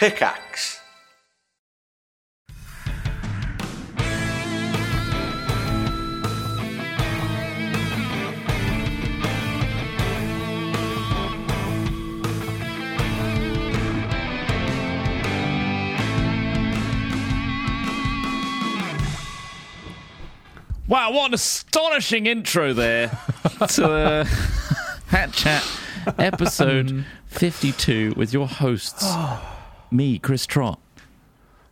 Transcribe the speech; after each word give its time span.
Pickaxe. 0.00 0.80
Wow, 20.88 21.12
what 21.12 21.26
an 21.28 21.34
astonishing 21.34 22.24
intro 22.24 22.72
there 22.72 23.08
to 23.68 23.84
uh, 23.84 24.24
Hat 25.08 25.32
Chat 25.34 25.62
episode 26.18 27.04
52 27.26 28.14
with 28.16 28.32
your 28.32 28.48
hosts, 28.48 29.04
me, 29.90 30.18
Chris 30.18 30.46
Trott. 30.46 30.78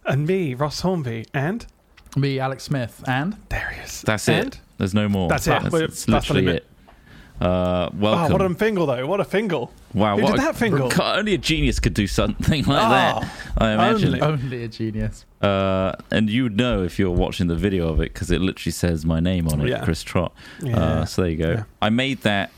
And 0.05 0.27
me, 0.27 0.55
Ross 0.55 0.81
Hornby, 0.81 1.27
and 1.35 1.67
Me, 2.17 2.39
Alex 2.39 2.65
Smith, 2.65 3.05
and 3.07 3.37
Darius. 3.49 4.03
That's 4.03 4.29
and? 4.29 4.55
it. 4.55 4.61
There's 4.79 4.95
no 4.95 5.09
more. 5.09 5.29
That's 5.29 5.47
it. 5.47 5.51
That's, 5.51 5.71
Well, 5.73 5.81
that's 5.83 6.05
that's 6.07 6.31
literally 6.31 6.57
it. 6.59 6.67
Uh, 7.41 7.89
Oh, 8.01 8.29
what 8.33 8.43
a 8.43 8.53
fingle 8.55 8.87
though! 8.87 9.07
What 9.07 9.21
a 9.21 9.25
fingle! 9.25 9.71
wow, 9.95 10.17
who 10.17 10.25
what 10.25 10.33
did 10.33 10.41
a- 10.41 10.43
that 10.47 10.57
fingle? 10.57 10.91
Only 11.01 11.35
a 11.35 11.39
genius 11.39 11.79
could 11.79 11.95
do 11.95 12.09
something 12.09 12.65
like 12.65 12.85
Oh, 12.85 12.91
that. 12.91 13.31
I 13.59 13.71
imagine. 13.75 14.09
only. 14.09 14.21
only 14.21 14.65
a 14.65 14.69
genius. 14.69 15.25
Uh, 15.41 15.93
and 16.11 16.29
you 16.29 16.43
would 16.45 16.57
know 16.57 16.83
if 16.83 16.99
you're 16.99 17.13
watching 17.13 17.47
the 17.47 17.55
video 17.55 17.89
of 17.89 18.01
it 18.01 18.13
because 18.13 18.33
it 18.33 18.41
literally 18.41 18.73
says 18.73 19.07
my 19.07 19.21
name 19.21 19.47
on 19.49 19.61
it, 19.61 19.69
Yeah. 19.69 19.85
Chris 19.85 20.03
Trott. 20.03 20.33
Yeah. 20.61 20.77
Uh, 20.79 21.05
so 21.05 21.23
there 21.23 21.31
you 21.31 21.37
go. 21.37 21.51
Yeah. 21.53 21.63
I 21.81 21.91
made 21.91 22.23
that 22.23 22.51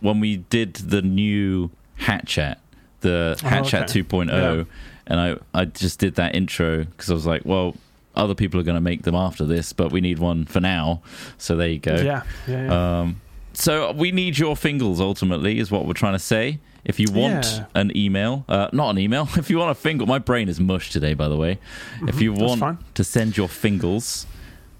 when 0.00 0.18
we 0.18 0.38
did 0.38 0.74
the 0.74 1.02
new 1.02 1.70
Hat 1.94 2.26
Chat, 2.26 2.58
the 3.02 3.38
Oh, 3.44 3.48
Hat 3.48 3.64
Chat 3.66 3.90
okay. 3.90 4.02
2.0, 4.02 4.28
Yeah. 4.58 4.64
And 5.06 5.20
I 5.20 5.36
I 5.54 5.64
just 5.66 5.98
did 5.98 6.14
that 6.16 6.34
intro 6.34 6.84
because 6.84 7.10
I 7.10 7.14
was 7.14 7.26
like, 7.26 7.42
well, 7.44 7.74
other 8.14 8.34
people 8.34 8.58
are 8.60 8.62
going 8.64 8.76
to 8.76 8.80
make 8.80 9.02
them 9.02 9.14
after 9.14 9.44
this, 9.44 9.72
but 9.72 9.92
we 9.92 10.00
need 10.00 10.18
one 10.18 10.44
for 10.46 10.60
now. 10.60 11.02
So 11.38 11.54
there 11.56 11.68
you 11.68 11.78
go. 11.78 11.96
Yeah, 11.96 12.22
yeah, 12.48 12.64
yeah. 12.64 13.00
Um, 13.00 13.20
so 13.52 13.92
we 13.92 14.10
need 14.12 14.38
your 14.38 14.56
fingers 14.56 15.00
ultimately, 15.00 15.58
is 15.58 15.70
what 15.70 15.86
we're 15.86 15.92
trying 15.94 16.14
to 16.14 16.18
say. 16.18 16.58
If 16.84 17.00
you 17.00 17.10
want 17.10 17.44
Yeah. 17.46 17.64
an 17.74 17.96
email, 17.96 18.44
uh, 18.48 18.68
not 18.72 18.90
an 18.90 18.98
email, 18.98 19.28
if 19.36 19.50
you 19.50 19.58
want 19.58 19.70
a 19.72 19.74
fingle, 19.74 20.06
my 20.06 20.18
brain 20.18 20.48
is 20.48 20.60
mush 20.60 20.90
today, 20.90 21.14
by 21.14 21.28
the 21.28 21.36
way. 21.36 21.58
If 22.06 22.20
you 22.20 22.32
Mm-hmm. 22.32 22.60
want 22.60 22.94
to 22.94 23.02
send 23.04 23.36
your 23.36 23.48
fingers, 23.48 24.26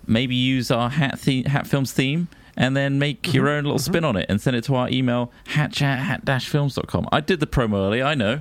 maybe 0.06 0.34
use 0.34 0.70
our 0.70 0.88
Hat, 0.90 1.20
the- 1.22 1.42
hat 1.44 1.66
Films 1.66 1.92
theme 1.92 2.28
and 2.56 2.76
then 2.76 2.98
make 2.98 3.22
Mm-hmm. 3.22 3.34
your 3.36 3.48
own 3.48 3.64
little 3.64 3.78
spin 3.78 4.04
on 4.04 4.16
it 4.16 4.26
and 4.28 4.40
send 4.40 4.56
it 4.56 4.64
to 4.64 4.74
our 4.76 4.88
email, 4.88 5.32
hatchat 5.54 5.98
hat-films.com. 5.98 7.08
I 7.12 7.20
did 7.20 7.40
the 7.40 7.46
promo 7.46 7.74
earlier, 7.86 8.04
I 8.04 8.14
know. 8.14 8.40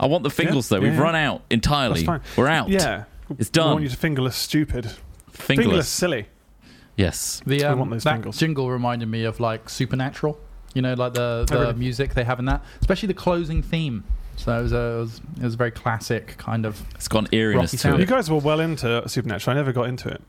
I 0.00 0.06
want 0.06 0.22
the 0.24 0.30
fingers 0.30 0.68
though. 0.68 0.76
yeah, 0.76 0.82
We've 0.82 0.94
yeah. 0.94 1.00
run 1.00 1.14
out 1.14 1.42
entirely. 1.50 2.02
That's 2.04 2.06
fine. 2.06 2.20
We're 2.36 2.48
out. 2.48 2.68
yeah, 2.68 3.04
It's 3.38 3.48
We 3.48 3.52
done. 3.52 3.70
want 3.72 3.82
you 3.84 3.88
to 3.90 3.96
fingerless 3.96 4.36
stupid, 4.36 4.86
Fingerless. 5.30 5.46
fingerless 5.46 5.88
silly. 5.88 6.26
Yes. 6.96 7.42
The 7.46 7.64
I 7.64 7.68
um, 7.70 7.78
want 7.80 7.90
those 7.90 8.04
that 8.04 8.12
fingers. 8.14 8.38
jingle 8.38 8.70
reminded 8.70 9.08
me 9.08 9.24
of 9.24 9.40
like 9.40 9.68
Supernatural. 9.68 10.38
You 10.74 10.82
know, 10.82 10.94
like 10.94 11.14
the 11.14 11.44
the 11.48 11.56
Oh, 11.56 11.60
really? 11.60 11.74
music 11.74 12.14
they 12.14 12.24
have 12.24 12.38
in 12.38 12.44
that, 12.46 12.62
especially 12.80 13.06
the 13.08 13.14
closing 13.14 13.62
theme. 13.62 14.04
So 14.36 14.58
it 14.58 14.62
was 14.62 14.72
a 14.72 14.76
it 14.76 14.98
was, 15.00 15.20
it 15.38 15.42
was 15.44 15.54
a 15.54 15.56
very 15.56 15.70
classic 15.70 16.36
kind 16.38 16.66
of. 16.66 16.82
It's 16.96 17.06
got 17.08 17.24
an 17.24 17.28
eeriness 17.32 17.56
Rocky 17.72 17.76
to 17.76 17.78
sound. 17.78 18.00
You 18.00 18.06
guys 18.06 18.28
were 18.30 18.38
well 18.38 18.58
into 18.60 19.08
Supernatural. 19.08 19.56
I 19.56 19.60
never 19.60 19.72
got 19.72 19.88
into 19.88 20.08
it. 20.08 20.20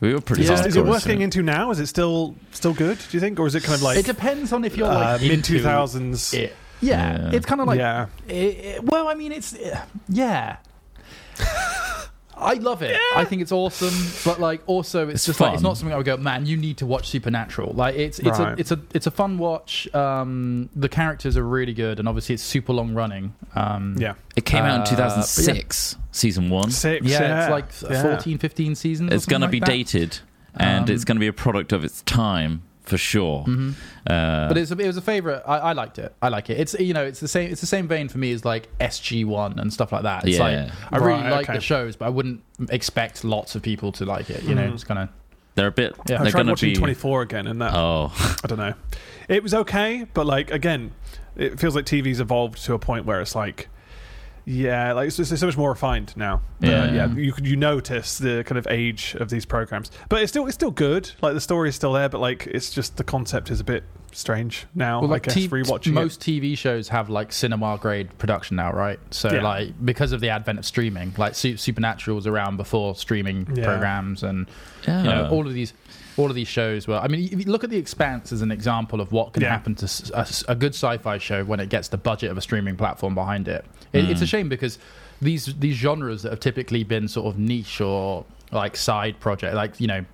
We 0.00 0.12
were 0.12 0.20
pretty 0.20 0.42
Yeah. 0.44 0.52
Is, 0.52 0.60
it- 0.60 0.66
is 0.66 0.76
it 0.76 0.84
hardcore 0.84 0.88
worth 0.88 0.96
into 0.96 1.08
getting 1.08 1.22
into 1.22 1.42
now? 1.42 1.70
Is 1.70 1.80
it 1.80 1.86
still 1.86 2.34
still 2.52 2.74
good? 2.74 2.98
Do 2.98 3.16
you 3.16 3.20
think, 3.20 3.40
or 3.40 3.46
is 3.46 3.54
it 3.54 3.62
kind 3.62 3.76
of 3.76 3.82
like 3.82 3.96
it 3.96 4.04
depends 4.06 4.52
on 4.52 4.64
if 4.66 4.76
you're 4.76 4.86
uh, 4.86 4.94
like 5.12 5.20
mid 5.22 5.30
into 5.30 5.56
two 5.58 5.62
thousands? 5.62 6.34
It. 6.82 6.86
Yeah, 6.86 7.18
Yeah. 7.30 7.30
it's 7.32 7.46
kind 7.46 7.60
of 7.60 7.66
like 7.66 7.78
yeah, 7.78 8.06
It, 8.28 8.32
it- 8.34 8.84
well, 8.84 9.08
I 9.08 9.14
mean, 9.14 9.32
it's 9.32 9.56
yeah. 10.08 10.56
I 12.38 12.52
love 12.54 12.82
it. 12.82 12.94
I 13.14 13.24
think 13.24 13.40
it's 13.40 13.50
awesome, 13.50 13.94
but 14.30 14.38
like 14.38 14.60
also 14.66 15.04
it's, 15.08 15.14
It's 15.20 15.26
just 15.26 15.40
like 15.40 15.54
it's 15.54 15.62
not 15.62 15.78
something 15.78 15.94
I 15.94 15.96
would 15.96 16.04
go, 16.04 16.18
man. 16.18 16.44
You 16.44 16.58
need 16.58 16.76
to 16.78 16.86
watch 16.86 17.08
Supernatural. 17.08 17.72
Like 17.72 17.94
it's 17.94 18.18
it's 18.18 18.38
Right. 18.38 18.52
a 18.56 18.60
it's 18.60 18.70
a 18.70 18.80
it's 18.92 19.06
a 19.06 19.10
fun 19.10 19.38
watch. 19.38 19.92
Um, 19.94 20.68
the 20.76 20.90
characters 20.90 21.38
are 21.38 21.46
really 21.46 21.72
good, 21.72 21.98
and 21.98 22.06
obviously 22.06 22.34
it's 22.34 22.42
super 22.42 22.74
long 22.74 22.92
running. 22.92 23.32
Um, 23.54 23.96
yeah. 23.98 24.14
It 24.36 24.44
came 24.44 24.64
out 24.64 24.74
in 24.74 24.80
Uh, 24.82 24.84
2006, 24.84 25.96
season 26.12 26.50
one. 26.50 26.70
Six. 26.70 27.06
yeah, 27.06 27.20
Yeah, 27.22 27.42
it's 27.44 27.50
like 27.82 27.90
yeah. 27.90 28.02
14, 28.02 28.36
15 28.36 28.74
seasons. 28.74 29.12
It's 29.14 29.24
going 29.24 29.40
to 29.40 29.46
something 29.46 29.60
be 29.60 29.60
that. 29.60 29.66
dated, 29.70 30.18
and 30.54 30.90
Um, 30.90 30.94
it's 30.94 31.04
going 31.04 31.16
to 31.16 31.20
be 31.20 31.26
a 31.28 31.32
product 31.32 31.72
of 31.72 31.84
its 31.84 32.02
time 32.02 32.60
for 32.86 32.96
sure. 32.96 33.44
Mhm. 33.44 33.74
Uh, 34.06 34.48
But 34.48 34.56
it's 34.56 34.70
a, 34.70 34.78
it 34.78 34.86
was 34.86 34.96
a 34.96 35.02
favorite. 35.02 35.42
I, 35.46 35.58
I 35.58 35.72
liked 35.72 35.98
it. 35.98 36.14
I 36.22 36.28
like 36.28 36.48
it. 36.50 36.58
It's 36.58 36.74
you 36.78 36.94
know 36.94 37.04
it's 37.04 37.20
the 37.20 37.28
same. 37.28 37.50
It's 37.52 37.60
the 37.60 37.66
same 37.66 37.86
vein 37.88 38.08
for 38.08 38.18
me 38.18 38.32
as 38.32 38.44
like 38.44 38.68
SG 38.80 39.24
One 39.26 39.58
and 39.58 39.72
stuff 39.72 39.92
like 39.92 40.04
that. 40.04 40.26
It's 40.26 40.38
Yeah. 40.38 40.44
like 40.44 40.72
I 40.92 40.96
really 41.04 41.20
Right, 41.22 41.30
like 41.30 41.44
okay. 41.50 41.58
the 41.58 41.60
shows, 41.60 41.96
but 41.96 42.06
I 42.06 42.08
wouldn't 42.10 42.42
expect 42.70 43.24
lots 43.24 43.54
of 43.54 43.62
people 43.62 43.92
to 43.92 44.04
like 44.06 44.30
it. 44.30 44.42
You 44.44 44.54
know, 44.54 44.62
Mhm. 44.62 44.74
it's 44.74 44.84
kind 44.84 45.00
of 45.00 45.08
they're 45.56 45.66
a 45.68 45.72
bit. 45.72 45.94
Yeah. 46.08 46.20
I 46.20 46.22
They're 46.22 46.32
tried 46.32 46.42
to 46.44 46.48
watching 46.50 46.70
be. 46.70 46.76
Twenty 46.76 46.94
Four 46.94 47.22
again, 47.22 47.46
and 47.46 47.60
that 47.60 47.74
Oh, 47.74 48.12
I 48.44 48.46
don't 48.46 48.58
know. 48.58 48.74
It 49.28 49.42
was 49.42 49.52
okay, 49.54 50.06
but 50.14 50.24
like 50.26 50.50
again, 50.50 50.92
it 51.36 51.58
feels 51.58 51.74
like 51.74 51.84
TV's 51.86 52.20
evolved 52.20 52.62
to 52.64 52.74
a 52.74 52.78
point 52.78 53.04
where 53.06 53.20
it's 53.20 53.34
like, 53.34 53.68
yeah, 54.46 54.92
like 54.92 55.08
it's, 55.08 55.18
it's 55.18 55.38
so 55.40 55.46
much 55.46 55.56
more 55.56 55.70
refined 55.70 56.14
now. 56.16 56.36
Uh, 56.62 56.66
Yeah. 56.68 56.92
yeah. 56.92 57.14
You 57.14 57.34
you 57.42 57.56
notice 57.56 58.18
the 58.18 58.44
kind 58.46 58.58
of 58.58 58.66
age 58.70 59.16
of 59.18 59.28
these 59.28 59.44
programs, 59.44 59.90
but 60.08 60.22
it's 60.22 60.30
still 60.32 60.46
it's 60.46 60.54
still 60.54 60.70
good. 60.70 61.10
Like 61.20 61.34
the 61.34 61.40
story 61.40 61.68
is 61.68 61.74
still 61.74 61.92
there, 61.92 62.08
but 62.08 62.20
like 62.20 62.46
it's 62.46 62.70
just 62.70 62.96
the 62.96 63.04
concept 63.04 63.50
is 63.50 63.58
a 63.60 63.64
bit 63.64 63.82
strange 64.12 64.66
now. 64.74 65.00
Well, 65.00 65.10
I 65.10 65.14
like 65.14 65.24
guess 65.24 65.34
T- 65.34 65.48
rewatching 65.48 65.92
most 65.92 66.20
TV 66.20 66.56
shows 66.56 66.88
have 66.88 67.10
like 67.10 67.32
cinema 67.32 67.76
grade 67.76 68.16
production 68.18 68.56
now, 68.56 68.72
right? 68.72 68.98
So 69.10 69.30
Yeah. 69.32 69.42
like 69.42 69.84
because 69.84 70.12
of 70.12 70.20
the 70.20 70.30
advent 70.30 70.58
of 70.60 70.64
streaming, 70.64 71.12
like 71.18 71.34
Su- 71.34 71.56
Supernatural 71.56 72.14
was 72.16 72.26
around 72.26 72.56
before 72.56 72.94
streaming 72.94 73.46
Yeah. 73.54 73.64
programs, 73.64 74.22
and 74.22 74.46
yeah. 74.86 75.02
you 75.02 75.08
know 75.10 75.28
all 75.28 75.46
of 75.46 75.52
these. 75.54 75.74
All 76.16 76.28
of 76.30 76.34
these 76.34 76.48
shows 76.48 76.86
were. 76.88 76.96
I 76.98 77.08
mean, 77.08 77.20
if 77.30 77.32
you 77.44 77.50
look 77.52 77.62
at 77.64 77.70
The 77.70 77.76
Expanse 77.76 78.32
as 78.32 78.40
an 78.42 78.50
example 78.50 79.00
of 79.00 79.12
what 79.12 79.32
can 79.34 79.42
Yeah. 79.42 79.50
happen 79.50 79.74
to 79.76 79.86
a 80.48 80.54
good 80.54 80.74
sci-fi 80.74 81.18
show 81.18 81.44
when 81.44 81.60
it 81.60 81.68
gets 81.68 81.88
the 81.88 81.98
budget 81.98 82.30
of 82.30 82.38
a 82.38 82.40
streaming 82.40 82.76
platform 82.76 83.14
behind 83.14 83.48
it. 83.48 83.64
it 83.92 84.08
It's 84.10 84.22
a 84.22 84.24
Mm. 84.24 84.28
shame 84.28 84.48
because 84.48 84.78
these 85.20 85.46
these 85.58 85.76
genres 85.76 86.22
that 86.22 86.30
have 86.30 86.40
typically 86.40 86.84
been 86.84 87.08
sort 87.08 87.26
of 87.26 87.38
niche 87.38 87.80
or 87.80 88.24
like 88.52 88.76
side 88.76 89.18
project, 89.20 89.54
like 89.54 89.80
you 89.80 89.86
know, 89.86 90.04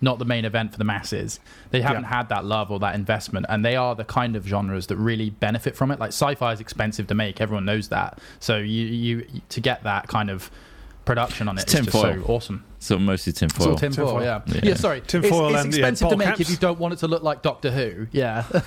not 0.00 0.20
the 0.20 0.24
main 0.24 0.44
event 0.44 0.70
for 0.70 0.78
the 0.78 0.84
masses. 0.84 1.40
They 1.70 1.80
haven't 1.80 2.02
Yeah. 2.04 2.08
had 2.18 2.28
that 2.28 2.44
love 2.44 2.70
or 2.70 2.78
that 2.78 2.94
investment, 2.94 3.46
and 3.48 3.64
they 3.64 3.74
are 3.74 3.96
the 3.96 4.04
kind 4.04 4.36
of 4.36 4.46
genres 4.46 4.86
that 4.88 4.96
really 4.96 5.30
benefit 5.30 5.74
from 5.74 5.90
it. 5.90 5.98
Like 5.98 6.10
sci-fi 6.10 6.52
is 6.52 6.60
expensive 6.60 7.08
to 7.08 7.14
make; 7.16 7.40
everyone 7.40 7.64
knows 7.64 7.88
that. 7.88 8.20
So 8.38 8.58
you 8.58 8.84
you 8.86 9.26
to 9.48 9.60
get 9.60 9.82
that 9.82 10.06
kind 10.06 10.30
of 10.30 10.50
production 11.04 11.48
on 11.48 11.58
it 11.58 11.62
It's 11.62 11.74
is 11.74 11.86
just 11.86 11.92
so 11.98 12.22
awesome. 12.26 12.62
So 12.78 12.98
mostly 12.98 13.30
It's 13.30 13.42
all 13.42 13.48
tinfoil. 13.48 13.76
tinfoil, 13.76 14.06
Tinfoil. 14.06 14.22
yeah. 14.22 14.40
Yeah. 14.46 14.60
yeah. 14.62 14.74
sorry. 14.74 15.00
Tinfoil 15.00 15.48
it's, 15.48 15.54
it's 15.56 15.64
and, 15.64 15.74
yeah, 15.74 15.78
expensive 15.80 16.08
to 16.10 16.16
make 16.16 16.28
caps. 16.28 16.40
if 16.40 16.50
you 16.50 16.56
don't 16.56 16.78
want 16.78 16.94
it 16.94 16.98
to 16.98 17.08
look 17.08 17.22
like 17.22 17.42
Doctor 17.42 17.70
Who. 17.70 18.06
Yeah. 18.12 18.44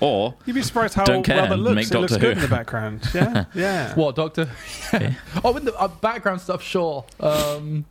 Or 0.00 0.34
You'd 0.46 0.54
be 0.54 0.62
surprised 0.62 0.94
how 0.94 1.04
Don't 1.04 1.24
care 1.24 1.36
well 1.36 1.46
that 1.46 1.52
and 1.54 1.62
looks. 1.64 1.74
make 1.74 1.90
it 1.90 1.98
looks 1.98 2.12
Doctor 2.12 2.26
good 2.26 2.36
in 2.36 2.42
the 2.42 2.48
background. 2.48 3.02
Yeah, 3.12 3.44
yeah. 3.54 3.94
what 3.94 4.14
Doctor? 4.14 4.48
oh, 5.44 5.56
in 5.56 5.64
the 5.64 5.74
uh, 5.74 5.88
background 5.88 6.40
stuff, 6.40 6.62
sure. 6.62 7.04
Um, 7.18 7.84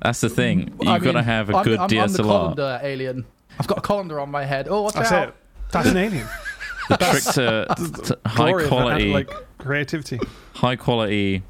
that's 0.00 0.20
the 0.20 0.28
thing. 0.28 0.72
You've 0.80 0.88
I 0.88 0.98
got 1.00 1.12
to 1.12 1.22
have 1.22 1.50
a 1.50 1.56
I'm, 1.56 1.64
good 1.64 1.78
I'm, 1.78 1.82
I'm 1.84 2.12
the 2.12 2.22
DSLR. 2.22 2.24
colander 2.24 2.80
alien. 2.82 3.26
I've 3.58 3.66
got 3.66 3.78
a 3.78 3.80
colander 3.80 4.20
on 4.20 4.30
my 4.30 4.44
head. 4.44 4.68
Oh, 4.68 4.82
watch 4.82 4.94
That's 4.94 5.12
out! 5.12 5.28
it. 5.30 5.34
That's 5.72 5.88
an 5.88 5.96
alien. 5.96 6.28
the 6.88 6.96
trick 6.96 7.22
to, 7.34 7.66
to 8.04 8.18
high 8.28 8.66
quality, 8.68 9.12
like 9.12 9.30
creativity. 9.58 10.20
high 10.54 10.76
quality 10.76 11.42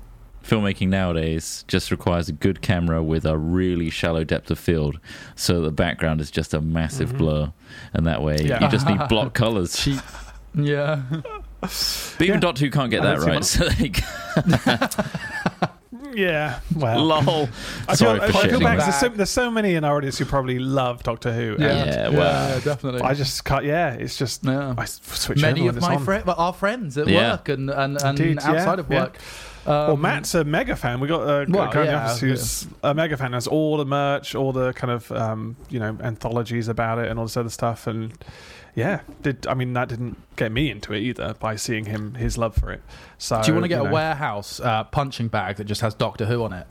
filmmaking 0.42 0.88
nowadays 0.88 1.64
just 1.68 1.90
requires 1.90 2.28
a 2.28 2.32
good 2.32 2.60
camera 2.62 3.02
with 3.02 3.24
a 3.24 3.38
really 3.38 3.90
shallow 3.90 4.24
depth 4.24 4.50
of 4.50 4.58
field, 4.58 4.98
so 5.36 5.60
the 5.60 5.70
background 5.70 6.20
is 6.20 6.30
just 6.30 6.52
a 6.54 6.60
massive 6.60 7.16
blur, 7.16 7.52
and 7.94 8.06
that 8.06 8.22
way 8.22 8.36
Mm-hmm. 8.38 8.46
Yeah. 8.48 8.64
you 8.64 8.70
just 8.70 8.86
need 8.86 9.06
block 9.08 9.34
colors. 9.42 9.76
Cheap. 9.76 10.00
Yeah. 10.54 11.02
But 11.60 12.16
even 12.20 12.34
Yeah. 12.34 12.40
Doctor 12.40 12.64
Who 12.64 12.70
can't 12.70 12.90
get 12.90 13.02
I 13.02 13.16
that 13.16 13.20
right. 13.20 13.44
So 13.44 13.68
they 13.68 13.92
Yeah. 16.14 16.60
Well. 16.76 17.04
lol. 17.06 17.48
I 17.88 17.94
Sorry 17.94 18.20
feel, 18.20 18.28
for 18.32 18.38
I 18.38 18.48
feel 18.48 18.60
shitting. 18.60 18.64
back. 18.64 18.78
There's 18.80 18.96
so, 18.96 19.08
there's 19.08 19.30
so 19.30 19.50
many 19.50 19.76
in 19.76 19.84
our 19.84 19.96
audience 19.96 20.18
who 20.18 20.26
probably 20.26 20.58
love 20.58 21.02
Doctor 21.02 21.32
Who. 21.32 21.56
Yeah. 21.58 21.68
and 21.70 21.90
Yeah, 21.90 22.08
well. 22.18 22.60
definitely. 22.60 23.00
I 23.00 23.14
just 23.14 23.42
can't. 23.46 23.64
Yeah, 23.64 23.94
it's 23.94 24.18
just 24.18 24.44
yeah. 24.44 24.74
I 24.76 24.82
s- 24.82 25.00
switch 25.04 25.40
Many 25.40 25.68
of 25.68 25.80
my 25.80 25.94
on. 25.96 26.04
friends, 26.04 26.28
our 26.28 26.52
friends 26.52 26.98
at 26.98 27.08
Yeah. 27.08 27.30
work 27.32 27.48
and 27.48 27.70
and, 27.70 27.96
and 28.02 28.20
Indeed, 28.20 28.38
yeah, 28.42 28.50
outside 28.50 28.78
of 28.78 28.90
yeah. 28.90 29.06
Work. 29.66 29.88
Well, 29.88 29.92
Um, 29.94 30.00
Matt's 30.00 30.34
a 30.34 30.44
mega 30.44 30.76
fan. 30.76 31.00
We 31.00 31.08
got 31.08 31.22
a 31.22 31.46
Well, 31.48 31.70
guy 31.70 31.80
in 31.82 31.86
the 31.88 31.94
office 31.94 32.20
who's 32.20 32.66
a 32.82 32.94
mega 32.94 33.16
fan. 33.16 33.32
Has 33.32 33.46
all 33.46 33.76
the 33.76 33.84
merch, 33.86 34.34
all 34.34 34.52
the 34.52 34.72
kind 34.72 34.90
of 34.90 35.10
um, 35.12 35.56
you 35.70 35.78
know 35.80 35.96
anthologies 36.02 36.68
about 36.68 36.98
it, 36.98 37.08
and 37.08 37.18
all 37.18 37.24
this 37.26 37.36
other 37.36 37.50
stuff. 37.50 37.86
And 37.86 38.12
yeah, 38.74 39.00
did 39.22 39.46
I 39.46 39.54
mean 39.54 39.72
that 39.74 39.88
didn't 39.88 40.16
get 40.36 40.52
me 40.52 40.70
into 40.70 40.92
it 40.94 41.00
either 41.00 41.34
by 41.38 41.56
seeing 41.56 41.84
him 41.86 42.14
his 42.14 42.38
love 42.38 42.54
for 42.54 42.70
it. 42.72 42.82
So 43.18 43.40
Do 43.42 43.48
you 43.48 43.54
want 43.54 43.64
to 43.64 43.68
get 43.68 43.80
a 43.80 43.84
know. 43.84 43.92
warehouse 43.92 44.60
uh, 44.60 44.84
punching 44.84 45.28
bag 45.28 45.56
that 45.56 45.64
just 45.64 45.80
has 45.82 45.94
Doctor 45.94 46.24
Who 46.26 46.42
on 46.44 46.52
it? 46.52 46.66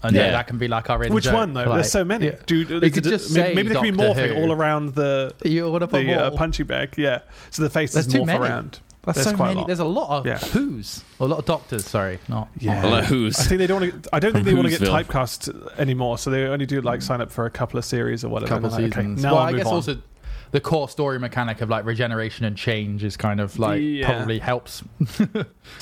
And 0.00 0.14
yeah, 0.14 0.26
Yeah. 0.26 0.30
that 0.32 0.46
can 0.46 0.58
be 0.58 0.68
like 0.68 0.90
our 0.90 0.98
Which 1.08 1.26
one 1.26 1.54
though? 1.54 1.64
like- 1.64 1.74
There's 1.74 1.90
so 1.90 2.04
many. 2.04 2.26
Yeah. 2.26 2.36
Dude, 2.46 2.70
It 2.84 2.92
could 2.94 3.02
just 3.02 3.30
say 3.30 3.52
maybe 3.52 3.70
there 3.70 3.82
could 3.82 3.96
be 3.96 3.98
morphing 4.00 4.36
Who. 4.36 4.42
all 4.42 4.52
around 4.52 4.94
the 4.94 5.34
You 5.44 5.68
want 5.72 5.80
to 5.82 5.88
put 5.88 6.04
the 6.06 6.14
uh, 6.14 6.30
punching 6.30 6.66
bag. 6.66 6.94
Yeah, 6.96 7.22
so 7.50 7.62
the 7.64 7.70
faces 7.70 8.06
There's 8.06 8.22
morph 8.24 8.38
around. 8.38 8.78
That's 9.08 9.24
There's 9.24 9.30
so 9.30 9.36
quite 9.36 9.46
a 9.46 9.48
many. 9.48 9.60
lot. 9.60 9.66
There's 9.68 9.78
a 9.78 9.84
lot 9.84 10.10
of 10.18 10.26
Yeah. 10.26 10.38
who's, 10.38 11.02
or 11.18 11.26
a 11.26 11.30
lot 11.30 11.38
of 11.38 11.44
doctors. 11.46 11.84
Sorry, 11.86 12.18
not 12.28 12.48
Yeah. 12.58 12.82
Well, 12.82 12.94
I 12.94 13.02
who's? 13.04 13.36
think 13.38 13.58
they 13.58 13.66
don't 13.66 13.80
want 13.80 14.02
to. 14.04 14.08
I 14.14 14.18
don't 14.20 14.32
think 14.32 14.44
From 14.44 14.54
they 14.54 14.60
want 14.60 14.72
to 14.72 14.78
get 14.78 14.86
Whoville. 14.88 15.04
typecast 15.04 15.78
anymore, 15.78 16.18
so 16.18 16.30
they 16.30 16.44
only 16.44 16.66
do 16.66 16.80
like 16.82 17.00
sign 17.00 17.20
up 17.20 17.30
for 17.30 17.46
a 17.46 17.50
couple 17.50 17.78
of 17.78 17.84
series 17.84 18.22
or 18.24 18.28
whatever. 18.28 18.48
couple 18.54 18.68
they're 18.70 18.80
like, 18.82 18.92
seasons. 18.94 19.20
Okay, 19.20 19.22
now 19.28 19.34
well, 19.34 19.42
I'll 19.42 19.48
I 19.48 19.52
move 19.52 19.58
guess 19.60 19.66
on. 19.68 19.72
also 19.74 19.98
the 20.50 20.60
core 20.60 20.88
story 20.88 21.18
mechanic 21.18 21.60
of 21.60 21.68
like 21.70 21.84
regeneration 21.84 22.44
and 22.44 22.56
change 22.56 23.02
is 23.04 23.16
kind 23.16 23.40
of 23.40 23.58
like 23.58 23.80
Yeah. 23.82 24.06
probably 24.10 24.38
helps. 24.38 24.82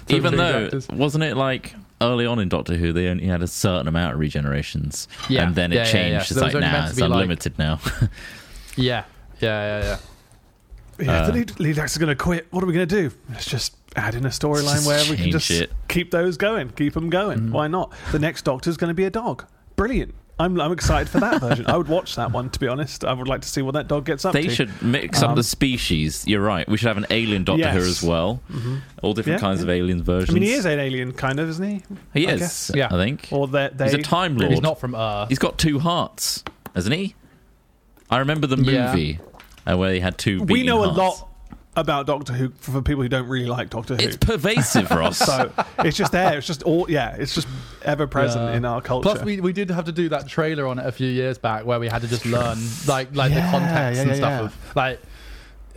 Even 0.08 0.31
Some 0.31 0.37
though, 0.37 0.62
doctors. 0.62 0.88
wasn't 0.88 1.25
it 1.25 1.37
like 1.37 1.75
early 2.00 2.26
on 2.26 2.38
in 2.38 2.49
Doctor 2.49 2.76
Who, 2.76 2.93
they 2.93 3.08
only 3.08 3.26
had 3.26 3.43
a 3.43 3.46
certain 3.49 3.88
amount 3.88 4.14
of 4.14 4.20
regenerations, 4.20 5.06
Yeah. 5.29 5.44
and 5.46 5.55
then 5.55 5.72
it 5.72 5.76
Yeah, 5.76 5.82
yeah, 5.87 5.90
changed. 5.93 6.12
yeah. 6.12 6.19
It's 6.19 6.29
So 6.29 6.34
there 6.37 6.44
like 6.44 6.55
only 6.55 6.67
now 6.67 6.72
meant 6.72 6.84
to 6.84 6.90
it's 6.90 6.96
be, 7.00 7.02
like- 7.08 7.12
unlimited 7.12 7.58
now. 7.58 7.81
Yeah, 8.79 9.05
yeah, 9.40 9.81
yeah, 9.81 9.84
yeah. 9.84 9.96
Yeah, 10.98 11.22
Uh, 11.22 11.26
the 11.26 11.32
lead, 11.32 11.60
lead 11.60 11.78
actor's 11.78 11.98
going 11.98 12.08
to 12.08 12.14
quit. 12.16 12.46
What 12.50 12.62
are 12.62 12.66
we 12.66 12.72
going 12.72 12.88
to 12.88 13.02
do? 13.08 13.14
Let's 13.31 13.46
just 13.46 13.76
add 13.96 14.14
in 14.14 14.25
a 14.25 14.28
storyline 14.31 14.87
where 14.87 15.02
we 15.10 15.16
can 15.16 15.31
just 15.31 15.50
it. 15.50 15.72
keep 15.88 16.10
those 16.10 16.37
going, 16.37 16.70
keep 16.70 16.94
them 16.94 17.10
going. 17.10 17.38
Mm. 17.40 17.50
Why 17.50 17.66
not? 17.69 17.93
The 18.12 18.19
next 18.19 18.43
Doctor's 18.44 18.76
going 18.76 18.88
to 18.90 18.94
be 18.94 19.04
a 19.04 19.10
dog. 19.10 19.44
Brilliant. 19.76 20.14
I'm, 20.38 20.60
I'm 20.60 20.70
excited 20.72 21.08
for 21.08 21.19
that 21.20 21.40
version. 21.40 21.66
I 21.66 21.78
would 21.78 21.88
watch 21.88 22.14
that 22.16 22.31
one, 22.31 22.50
to 22.50 22.60
be 22.60 22.69
honest. 22.69 23.04
I 23.06 23.12
would 23.14 23.26
like 23.26 23.40
to 23.40 23.48
see 23.48 23.62
what 23.62 23.72
that 23.72 23.88
dog 23.88 24.04
gets 24.04 24.25
up 24.26 24.34
they 24.34 24.43
to. 24.48 24.50
should 24.54 24.82
mix 24.82 25.22
up 25.22 25.31
Um, 25.31 25.34
the 25.37 25.43
species. 25.43 26.26
You're 26.26 26.43
right. 26.43 26.69
We 26.69 26.76
should 26.76 26.88
have 26.88 26.98
an 26.98 27.06
alien 27.08 27.44
Doctor 27.44 27.70
Who 27.70 27.78
Yes. 27.78 27.88
as 27.88 28.02
well. 28.02 28.43
Mhm. 28.52 28.81
All 29.02 29.14
different 29.14 29.38
Yeah, 29.40 29.46
kinds 29.48 29.60
yeah. 29.60 29.64
of 29.64 29.70
alien 29.70 30.02
versions. 30.02 30.31
I 30.31 30.34
mean, 30.34 30.43
he 30.43 30.52
is 30.52 30.66
an 30.66 30.78
alien, 30.78 31.12
kind 31.12 31.40
of, 31.40 31.48
isn't 31.48 31.66
he? 31.66 31.82
He 32.12 32.28
I 32.28 32.32
is. 32.32 32.40
guess. 32.40 32.70
Yeah. 32.75 32.88
I 32.90 33.02
think. 33.02 33.28
Or 33.31 33.48
they, 33.48 33.70
they 33.75 33.84
He's 33.84 33.94
a 33.94 33.98
Time 34.02 34.37
Lord. 34.37 34.52
He's 34.52 34.60
not 34.60 34.78
from 34.78 34.94
Earth. 34.94 35.31
He's 35.31 35.38
got 35.38 35.56
two 35.56 35.78
hearts, 35.78 36.44
hasn't 36.75 36.94
he? 36.94 37.14
I 38.10 38.19
remember 38.19 38.46
the 38.46 38.56
Yeah. 38.58 38.93
Movie 39.66 39.74
uh, 39.74 39.76
where 39.78 39.92
he 39.94 40.00
had 40.00 40.18
two. 40.18 40.40
We 40.40 40.46
beating 40.46 40.66
know 40.66 40.84
a 40.84 40.86
lot 40.86 41.28
about 41.76 42.06
Doctor 42.06 42.32
Who 42.32 42.50
for 42.58 42.80
people 42.80 43.02
who 43.02 43.08
don't 43.08 43.28
really 43.28 43.46
like 43.46 43.68
Doctor 43.70 43.96
Who. 43.96 44.02
It's 44.02 44.16
pervasive, 44.16 44.90
Ross. 44.92 45.18
so 45.18 45.52
it's 45.80 45.96
just 45.96 46.12
there. 46.12 46.38
It's 46.38 46.46
just 46.46 46.62
all. 46.62 46.90
Yeah, 46.90 47.16
it's 47.16 47.34
just 47.34 47.46
ever 47.82 48.06
present 48.06 48.44
Yeah. 48.50 48.56
in 48.56 48.64
our 48.64 48.80
culture. 48.80 49.08
Plus, 49.10 49.22
we, 49.22 49.40
we 49.40 49.52
did 49.52 49.70
have 49.70 49.84
to 49.84 49.92
do 49.92 50.08
that 50.08 50.26
trailer 50.26 50.66
on 50.66 50.78
it 50.78 50.86
a 50.86 50.92
few 50.92 51.08
years 51.08 51.36
back 51.38 51.64
where 51.66 51.78
we 51.78 51.88
had 51.88 52.02
to 52.02 52.08
just 52.08 52.24
learn 52.26 52.58
like 52.86 53.14
like 53.14 53.32
Yeah, 53.32 53.44
the 53.44 53.50
context 53.58 53.96
yeah, 53.98 54.02
and 54.08 54.16
stuff 54.16 54.30
yeah. 54.40 54.40
of 54.46 54.76
like 54.76 55.00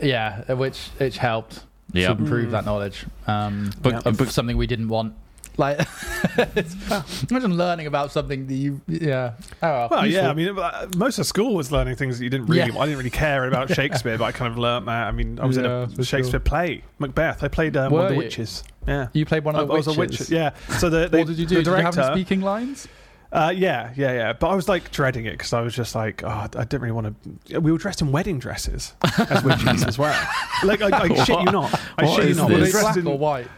yeah, 0.00 0.52
which 0.54 0.78
which 0.96 1.18
helped 1.18 1.64
yeah. 1.92 2.06
to 2.08 2.12
improve 2.20 2.52
that 2.52 2.64
knowledge. 2.64 3.04
Um, 3.26 3.70
But- 3.82 4.06
of 4.06 4.16
but- 4.16 4.28
something 4.30 4.56
we 4.56 4.66
didn't 4.66 4.88
want. 4.88 5.14
Like, 5.60 5.78
imagine 7.30 7.56
learning 7.56 7.86
about 7.86 8.12
something 8.12 8.46
that 8.46 8.54
you 8.54 8.80
yeah. 8.88 9.34
Oh, 9.62 9.88
well, 9.90 10.06
useful. 10.06 10.24
yeah. 10.24 10.30
I 10.30 10.34
mean, 10.34 10.58
uh, 10.58 10.88
most 10.96 11.18
of 11.18 11.26
school 11.26 11.54
was 11.54 11.70
learning 11.70 11.96
things 11.96 12.18
that 12.18 12.24
you 12.24 12.30
didn't 12.30 12.46
really. 12.46 12.72
Yeah. 12.72 12.78
I 12.78 12.86
didn't 12.86 12.96
really 12.98 13.10
care 13.10 13.46
about 13.46 13.70
Shakespeare, 13.74 14.16
but 14.16 14.24
I 14.24 14.32
kind 14.32 14.50
of 14.50 14.58
learnt 14.58 14.86
that. 14.86 15.06
I 15.06 15.12
mean, 15.12 15.38
I 15.38 15.44
was 15.44 15.56
Yeah, 15.58 15.84
in 15.84 16.00
a 16.00 16.04
Shakespeare 16.04 16.40
play, 16.40 16.82
Macbeth. 16.98 17.42
I 17.44 17.48
played 17.48 17.76
um, 17.76 17.92
one 17.92 18.04
of 18.06 18.10
the 18.10 18.16
witches. 18.16 18.64
Yeah, 18.88 19.08
you 19.12 19.26
played 19.26 19.44
one 19.44 19.54
I, 19.54 19.60
of 19.60 19.68
the 19.68 19.74
I 19.74 19.76
was 19.76 19.86
a 19.86 19.92
witches. 19.92 20.20
witch. 20.20 20.30
Yeah. 20.30 20.54
So 20.78 20.88
the, 20.88 21.08
what 21.18 21.26
did 21.26 21.38
you 21.38 21.44
do? 21.46 21.56
The 21.56 21.62
Did 21.62 21.66
you 21.66 21.72
have 21.74 21.94
director. 21.94 22.12
any 22.12 22.20
speaking 22.20 22.40
lines? 22.40 22.88
uh, 23.32 23.52
yeah, 23.54 23.92
yeah, 23.96 24.12
yeah. 24.12 24.32
But 24.32 24.48
I 24.48 24.54
was 24.54 24.68
like 24.68 24.90
dreading 24.90 25.26
it 25.26 25.32
because 25.32 25.52
I 25.52 25.60
was 25.60 25.74
just 25.74 25.94
like, 25.94 26.24
oh, 26.24 26.28
I 26.28 26.46
didn't 26.48 26.80
really 26.80 26.92
want 26.94 27.14
to. 27.46 27.58
We 27.60 27.70
were 27.70 27.78
dressed 27.78 28.00
in 28.00 28.10
wedding 28.12 28.38
dresses 28.38 28.94
as 29.18 29.44
witches 29.44 29.84
as 29.84 29.98
well. 29.98 30.18
Like, 30.64 30.80
I, 30.82 30.88
I 31.04 31.24
shit 31.24 31.38
you 31.38 31.52
not. 31.52 31.78
I 31.98 32.04
What 32.06 32.16
shit 32.16 32.28
you 32.30 32.34
not. 32.34 32.48
this? 32.48 32.56
We 32.56 32.62
were 32.64 32.70
dressed 32.70 32.84
Black 32.86 32.96
in 32.96 33.06
or 33.06 33.18
white? 33.18 33.48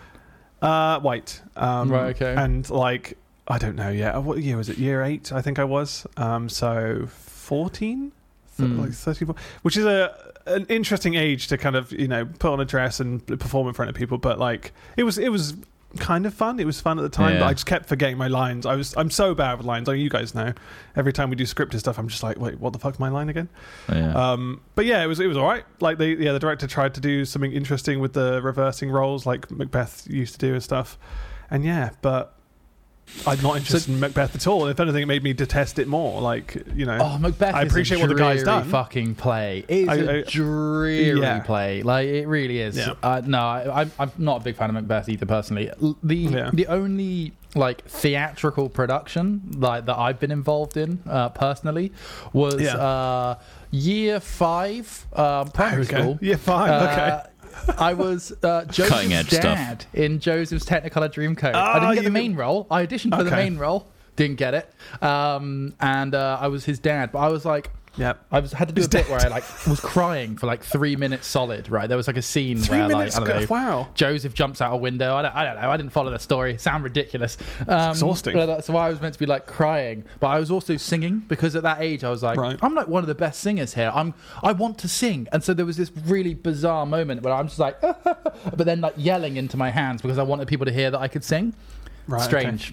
Uh, 0.63 1.01
white. 1.01 1.41
Um, 1.57 1.91
Right, 1.91 2.15
okay. 2.17 2.35
And 2.37 2.69
like, 2.71 3.19
I 3.49 3.59
don't 3.59 3.77
know. 3.77 3.91
Yeah, 3.91 4.17
what 4.19 4.39
year 4.39 4.57
was 4.57 4.69
it? 4.69 4.79
Year 4.79 5.03
eight, 5.03 5.33
I 5.33 5.43
think 5.43 5.59
I 5.59 5.65
was. 5.65 6.07
Um, 6.17 6.49
so 6.49 7.07
fourteen, 7.09 8.13
Hmm. 8.57 8.79
like 8.81 8.93
thirty-four, 8.93 9.35
which 9.63 9.77
is 9.77 9.85
a 9.85 10.15
an 10.47 10.67
interesting 10.69 11.15
age 11.15 11.47
to 11.49 11.57
kind 11.59 11.75
of 11.77 11.91
you 11.93 12.07
know 12.09 12.25
put 12.27 12.53
on 12.53 12.61
a 12.61 12.65
dress 12.65 13.01
and 13.01 13.25
perform 13.27 13.67
in 13.69 13.75
front 13.75 13.89
of 13.89 13.95
people. 13.97 14.19
But 14.19 14.39
like, 14.39 14.73
it 14.97 15.03
was 15.05 15.19
it 15.19 15.31
was 15.31 15.55
kind 15.99 16.27
of 16.27 16.35
fun. 16.35 16.59
It 16.61 16.65
was 16.65 16.81
fun 16.81 16.99
at 16.99 17.03
the 17.03 17.09
time, 17.09 17.39
but 17.39 17.47
I 17.47 17.53
just 17.53 17.67
kept 17.67 17.87
forgetting 17.87 18.17
my 18.19 18.29
lines. 18.29 18.67
I 18.67 18.77
was 18.77 18.95
I'm 18.97 19.11
so 19.11 19.35
bad 19.35 19.59
with 19.59 19.67
lines. 19.67 19.89
I 19.89 19.93
mean, 19.93 20.03
you 20.03 20.11
guys 20.11 20.35
know. 20.35 20.53
Every 20.97 21.13
time 21.13 21.31
we 21.31 21.37
do 21.37 21.45
scripted 21.45 21.79
stuff, 21.79 21.99
I'm 21.99 22.09
just 22.09 22.23
like, 22.23 22.39
wait, 22.39 22.61
what 22.61 22.73
the 22.73 22.79
fuck's 22.79 22.99
my 22.99 23.09
line 23.09 23.29
again? 23.29 23.49
yeah. 23.89 24.13
Um, 24.33 24.61
but 24.75 24.87
yeah, 24.87 25.03
it 25.03 25.07
was 25.07 25.21
it 25.21 25.27
was 25.27 25.37
all 25.37 25.47
right. 25.47 25.65
Like 25.81 25.99
the 25.99 26.09
yeah, 26.09 26.33
the 26.33 26.39
director 26.39 26.67
tried 26.67 26.95
to 26.95 27.01
do 27.01 27.25
something 27.25 27.53
interesting 27.53 28.01
with 28.01 28.13
the 28.13 28.41
reversing 28.43 28.91
roles, 28.91 29.27
like 29.27 29.51
Macbeth 29.51 30.07
used 30.09 30.35
to 30.35 30.39
do 30.39 30.55
and 30.55 30.63
stuff. 30.63 30.99
And 31.51 31.65
yeah, 31.65 31.91
but 32.01 32.35
I'm 33.27 33.41
not 33.43 33.57
interested 33.59 33.93
in 33.93 34.01
Macbeth 34.01 34.35
at 34.35 34.47
all. 34.47 34.67
If 34.69 34.81
anything, 34.81 35.03
it 35.03 35.07
made 35.07 35.23
me 35.23 35.33
detest 35.33 35.79
it 35.79 35.87
more. 35.87 36.21
Like 36.21 36.57
you 36.75 36.87
know, 36.87 36.99
Oh, 37.01 37.19
Macbeth! 37.19 37.55
I 37.55 37.63
is 37.65 37.71
appreciate 37.71 37.99
a 37.99 38.01
what 38.01 38.09
the 38.09 38.15
guy's 38.15 38.43
done. 38.43 38.65
Fucking 38.69 39.17
play. 39.17 39.65
It's 39.69 39.89
I- 39.89 39.95
a 39.97 40.19
I- 40.21 40.23
dreary 40.23 41.21
Yeah. 41.21 41.41
play. 41.41 41.83
Like 41.83 42.09
it 42.09 42.27
really 42.27 42.59
is. 42.61 42.77
Yeah. 42.77 42.95
Uh, 43.03 43.21
no, 43.25 43.39
I, 43.39 43.83
I'm, 43.83 43.93
I'm 43.99 44.11
not 44.19 44.41
a 44.41 44.45
big 44.45 44.57
fan 44.57 44.71
of 44.71 44.75
Macbeth 44.75 45.09
either. 45.09 45.27
Personally, 45.27 45.71
the 46.03 46.17
Yeah. 46.17 46.51
the 46.53 46.67
only 46.69 47.33
like 47.55 47.85
theatrical 47.87 48.71
production 48.71 49.43
like 49.59 49.85
that 49.85 49.99
I've 49.99 50.19
been 50.19 50.31
involved 50.31 50.79
in 50.79 51.01
uh, 51.07 51.29
personally 51.29 51.93
was 52.33 52.63
uh, 52.63 53.39
year 53.71 54.21
five 54.21 55.07
um, 55.13 55.49
primary 55.51 55.83
okay. 55.83 55.99
school. 56.01 56.19
Yeah, 56.23 56.37
fine. 56.37 56.71
okay. 56.71 57.23
I 57.79 57.95
was 57.95 58.33
uh, 58.43 58.65
Cutting 58.73 59.13
edge 59.13 59.27
Joseph's 59.29 59.37
stuff. 59.37 59.57
dad 59.57 59.85
in 59.95 60.19
Joseph's 60.21 60.65
Technicolor 60.65 61.13
Dreamcoat. 61.13 61.55
I 61.55 61.59
Ah, 61.61 61.79
didn't 61.81 61.95
get 61.95 62.01
the 62.03 62.07
you- 62.09 62.13
main 62.13 62.35
role. 62.37 62.67
I 62.71 62.87
auditioned 62.87 63.17
for 63.17 63.25
the 63.25 63.31
main 63.31 63.57
role. 63.59 63.89
Didn't 64.17 64.37
get 64.37 64.55
it. 64.55 64.71
Um, 65.03 65.75
and 65.81 66.15
uh, 66.15 66.39
I 66.41 66.49
was 66.49 66.65
his 66.67 66.79
dad. 66.79 67.13
But 67.13 67.21
I 67.21 67.29
was 67.29 67.45
like, 67.45 67.71
Yeah. 67.97 68.15
I 68.31 68.41
was 68.41 68.53
had 68.53 68.69
to 68.69 68.75
do 68.75 68.81
His 68.81 68.87
a 68.87 68.91
bit 68.91 69.09
where 69.11 69.21
I 69.21 69.29
like 69.29 69.45
was 69.67 69.81
crying 69.81 70.37
for 70.37 70.47
like 70.47 70.63
three 70.65 70.97
minutes 70.97 71.27
solid. 71.27 71.69
Right, 71.69 71.87
there 71.89 71.97
was 71.97 72.07
like 72.07 72.17
a 72.17 72.23
scene 72.23 72.59
Three 72.59 72.79
where 72.79 72.89
minutes. 72.89 73.19
like 73.19 73.29
I 73.29 73.33
don't 73.33 73.41
know. 73.43 73.47
wow. 73.55 73.89
Joseph 73.95 74.33
jumps 74.35 74.61
out 74.61 74.73
a 74.73 74.77
window. 74.77 75.15
I 75.15 75.23
don't, 75.23 75.35
I 75.37 75.45
don't 75.45 75.61
know. 75.61 75.71
I 75.71 75.77
didn't 75.77 75.93
follow 75.93 76.11
the 76.11 76.19
story. 76.19 76.57
Sound 76.59 76.85
ridiculous. 76.85 77.37
Um, 77.69 77.91
exhausting. 77.91 78.33
but 78.35 78.47
that's 78.47 78.69
why 78.69 78.87
I 78.87 78.89
was 78.91 79.01
meant 79.01 79.13
to 79.15 79.19
be 79.21 79.27
like 79.27 79.47
crying, 79.47 80.05
but 80.21 80.29
I 80.29 80.39
was 80.39 80.51
also 80.51 80.77
singing 80.79 81.19
because 81.29 81.55
at 81.55 81.63
that 81.65 81.83
age 81.83 82.03
I 82.03 82.11
was 82.11 82.23
like, 82.23 82.39
Right. 82.39 82.59
I'm 82.63 82.75
like 82.75 82.89
one 82.89 83.03
of 83.03 83.09
the 83.09 83.15
best 83.15 83.41
singers 83.41 83.75
here. 83.75 83.93
I'm 83.95 84.15
I 84.43 84.53
want 84.53 84.79
to 84.79 84.89
sing, 84.89 85.29
and 85.33 85.45
so 85.45 85.53
there 85.53 85.67
was 85.67 85.77
this 85.77 85.93
really 86.07 86.35
bizarre 86.35 86.87
moment 86.87 87.23
where 87.23 87.35
I'm 87.35 87.49
just 87.49 87.59
like, 87.59 87.79
but 87.83 88.59
then 88.65 88.81
like 88.81 88.95
yelling 88.97 89.37
into 89.37 89.57
my 89.57 89.71
hands 89.71 90.01
because 90.03 90.19
I 90.19 90.23
wanted 90.23 90.49
people 90.49 90.65
to 90.67 90.73
hear 90.73 90.91
that 90.91 91.01
I 91.01 91.09
could 91.09 91.25
sing. 91.25 91.55
Right. 92.09 92.33
okay. 92.35 92.73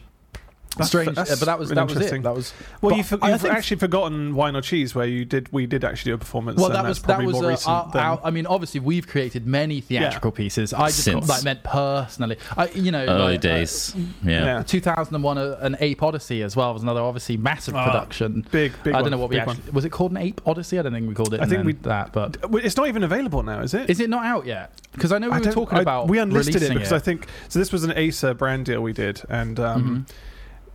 Strange. 0.87 1.07
That's- 1.07 1.27
Strange, 1.27 1.27
that's 1.29 1.39
but 1.39 1.45
that 1.45 1.59
was 1.59 1.69
really 1.69 1.75
that 1.75 1.83
was 1.85 1.93
interesting. 1.93 2.21
it. 2.21 2.23
That 2.23 2.35
was 2.35 2.53
Well, 2.81 2.95
you 2.97 3.03
for, 3.03 3.17
I 3.21 3.31
you've 3.31 3.41
think- 3.41 3.53
actually 3.53 3.77
forgotten 3.77 4.35
Wine 4.35 4.55
or 4.55 4.61
Cheese, 4.61 4.95
where 4.95 5.05
you 5.05 5.25
did 5.25 5.51
we 5.51 5.65
did 5.65 5.83
actually 5.83 6.11
do 6.11 6.15
a 6.15 6.17
performance. 6.17 6.57
Well, 6.57 6.67
and 6.67 6.75
that 6.75 6.83
that's 6.83 6.89
was 6.89 6.99
that 7.01 7.05
probably 7.07 7.25
was 7.27 7.33
more 7.35 7.45
uh, 7.45 7.49
recent. 7.49 7.69
our, 7.69 7.91
than- 7.91 8.01
our- 8.03 8.21
I 8.23 8.31
mean, 8.31 8.45
obviously, 8.45 8.79
we've 8.79 9.07
created 9.07 9.45
many 9.47 9.81
theatrical 9.81 10.31
pieces. 10.31 10.73
I 10.73 10.87
just 10.87 11.03
Since. 11.03 11.27
like 11.29 11.43
meant 11.43 11.63
personally. 11.63 12.37
I, 12.57 12.67
you 12.69 12.91
know, 12.91 13.05
Early 13.05 13.23
like, 13.33 13.39
uh, 13.39 13.41
days. 13.41 13.95
yeah. 14.23 14.43
yeah. 14.45 14.63
2001, 14.63 15.37
uh, 15.37 15.57
an 15.61 15.77
Ape 15.79 16.01
Odyssey 16.03 16.43
as 16.43 16.55
well 16.55 16.73
was 16.73 16.83
another 16.83 17.01
obviously 17.01 17.37
massive 17.37 17.75
Ah, 17.75 17.85
production. 17.85 18.45
big, 18.51 18.71
big. 18.83 18.93
I 18.93 18.97
don't 18.97 19.03
one, 19.03 19.11
know 19.11 19.17
what 19.17 19.29
we 19.29 19.37
big 19.39 19.47
actually 19.47 19.71
was. 19.71 19.85
It 19.85 19.89
called 19.91 20.11
an 20.11 20.17
Ape 20.17 20.41
Odyssey? 20.45 20.79
I 20.79 20.81
don't 20.83 20.93
think 20.93 21.07
we 21.07 21.13
called 21.15 21.33
it. 21.33 21.39
I 21.39 21.43
think 21.45 21.57
then 21.59 21.65
we- 21.65 21.73
that, 21.73 22.13
but. 22.13 22.49
Well, 22.49 22.63
It's 22.63 22.77
not 22.77 22.87
even 22.87 23.03
available 23.03 23.43
now, 23.43 23.61
is 23.61 23.73
it? 23.73 23.89
is 23.89 23.99
it 23.99 24.09
not 24.09 24.25
out 24.25 24.45
yet? 24.45 24.71
Because 24.93 25.11
I 25.11 25.17
know 25.17 25.27
we 25.29 25.33
I 25.35 25.37
were 25.39 25.43
don't- 25.45 25.53
talking 25.53 25.77
I- 25.77 25.81
about 25.81 26.07
we 26.07 26.17
unlisted 26.19 26.55
it 26.55 26.59
releasing 26.59 26.77
because 26.77 26.91
I 26.93 26.99
think 26.99 27.27
so. 27.47 27.59
This 27.59 27.71
was 27.71 27.83
an 27.83 27.93
Acer 27.95 28.33
brand 28.33 28.65
deal 28.65 28.81
we 28.81 28.93
did, 28.93 29.21
and 29.29 29.59
um, 29.59 30.05
Mhm. 30.07 30.13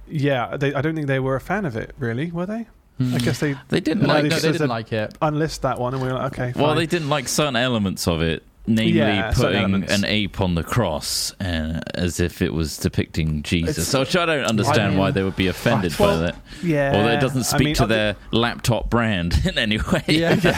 Yeah, 0.09 0.57
they, 0.57 0.75
I 0.75 0.81
don't 0.83 0.95
think 0.95 1.07
they 1.07 1.21
were 1.21 1.37
a 1.37 1.41
fan 1.41 1.65
of 1.65 1.77
it. 1.77 1.95
Really, 1.99 2.31
were 2.31 2.47
they? 2.47 2.67
Hmm. 2.99 3.15
I 3.15 3.19
guess 3.19 3.41
they 3.41 3.57
They 3.71 3.81
didn't 3.81 4.03
No, 4.03 4.09
no, 4.09 4.15
like. 4.15 4.23
they 4.25 4.29
no, 4.29 4.37
they 4.39 4.53
didn't 4.53 4.69
like 4.69 4.93
it. 4.93 5.19
unlist 5.21 5.63
that 5.63 5.79
one, 5.81 5.95
and 5.95 6.03
we 6.03 6.09
were 6.09 6.15
like, 6.15 6.33
okay. 6.39 6.53
Well, 6.61 6.75
they 6.75 6.87
didn't 6.87 7.09
like 7.09 7.27
certain 7.27 7.57
elements 7.57 8.07
of 8.07 8.23
it, 8.23 8.45
namely 8.69 8.93
Yeah, 8.99 9.33
putting 9.35 9.83
an 9.91 10.05
ape 10.05 10.41
on 10.41 10.55
the 10.55 10.63
cross 10.63 11.33
uh, 11.41 11.81
as 11.95 12.21
if 12.21 12.41
it 12.41 12.53
was 12.55 12.77
depicting 12.79 13.43
Jesus. 13.43 13.79
It's- 13.89 13.99
Which 13.99 14.15
I 14.17 14.25
don't 14.27 14.45
understand 14.45 14.91
mean- 14.93 15.01
why 15.01 15.11
they 15.11 15.25
would 15.25 15.35
be 15.35 15.49
offended 15.49 15.99
Well, 15.99 16.21
by 16.21 16.27
that. 16.27 16.37
yeah. 16.63 16.93
Although 16.95 17.09
it 17.11 17.21
doesn't 17.21 17.41
I 17.41 17.45
speak 17.45 17.65
mean, 17.65 17.75
to 17.77 17.83
I 17.85 17.87
their 17.87 18.17
laptop 18.31 18.91
brand 18.91 19.41
in 19.45 19.59
any 19.59 19.79
way. 19.79 20.05
Yeah, 20.07 20.37
think- 20.37 20.55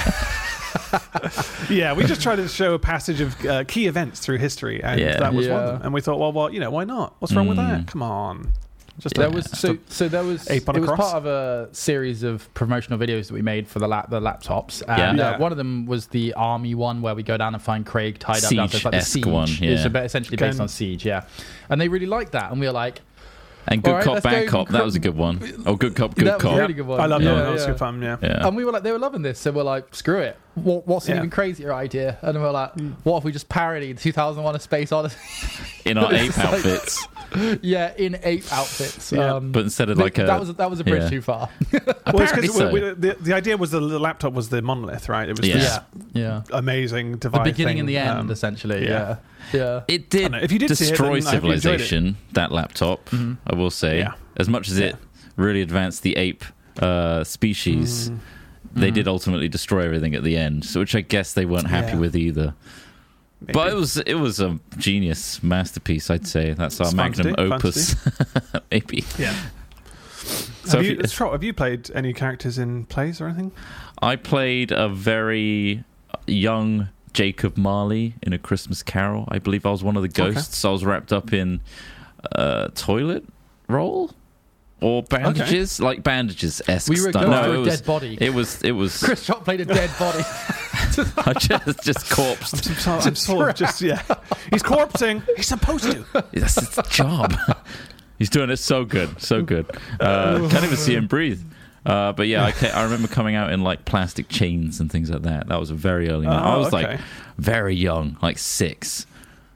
yeah, 1.70 1.94
we 1.94 2.04
just 2.04 2.20
tried 2.22 2.36
to 2.36 2.48
show 2.48 2.74
a 2.74 2.78
passage 2.78 3.22
of 3.22 3.46
uh, 3.46 3.64
key 3.64 3.86
events 3.86 4.20
through 4.20 4.36
history, 4.38 4.82
and 4.82 5.00
Yeah. 5.00 5.18
that 5.20 5.32
was 5.32 5.48
one 5.48 5.62
of 5.62 5.72
them. 5.72 5.82
And 5.84 5.94
we 5.94 6.02
thought, 6.02 6.18
well, 6.18 6.32
well, 6.32 6.52
you 6.52 6.60
know, 6.60 6.70
why 6.70 6.84
not? 6.84 7.14
What's 7.18 7.32
wrong 7.34 7.48
with 7.48 7.56
that? 7.56 7.80
Mm. 7.80 7.86
Come 7.86 8.02
on, 8.02 8.52
just 8.98 9.14
there 9.14 9.26
a- 9.26 9.30
was 9.30 9.44
so 9.58 9.72
a- 9.74 9.78
so 9.88 10.08
there 10.08 10.24
was 10.24 10.48
ape 10.50 10.68
it 10.68 10.76
was 10.80 10.88
cross? 10.88 10.98
part 11.12 11.14
of 11.14 11.26
a 11.26 11.68
series 11.72 12.22
of 12.22 12.52
promotional 12.54 12.98
videos 12.98 13.28
that 13.28 13.34
we 13.34 13.42
made 13.42 13.68
for 13.68 13.78
the 13.78 13.86
lap 13.88 14.08
the 14.10 14.20
laptops 14.20 14.82
and 14.88 15.18
Yeah. 15.18 15.30
uh, 15.32 15.38
one 15.38 15.52
of 15.52 15.58
them 15.58 15.86
was 15.86 16.06
the 16.08 16.32
army 16.34 16.74
one 16.74 17.02
where 17.02 17.14
we 17.14 17.22
go 17.22 17.36
down 17.36 17.54
and 17.54 17.62
find 17.62 17.84
Craig 17.84 18.18
tied 18.18 18.44
up 18.44 18.52
it's 18.52 18.52
like 18.52 18.70
the 18.92 19.00
Siege-esque 19.00 19.26
one, 19.26 19.48
yeah. 19.60 19.70
it's 19.76 19.84
a 19.84 19.90
bit 19.90 20.04
essentially 20.04 20.36
based 20.36 20.60
on 20.60 20.68
siege 20.68 21.04
yeah 21.04 21.24
and 21.68 21.80
they 21.80 21.88
really 21.88 22.06
liked 22.06 22.32
that 22.32 22.50
and 22.50 22.60
we 22.60 22.66
were 22.66 22.72
like 22.72 23.00
And 23.68 23.82
Good 23.82 23.90
All 23.90 23.96
right, 23.96 24.04
Cop, 24.04 24.22
Bad 24.22 24.44
go 24.46 24.50
Cop, 24.50 24.68
that 24.68 24.84
was 24.84 24.94
a 24.94 25.00
good 25.00 25.16
one. 25.16 25.40
Oh, 25.66 25.74
Good 25.74 25.96
Cop, 25.96 26.14
Good 26.14 26.26
That 26.28 26.34
was 26.34 26.42
Cop. 26.42 26.54
a 26.54 26.60
really 26.60 26.74
good 26.74 26.86
one. 26.86 27.00
I 27.00 27.06
love 27.06 27.20
Yeah, 27.22 27.30
that. 27.30 27.34
one. 27.34 27.44
That 27.44 27.52
was 27.52 27.62
yeah. 27.62 27.66
good 27.68 27.78
fun. 27.78 28.02
Yeah. 28.02 28.16
Yeah. 28.22 28.46
and 28.46 28.56
we 28.56 28.64
were 28.64 28.70
like 28.72 28.82
they 28.84 28.92
were 28.92 28.98
loving 28.98 29.22
this 29.22 29.38
so 29.40 29.50
we're 29.50 29.62
like 29.64 29.92
screw 29.94 30.18
it 30.20 30.36
what, 30.54 30.86
what's 30.86 31.06
an 31.08 31.12
Yeah. 31.12 31.18
even 31.18 31.30
crazier 31.30 31.72
idea 31.74 32.16
and 32.22 32.40
we're 32.40 32.50
like 32.50 32.74
Mm. 32.76 32.94
what 33.02 33.18
if 33.18 33.24
we 33.24 33.32
just 33.32 33.48
parodied 33.48 33.98
2001 33.98 34.54
a 34.54 34.58
space 34.60 34.92
odyssey 34.92 35.16
In 35.84 35.98
our 35.98 36.12
It's 36.14 36.36
ape 36.38 36.44
like- 36.44 36.54
outfits. 36.54 37.08
yeah, 37.60 37.92
in 37.96 38.18
ape 38.22 38.44
outfits. 38.52 39.10
Yeah. 39.12 39.34
Um, 39.34 39.50
But 39.52 39.64
instead 39.64 39.88
of 39.90 39.98
like 39.98 40.16
a 40.18 40.24
that 40.26 40.38
was 40.40 40.54
that 40.54 40.70
was 40.70 40.80
a 40.80 40.84
bridge 40.84 41.02
yeah. 41.02 41.08
too 41.10 41.20
far. 41.22 41.48
Well, 41.72 42.20
it's 42.22 42.54
so. 42.56 42.70
we- 42.72 42.80
we- 42.80 42.90
the, 42.94 43.16
the 43.20 43.32
idea 43.34 43.56
was 43.56 43.72
the, 43.72 43.80
the 43.80 43.98
laptop 43.98 44.32
was 44.32 44.48
the 44.48 44.62
monolith, 44.62 45.08
right? 45.08 45.28
It 45.28 45.36
was 45.38 45.46
Yeah. 45.48 45.56
this 45.56 45.78
yeah, 46.12 46.22
yeah. 46.22 46.42
amazing 46.52 47.12
The 47.12 47.18
device. 47.18 47.44
beginning 47.44 47.74
thing, 47.74 47.80
and 47.80 47.88
the 47.88 47.98
end, 47.98 48.18
um, 48.20 48.30
essentially. 48.30 48.84
yeah. 48.86 49.16
Yeah, 49.52 49.60
yeah. 49.60 49.80
It 49.88 50.10
did, 50.10 50.34
If 50.34 50.52
you 50.52 50.58
did 50.58 50.76
see 50.76 50.84
it, 50.84 50.88
destroy 50.88 51.20
then 51.20 51.28
I 51.28 51.34
hope 51.36 51.44
you 51.44 51.50
it. 51.52 51.60
civilization. 51.62 52.16
That 52.32 52.52
laptop, 52.52 53.08
Mhm. 53.10 53.36
I 53.46 53.54
will 53.54 53.70
say, 53.70 53.98
Yeah. 53.98 54.12
as 54.36 54.48
much 54.48 54.68
as 54.68 54.78
it 54.78 54.96
really 55.36 55.62
advanced 55.62 56.02
the 56.02 56.16
ape 56.16 56.44
uh, 56.80 57.24
species, 57.24 58.10
Mm. 58.10 58.18
they 58.74 58.90
Mhm. 58.90 58.94
did 58.94 59.08
ultimately 59.08 59.48
destroy 59.48 59.84
everything 59.86 60.14
at 60.14 60.22
the 60.22 60.36
end. 60.36 60.64
So, 60.64 60.80
which 60.80 60.94
I 60.94 61.00
guess 61.00 61.32
they 61.32 61.46
weren't 61.46 61.68
happy 61.68 61.92
Yeah. 61.92 61.98
with 61.98 62.14
either. 62.16 62.54
Maybe. 63.40 63.52
But 63.52 63.68
it 63.72 63.74
was 63.76 63.96
it 63.98 64.14
was 64.14 64.40
a 64.40 64.58
genius 64.78 65.42
masterpiece, 65.42 66.10
I'd 66.10 66.26
say. 66.26 66.52
That's 66.54 66.80
our 66.80 66.86
It's 66.88 66.94
magnum 66.94 67.28
do, 67.28 67.34
fun 67.34 67.48
to 67.48 67.54
opus, 67.54 67.96
maybe. 68.70 69.04
yeah. 69.18 69.34
So 70.64 70.78
have, 70.78 70.80
if 70.80 70.90
you, 70.90 70.96
you- 70.96 71.02
Trott, 71.04 71.32
have 71.32 71.44
you 71.44 71.52
played 71.52 71.90
any 71.94 72.12
characters 72.12 72.58
in 72.58 72.86
plays 72.86 73.20
or 73.20 73.26
anything? 73.28 73.52
I 74.02 74.16
played 74.16 74.72
a 74.72 74.88
very 74.88 75.84
young 76.26 76.88
Jacob 77.16 77.56
Marley 77.56 78.14
in 78.22 78.34
A 78.34 78.38
Christmas 78.38 78.82
Carol. 78.82 79.24
I 79.28 79.38
believe 79.38 79.64
I 79.64 79.70
was 79.70 79.82
one 79.82 79.96
of 79.96 80.02
the 80.02 80.08
Okay. 80.22 80.34
ghosts. 80.34 80.62
I 80.66 80.68
was 80.70 80.84
wrapped 80.84 81.14
up 81.14 81.32
in 81.32 81.60
uh, 82.32 82.68
toilet 82.74 83.24
roll 83.68 84.10
or 84.82 85.02
bandages, 85.02 85.80
like 85.80 86.02
bandages 86.02 86.60
esque 86.68 86.90
We 86.90 87.00
were 87.00 87.10
going 87.12 87.30
No, 87.30 87.44
for 87.44 87.48
it 87.48 87.56
a 87.56 87.60
was, 87.60 87.78
dead 87.80 87.86
body. 87.86 88.18
it 88.20 88.34
was 88.34 88.60
it 88.62 88.72
was 88.72 89.02
Chris 89.02 89.24
Trott 89.24 89.44
played 89.46 89.62
a 89.62 89.64
dead 89.64 89.90
body. 89.98 90.18
I 91.26 91.32
just 91.38 91.82
just 91.82 92.04
corpsed. 92.10 92.68
I'm, 92.68 93.00
so, 93.00 93.08
I'm 93.08 93.14
sort 93.16 93.48
of 93.48 93.56
just 93.56 93.80
yeah. 93.80 94.02
He's 94.50 94.62
corpsing. 94.62 95.22
He's 95.36 95.46
supposed 95.48 95.84
to. 95.90 96.04
That's 96.34 96.54
his 96.76 96.86
job. 96.90 97.34
He's 98.18 98.28
doing 98.30 98.50
it 98.50 98.56
so 98.58 98.84
good, 98.84 99.20
so 99.20 99.42
good. 99.42 99.66
Uh, 100.00 100.46
can't 100.50 100.64
even 100.64 100.76
see 100.76 100.94
him 100.94 101.06
breathe. 101.06 101.40
Uh, 101.86 102.12
but 102.12 102.26
yeah, 102.26 102.44
I, 102.44 102.52
ca- 102.52 102.72
I 102.74 102.82
remember 102.88 103.08
coming 103.08 103.34
out 103.36 103.52
in 103.52 103.62
like 103.62 103.84
plastic 103.84 104.28
chains 104.28 104.80
and 104.80 104.90
things 104.90 105.08
like 105.10 105.22
that. 105.22 105.48
That 105.48 105.60
was 105.60 105.70
a 105.70 105.74
very 105.74 106.08
early. 106.08 106.26
night. 106.26 106.42
I 106.42 106.54
Oh, 106.54 106.58
was 106.58 106.74
okay. 106.74 106.86
like 106.92 107.00
very 107.38 107.74
young, 107.74 108.16
like 108.20 108.38
six, 108.38 109.06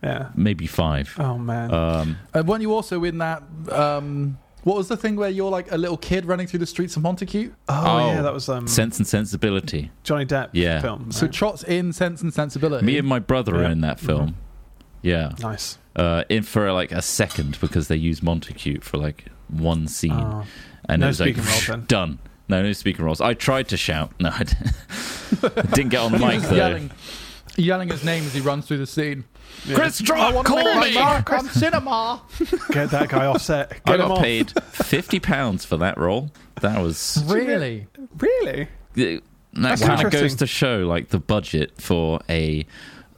Yeah. 0.02 0.28
maybe 0.34 0.66
five. 0.66 1.12
Oh 1.18 1.36
man. 1.38 1.72
Um, 1.74 2.16
and 2.32 2.46
weren't 2.46 2.62
you 2.62 2.72
also 2.72 3.02
in 3.04 3.18
that? 3.18 3.42
Um, 3.70 4.38
what 4.62 4.76
was 4.76 4.88
the 4.88 4.96
thing 4.96 5.16
where 5.16 5.30
you're 5.30 5.50
like 5.50 5.72
a 5.72 5.78
little 5.78 5.96
kid 5.96 6.26
running 6.26 6.46
through 6.46 6.58
the 6.60 6.66
streets 6.66 6.94
of 6.96 7.02
Montacute? 7.02 7.52
oh, 7.68 7.82
oh, 7.86 8.06
yeah, 8.12 8.22
that 8.22 8.32
was 8.34 8.48
um 8.48 8.66
Sense 8.68 8.98
and 8.98 9.06
Sensibility. 9.06 9.90
Johnny 10.04 10.26
Depp 10.26 10.50
Yeah. 10.52 10.80
film. 10.82 11.10
So 11.12 11.22
right? 11.26 11.32
Trott's 11.32 11.64
in 11.64 11.92
Sense 11.92 12.20
and 12.22 12.32
Sensibility. 12.32 12.84
Me 12.84 12.98
and 12.98 13.08
my 13.08 13.18
brother 13.18 13.56
are 13.56 13.64
in 13.64 13.80
that 13.80 13.98
film. 13.98 14.36
Yeah, 15.02 15.32
nice. 15.40 15.78
uh, 15.96 16.24
in 16.28 16.42
for 16.42 16.70
like 16.72 16.92
a 16.92 17.00
second 17.00 17.58
because 17.60 17.88
they 17.88 17.96
use 17.96 18.20
Montacute 18.20 18.82
for 18.84 18.98
like 18.98 19.24
one 19.52 19.88
scene, 19.88 20.12
Oh. 20.12 20.44
and 20.88 21.00
no 21.00 21.06
it 21.06 21.08
was 21.10 21.20
like 21.20 21.34
speaking 21.34 21.50
roles 21.50 21.66
then? 21.68 21.84
done. 21.86 22.18
No, 22.48 22.62
no 22.62 22.72
speaking 22.72 23.04
roles. 23.04 23.20
I 23.20 23.34
tried 23.34 23.68
to 23.68 23.76
shout. 23.76 24.12
No, 24.20 24.30
I 24.30 24.44
didn't, 25.72 25.88
get 25.90 26.00
on 26.00 26.12
the 26.12 26.18
mic 26.18 26.40
was 26.40 26.48
though. 26.50 26.56
yelling, 26.56 26.90
yelling 27.56 27.88
his 27.88 28.02
name 28.04 28.24
as 28.24 28.34
he 28.34 28.40
runs 28.40 28.66
through 28.66 28.78
the 28.78 28.86
scene. 28.86 29.24
Yeah. 29.66 29.76
Chris 29.76 30.00
I 30.00 30.04
Trott, 30.04 30.34
want 30.34 30.46
to 30.46 30.52
call 30.52 30.80
me. 30.80 30.94
mark 30.94 31.32
on 31.32 31.44
cinema. 31.50 32.22
Get 32.70 32.90
that 32.90 33.08
guy 33.08 33.26
off 33.26 33.42
set. 33.42 33.72
I 33.72 33.90
Get 33.90 34.00
him 34.00 34.08
got 34.08 34.10
off. 34.18 34.22
paid 34.22 34.50
fifty 34.72 35.20
pounds 35.20 35.64
for 35.64 35.76
that 35.76 35.96
role. 35.98 36.30
That 36.60 36.80
was 36.82 37.22
really? 37.26 37.86
Really? 38.18 38.68
that 38.94 39.22
That's 39.52 39.82
kind 39.84 40.04
of 40.04 40.10
goes 40.12 40.34
to 40.36 40.46
show 40.46 40.78
like 40.86 41.08
the 41.10 41.18
budget 41.20 41.80
for 41.80 42.20
a 42.28 42.66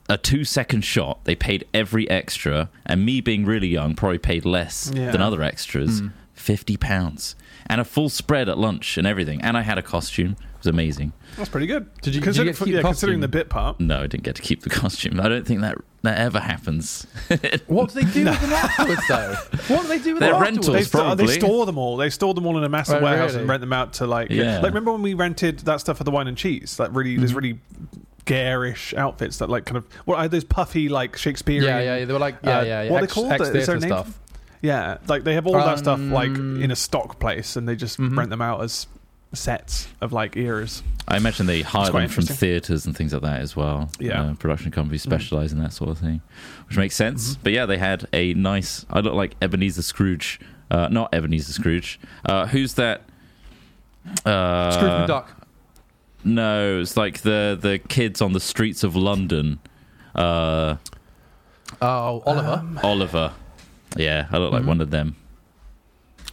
a 0.09 0.19
two 0.19 0.45
second 0.45 0.85
shot. 0.85 1.25
They 1.25 1.35
paid 1.37 1.65
every 1.73 2.09
extra, 2.11 2.69
and 2.85 3.05
me 3.05 3.21
being 3.23 3.45
really 3.47 3.69
young 3.69 3.95
probably 3.95 4.19
paid 4.19 4.45
less 4.45 4.91
Yeah. 4.95 5.11
than 5.11 5.23
other 5.23 5.43
extras. 5.43 6.01
Hmm. 6.01 6.09
Hmm. 6.43 6.53
Fifty 6.53 6.77
pounds 6.77 7.37
and 7.67 7.81
a 7.81 7.85
full 7.85 8.09
spread 8.09 8.49
at 8.49 8.59
lunch 8.59 8.99
and 8.99 9.07
everything, 9.07 9.41
and 9.43 9.57
I 9.57 9.63
had 9.63 9.79
a 9.79 9.83
costume. 9.83 10.33
It 10.33 10.59
was 10.59 10.67
amazing. 10.67 11.13
That's 11.37 11.49
pretty 11.49 11.67
good. 11.67 11.93
Did 12.03 12.07
you- 12.07 12.13
did 12.13 12.15
you 12.15 12.23
Consider- 12.23 12.45
get 12.45 12.57
to 12.57 12.65
keep 12.65 12.75
yeah, 12.75 12.81
the 12.81 12.87
considering 12.89 13.21
the 13.21 13.29
bit 13.29 13.49
part. 13.49 13.81
No, 13.81 13.99
I 14.03 14.07
didn't 14.07 14.23
get 14.25 14.37
to 14.37 14.43
keep 14.43 14.63
the 14.63 14.71
costume. 14.83 15.21
I 15.21 15.29
don't 15.29 15.45
think 15.47 15.61
that 15.61 15.77
that 16.03 16.19
ever 16.19 16.39
happens. 16.41 17.07
What 17.67 17.93
do 17.93 18.01
they 18.01 18.11
do 18.13 18.25
with 18.25 18.41
them 18.41 18.53
afterwards, 18.53 19.03
though? 19.09 19.35
What 19.75 19.83
do 19.83 19.89
they 19.89 19.99
do 19.99 20.15
with 20.15 20.21
They're 20.21 20.33
them 20.33 20.43
rentals. 20.43 20.67
They, 20.67 20.73
afterwards? 20.81 20.91
they 20.93 20.99
probably. 20.99 21.41
store 21.41 21.67
them 21.67 21.79
all. 21.79 21.97
They 21.97 22.11
store 22.11 22.35
them 22.35 22.47
all 22.47 22.59
in 22.59 22.65
a 22.65 22.69
massive 22.69 22.97
Oh, 23.01 23.05
warehouse 23.05 23.31
really? 23.31 23.41
and 23.43 23.49
rent 23.49 23.61
them 23.61 23.73
out 23.73 23.93
to 23.95 24.07
like. 24.07 24.31
Yeah. 24.31 24.57
Like 24.57 24.67
remember 24.67 24.93
when 24.93 25.03
we 25.03 25.15
rented 25.15 25.61
that 25.61 25.81
stuff 25.81 25.99
for 25.99 26.05
the 26.05 26.11
wine 26.13 26.27
and 26.29 26.37
cheese? 26.37 26.79
Like 26.79 26.91
really, 26.93 27.17
there's 27.17 27.33
Mhm. 27.33 27.37
really 27.37 27.59
garish 28.25 28.95
outfits 28.95 29.39
that 29.39 29.49
like 29.51 29.65
kind 29.65 29.77
of 29.77 29.87
what 30.05 30.19
are 30.19 30.29
those 30.29 30.45
puffy 30.45 30.89
like 30.89 31.17
Shakespearean? 31.17 31.65
Yeah, 31.65 31.81
yeah, 31.99 32.05
they 32.05 32.13
were 32.13 32.19
like, 32.21 32.37
yeah, 32.45 32.59
uh, 32.59 32.63
yeah, 32.65 32.83
yeah. 32.83 32.91
what 32.91 33.03
are 33.03 33.07
they 33.07 33.13
called? 33.13 33.41
Is 33.41 33.67
there 33.67 33.77
a 33.77 33.81
name 33.81 33.89
stuff. 33.89 34.19
Yeah, 34.63 34.99
like 35.09 35.25
they 35.25 35.35
have 35.35 35.47
all 35.47 35.55
that 35.55 35.79
stuff 35.81 35.99
like 36.01 36.31
Um, 36.31 36.63
in 36.63 36.71
a 36.71 36.77
stock 36.77 37.19
place, 37.19 37.57
and 37.57 37.69
they 37.69 37.77
just 37.77 37.99
Mhm. 37.99 38.17
rent 38.17 38.31
them 38.31 38.41
out 38.41 38.63
as 38.63 38.87
sets 39.35 39.89
of 40.01 40.13
like 40.13 40.37
eras. 40.37 40.83
I 41.09 41.17
imagine 41.17 41.47
they 41.47 41.63
hire 41.63 41.91
quite 41.91 42.03
them 42.03 42.09
from 42.11 42.23
interesting. 42.23 42.37
theatres 42.37 42.87
and 42.87 42.97
things 42.97 43.13
like 43.13 43.23
that 43.23 43.41
as 43.41 43.57
well. 43.57 43.91
Yeah. 43.99 44.23
Uh, 44.23 44.35
production 44.35 44.71
companies 44.71 45.03
specialise 45.03 45.51
in 45.53 45.59
that 45.61 45.73
sort 45.73 45.91
of 45.91 45.99
thing, 45.99 46.21
which 46.69 46.77
makes 46.77 46.95
sense. 46.95 47.35
Mhm. 47.35 47.39
But 47.43 47.53
yeah, 47.53 47.67
they 47.67 47.79
had 47.79 48.07
a 48.13 48.35
nice. 48.35 48.87
I 48.91 49.01
look 49.01 49.15
like 49.15 49.35
Ebenezer 49.43 49.83
Scrooge, 49.83 50.39
uh, 50.71 50.89
not 50.91 51.13
Ebenezer 51.13 51.53
Scrooge. 51.53 51.99
Uh, 52.25 52.47
who's 52.47 52.75
that? 52.75 53.03
Uh, 54.25 54.71
Scrooge 54.71 54.91
McDuck. 54.93 55.25
No, 56.25 56.81
it's 56.81 56.97
like 56.97 57.23
the 57.23 57.59
the 57.61 57.79
kids 57.89 58.23
on 58.23 58.33
the 58.33 58.41
streets 58.41 58.85
of 58.85 58.95
London. 58.95 59.59
Uh, 60.15 60.77
Oh, 61.81 62.23
Oliver. 62.27 62.53
Um, 62.61 62.81
Oliver. 62.85 63.33
Yeah, 63.97 64.27
I 64.31 64.39
look 64.39 64.53
like 64.53 64.63
Mhm. 64.63 64.67
one 64.67 64.81
of 64.81 64.91
them. 64.91 65.17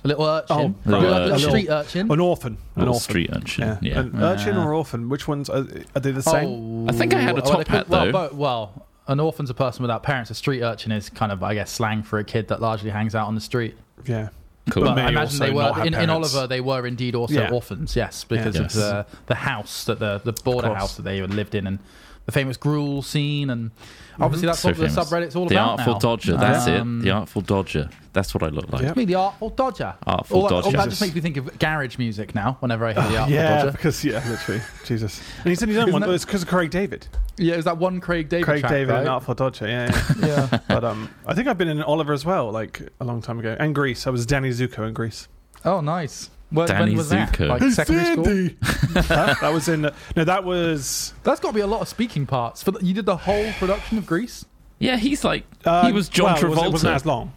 a 0.01 0.07
little 0.07 0.23
urchin. 0.25 0.55
Oh, 0.57 0.61
You 0.61 0.67
right. 0.67 0.75
look 0.85 0.85
like 0.85 1.01
a 1.01 1.03
Little- 1.03 1.25
little 1.35 1.49
street 1.49 1.69
urchin. 1.69 2.11
an 2.11 2.19
orphan. 2.21 2.53
An 2.53 2.57
Little 2.77 2.93
orphan. 2.93 3.03
street 3.03 3.29
urchin. 3.33 3.63
Yeah. 3.65 3.77
Yeah. 3.81 3.99
An 3.99 4.23
urchin 4.23 4.55
or 4.55 4.73
orphan? 4.73 5.09
Which 5.09 5.27
ones 5.27 5.49
are, 5.49 5.65
are 5.93 5.99
they 5.99 6.11
the 6.11 6.21
same? 6.21 6.85
Oh, 6.87 6.87
I 6.87 6.93
think 6.93 7.13
I 7.13 7.19
had 7.19 7.31
a 7.31 7.41
well, 7.41 7.51
top 7.51 7.57
they 7.57 7.63
call- 7.65 7.75
hat, 7.75 7.89
well, 7.89 8.05
though. 8.05 8.11
bo- 8.13 8.29
well, 8.33 8.85
an 9.09 9.19
orphan's 9.19 9.49
a 9.49 9.53
person 9.53 9.81
without 9.81 10.01
parents. 10.03 10.31
A 10.31 10.35
street 10.35 10.61
urchin 10.61 10.93
is 10.93 11.09
kind 11.09 11.33
of, 11.33 11.43
I 11.43 11.53
guess, 11.53 11.69
slang 11.69 12.03
for 12.03 12.17
a 12.17 12.23
kid 12.23 12.47
that 12.47 12.61
largely 12.61 12.91
hangs 12.91 13.13
out 13.13 13.27
on 13.27 13.35
the 13.35 13.41
street. 13.41 13.75
Yeah. 14.05 14.29
Cool. 14.69 14.83
But 14.85 14.95
But 14.95 15.05
I 15.05 15.09
imagine 15.09 15.39
they 15.39 15.51
were 15.51 15.73
in, 15.83 15.93
in. 15.93 16.09
Oliver. 16.09 16.47
They 16.47 16.61
were 16.61 16.87
indeed 16.87 17.13
also 17.15 17.33
Yeah. 17.33 17.49
orphans. 17.49 17.93
Yes, 17.97 18.23
because 18.23 18.55
Yes. 18.55 18.75
of 18.75 18.81
the 18.81 19.05
the 19.25 19.35
house 19.35 19.83
that 19.83 19.99
the 19.99 20.21
the 20.23 20.31
border 20.31 20.73
house 20.73 20.95
that 20.95 21.01
they 21.01 21.21
lived 21.23 21.55
in, 21.55 21.67
and 21.67 21.79
the 22.29 22.39
famous 22.39 22.57
gruel 22.57 23.01
scene, 23.01 23.49
and 23.49 23.71
obviously 24.19 24.45
that's 24.45 24.59
So 24.59 24.69
what 24.69 24.77
the 24.77 24.85
subreddit's 24.85 25.35
all 25.35 25.45
the 25.47 25.55
about 25.55 25.77
The 25.77 25.83
Artful 25.83 25.93
now. 25.93 25.99
Dodger. 25.99 26.37
That's 26.37 26.67
Um, 26.67 26.99
it. 26.99 27.03
The 27.05 27.11
Artful 27.11 27.41
Dodger. 27.41 27.89
That's 28.13 28.33
what 28.33 28.43
I 28.43 28.47
look 28.47 28.71
like. 28.71 28.81
Yep. 28.83 28.95
Me, 28.97 29.05
the 29.05 29.15
Artful 29.15 29.49
Dodger. 29.49 29.93
Artful 30.05 30.37
All 30.41 30.47
that, 30.47 30.55
all 30.55 30.61
Dodger. 30.61 30.77
that 30.77 30.89
just 30.89 31.01
makes 31.01 31.15
me 31.15 31.21
think 31.21 31.37
of 31.37 31.57
garage 31.59 31.97
music 31.97 32.35
now. 32.35 32.57
Whenever 32.59 32.85
I 32.85 32.93
hear 32.93 33.03
the 33.03 33.17
Artful 33.17 33.33
yeah, 33.35 33.57
Dodger, 33.63 33.71
because 33.71 34.03
yeah, 34.05 34.29
literally, 34.29 34.61
Jesus. 34.85 35.21
And 35.39 35.47
he 35.47 35.55
said 35.55 35.67
he's 35.69 35.77
done 35.77 35.89
Isn't 35.89 35.93
one. 36.01 36.01
that- 36.09 36.13
It's 36.13 36.25
because 36.25 36.43
of 36.43 36.47
Craig 36.49 36.69
David. 36.71 37.07
yeah, 37.37 37.55
is 37.55 37.65
that 37.65 37.77
one 37.77 37.99
Craig 37.99 38.29
David? 38.29 38.45
Craig 38.45 38.59
track, 38.61 38.71
David 38.71 38.91
right? 38.93 38.99
and 39.01 39.09
Artful 39.09 39.33
Dodger. 39.35 39.67
Yeah, 39.67 39.91
yeah. 40.19 40.47
yeah. 40.51 40.59
but 40.67 40.83
um, 40.83 41.09
I 41.25 41.33
think 41.33 41.47
I've 41.47 41.57
been 41.57 41.67
in 41.69 41.81
Oliver 41.81 42.13
as 42.13 42.25
well, 42.25 42.51
like 42.51 42.81
a 42.99 43.05
long 43.05 43.21
time 43.21 43.39
ago, 43.39 43.55
and 43.59 43.73
Grease. 43.73 44.05
I 44.07 44.09
was 44.11 44.25
Danny 44.25 44.49
Zuko 44.49 44.87
in 44.87 44.93
Grease. 44.93 45.27
Oh, 45.65 45.81
nice. 45.81 46.29
When, 46.51 46.67
Danny 46.67 46.91
when 46.91 46.97
was 46.97 47.09
that? 47.09 47.31
Zuko. 47.33 47.47
Like 47.49 47.61
secondary 47.71 48.55
school. 48.55 49.03
Huh? 49.03 49.35
that 49.41 49.53
was 49.53 49.67
in. 49.67 49.81
No, 50.15 50.23
that 50.23 50.43
was. 50.43 51.13
That's 51.23 51.39
got 51.39 51.49
to 51.49 51.53
be 51.53 51.61
a 51.61 51.67
lot 51.67 51.81
of 51.81 51.87
speaking 51.87 52.25
parts. 52.25 52.63
For 52.63 52.71
the, 52.71 52.83
you 52.83 52.93
did 52.93 53.05
the 53.05 53.17
whole 53.17 53.51
production 53.53 53.97
of 53.99 54.05
Grease. 54.07 54.45
Yeah, 54.79 54.95
he's 54.95 55.23
like 55.23 55.45
Uh, 55.65 55.85
he 55.85 55.91
was 55.91 56.09
John 56.09 56.25
well, 56.25 56.35
it 56.35 56.39
Travolta. 56.41 56.55
was- 56.55 56.65
It 56.65 56.71
wasn't 56.71 56.95
as 56.95 57.05
long. 57.05 57.33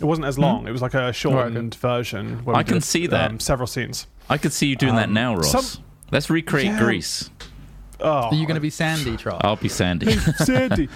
It 0.00 0.04
wasn't 0.04 0.26
as 0.26 0.38
long. 0.38 0.66
It 0.66 0.72
was 0.72 0.82
like 0.82 0.94
a 0.94 1.12
shortened 1.12 1.74
version. 1.76 2.44
where 2.44 2.56
I 2.56 2.60
we 2.60 2.64
can 2.64 2.74
did, 2.74 2.84
see 2.84 3.06
that. 3.06 3.30
Um, 3.30 3.40
several 3.40 3.66
scenes. 3.66 4.06
I 4.28 4.38
could 4.38 4.52
see 4.52 4.66
you 4.66 4.76
doing 4.76 4.94
that 4.96 5.08
Um, 5.08 5.14
now, 5.14 5.34
Ross. 5.36 5.50
some- 5.72 5.84
Let's 6.10 6.28
recreate 6.30 6.66
Yeah. 6.66 6.78
Grease. 6.80 7.30
Oh, 8.00 8.08
Are 8.28 8.34
you 8.34 8.46
going 8.46 8.54
to 8.56 8.60
be 8.60 8.70
Sandy, 8.70 9.16
Trott? 9.16 9.42
I'll 9.44 9.56
be 9.56 9.68
Sandy. 9.68 10.12
Sandy. 10.36 10.88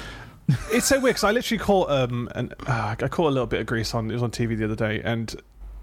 it's 0.72 0.86
so 0.86 0.96
weird 1.00 1.14
because 1.16 1.24
I 1.24 1.30
literally 1.32 1.58
caught 1.58 1.90
um 1.90 2.28
an, 2.34 2.52
uh, 2.66 2.94
I 3.00 3.08
caught 3.08 3.28
a 3.28 3.30
little 3.30 3.46
bit 3.46 3.60
of 3.60 3.66
grease 3.66 3.94
on 3.94 4.10
it 4.10 4.14
was 4.14 4.22
on 4.22 4.30
TV 4.30 4.56
the 4.56 4.64
other 4.64 4.74
day 4.76 5.00
and. 5.02 5.34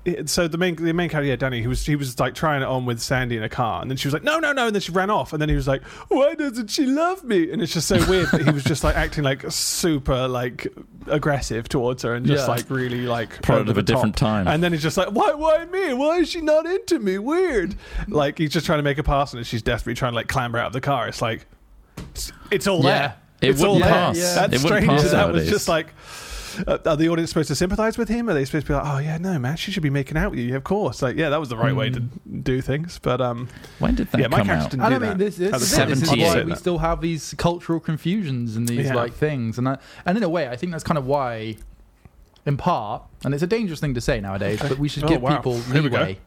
It, 0.03 0.29
so 0.29 0.47
the 0.47 0.57
main 0.57 0.75
the 0.77 0.93
main 0.93 1.09
character, 1.09 1.27
yeah, 1.29 1.35
Danny, 1.35 1.61
he 1.61 1.67
was 1.67 1.85
he 1.85 1.95
was 1.95 2.19
like 2.19 2.33
trying 2.33 2.63
it 2.63 2.65
on 2.65 2.85
with 2.85 2.99
Sandy 2.99 3.37
in 3.37 3.43
a 3.43 3.49
car, 3.49 3.83
and 3.83 3.91
then 3.91 3.97
she 3.97 4.07
was 4.07 4.13
like, 4.13 4.23
no, 4.23 4.39
no, 4.39 4.51
no, 4.51 4.65
and 4.65 4.75
then 4.75 4.81
she 4.81 4.91
ran 4.91 5.11
off, 5.11 5.31
and 5.31 5.39
then 5.39 5.47
he 5.47 5.53
was 5.53 5.67
like, 5.67 5.83
why 6.07 6.33
doesn't 6.33 6.71
she 6.71 6.87
love 6.87 7.23
me? 7.23 7.51
And 7.51 7.61
it's 7.61 7.71
just 7.71 7.87
so 7.87 7.97
weird 8.09 8.27
that 8.31 8.41
he 8.41 8.49
was 8.51 8.63
just 8.63 8.83
like 8.83 8.95
acting 8.95 9.23
like 9.23 9.45
super 9.51 10.27
like 10.27 10.67
aggressive 11.05 11.69
towards 11.69 12.01
her 12.01 12.15
and 12.15 12.25
just 12.25 12.47
Yeah. 12.47 12.53
like 12.55 12.67
really 12.71 13.01
like 13.05 13.43
Product 13.43 13.69
of 13.69 13.77
a 13.77 13.81
the 13.81 13.83
different 13.93 14.15
time. 14.17 14.47
And 14.47 14.63
then 14.63 14.71
he's 14.73 14.81
just 14.81 14.97
like, 14.97 15.09
why, 15.11 15.33
why 15.33 15.65
me? 15.65 15.93
Why 15.93 16.17
is 16.17 16.29
she 16.29 16.41
not 16.41 16.65
into 16.65 16.97
me? 16.97 17.19
Weird. 17.19 17.75
Like 18.07 18.39
he's 18.39 18.51
just 18.51 18.65
trying 18.65 18.79
to 18.79 18.83
make 18.83 18.97
a 18.97 19.03
pass, 19.03 19.33
and 19.35 19.45
she's 19.45 19.61
desperately 19.61 19.95
trying 19.99 20.13
to 20.13 20.15
like 20.15 20.27
clamber 20.27 20.57
out 20.57 20.67
of 20.67 20.73
the 20.73 20.81
car. 20.81 21.07
It's 21.09 21.21
like, 21.21 21.45
it's, 22.09 22.31
it's 22.49 22.65
all 22.65 22.83
Yeah. 22.83 22.89
there. 22.99 23.15
It 23.41 23.49
it's 23.51 23.63
all 23.63 23.73
wouldn't 23.75 23.91
there. 23.91 23.93
pass. 24.01 24.17
Yeah. 24.17 24.33
That's 24.47 24.53
It 24.55 24.59
strange. 24.65 24.87
pass 24.87 25.11
that 25.11 25.31
was 25.31 25.47
just 25.47 25.67
like. 25.67 25.93
Uh, 26.67 26.77
are 26.85 26.95
the 26.97 27.09
audience 27.09 27.29
supposed 27.31 27.47
to 27.49 27.55
sympathize 27.55 27.97
with 27.97 28.09
him? 28.09 28.29
Are 28.29 28.33
they 28.33 28.45
supposed 28.45 28.65
to 28.67 28.73
be 28.73 28.75
like, 28.75 28.85
"Oh 28.85 28.97
yeah, 28.99 29.17
no, 29.17 29.37
man, 29.39 29.55
she 29.57 29.71
should 29.71 29.83
be 29.83 29.89
making 29.89 30.17
out 30.17 30.31
with 30.31 30.39
you"? 30.39 30.55
Of 30.55 30.63
course, 30.63 31.01
like 31.01 31.15
yeah, 31.15 31.29
that 31.29 31.39
was 31.39 31.49
the 31.49 31.57
right 31.57 31.75
way 31.75 31.89
to 31.89 31.99
do 31.99 32.61
things. 32.61 32.99
But 33.01 33.21
um, 33.21 33.47
when 33.79 33.95
did 33.95 34.11
that 34.11 34.21
yeah, 34.21 34.27
my 34.27 34.37
come 34.39 34.49
out? 34.49 34.71
didn't 34.71 34.83
I 34.83 34.89
do 34.89 34.95
don't 34.95 35.01
mean 35.01 35.17
that. 35.17 35.17
this, 35.23 35.35
this, 35.37 35.53
As 35.53 35.61
is 35.61 35.77
it. 35.77 35.87
this 35.89 36.01
is 36.03 36.09
why 36.09 36.43
we 36.43 36.55
still 36.55 36.77
have 36.79 37.01
these 37.01 37.33
cultural 37.37 37.79
confusions 37.79 38.55
and 38.55 38.67
these 38.67 38.87
Yeah. 38.87 38.95
like 38.95 39.13
things, 39.13 39.57
and 39.57 39.67
that, 39.67 39.81
and 40.05 40.17
in 40.17 40.23
a 40.23 40.29
way, 40.29 40.47
I 40.49 40.55
think 40.55 40.71
that's 40.71 40.83
kind 40.83 40.97
of 40.97 41.05
why 41.05 41.57
in 42.45 42.57
part, 42.57 43.03
and 43.23 43.33
it's 43.33 43.43
a 43.43 43.47
dangerous 43.47 43.79
thing 43.79 43.93
to 43.93 44.01
say 44.01 44.19
nowadays, 44.19 44.59
but 44.61 44.79
we 44.79 44.87
should 44.89 45.03
Oh, 45.03 45.07
give 45.07 45.21
wow. 45.21 45.37
people 45.37 45.59
Here 45.61 45.83
we 45.83 45.89
leeway. 45.89 46.19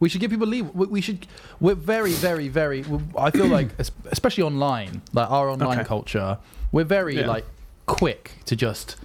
We 0.00 0.08
should 0.08 0.20
give 0.20 0.30
people 0.30 0.46
leeway. 0.46 0.70
We 0.74 0.86
we 0.86 1.00
should. 1.00 1.26
We're 1.60 1.74
very, 1.76 2.12
very, 2.12 2.48
very. 2.48 2.84
I 3.16 3.30
feel 3.30 3.46
like, 3.46 3.68
especially 4.10 4.42
online, 4.44 5.00
like 5.12 5.30
our 5.30 5.48
online 5.48 5.78
Okay. 5.78 5.88
culture, 5.88 6.38
we're 6.72 6.84
very 6.84 7.16
Yeah. 7.20 7.26
like 7.28 7.46
quick 7.86 8.32
to 8.46 8.54
just 8.56 8.96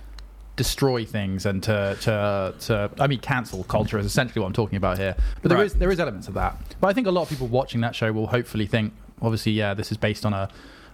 destroy 0.57 1.05
things 1.05 1.45
and 1.45 1.63
to 1.63 1.97
to 2.01 2.53
to. 2.59 2.91
I 2.99 3.07
mean, 3.07 3.19
cancel 3.19 3.63
culture 3.63 3.97
is 3.97 4.05
essentially 4.05 4.41
what 4.41 4.47
I'm 4.47 4.53
talking 4.53 4.75
about 4.75 4.97
here. 4.97 5.15
But 5.41 5.49
there 5.49 5.57
Right. 5.59 5.67
is 5.67 5.75
there 5.75 5.89
is 5.91 5.99
elements 6.01 6.27
of 6.27 6.33
that. 6.33 6.57
But 6.81 6.87
I 6.89 6.93
think 6.93 7.07
a 7.07 7.11
lot 7.11 7.21
of 7.21 7.29
people 7.29 7.47
watching 7.47 7.79
that 7.81 7.95
show 7.95 8.11
will 8.11 8.27
hopefully 8.27 8.65
think, 8.67 8.91
obviously, 9.21 9.53
yeah, 9.53 9.73
this 9.73 9.91
is 9.91 9.97
based 9.97 10.25
on 10.25 10.33
a 10.33 10.49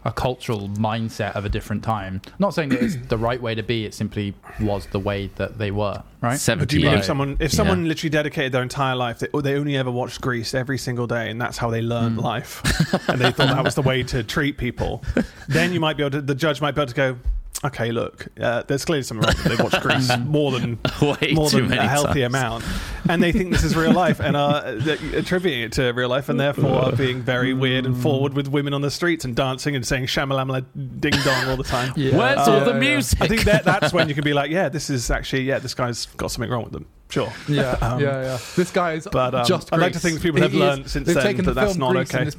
a 0.06 0.12
cultural 0.12 0.68
mindset 0.68 1.34
of 1.34 1.46
a 1.46 1.50
different 1.50 1.82
time. 1.82 2.22
Not 2.38 2.54
saying 2.54 2.68
that 2.70 2.84
it's 2.84 2.98
the 3.08 3.18
right 3.18 3.42
way 3.42 3.56
to 3.56 3.64
be. 3.64 3.86
It 3.86 3.94
simply 3.94 4.34
was 4.60 4.86
the 4.88 5.00
way 5.00 5.28
that 5.38 5.58
they 5.58 5.72
were. 5.72 6.04
Right. 6.20 6.34
Do 6.34 6.38
Seventy. 6.40 6.80
you 6.82 6.90
mean 6.90 6.98
if 6.98 7.06
someone 7.06 7.38
if 7.40 7.54
Yeah. 7.54 7.58
someone 7.58 7.88
literally 7.88 8.10
dedicated 8.10 8.52
their 8.52 8.64
entire 8.64 8.98
life, 8.98 9.20
they, 9.20 9.30
they 9.42 9.56
only 9.56 9.78
ever 9.78 9.90
watched 9.90 10.20
Grease 10.20 10.54
every 10.54 10.78
single 10.78 11.08
day, 11.08 11.30
and 11.30 11.40
that's 11.40 11.58
how 11.58 11.70
they 11.70 11.82
learned 11.82 12.18
mm. 12.18 12.22
life, 12.24 12.62
and 13.08 13.20
they 13.22 13.32
thought 13.32 13.48
that 13.56 13.64
was 13.64 13.76
the 13.76 13.82
way 13.82 14.04
to 14.04 14.24
treat 14.24 14.58
people, 14.58 15.04
then 15.48 15.72
you 15.72 15.80
might 15.80 15.96
be 15.96 16.04
able 16.04 16.12
to. 16.12 16.22
The 16.22 16.36
judge 16.36 16.60
might 16.60 16.76
be 16.76 16.82
able 16.82 16.90
to 16.90 16.96
go, 16.96 17.18
okay, 17.66 17.92
look, 17.92 18.28
uh, 18.40 18.64
there's 18.68 18.84
clearly 18.86 19.04
something 19.04 19.26
wrong. 19.28 19.36
They 19.58 19.62
watched 19.64 19.82
Grease 19.82 20.12
more 20.26 20.52
than 20.52 20.80
Way 21.02 21.34
more 21.34 21.50
too 21.50 21.62
than 21.62 21.70
many 21.70 21.82
a 21.86 21.88
healthy 21.88 22.22
times. 22.22 22.34
amount, 22.36 22.64
and 23.10 23.22
they 23.24 23.32
think 23.32 23.52
this 23.52 23.64
is 23.64 23.76
real 23.76 23.94
life 23.94 24.20
and 24.20 24.36
are 24.36 24.56
uh, 24.66 24.98
attributing 25.14 25.62
it 25.62 25.72
to 25.74 25.92
real 25.92 26.10
life, 26.10 26.30
and 26.30 26.40
therefore 26.40 26.86
are 26.86 26.92
being 26.92 27.22
very 27.22 27.54
weird 27.54 27.86
and 27.86 27.98
forward 28.02 28.34
with 28.34 28.48
women 28.48 28.74
on 28.74 28.82
the 28.82 28.92
streets 28.92 29.24
and 29.26 29.36
dancing 29.36 29.76
and 29.76 29.86
saying 29.86 30.06
shamalamala 30.08 30.66
ding 31.00 31.14
dong 31.24 31.50
all 31.50 31.58
the 31.58 31.64
time. 31.64 31.94
Yeah. 32.04 32.18
Where's 32.18 32.40
Uh, 32.48 32.52
all 32.52 32.60
the 32.62 32.66
yeah, 32.68 32.74
yeah. 32.74 32.80
music? 32.80 33.22
I 33.22 33.28
think 33.28 33.44
that 33.44 33.64
that's 33.64 33.94
when 33.94 34.10
you 34.10 34.16
can 34.16 34.24
be 34.24 34.34
like, 34.34 34.52
yeah, 34.52 34.68
this 34.70 34.90
is 34.90 35.10
actually 35.12 35.44
yeah, 35.44 35.60
this 35.60 35.74
guy's 35.74 36.06
got 36.18 36.32
something 36.32 36.50
wrong 36.52 36.64
with 36.64 36.74
them. 36.74 36.86
Sure. 37.10 37.32
Yeah, 37.48 37.78
Um, 37.82 38.00
yeah, 38.02 38.22
yeah. 38.24 38.38
This 38.56 38.72
guy 38.72 38.94
is 38.94 39.08
but, 39.12 39.36
um, 39.36 39.46
just. 39.46 39.72
I'd 39.72 39.80
like 39.80 39.94
to 39.94 40.00
Grease. 40.00 40.14
think 40.14 40.22
people 40.24 40.42
have 40.42 40.52
He 40.52 40.58
is- 40.58 40.62
learned 40.62 40.90
since 40.90 41.06
they've 41.06 41.16
then 41.16 41.24
taken 41.24 41.46
that 41.46 41.52
the 41.54 41.62
that's 41.62 41.74
film 41.78 41.80
not 41.80 41.92
Grease 41.96 42.10
and 42.14 42.20
okay. 42.20 42.28
It's, 42.28 42.38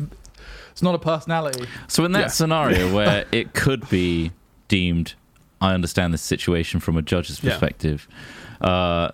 it's 0.73 0.83
not 0.83 0.94
a 0.94 0.99
personality. 0.99 1.66
So 1.87 2.04
in 2.04 2.12
that 2.12 2.21
Yeah. 2.21 2.26
scenario 2.28 2.92
where 2.92 3.25
it 3.30 3.54
could 3.54 3.88
be 3.88 4.33
deemed, 4.68 5.14
I 5.61 5.75
understand 5.75 6.12
this 6.14 6.23
situation 6.23 6.80
from 6.80 6.97
a 6.97 7.02
judge's 7.02 7.42
Yeah. 7.42 7.50
perspective. 7.50 8.09
Uh, 8.61 9.11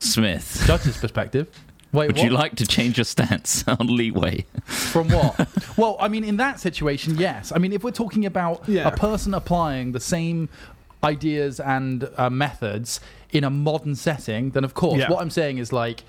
Smith, 0.00 0.62
Judge's 0.66 0.96
perspective. 0.96 1.48
Wait, 1.92 2.08
would 2.08 2.16
what? 2.16 2.24
you 2.24 2.30
like 2.30 2.56
to 2.56 2.66
change 2.66 2.98
your 2.98 3.04
stance 3.04 3.64
on 3.68 3.86
leeway? 3.86 4.44
From 4.64 5.08
what? 5.08 5.48
well, 5.76 5.96
I 6.00 6.08
mean, 6.08 6.24
in 6.24 6.36
that 6.38 6.58
situation, 6.60 7.16
yes. 7.16 7.52
I 7.54 7.58
mean, 7.58 7.72
if 7.72 7.84
we're 7.84 7.90
talking 7.92 8.26
about 8.26 8.64
Yeah. 8.68 8.88
a 8.88 8.96
person 8.96 9.32
applying 9.32 9.92
the 9.92 10.00
same 10.00 10.48
ideas 11.04 11.60
and 11.60 12.08
uh, 12.16 12.28
methods 12.30 13.00
in 13.30 13.44
a 13.44 13.50
modern 13.50 13.94
setting, 13.94 14.50
then 14.50 14.64
of 14.64 14.74
course, 14.74 14.98
Yeah. 15.00 15.10
what 15.10 15.20
I'm 15.22 15.30
saying 15.30 15.58
is 15.58 15.72
like, 15.72 16.02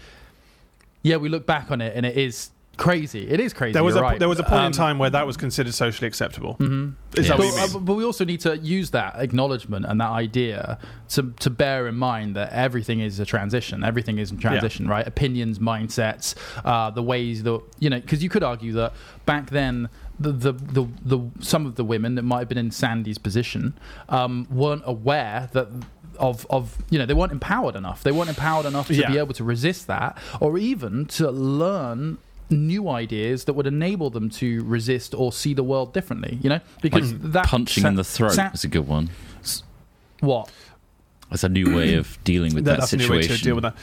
yeah, 1.03 1.17
we 1.17 1.29
look 1.29 1.45
back 1.45 1.69
on 1.69 1.81
it 1.81 1.93
and 1.95 2.05
it 2.05 2.17
is 2.17 2.49
crazy. 2.75 3.27
It 3.29 3.39
is 3.39 3.53
crazy. 3.53 3.73
There 3.73 3.83
was 3.83 3.95
a 3.95 4.01
right. 4.01 4.19
there 4.19 4.29
was 4.29 4.39
a 4.39 4.43
point 4.43 4.59
in 4.61 4.65
Um, 4.67 4.71
time 4.71 4.97
where 4.99 5.09
that 5.09 5.25
was 5.25 5.37
considered 5.37 5.73
socially 5.73 6.07
acceptable. 6.07 6.55
mhm. 6.59 6.93
Is 7.15 7.27
Yeah. 7.27 7.31
that 7.31 7.37
But, 7.37 7.45
what 7.45 7.55
you 7.55 7.61
uh, 7.61 7.67
mean? 7.77 7.85
but 7.85 7.93
we 7.95 8.03
also 8.03 8.25
need 8.25 8.39
to 8.41 8.57
use 8.57 8.91
that 8.91 9.15
acknowledgement 9.17 9.85
and 9.87 9.99
that 10.01 10.09
idea 10.11 10.77
to 11.09 11.33
to 11.39 11.49
bear 11.49 11.87
in 11.87 11.95
mind 11.95 12.35
that 12.35 12.51
everything 12.51 12.99
is 12.99 13.19
a 13.19 13.25
transition. 13.25 13.83
Everything 13.83 14.17
is 14.19 14.31
in 14.31 14.37
transition, 14.37 14.87
right? 14.87 15.05
Opinions, 15.07 15.59
mindsets, 15.59 16.35
uh, 16.63 16.89
the 16.91 17.03
ways 17.03 17.43
that 17.43 17.61
you 17.79 17.89
know. 17.89 17.99
Because 17.99 18.21
you 18.23 18.29
could 18.29 18.43
argue 18.43 18.73
that 18.73 18.93
back 19.25 19.49
then. 19.49 19.89
The, 20.17 20.31
the, 20.31 20.53
the, 20.53 20.87
the 21.03 21.19
some 21.41 21.65
of 21.65 21.75
the 21.75 21.83
women 21.83 22.15
that 22.15 22.21
might 22.23 22.39
have 22.39 22.47
been 22.47 22.57
in 22.57 22.71
Sandy's 22.71 23.17
position 23.17 23.73
um, 24.07 24.47
weren't 24.49 24.83
aware 24.85 25.49
that 25.51 25.67
of 26.17 26.47
of 26.49 26.77
you 26.89 26.97
know 26.97 27.05
they 27.05 27.13
weren't 27.13 27.33
empowered 27.33 27.75
enough. 27.75 28.01
They 28.01 28.13
weren't 28.13 28.29
empowered 28.29 28.65
enough 28.65 28.87
to 28.87 28.93
Yeah. 28.95 29.11
be 29.11 29.17
able 29.17 29.33
to 29.33 29.43
resist 29.43 29.87
that, 29.87 30.17
or 30.39 30.57
even 30.57 31.05
to 31.19 31.29
learn 31.31 32.17
new 32.49 32.87
ideas 32.89 33.45
that 33.45 33.53
would 33.53 33.67
enable 33.67 34.09
them 34.09 34.29
to 34.29 34.63
resist 34.63 35.13
or 35.15 35.31
see 35.31 35.53
the 35.53 35.63
world 35.63 35.93
differently. 35.93 36.37
You 36.41 36.49
know, 36.49 36.59
because 36.81 37.17
that 37.19 37.45
Punching 37.45 37.81
sa- 37.83 37.87
in 37.89 37.95
the 37.95 38.03
throat 38.03 38.31
sa- 38.33 38.51
is 38.53 38.63
a 38.63 38.67
good 38.67 38.87
one. 38.87 39.09
what? 40.19 40.51
That's 41.29 41.43
a 41.43 41.49
new 41.49 41.75
way 41.75 41.95
of 41.95 42.17
dealing 42.23 42.53
with 42.53 42.65
that, 42.65 42.79
that's 42.79 42.93
a 42.93 42.97
new 42.97 43.09
way 43.09 43.21
situation. 43.23 43.37
to 43.37 43.43
deal 43.43 43.55
with 43.55 43.63
that. 43.63 43.75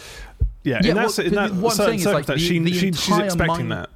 Yeah, 0.64 0.81
Yeah, 0.83 0.90
in 0.90 0.96
that, 0.96 1.07
well, 1.18 1.27
in 1.27 1.35
that 1.35 1.55
what 1.55 1.70
I'm 1.72 1.77
certain 1.77 1.87
saying 1.87 1.98
is, 2.01 2.07
like, 2.07 2.25
circumstance, 2.27 2.40
the- 2.40 2.46
she, 2.48 2.59
the 2.61 2.72
she, 2.72 2.92
she's 2.92 3.18
expecting 3.18 3.68
mind- 3.68 3.72
that. 3.72 3.90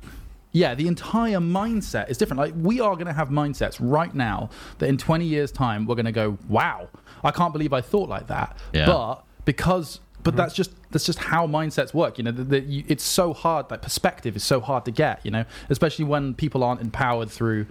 Yeah, 0.53 0.75
the 0.75 0.89
entire 0.89 1.39
mindset 1.39 2.09
is 2.09 2.17
different. 2.19 2.41
Like 2.41 2.55
we 2.57 2.81
are 2.81 2.95
going 2.95 3.07
to 3.09 3.13
have 3.13 3.29
mindsets 3.29 3.77
right 3.79 4.15
now 4.15 4.49
that 4.79 4.89
in 4.89 4.97
20 4.97 5.27
years' 5.27 5.53
time 5.53 5.85
we're 5.87 5.97
going 5.97 6.07
to 6.07 6.13
go, 6.13 6.39
"Wow, 6.49 6.89
I 7.23 7.31
can't 7.31 7.53
believe 7.53 7.75
I 7.75 7.83
thought 7.83 8.09
like 8.09 8.29
that." 8.29 8.57
Yeah. 8.73 8.87
But 8.87 9.23
because, 9.45 10.01
but 10.27 10.37
that's 10.37 10.55
just 10.55 10.73
that's 10.91 11.07
just 11.07 11.19
how 11.21 11.47
mindsets 11.47 11.95
work. 11.95 12.19
You 12.19 12.25
know, 12.25 12.33
that 12.33 12.65
you, 12.67 12.85
it's 12.89 13.05
so 13.05 13.33
hard. 13.33 13.69
That 13.69 13.81
perspective 13.81 14.35
is 14.37 14.43
so 14.45 14.61
hard 14.61 14.85
to 14.87 14.91
get. 14.91 15.25
You 15.25 15.31
know, 15.31 15.45
especially 15.71 16.05
when 16.05 16.35
people 16.35 16.63
aren't 16.65 16.81
empowered 16.81 17.31
through 17.31 17.67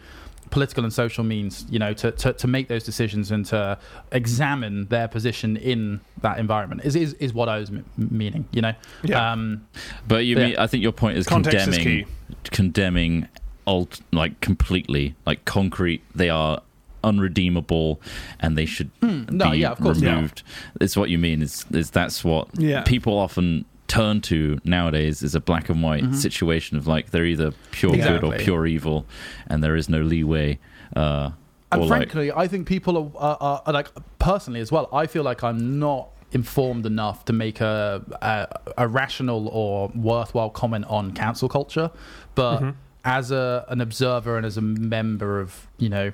political 0.51 0.83
and 0.85 0.93
social 0.93 1.23
means. 1.23 1.65
You 1.69 1.79
know, 1.79 1.93
to 1.93 2.11
to, 2.11 2.31
to 2.33 2.47
make 2.47 2.67
those 2.69 2.83
decisions 2.85 3.29
and 3.29 3.45
to 3.47 3.77
examine 4.13 4.87
their 4.87 5.07
position 5.09 5.57
in 5.57 5.99
that 6.21 6.39
environment 6.39 6.81
is 6.85 6.95
is, 6.95 7.13
is 7.15 7.33
what 7.33 7.49
I 7.49 7.57
was 7.59 7.69
m- 7.69 7.83
meaning. 7.97 8.47
You 8.53 8.61
know. 8.61 8.73
Yeah. 9.03 9.31
Um, 9.31 9.67
But 10.07 10.25
you 10.25 10.37
Yeah. 10.37 10.45
mean 10.45 10.57
I 10.57 10.67
think 10.67 10.81
your 10.81 10.93
point 10.93 11.17
is 11.17 11.27
Context 11.27 11.67
is 11.67 11.75
condemning, 11.75 12.07
condemning, 12.51 13.27
alt 13.67 13.99
like 14.11 14.39
completely, 14.39 15.15
like 15.25 15.43
concrete. 15.45 16.01
They 16.15 16.29
are 16.29 16.61
unredeemable, 17.09 18.01
and 18.39 18.57
they 18.57 18.65
should 18.65 18.89
Hmm, 19.01 19.23
no, 19.31 19.51
be 19.51 19.57
yeah, 19.59 19.71
of 19.71 19.79
course, 19.79 19.99
yeah. 20.01 20.15
removed. 20.15 20.43
It's 20.81 20.95
what 20.97 21.09
you 21.09 21.17
mean. 21.17 21.41
Is 21.41 21.65
is 21.71 21.89
that's 21.91 22.23
what 22.23 22.47
Yeah. 22.57 22.81
people 22.83 23.13
often 23.13 23.65
turn 23.87 24.19
to 24.19 24.59
nowadays 24.63 25.21
is 25.21 25.35
a 25.35 25.39
black 25.39 25.69
and 25.69 25.81
white 25.83 26.03
Mhm. 26.03 26.15
situation 26.15 26.77
of 26.77 26.87
like 26.87 27.11
they're 27.11 27.25
either 27.35 27.51
pure 27.71 27.91
good 27.95 28.23
or 28.23 28.33
pure 28.45 28.65
evil, 28.65 29.05
and 29.47 29.63
there 29.63 29.75
is 29.75 29.87
no 29.89 30.01
leeway. 30.01 30.57
Uh, 30.95 31.29
And 31.71 31.81
or 31.81 31.87
like, 31.87 31.97
frankly, 32.11 32.31
I 32.31 32.47
think 32.47 32.67
people 32.67 32.95
are, 33.17 33.37
are, 33.41 33.61
are 33.65 33.73
like 33.73 33.89
personally 34.19 34.59
as 34.61 34.71
well. 34.71 34.87
I 34.93 35.05
feel 35.07 35.23
like 35.23 35.43
I'm 35.43 35.79
not 35.79 36.09
informed 36.31 36.85
enough 36.85 37.25
to 37.25 37.33
make 37.33 37.61
a, 37.61 38.01
a 38.21 38.83
a 38.83 38.87
rational 38.87 39.47
or 39.49 39.89
worthwhile 39.95 40.49
comment 40.61 40.85
on 40.89 41.11
cancel 41.11 41.47
culture, 41.49 41.89
but 42.35 42.59
Mhm. 42.61 42.73
as 43.03 43.31
a 43.31 43.65
an 43.69 43.81
observer 43.81 44.35
and 44.37 44.45
as 44.45 44.57
a 44.57 44.61
member 44.61 45.39
of 45.39 45.67
you 45.77 45.89
know 45.89 46.11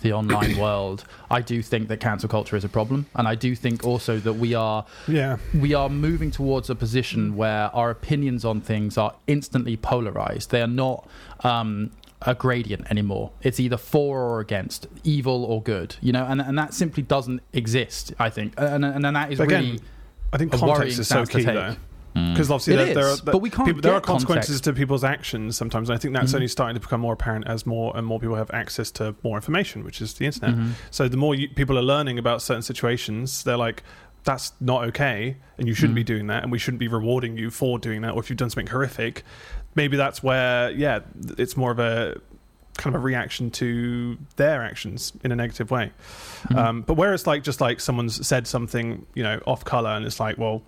the 0.00 0.12
online 0.12 0.56
world, 0.64 1.04
I 1.30 1.40
do 1.40 1.62
think 1.62 1.88
that 1.88 2.00
cancel 2.00 2.28
culture 2.28 2.56
is 2.56 2.64
a 2.64 2.68
problem, 2.68 3.06
and 3.14 3.26
I 3.26 3.34
do 3.34 3.54
think 3.54 3.84
also 3.84 4.18
that 4.18 4.34
we 4.34 4.54
are 4.54 4.84
Yeah, 5.06 5.38
we 5.54 5.74
are 5.74 5.88
moving 5.88 6.30
towards 6.30 6.70
a 6.70 6.74
position 6.74 7.36
where 7.36 7.74
our 7.74 7.90
opinions 7.90 8.44
on 8.44 8.60
things 8.60 8.98
are 8.98 9.14
instantly 9.26 9.76
polarized. 9.76 10.50
They 10.50 10.62
are 10.62 10.66
not 10.66 11.08
um, 11.40 11.90
a 12.22 12.34
gradient 12.34 12.90
anymore. 12.90 13.30
It's 13.42 13.60
either 13.60 13.76
for 13.76 14.20
or 14.20 14.40
against, 14.40 14.86
evil 15.04 15.44
or 15.44 15.62
good. 15.62 15.96
You 16.00 16.12
know, 16.12 16.24
and 16.24 16.40
and 16.40 16.58
that 16.58 16.74
simply 16.74 17.02
doesn't 17.02 17.42
exist. 17.52 18.14
I 18.18 18.30
think, 18.30 18.54
and 18.56 18.84
and, 18.84 19.06
and 19.06 19.16
that 19.16 19.32
is 19.32 19.40
again, 19.40 19.64
really 19.64 19.80
I 20.32 20.38
think 20.38 20.52
context 20.52 20.98
is 20.98 21.08
so 21.08 21.24
key 21.24 21.42
though. 21.42 21.76
Mm, 22.16 22.32
Because 22.32 22.50
obviously 22.50 22.74
It 22.74 22.76
there, 22.76 22.94
there 22.94 23.08
is, 23.12 23.20
are, 23.20 23.24
but 23.24 23.38
we 23.40 23.50
can't 23.50 23.66
people, 23.66 23.80
there 23.82 23.92
get 23.92 23.98
are 23.98 24.00
consequences 24.00 24.60
to 24.62 24.72
people's 24.72 25.04
actions 25.04 25.56
sometimes. 25.56 25.88
And 25.90 25.96
I 25.96 26.00
think 26.00 26.14
that's 26.14 26.32
Mhm. 26.32 26.36
only 26.36 26.48
starting 26.48 26.74
to 26.74 26.80
become 26.80 27.00
more 27.00 27.12
apparent 27.12 27.46
as 27.46 27.66
more 27.66 27.96
and 27.96 28.06
more 28.06 28.18
people 28.18 28.36
have 28.36 28.50
access 28.52 28.90
to 28.92 29.14
more 29.22 29.36
information, 29.36 29.84
which 29.84 30.00
is 30.00 30.14
the 30.14 30.26
internet. 30.26 30.54
Mhm. 30.56 30.70
So 30.90 31.08
the 31.08 31.16
more 31.16 31.34
you, 31.34 31.48
people 31.48 31.78
are 31.78 31.82
learning 31.82 32.18
about 32.18 32.42
certain 32.42 32.62
situations, 32.62 33.44
they're 33.44 33.56
like, 33.56 33.82
"That's 34.24 34.52
not 34.60 34.84
okay, 34.88 35.36
and 35.58 35.68
you 35.68 35.74
shouldn't 35.74 35.92
Mhm. 35.92 35.96
be 35.96 36.04
doing 36.04 36.26
that, 36.28 36.42
and 36.42 36.50
we 36.50 36.58
shouldn't 36.58 36.80
be 36.80 36.88
rewarding 36.88 37.36
you 37.36 37.50
for 37.50 37.78
doing 37.78 38.02
that, 38.02 38.12
or 38.14 38.20
if 38.20 38.30
you've 38.30 38.38
done 38.38 38.50
something 38.50 38.66
horrific." 38.72 39.22
Maybe 39.74 39.96
that's 39.96 40.22
where, 40.22 40.70
yeah, 40.70 41.00
it's 41.38 41.56
more 41.56 41.70
of 41.70 41.78
a 41.78 42.16
kind 42.78 42.94
of 42.94 43.00
a 43.00 43.04
reaction 43.04 43.50
to 43.50 44.18
their 44.36 44.62
actions 44.62 45.12
in 45.24 45.32
a 45.32 45.36
negative 45.36 45.70
way. 45.70 45.92
Mhm. 46.48 46.56
Um, 46.56 46.82
but 46.82 46.94
where 46.94 47.14
it's 47.14 47.26
like 47.26 47.42
just 47.42 47.58
like 47.60 47.80
someone's 47.80 48.26
said 48.26 48.46
something, 48.46 49.06
you 49.14 49.22
know, 49.22 49.40
off 49.46 49.64
color, 49.64 49.90
and 49.90 50.04
it's 50.04 50.20
like, 50.20 50.36
well, 50.38 50.62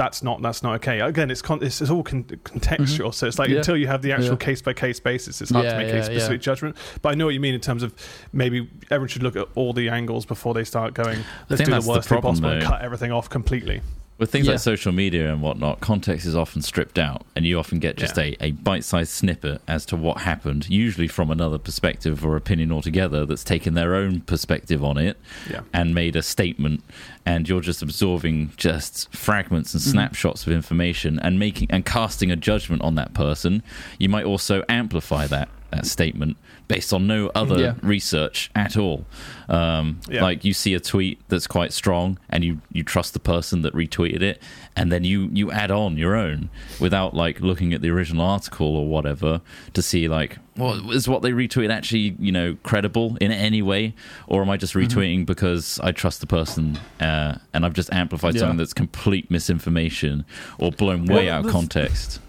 that's 0.00 0.22
not 0.22 0.40
that's 0.40 0.62
not 0.62 0.76
okay. 0.76 1.00
Again, 1.00 1.30
it's 1.30 1.42
con- 1.42 1.62
it's, 1.62 1.82
it's 1.82 1.90
all 1.90 2.02
con- 2.02 2.24
contextual, 2.24 3.12
so 3.12 3.26
it's 3.26 3.38
like 3.38 3.48
Mm-hmm. 3.48 3.52
Yeah. 3.52 3.58
until 3.58 3.76
you 3.76 3.86
have 3.86 4.00
the 4.00 4.12
actual 4.12 4.36
case 4.38 4.62
by 4.62 4.72
case 4.72 4.98
basis, 4.98 5.42
it's 5.42 5.50
hard 5.50 5.66
Yeah, 5.66 5.72
to 5.72 5.78
make 5.78 5.88
yeah, 5.92 6.00
a 6.00 6.04
specific 6.04 6.40
judgment. 6.40 6.76
But 7.02 7.10
I 7.10 7.14
know 7.16 7.26
what 7.26 7.34
you 7.34 7.40
mean 7.40 7.54
in 7.54 7.60
terms 7.60 7.82
of 7.82 7.92
maybe 8.32 8.66
everyone 8.90 9.08
should 9.08 9.22
look 9.22 9.36
at 9.36 9.46
all 9.54 9.74
the 9.74 9.90
angles 9.90 10.24
before 10.24 10.54
they 10.54 10.64
start 10.64 10.94
going. 10.94 11.18
Let's 11.50 11.62
do 11.62 11.70
the 11.70 11.80
the 11.80 11.88
worst 11.88 12.08
thing 12.08 12.16
problem, 12.20 12.32
possible 12.36 12.50
and 12.50 12.62
cut 12.64 12.80
everything 12.82 13.12
off 13.12 13.28
completely. 13.28 13.82
With 14.20 14.30
things 14.30 14.44
Yeah. 14.46 14.52
like 14.52 14.60
social 14.60 14.92
media 14.92 15.32
and 15.32 15.40
whatnot, 15.40 15.80
context 15.80 16.26
is 16.26 16.36
often 16.36 16.60
stripped 16.60 16.98
out, 16.98 17.24
and 17.34 17.46
you 17.46 17.58
often 17.58 17.78
get 17.78 17.96
just 17.96 18.18
Yeah. 18.18 18.24
a, 18.24 18.36
a 18.42 18.50
bite 18.50 18.84
sized 18.84 19.12
snippet 19.12 19.62
as 19.66 19.86
to 19.86 19.96
what 19.96 20.18
happened, 20.20 20.66
usually 20.68 21.08
from 21.08 21.30
another 21.30 21.56
perspective 21.56 22.22
or 22.22 22.36
opinion 22.36 22.70
altogether 22.70 23.24
that's 23.24 23.42
taken 23.42 23.72
their 23.72 23.94
own 23.94 24.20
perspective 24.20 24.84
on 24.84 24.98
it 24.98 25.16
Yeah. 25.50 25.60
and 25.72 25.94
made 25.94 26.16
a 26.16 26.22
statement. 26.22 26.84
And 27.24 27.48
you're 27.48 27.62
just 27.62 27.80
absorbing 27.80 28.52
just 28.58 29.10
fragments 29.16 29.72
and 29.72 29.82
Mhm. 29.82 29.86
snapshots 29.90 30.46
of 30.46 30.52
information 30.52 31.18
and 31.18 31.38
making 31.38 31.68
and 31.70 31.86
casting 31.86 32.30
a 32.30 32.36
judgment 32.36 32.82
on 32.82 32.96
that 32.96 33.14
person. 33.14 33.62
You 33.98 34.10
might 34.10 34.26
also 34.26 34.62
amplify 34.68 35.26
that 35.28 35.48
that 35.70 35.86
statement 35.86 36.36
based 36.68 36.92
on 36.92 37.06
no 37.06 37.30
other 37.34 37.58
Yeah. 37.60 37.74
research 37.82 38.50
at 38.54 38.76
all. 38.76 39.04
Um, 39.48 40.00
Yeah. 40.08 40.22
Like 40.22 40.44
you 40.44 40.52
see 40.52 40.74
a 40.74 40.80
tweet 40.80 41.18
that's 41.28 41.46
quite 41.46 41.72
strong, 41.72 42.18
and 42.28 42.44
you 42.44 42.60
you 42.72 42.82
trust 42.84 43.12
the 43.12 43.18
person 43.20 43.62
that 43.62 43.74
retweeted 43.74 44.22
it, 44.22 44.40
and 44.76 44.92
then 44.92 45.02
you 45.04 45.28
you 45.32 45.50
add 45.50 45.70
on 45.70 45.96
your 45.96 46.14
own 46.16 46.48
without 46.78 47.14
like 47.14 47.40
looking 47.40 47.72
at 47.74 47.80
the 47.82 47.90
original 47.90 48.24
article 48.24 48.76
or 48.76 48.86
whatever 48.88 49.40
to 49.72 49.82
see 49.82 50.06
like 50.08 50.38
well 50.56 50.90
is 50.92 51.08
what 51.08 51.22
they 51.22 51.32
retweeted 51.32 51.70
actually 51.70 52.14
you 52.20 52.30
know 52.30 52.56
credible 52.62 53.16
in 53.20 53.32
any 53.32 53.62
way, 53.62 53.94
or 54.28 54.42
am 54.42 54.50
I 54.50 54.56
just 54.56 54.74
Mm-hmm. 54.74 54.98
retweeting 54.98 55.26
because 55.26 55.80
I 55.82 55.90
trust 55.92 56.20
the 56.20 56.26
person 56.28 56.78
uh, 57.00 57.38
and 57.52 57.66
I've 57.66 57.74
just 57.74 57.92
amplified 57.92 58.34
Yeah. 58.34 58.40
something 58.42 58.58
that's 58.58 58.72
complete 58.74 59.30
misinformation 59.30 60.24
or 60.58 60.70
blown 60.70 61.06
way 61.06 61.26
Well, 61.26 61.34
out 61.38 61.46
of 61.46 61.50
context. 61.50 62.20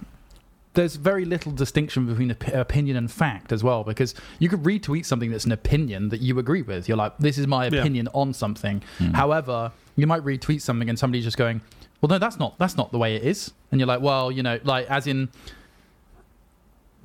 There's 0.74 0.96
very 0.96 1.26
little 1.26 1.52
distinction 1.52 2.06
between 2.06 2.32
op- 2.32 2.48
opinion 2.48 2.96
and 2.98 3.12
fact 3.12 3.52
as 3.52 3.62
well 3.64 3.84
because 3.84 4.16
you 4.40 4.48
could 4.48 4.64
retweet 4.64 5.06
something 5.06 5.30
that's 5.32 5.46
an 5.46 5.52
opinion 5.52 6.10
that 6.10 6.22
you 6.22 6.40
agree 6.40 6.62
with. 6.62 6.88
You're 6.88 6.98
like 6.98 7.18
this 7.18 7.38
is 7.38 7.46
my 7.48 7.68
Yeah. 7.68 7.80
opinion 7.82 8.08
on 8.14 8.34
something. 8.34 8.82
Hmm. 8.98 9.12
However 9.14 9.72
you 9.98 10.08
might 10.08 10.22
retweet 10.24 10.62
something 10.62 10.88
and 10.90 10.98
somebody's 10.98 11.26
just 11.26 11.38
going 11.38 11.60
well 12.00 12.08
no 12.08 12.18
that's 12.18 12.40
not 12.40 12.58
that's 12.58 12.78
not 12.78 12.92
the 12.92 12.98
way 12.98 13.16
it 13.16 13.24
is. 13.24 13.52
And 13.72 13.80
you're 13.80 13.88
like 13.88 14.02
well 14.02 14.32
you 14.32 14.44
know 14.44 14.60
like 14.64 14.90
as 14.90 15.08
in 15.08 15.30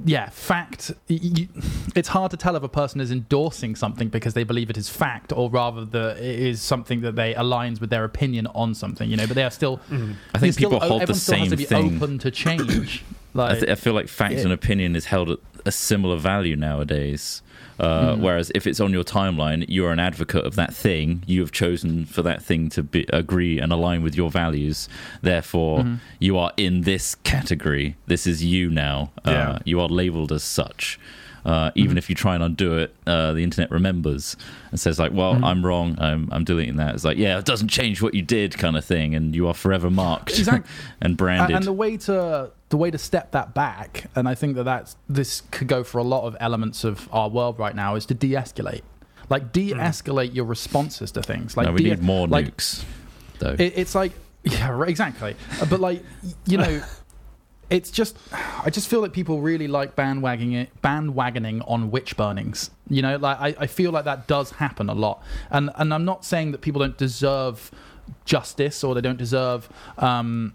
yeah 0.04 0.28
fact 0.28 0.92
y- 1.08 1.18
y- 1.22 1.48
it's 1.94 2.08
hard 2.08 2.30
to 2.30 2.36
tell 2.36 2.54
if 2.54 2.62
a 2.62 2.68
person 2.68 3.00
is 3.00 3.10
endorsing 3.10 3.74
something 3.74 4.08
because 4.10 4.34
they 4.34 4.44
believe 4.44 4.68
it 4.68 4.76
is 4.76 4.90
fact 4.90 5.32
or 5.32 5.48
rather 5.48 5.86
that 5.86 6.18
it 6.18 6.38
is 6.38 6.60
something 6.60 7.00
that 7.00 7.16
they 7.16 7.32
aligns 7.32 7.80
with 7.80 7.88
their 7.88 8.04
opinion 8.04 8.46
on 8.48 8.74
something 8.74 9.08
you 9.08 9.16
know 9.16 9.26
but 9.26 9.34
they 9.34 9.42
are 9.42 9.50
still 9.50 9.78
mm. 9.90 10.14
I 10.34 10.38
think 10.38 10.54
people 10.56 10.78
still, 10.78 10.88
hold 10.88 11.00
the 11.00 11.02
everyone 11.04 11.18
still 11.18 11.38
has 11.38 11.42
same 11.48 11.50
to 11.50 11.56
be 11.56 11.64
thing. 11.64 11.96
open 11.96 12.18
to 12.18 12.30
change 12.30 13.04
I, 13.44 13.54
th- 13.54 13.70
I 13.70 13.74
feel 13.74 13.92
like 13.94 14.08
fact 14.08 14.34
Yeah. 14.34 14.40
and 14.42 14.52
opinion 14.52 14.96
is 14.96 15.06
held 15.06 15.30
at 15.30 15.38
a 15.64 15.72
similar 15.72 16.16
value 16.16 16.56
nowadays. 16.56 17.42
Uh, 17.78 18.14
Hmm. 18.14 18.22
Whereas 18.22 18.50
if 18.54 18.66
it's 18.66 18.80
on 18.80 18.92
your 18.94 19.04
timeline, 19.04 19.66
you 19.68 19.84
are 19.84 19.92
an 19.92 19.98
advocate 20.00 20.46
of 20.46 20.54
that 20.54 20.72
thing. 20.74 21.22
You 21.26 21.40
have 21.40 21.52
chosen 21.52 22.06
for 22.06 22.22
that 22.22 22.42
thing 22.42 22.70
to 22.70 22.82
be, 22.82 23.04
agree 23.12 23.58
and 23.58 23.70
align 23.70 24.02
with 24.02 24.14
your 24.14 24.30
values. 24.30 24.88
Therefore, 25.20 25.80
Mm-hmm. 25.80 25.94
you 26.18 26.38
are 26.38 26.52
in 26.56 26.82
this 26.82 27.16
category. 27.16 27.96
This 28.06 28.26
is 28.26 28.42
you 28.42 28.70
now. 28.70 29.10
Uh, 29.26 29.58
You 29.64 29.80
are 29.80 29.88
labeled 29.88 30.32
as 30.32 30.42
such. 30.42 30.98
Uh, 31.44 31.68
Mm-hmm. 31.68 31.78
even 31.78 31.98
if 31.98 32.08
you 32.08 32.14
try 32.16 32.34
and 32.34 32.42
undo 32.42 32.78
it, 32.78 32.94
uh, 33.06 33.32
the 33.34 33.44
internet 33.44 33.70
remembers 33.70 34.36
and 34.70 34.80
says 34.80 34.98
like, 34.98 35.12
"Well, 35.12 35.34
Mm-hmm. 35.34 35.44
I'm 35.44 35.64
wrong. 35.66 35.96
I'm, 36.00 36.28
I'm 36.32 36.44
deleting 36.44 36.76
that." 36.76 36.94
It's 36.94 37.04
like, 37.04 37.18
"Yeah, 37.18 37.38
it 37.38 37.44
doesn't 37.44 37.68
change 37.68 38.00
what 38.02 38.14
you 38.14 38.22
did," 38.22 38.56
kind 38.58 38.76
of 38.76 38.84
thing, 38.86 39.14
and 39.14 39.34
you 39.34 39.46
are 39.48 39.54
forever 39.54 39.90
marked 39.90 40.30
Exact- 40.30 40.66
and 40.66 40.74
and, 41.02 41.16
branded. 41.16 41.54
and 41.56 41.64
the 41.66 41.72
way 41.72 41.98
to 41.98 42.50
the 42.68 42.76
way 42.76 42.90
to 42.90 42.98
step 42.98 43.30
that 43.32 43.54
back 43.54 44.10
and 44.16 44.28
i 44.28 44.34
think 44.34 44.56
that 44.56 44.64
that's 44.64 44.96
this 45.08 45.42
could 45.50 45.68
go 45.68 45.84
for 45.84 45.98
a 45.98 46.02
lot 46.02 46.26
of 46.26 46.36
elements 46.40 46.84
of 46.84 47.08
our 47.12 47.28
world 47.28 47.58
right 47.58 47.76
now 47.76 47.94
is 47.94 48.06
to 48.06 48.14
de-escalate. 48.14 48.82
Like 49.28 49.52
de-escalate 49.52 50.34
your 50.34 50.44
responses 50.44 51.10
to 51.12 51.22
things. 51.22 51.56
Like 51.56 51.66
no, 51.66 51.72
we 51.72 51.82
de- 51.82 51.90
need 51.90 52.02
more 52.02 52.28
like, 52.28 52.56
nukes, 52.56 52.84
though. 53.40 53.56
it, 53.58 53.72
it's 53.76 53.94
like 53.94 54.12
yeah 54.44 54.70
right, 54.70 54.88
exactly. 54.88 55.34
Uh, 55.60 55.66
but 55.66 55.80
like 55.80 56.02
you 56.46 56.58
know 56.58 56.82
it's 57.70 57.90
just 57.90 58.16
i 58.64 58.70
just 58.70 58.88
feel 58.88 59.00
like 59.00 59.12
people 59.12 59.40
really 59.40 59.66
like 59.66 59.96
bandwagoning 59.96 60.54
it 60.54 60.70
bandwagoning 60.82 61.62
on 61.68 61.90
witch 61.90 62.16
burnings. 62.16 62.70
You 62.88 63.02
know 63.02 63.16
like 63.16 63.40
I, 63.40 63.62
I 63.62 63.66
feel 63.66 63.90
like 63.90 64.04
that 64.04 64.28
does 64.28 64.52
happen 64.52 64.88
a 64.88 64.94
lot. 64.94 65.22
And 65.50 65.70
and 65.74 65.92
i'm 65.92 66.04
not 66.04 66.24
saying 66.24 66.52
that 66.52 66.60
people 66.60 66.80
don't 66.80 66.96
deserve 66.96 67.72
justice 68.24 68.84
or 68.84 68.94
they 68.94 69.00
don't 69.00 69.18
deserve 69.18 69.68
um 69.98 70.54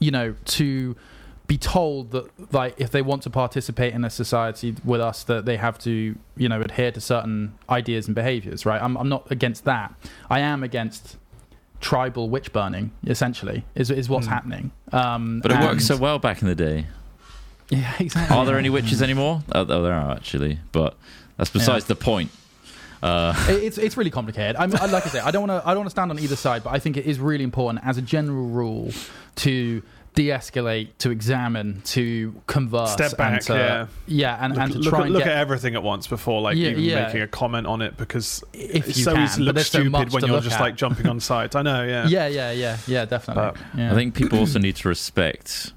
you 0.00 0.10
know 0.10 0.34
to 0.44 0.96
be 1.46 1.58
told 1.58 2.10
that 2.12 2.54
like 2.54 2.74
if 2.78 2.90
they 2.90 3.02
want 3.02 3.22
to 3.22 3.30
participate 3.30 3.92
in 3.92 4.02
a 4.04 4.10
society 4.10 4.74
with 4.84 5.00
us 5.00 5.24
that 5.24 5.44
they 5.44 5.56
have 5.58 5.78
to 5.78 6.14
you 6.36 6.48
know 6.48 6.60
adhere 6.62 6.90
to 6.90 7.00
certain 7.00 7.52
ideas 7.68 8.06
and 8.06 8.14
behaviors 8.14 8.64
right 8.64 8.80
i'm, 8.80 8.96
I'm 8.96 9.10
not 9.10 9.30
against 9.30 9.64
that 9.66 9.94
i 10.30 10.40
am 10.40 10.62
against 10.62 11.18
tribal 11.80 12.30
witch 12.30 12.50
burning 12.52 12.92
essentially 13.06 13.64
is, 13.74 13.90
is 13.90 14.08
what's 14.08 14.26
Mm. 14.26 14.30
happening 14.30 14.70
um 14.92 15.40
But 15.40 15.50
it 15.52 15.56
and- 15.58 15.66
worked 15.66 15.82
so 15.82 15.96
well 15.98 16.18
back 16.18 16.40
in 16.40 16.48
the 16.48 16.54
day. 16.54 16.86
yeah 17.68 17.92
exactly 17.98 18.34
Are 18.36 18.46
there 18.46 18.58
any 18.58 18.70
witches 18.70 19.02
anymore? 19.02 19.42
Oh, 19.54 19.66
oh, 19.68 19.82
there 19.82 19.92
are 19.92 20.12
actually, 20.12 20.58
but 20.72 20.96
that's 21.36 21.50
besides 21.50 21.84
the 21.86 21.94
point. 21.96 22.30
Uh, 23.02 23.34
it's 23.48 23.76
it's 23.76 23.96
really 23.98 24.10
complicated. 24.10 24.56
I 24.56 24.66
mean, 24.66 24.76
I- 24.80 24.86
like 24.86 25.04
I 25.04 25.10
say, 25.10 25.20
I 25.20 25.30
don't 25.30 25.46
want 25.48 25.62
to 25.62 25.68
I 25.68 25.72
don't 25.72 25.80
want 25.80 25.86
to 25.88 25.90
stand 25.98 26.10
on 26.10 26.18
either 26.18 26.36
side, 26.36 26.62
but 26.64 26.72
I 26.72 26.78
think 26.78 26.96
it 26.96 27.04
is 27.06 27.18
really 27.20 27.44
important 27.44 27.84
as 27.84 27.98
a 27.98 28.02
general 28.02 28.46
rule 28.46 28.92
to 29.36 29.82
de-escalate, 30.14 30.88
to 30.98 31.10
examine, 31.10 31.82
to 31.82 32.40
converse, 32.46 32.92
Step 32.92 33.16
back, 33.16 33.32
and 33.32 33.42
to, 33.42 33.54
yeah. 33.54 33.86
yeah, 34.06 34.44
and, 34.44 34.54
Look, 34.54 34.62
and 34.62 34.72
to 34.72 34.78
look 34.78 34.88
try 34.88 34.98
at, 35.00 35.04
and 35.06 35.12
look 35.14 35.24
get 35.24 35.32
at 35.32 35.38
everything 35.38 35.74
at 35.74 35.82
once 35.82 36.06
before 36.06 36.40
like 36.40 36.56
Yeah, 36.56 36.70
even 36.70 36.82
yeah. 36.84 37.06
making 37.06 37.22
a 37.22 37.28
comment 37.28 37.66
on 37.66 37.82
it 37.82 37.96
because 37.96 38.42
if 38.52 38.88
it's 38.88 38.98
you 38.98 39.04
so 39.04 39.14
can. 39.14 39.24
easy 39.24 39.36
to 39.38 39.42
look 39.42 39.54
there's 39.56 39.70
so 39.70 39.80
stupid 39.80 39.92
much 39.92 40.12
when 40.12 40.24
you're 40.24 40.40
just 40.40 40.56
at. 40.56 40.60
like 40.60 40.76
jumping 40.76 41.08
on 41.08 41.20
sides. 41.20 41.56
I 41.56 41.62
know, 41.62 41.84
yeah. 41.84 42.06
yeah, 42.08 42.28
yeah, 42.28 42.52
yeah, 42.52 42.78
yeah, 42.86 43.04
definitely. 43.04 43.42
But 43.42 43.78
yeah. 43.78 43.92
I 43.92 43.94
think 43.94 44.14
people 44.14 44.38
also 44.38 44.58
need 44.58 44.76
to 44.76 44.88
respect 44.88 45.72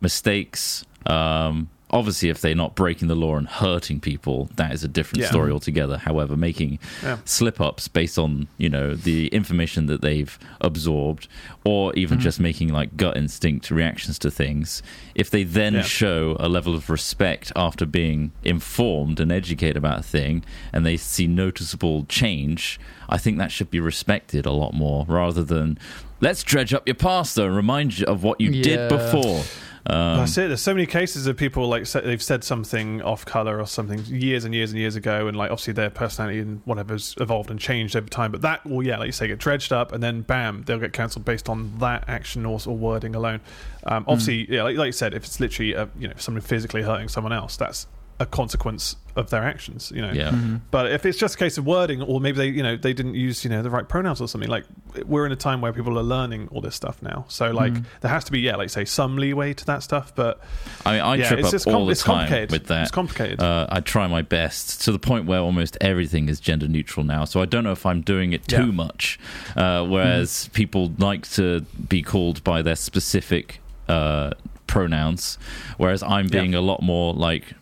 mistakes. 0.00 0.84
Um, 1.06 1.70
obviously, 1.90 2.28
if 2.28 2.40
they're 2.40 2.54
not 2.54 2.74
breaking 2.74 3.08
the 3.08 3.14
law 3.14 3.36
and 3.36 3.46
hurting 3.46 4.00
people, 4.00 4.50
that 4.56 4.72
is 4.72 4.82
a 4.82 4.88
different 4.88 5.22
Yeah. 5.22 5.28
story 5.28 5.52
altogether. 5.52 5.98
However, 5.98 6.36
making 6.36 6.78
Yeah. 7.02 7.18
slip 7.24 7.60
ups 7.60 7.86
based 7.88 8.18
on 8.18 8.48
you 8.58 8.68
know 8.68 8.94
the 8.94 9.28
information 9.28 9.86
that 9.86 10.00
they've 10.00 10.36
absorbed, 10.60 11.28
or 11.64 11.94
even 11.94 12.18
Mm-hmm. 12.18 12.24
just 12.24 12.40
making 12.40 12.68
like 12.72 12.96
gut 12.96 13.16
instinct 13.16 13.70
reactions 13.70 14.18
to 14.20 14.30
things, 14.30 14.82
if 15.14 15.30
they 15.30 15.44
then 15.44 15.74
Yeah. 15.74 15.82
show 15.82 16.36
a 16.40 16.48
level 16.48 16.74
of 16.74 16.90
respect 16.90 17.52
after 17.54 17.86
being 17.86 18.32
informed 18.42 19.20
and 19.20 19.30
educated 19.30 19.76
about 19.76 20.00
a 20.00 20.02
thing, 20.02 20.42
and 20.72 20.84
they 20.84 20.96
see 20.96 21.26
noticeable 21.26 22.04
change, 22.08 22.80
I 23.08 23.16
think 23.18 23.38
that 23.38 23.52
should 23.52 23.70
be 23.70 23.78
respected 23.80 24.44
a 24.46 24.50
lot 24.52 24.74
more 24.74 25.04
rather 25.08 25.44
than. 25.44 25.78
Let's 26.18 26.42
dredge 26.42 26.72
up 26.72 26.88
your 26.88 26.94
past 26.94 27.36
though 27.36 27.44
and 27.44 27.54
remind 27.54 27.98
you 27.98 28.06
of 28.06 28.22
what 28.22 28.40
you 28.40 28.62
did 28.62 28.88
before. 28.88 29.44
Um, 29.88 30.18
That's 30.18 30.36
it. 30.36 30.48
There's 30.48 30.60
so 30.60 30.74
many 30.74 30.86
cases 30.86 31.28
of 31.28 31.36
people 31.36 31.68
like 31.68 31.88
they've 31.88 32.22
said 32.22 32.42
something 32.42 33.02
off 33.02 33.24
color 33.24 33.60
or 33.60 33.66
something 33.66 34.00
years 34.06 34.44
and 34.44 34.52
years 34.52 34.72
and 34.72 34.80
years 34.80 34.96
ago, 34.96 35.28
and 35.28 35.36
like 35.36 35.50
obviously 35.50 35.74
their 35.74 35.90
personality 35.90 36.40
and 36.40 36.60
whatever's 36.64 37.14
evolved 37.20 37.50
and 37.50 37.60
changed 37.60 37.94
over 37.94 38.08
time. 38.08 38.32
But 38.32 38.42
that 38.42 38.66
will, 38.66 38.84
yeah, 38.84 38.98
like 38.98 39.06
you 39.06 39.12
say, 39.12 39.28
get 39.28 39.38
dredged 39.38 39.72
up, 39.72 39.92
and 39.92 40.02
then 40.02 40.22
bam, 40.22 40.64
they'll 40.64 40.80
get 40.80 40.92
cancelled 40.92 41.24
based 41.24 41.48
on 41.48 41.78
that 41.78 42.04
action 42.08 42.44
or, 42.44 42.58
or 42.66 42.76
wording 42.76 43.14
alone. 43.14 43.40
Um, 43.84 44.04
obviously, 44.08 44.52
yeah, 44.52 44.64
like, 44.64 44.76
like 44.76 44.86
you 44.86 44.92
said, 44.92 45.14
if 45.14 45.24
it's 45.24 45.38
literally 45.38 45.74
a, 45.74 45.88
you 45.96 46.08
know 46.08 46.14
someone 46.16 46.40
physically 46.40 46.82
hurting 46.82 47.08
someone 47.08 47.32
else, 47.32 47.56
that's 47.56 47.86
a 48.18 48.24
consequence 48.26 48.96
of 49.14 49.30
their 49.30 49.42
actions. 49.42 49.92
You 49.94 50.02
know, 50.02 50.12
yeah. 50.12 50.30
Mhm. 50.30 50.60
But 50.70 50.90
if 50.92 51.04
it's 51.06 51.18
just 51.18 51.34
a 51.36 51.38
case 51.38 51.56
of 51.58 51.64
wording, 51.66 52.02
or 52.02 52.20
maybe 52.20 52.36
they, 52.38 52.48
you 52.48 52.62
know, 52.62 52.76
they 52.76 52.92
didn't 52.92 53.14
use, 53.14 53.44
you 53.44 53.50
know, 53.50 53.62
the 53.62 53.70
right 53.70 53.86
pronouns 53.88 54.20
or 54.20 54.28
something. 54.28 54.48
Like 54.50 54.64
we're 55.06 55.24
in 55.26 55.32
a 55.32 55.36
time 55.36 55.60
where 55.60 55.72
people 55.72 55.98
are 55.98 56.02
learning 56.02 56.48
all 56.50 56.60
this 56.60 56.74
stuff 56.74 57.02
now, 57.02 57.24
so 57.28 57.50
like 57.50 57.72
Mhm. 57.74 57.84
there 58.00 58.10
has 58.10 58.24
to 58.24 58.32
be, 58.32 58.40
yeah, 58.40 58.56
like 58.56 58.70
say 58.70 58.84
some 58.84 59.16
leeway 59.16 59.52
to 59.54 59.64
that 59.66 59.82
stuff. 59.82 60.14
But 60.14 60.40
I 60.84 60.92
mean, 60.92 61.00
I 61.02 61.14
yeah, 61.16 61.28
trip 61.28 61.44
up 61.44 61.50
just 61.50 61.66
all 61.66 61.86
the 61.86 61.94
time 61.94 62.30
with 62.50 62.66
that. 62.66 62.82
It's 62.82 62.90
complicated. 62.90 63.40
Uh, 63.40 63.66
I 63.70 63.80
try 63.80 64.06
my 64.06 64.22
best 64.22 64.82
to 64.84 64.92
the 64.92 64.98
point 64.98 65.24
where 65.26 65.40
almost 65.40 65.76
everything 65.80 66.28
is 66.28 66.38
gender 66.40 66.68
neutral 66.68 67.04
now. 67.04 67.24
So 67.24 67.40
I 67.40 67.46
don't 67.46 67.64
know 67.64 67.72
if 67.72 67.84
I'm 67.86 68.00
doing 68.02 68.32
it 68.32 68.46
too 68.48 68.56
Yeah. 68.66 68.72
much. 68.72 69.18
Uh, 69.56 69.84
whereas 69.86 70.48
people 70.52 70.92
like 70.98 71.28
to 71.32 71.60
be 71.88 72.02
called 72.02 72.42
by 72.44 72.62
their 72.62 72.76
specific 72.76 73.60
uh, 73.88 74.30
pronouns, 74.66 75.38
whereas 75.76 76.02
I'm 76.02 76.24
Yeah. 76.26 76.40
being 76.40 76.54
a 76.54 76.60
lot 76.60 76.82
more 76.82 77.14
like 77.14 77.54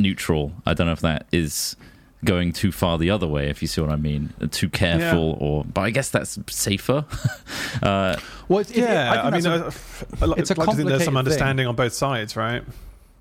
neutral. 0.00 0.52
I 0.66 0.74
don't 0.74 0.86
know 0.86 0.92
if 0.92 1.00
that 1.00 1.26
is 1.32 1.76
going 2.22 2.52
too 2.52 2.70
far 2.70 2.98
the 2.98 3.08
other 3.08 3.26
way 3.26 3.48
if 3.48 3.62
you 3.62 3.66
see 3.66 3.80
what 3.80 3.88
i 3.88 3.96
mean 3.96 4.30
too 4.50 4.68
careful 4.68 5.38
or 5.40 5.64
but 5.64 5.80
i 5.80 5.88
guess 5.88 6.10
that's 6.10 6.38
safer 6.50 7.02
uh 7.82 8.14
Well, 8.46 8.58
it's, 8.58 8.68
it's, 8.70 8.78
yeah, 8.78 9.10
I, 9.10 9.28
I, 9.28 9.30
mean, 9.30 9.40
that's 9.42 9.46
a- 9.46 9.50
I, 9.50 9.66
f- 9.68 10.04
I 10.20 10.24
like, 10.26 10.38
it's 10.38 10.50
a 10.50 10.54
like 10.60 10.68
to 10.68 10.76
think 10.76 10.88
there's 10.90 10.98
complicated 10.98 11.04
some 11.06 11.14
thing. 11.14 11.18
understanding 11.18 11.66
on 11.66 11.76
both 11.76 11.94
sides, 11.94 12.36
right? 12.36 12.62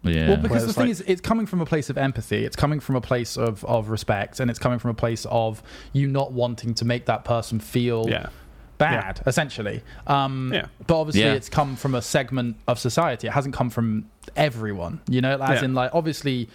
yeah 0.04 0.28
Well, 0.28 0.36
because 0.38 0.50
Whereas, 0.50 0.68
the 0.68 0.74
thing 0.74 0.84
like- 0.88 0.92
is, 0.92 1.02
it's 1.08 1.22
coming 1.22 1.46
from 1.46 1.62
a 1.62 1.66
place 1.66 1.90
of 1.90 1.98
empathy. 1.98 2.44
It's 2.44 2.58
coming 2.58 2.82
from 2.82 2.96
a 2.98 3.02
place 3.02 3.38
of, 3.38 3.64
of 3.64 3.88
respect, 3.90 4.42
and 4.42 4.50
it's 4.52 4.60
coming 4.60 4.80
from 4.80 4.92
a 4.92 4.96
place 4.96 5.26
of 5.30 5.64
you 5.94 6.08
not 6.08 6.34
wanting 6.34 6.74
to 6.76 6.84
make 6.86 7.06
that 7.06 7.24
person 7.24 7.60
feel 7.62 8.06
Yeah, 8.10 8.28
bad, 8.80 9.22
essentially. 9.28 9.84
Um, 10.08 10.52
Yeah. 10.54 10.66
But 10.88 11.00
obviously, 11.00 11.22
Yeah. 11.22 11.34
it's 11.34 11.50
come 11.50 11.76
from 11.76 11.94
a 11.94 12.02
segment 12.02 12.56
of 12.68 12.80
society. 12.80 13.28
It 13.28 13.34
hasn't 13.34 13.54
come 13.54 13.70
from 13.70 14.06
everyone. 14.36 15.02
You 15.08 15.22
know, 15.22 15.38
as 15.40 15.60
Yeah. 15.60 15.66
in 15.66 15.74
like 15.76 15.92
obviously. 15.94 16.50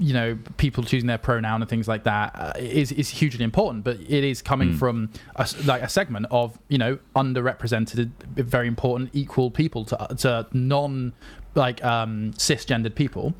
You 0.00 0.14
know, 0.14 0.38
people 0.58 0.84
choosing 0.84 1.08
their 1.08 1.18
pronoun 1.18 1.60
and 1.60 1.68
things 1.68 1.88
like 1.88 2.04
that 2.04 2.28
uh, 2.38 2.52
is 2.56 2.92
is 2.92 3.08
hugely 3.08 3.42
important, 3.42 3.82
but 3.82 3.96
it 3.98 4.22
is 4.22 4.40
coming 4.42 4.74
Mm. 4.74 4.78
from 4.78 5.10
a, 5.34 5.40
s- 5.40 5.66
like 5.66 5.82
a 5.82 5.88
segment 5.88 6.26
of 6.30 6.56
you 6.68 6.78
know 6.78 6.98
underrepresented, 7.16 8.10
very 8.36 8.68
important, 8.68 9.10
equal 9.12 9.50
people 9.50 9.84
to 9.86 9.96
to 10.18 10.46
non 10.52 11.14
like 11.56 11.84
um, 11.84 12.32
cisgendered 12.36 12.94
people, 12.94 13.34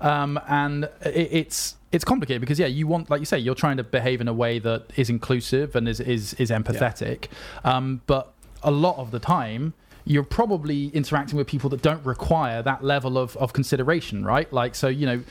um, 0.00 0.40
and 0.48 0.84
it, 1.02 1.28
it's 1.32 1.76
it's 1.92 2.04
complicated 2.04 2.40
because 2.40 2.58
yeah, 2.58 2.66
you 2.66 2.86
want 2.86 3.10
like 3.10 3.20
you 3.20 3.26
say, 3.26 3.38
you're 3.38 3.54
trying 3.54 3.76
to 3.76 3.84
behave 3.84 4.20
in 4.20 4.28
a 4.28 4.34
way 4.34 4.58
that 4.58 4.84
is 4.96 5.10
inclusive 5.10 5.76
and 5.76 5.88
is 5.88 6.00
is 6.00 6.34
is 6.34 6.50
empathetic, 6.50 7.28
um, 7.64 8.02
but 8.06 8.32
a 8.62 8.70
lot 8.70 8.98
of 8.98 9.10
the 9.10 9.18
time 9.18 9.74
you're 10.08 10.22
probably 10.22 10.86
interacting 10.88 11.36
with 11.36 11.48
people 11.48 11.68
that 11.68 11.82
don't 11.82 12.04
require 12.06 12.62
that 12.62 12.82
level 12.84 13.18
of, 13.18 13.36
of 13.38 13.52
consideration, 13.52 14.24
right? 14.24 14.50
Like, 14.52 14.76
so 14.76 14.86
you 14.86 15.04
know, 15.04 15.22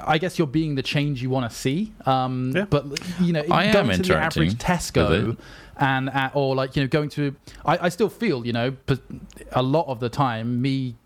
I 0.00 0.18
guess 0.18 0.38
you're 0.38 0.46
being 0.46 0.74
the 0.74 0.82
change 0.82 1.22
you 1.22 1.30
want 1.30 1.50
to 1.50 1.56
see. 1.56 1.94
Um, 2.04 2.52
Yeah. 2.54 2.66
But 2.68 2.84
you 3.20 3.32
know, 3.32 3.42
I 3.50 3.64
am 3.64 3.72
going 3.72 4.02
to 4.02 4.02
the 4.02 4.16
average 4.16 4.50
with 4.50 4.58
Tesco 4.58 5.36
and 5.78 6.10
uh, 6.10 6.30
or 6.34 6.54
like 6.54 6.76
you 6.76 6.82
know 6.82 6.88
going 6.88 7.08
to, 7.10 7.34
I, 7.64 7.86
I 7.86 7.88
still 7.88 8.10
feel 8.10 8.46
you 8.46 8.52
know, 8.52 8.76
a 9.52 9.62
lot 9.62 9.86
of 9.86 9.98
the 10.00 10.10
time 10.10 10.60
me 10.60 10.96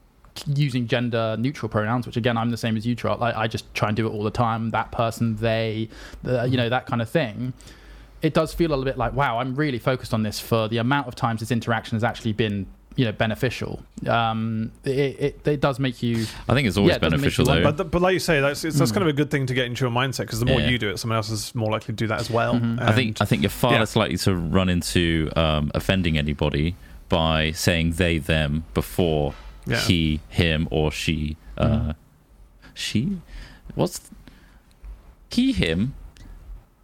using 0.46 0.86
gender 0.86 1.36
neutral 1.38 1.68
pronouns, 1.68 2.06
which 2.06 2.16
again 2.16 2.36
I'm 2.36 2.50
the 2.50 2.56
same 2.56 2.76
as 2.76 2.86
you, 2.86 2.94
Trott. 2.94 3.20
Like 3.20 3.36
I 3.36 3.46
just 3.46 3.72
try 3.74 3.88
and 3.88 3.96
do 3.96 4.06
it 4.06 4.10
all 4.10 4.22
the 4.22 4.30
time. 4.30 4.70
That 4.70 4.90
person, 4.92 5.36
they, 5.36 5.88
the, 6.22 6.44
you 6.44 6.56
know, 6.56 6.68
that 6.68 6.86
kind 6.86 7.02
of 7.02 7.08
thing. 7.08 7.52
It 8.22 8.34
does 8.34 8.54
feel 8.54 8.68
a 8.68 8.72
little 8.76 8.84
bit 8.84 8.98
like 8.98 9.14
wow, 9.14 9.38
I'm 9.38 9.54
really 9.54 9.78
focused 9.78 10.14
on 10.14 10.22
this 10.22 10.38
for 10.38 10.68
the 10.68 10.78
amount 10.78 11.08
of 11.08 11.14
times 11.14 11.40
this 11.40 11.50
interaction 11.50 11.96
has 11.96 12.04
actually 12.04 12.32
been 12.32 12.66
you 12.96 13.04
know 13.04 13.12
beneficial. 13.12 13.82
Um, 14.06 14.72
it, 14.84 14.90
it, 14.90 15.48
it 15.48 15.60
does 15.60 15.78
make 15.78 16.02
you 16.02 16.26
I 16.48 16.54
think 16.54 16.68
it's 16.68 16.76
always 16.76 16.90
Yeah, 16.90 16.96
it 16.96 17.00
beneficial 17.00 17.44
though. 17.44 17.62
But, 17.62 17.76
th- 17.76 17.90
but 17.90 18.02
like 18.02 18.12
you 18.14 18.18
say, 18.20 18.40
that's 18.40 18.64
it's, 18.64 18.78
that's 18.78 18.92
kind 18.92 19.02
of 19.02 19.08
a 19.08 19.12
good 19.12 19.30
thing 19.30 19.46
to 19.46 19.54
get 19.54 19.66
into 19.66 19.84
your 19.84 19.90
mindset 19.90 20.20
because 20.20 20.40
the 20.40 20.46
more 20.46 20.60
Yeah. 20.60 20.68
you 20.68 20.78
do 20.78 20.90
it, 20.90 20.98
someone 20.98 21.16
else 21.16 21.30
is 21.30 21.54
more 21.54 21.70
likely 21.70 21.86
to 21.86 21.92
do 21.92 22.06
that 22.08 22.20
as 22.20 22.30
well. 22.30 22.60
I 22.78 22.92
think 22.92 23.20
I 23.20 23.24
think 23.24 23.42
you're 23.42 23.50
far 23.50 23.72
yeah. 23.72 23.80
less 23.80 23.96
likely 23.96 24.18
to 24.18 24.34
run 24.34 24.68
into 24.68 25.30
um, 25.36 25.70
offending 25.74 26.18
anybody 26.18 26.76
by 27.08 27.52
saying 27.52 27.92
they 27.92 28.18
them 28.18 28.64
before 28.74 29.34
Yeah. 29.66 29.78
he 29.80 30.20
him 30.28 30.66
or 30.70 30.90
she 30.90 31.36
uh, 31.56 31.92
she 32.74 33.18
what's 33.74 34.10
he 35.30 35.52
him 35.52 35.94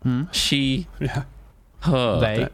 Hmm? 0.04 0.24
she 0.30 0.86
yeah, 1.00 1.24
her 1.80 2.20
they 2.20 2.36
that- 2.44 2.52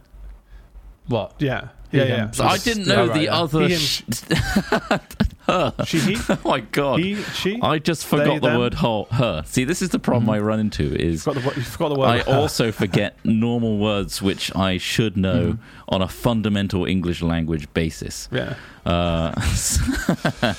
what 1.06 1.34
yeah, 1.38 1.68
He, 1.90 1.98
yeah, 1.98 2.04
yeah. 2.04 2.30
So 2.30 2.44
I 2.44 2.56
didn't 2.56 2.86
know 2.86 3.02
Oh, 3.02 3.06
right, 3.08 3.14
the 3.18 3.24
yeah. 3.24 3.34
other. 3.38 3.68
He, 3.68 3.76
Sh- 3.76 4.02
and 5.46 5.88
she, 5.88 5.98
he, 5.98 6.16
oh 6.28 6.38
my 6.44 6.60
god! 6.60 7.00
he, 7.00 7.16
she. 7.16 7.58
I 7.60 7.78
just 7.78 8.06
forgot 8.06 8.24
they, 8.24 8.38
the 8.38 8.48
them. 8.48 8.58
word 8.58 8.74
her. 8.74 9.42
See, 9.46 9.64
this 9.64 9.82
is 9.82 9.90
the 9.90 9.98
problem 9.98 10.30
I 10.30 10.38
run 10.38 10.60
into 10.60 10.94
is 10.94 11.24
forgot 11.24 11.42
the, 11.42 11.60
you 11.60 11.62
forgot 11.62 11.88
the 11.90 11.98
word. 11.98 12.06
I 12.06 12.18
her. 12.20 12.32
also 12.32 12.72
forget 12.72 13.16
normal 13.24 13.78
words 13.78 14.22
which 14.22 14.54
I 14.56 14.78
should 14.78 15.16
know 15.16 15.58
on 15.88 16.02
a 16.02 16.08
fundamental 16.08 16.84
English 16.84 17.22
language 17.22 17.72
basis. 17.74 18.28
yeah. 18.32 18.54
Uh, 18.86 19.32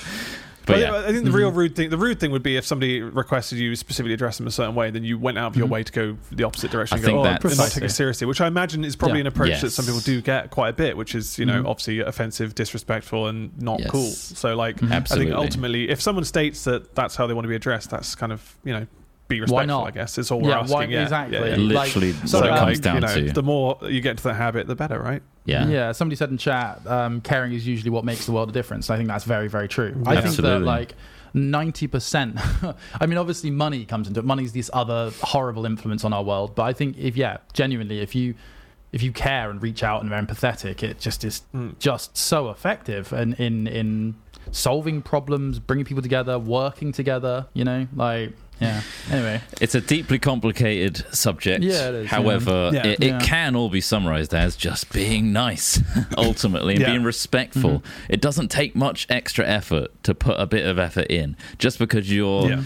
But 0.66 0.74
but 0.74 0.80
yeah, 0.80 0.92
yeah, 1.00 1.08
I 1.08 1.12
think 1.12 1.26
the 1.26 1.32
real 1.32 1.52
rude 1.52 1.76
thing, 1.76 1.90
the 1.90 1.98
rude 1.98 2.20
thing 2.20 2.32
would 2.32 2.44
be 2.44 2.58
if 2.58 2.66
somebody 2.66 3.02
requested 3.02 3.60
you 3.60 3.76
specifically 3.76 4.14
address 4.14 4.38
them 4.38 4.48
a 4.48 4.52
certain 4.52 4.74
way, 4.76 4.90
then 4.90 5.04
you 5.04 5.18
went 5.20 5.38
out 5.38 5.48
of 5.52 5.58
your 5.58 5.68
way 5.68 5.84
to 5.84 5.92
go 5.92 6.18
the 6.32 6.44
opposite 6.44 6.72
direction. 6.72 6.96
I 6.96 6.98
and 6.98 7.06
think 7.06 7.16
go, 7.16 7.22
oh, 7.22 7.24
that's- 7.24 7.52
and 7.52 7.58
not 7.60 7.72
take 7.72 7.84
it 7.84 7.90
seriously, 7.92 8.26
which 8.28 8.42
I 8.42 8.48
imagine 8.48 8.84
is 8.84 8.96
probably 8.96 9.18
Yeah. 9.20 9.22
an 9.22 9.28
approach 9.28 9.62
that 9.62 9.70
some 9.72 9.86
people 9.86 10.00
do 10.02 10.22
get 10.22 10.50
quite 10.50 10.70
a 10.70 10.74
bit, 10.74 10.98
which 10.98 11.14
is 11.16 11.38
you 11.38 11.46
know 11.46 11.64
Mhm. 11.64 11.70
obviously 11.70 12.00
offensive, 12.00 12.56
disrespectful, 12.56 13.28
and 13.28 13.52
not 13.62 13.80
Yes. 13.80 13.90
cool. 13.92 14.10
So 14.10 14.56
like, 14.56 14.78
Mhm. 14.80 14.92
I 14.92 15.00
think 15.16 15.32
ultimately, 15.32 15.90
if 15.90 16.02
someone 16.02 16.26
states 16.26 16.64
that 16.64 16.96
that's 16.96 17.16
how 17.16 17.28
they 17.28 17.34
want 17.34 17.46
to 17.46 17.50
be 17.50 17.56
addressed, 17.56 17.90
that's 17.92 18.16
kind 18.16 18.32
of 18.32 18.42
you 18.64 18.74
know 18.74 18.88
be 19.28 19.42
respectful, 19.42 19.56
Why 19.56 19.62
respectful. 19.64 19.82
not? 19.86 19.88
I 19.88 19.92
guess 19.92 20.18
is 20.20 20.30
all 20.32 20.40
we're 20.42 20.50
Yeah, 20.50 20.60
asking. 20.60 20.74
why- 20.76 20.84
yeah, 20.86 21.02
exactly. 21.04 21.38
Yeah, 21.38 21.46
yeah. 21.46 21.74
Like, 21.74 21.96
literally 21.96 22.14
so, 22.26 22.40
what 22.40 22.48
it 22.48 22.52
um, 22.54 22.58
comes 22.60 22.86
you 22.86 23.00
know, 23.22 23.28
to. 23.28 23.34
the 23.34 23.44
more 23.44 23.78
you 23.90 24.02
get 24.02 24.12
into 24.12 24.24
that 24.24 24.36
habit, 24.36 24.68
the 24.68 24.76
better, 24.76 25.00
right? 25.00 25.22
Yeah. 25.46 25.68
Yeah, 25.68 25.92
somebody 25.92 26.16
said 26.16 26.30
in 26.32 26.38
chat, 26.38 26.86
um, 26.88 27.22
caring 27.22 27.54
is 27.54 27.66
usually 27.66 27.92
what 27.92 28.04
makes 28.04 28.26
the 28.26 28.32
world 28.32 28.50
a 28.50 28.54
difference. 28.54 28.90
I 28.90 28.98
think 28.98 29.08
that's 29.08 29.24
very, 29.26 29.48
very 29.48 29.68
true. 29.68 29.96
I 30.06 30.22
think 30.22 30.36
that 30.38 30.60
like 30.62 30.96
ninety 31.34 31.88
percent. 31.88 32.38
I 33.00 33.06
mean, 33.06 33.18
obviously, 33.18 33.52
money 33.52 33.86
comes 33.86 34.08
into 34.08 34.20
it. 34.20 34.26
Money's 34.26 34.54
this 34.54 34.70
other 34.74 35.12
horrible 35.22 35.66
influence 35.66 36.04
on 36.04 36.14
our 36.14 36.24
world. 36.24 36.56
But 36.56 36.64
I 36.64 36.74
think 36.74 36.98
if 36.98 37.16
yeah, 37.16 37.38
genuinely, 37.54 38.00
if 38.00 38.16
you 38.16 38.36
if 38.92 39.04
you 39.04 39.12
care 39.12 39.50
and 39.50 39.62
reach 39.62 39.84
out 39.84 40.02
and 40.04 40.12
are 40.14 40.22
empathetic, 40.22 40.82
it 40.84 41.00
just 41.00 41.24
is 41.24 41.42
Mm. 41.54 41.78
just 41.80 42.18
so 42.18 42.50
effective 42.50 43.12
and 43.14 43.34
in 43.36 43.68
in 43.68 44.16
solving 44.52 45.02
problems, 45.02 45.60
bringing 45.60 45.86
people 45.86 46.02
together, 46.04 46.40
working 46.40 46.92
together. 46.92 47.48
You 47.54 47.66
know, 47.66 47.88
like 47.96 48.34
yeah. 48.60 48.82
Anyway, 49.12 49.42
It's 49.62 49.76
a 49.76 49.82
deeply 49.82 50.18
complicated 50.20 51.06
subject. 51.16 51.64
Yeah, 51.64 51.90
it 51.90 51.96
is, 51.96 52.10
However, 52.10 52.72
yeah. 52.74 52.88
It, 52.88 53.04
Yeah. 53.04 53.18
it 53.18 53.24
can 53.24 53.56
all 53.56 53.70
be 53.70 53.82
summarized 53.82 54.34
as 54.34 54.56
just 54.56 54.92
being 54.94 55.34
nice, 55.34 55.82
ultimately, 56.18 56.76
and 56.76 56.86
being 56.86 57.04
respectful. 57.04 57.80
Mm-hmm. 57.80 58.14
It 58.14 58.22
doesn't 58.22 58.50
take 58.50 58.76
much 58.76 59.06
extra 59.10 59.46
effort 59.46 59.92
to 60.04 60.16
put 60.16 60.40
a 60.40 60.46
bit 60.46 60.66
of 60.66 60.80
effort 60.80 61.08
in. 61.08 61.36
Just 61.58 61.80
because 61.80 62.12
you're 62.12 62.64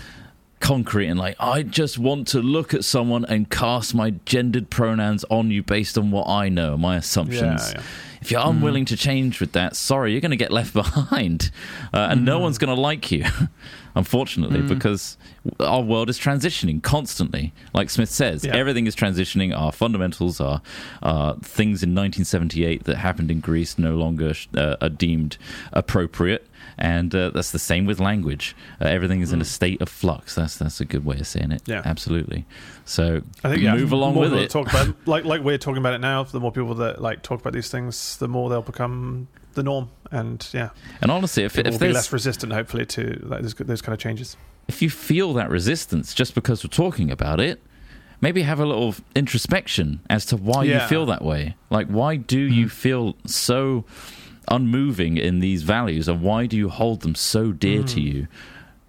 concrete 0.59 1.07
and 1.07 1.17
like, 1.19 1.35
I 1.39 1.63
just 1.63 1.97
want 1.97 2.27
to 2.29 2.41
look 2.41 2.73
at 2.73 2.83
someone 2.83 3.23
and 3.25 3.49
cast 3.49 3.95
my 3.95 4.11
gendered 4.25 4.69
pronouns 4.69 5.23
on 5.29 5.51
you 5.51 5.63
based 5.63 5.97
on 5.97 6.11
what 6.11 6.27
I 6.27 6.49
know, 6.49 6.75
my 6.77 6.97
assumptions. 6.97 7.71
Yeah, 7.71 7.79
yeah. 7.79 7.83
If 8.21 8.31
you're 8.31 8.41
unwilling 8.43 8.83
to 8.85 8.97
change 8.97 9.39
with 9.39 9.53
that, 9.53 9.77
sorry, 9.77 10.11
you're 10.11 10.19
going 10.19 10.31
to 10.31 10.37
get 10.37 10.51
left 10.51 10.73
behind, 10.83 11.51
uh, 11.93 12.09
and 12.11 12.25
no 12.25 12.39
one's 12.39 12.57
going 12.57 12.75
to 12.75 12.79
like 12.79 13.09
you, 13.11 13.23
unfortunately, 13.95 14.61
because 14.61 15.17
our 15.59 15.81
world 15.81 16.09
is 16.09 16.19
transitioning 16.19 16.81
constantly. 16.83 17.53
Like 17.73 17.89
Smith 17.89 18.09
says, 18.09 18.45
Yeah. 18.45 18.55
everything 18.55 18.87
is 18.87 18.95
transitioning. 18.95 19.55
Our 19.57 19.71
fundamentals 19.71 20.39
are 20.39 20.61
uh, 21.03 21.33
things 21.41 21.83
in 21.83 21.89
1978 21.95 22.83
that 22.85 22.97
happened 22.97 23.31
in 23.31 23.39
Grease 23.39 23.77
no 23.77 23.95
longer 23.95 24.33
uh, 24.55 24.75
are 24.81 24.89
deemed 24.89 25.37
appropriate. 25.73 26.45
And 26.77 27.13
uh, 27.13 27.31
that's 27.31 27.51
the 27.51 27.59
same 27.59 27.85
with 27.85 27.99
language. 27.99 28.55
Uh, 28.79 28.85
everything 28.85 29.19
is 29.21 29.33
in 29.33 29.41
a 29.41 29.45
state 29.45 29.81
of 29.81 29.89
flux. 29.89 30.35
That's 30.35 30.57
that's 30.57 30.79
a 30.79 30.85
good 30.85 31.03
way 31.03 31.17
of 31.19 31.27
saying 31.27 31.51
it. 31.51 31.61
Yeah. 31.65 31.81
absolutely. 31.83 32.45
So 32.85 33.21
I 33.43 33.49
think 33.49 33.61
yeah, 33.63 33.75
move 33.75 33.91
along 33.91 34.15
with 34.15 34.33
it. 34.33 34.49
Talk 34.49 34.69
about 34.69 34.95
like 35.05 35.25
like 35.25 35.41
we're 35.41 35.57
talking 35.57 35.79
about 35.79 35.93
it 35.93 35.99
now. 35.99 36.23
The 36.23 36.39
more 36.39 36.51
people 36.53 36.75
that 36.75 37.01
like 37.01 37.21
talk 37.21 37.41
about 37.41 37.51
these 37.53 37.69
things, 37.69 38.15
the 38.17 38.29
more 38.29 38.49
they'll 38.49 38.61
become 38.61 39.27
the 39.53 39.63
norm. 39.63 39.89
And 40.11 40.47
yeah, 40.53 40.69
and 41.01 41.11
honestly, 41.11 41.43
if, 41.43 41.57
if 41.57 41.65
will 41.65 41.71
be 41.73 41.77
there's 41.77 41.93
less 41.93 42.13
resistant, 42.13 42.51
hopefully, 42.53 42.85
to 42.87 43.19
like, 43.23 43.41
those, 43.41 43.53
those 43.53 43.81
kind 43.81 43.93
of 43.93 43.99
changes. 43.99 44.37
if 44.67 44.81
you 44.81 44.89
feel 44.89 45.33
that 45.33 45.49
resistance 45.49 46.13
just 46.13 46.33
because 46.35 46.63
we're 46.63 46.69
talking 46.69 47.11
about 47.11 47.39
it, 47.39 47.61
maybe 48.21 48.41
have 48.41 48.59
a 48.59 48.65
little 48.65 48.95
introspection 49.15 49.99
as 50.09 50.25
to 50.25 50.35
why 50.37 50.63
you 50.63 50.79
feel 50.87 51.05
that 51.05 51.23
way. 51.23 51.55
Like, 51.69 51.87
why 51.87 52.15
do 52.15 52.39
you 52.39 52.69
feel 52.69 53.15
so 53.25 53.85
unmoving 54.47 55.17
in 55.17 55.39
these 55.39 55.61
values, 55.63 56.07
and 56.07 56.21
why 56.23 56.47
do 56.47 56.57
you 56.57 56.69
hold 56.69 57.01
them 57.01 57.13
so 57.15 57.51
dear 57.51 57.83
to 57.83 58.01
you? 58.01 58.27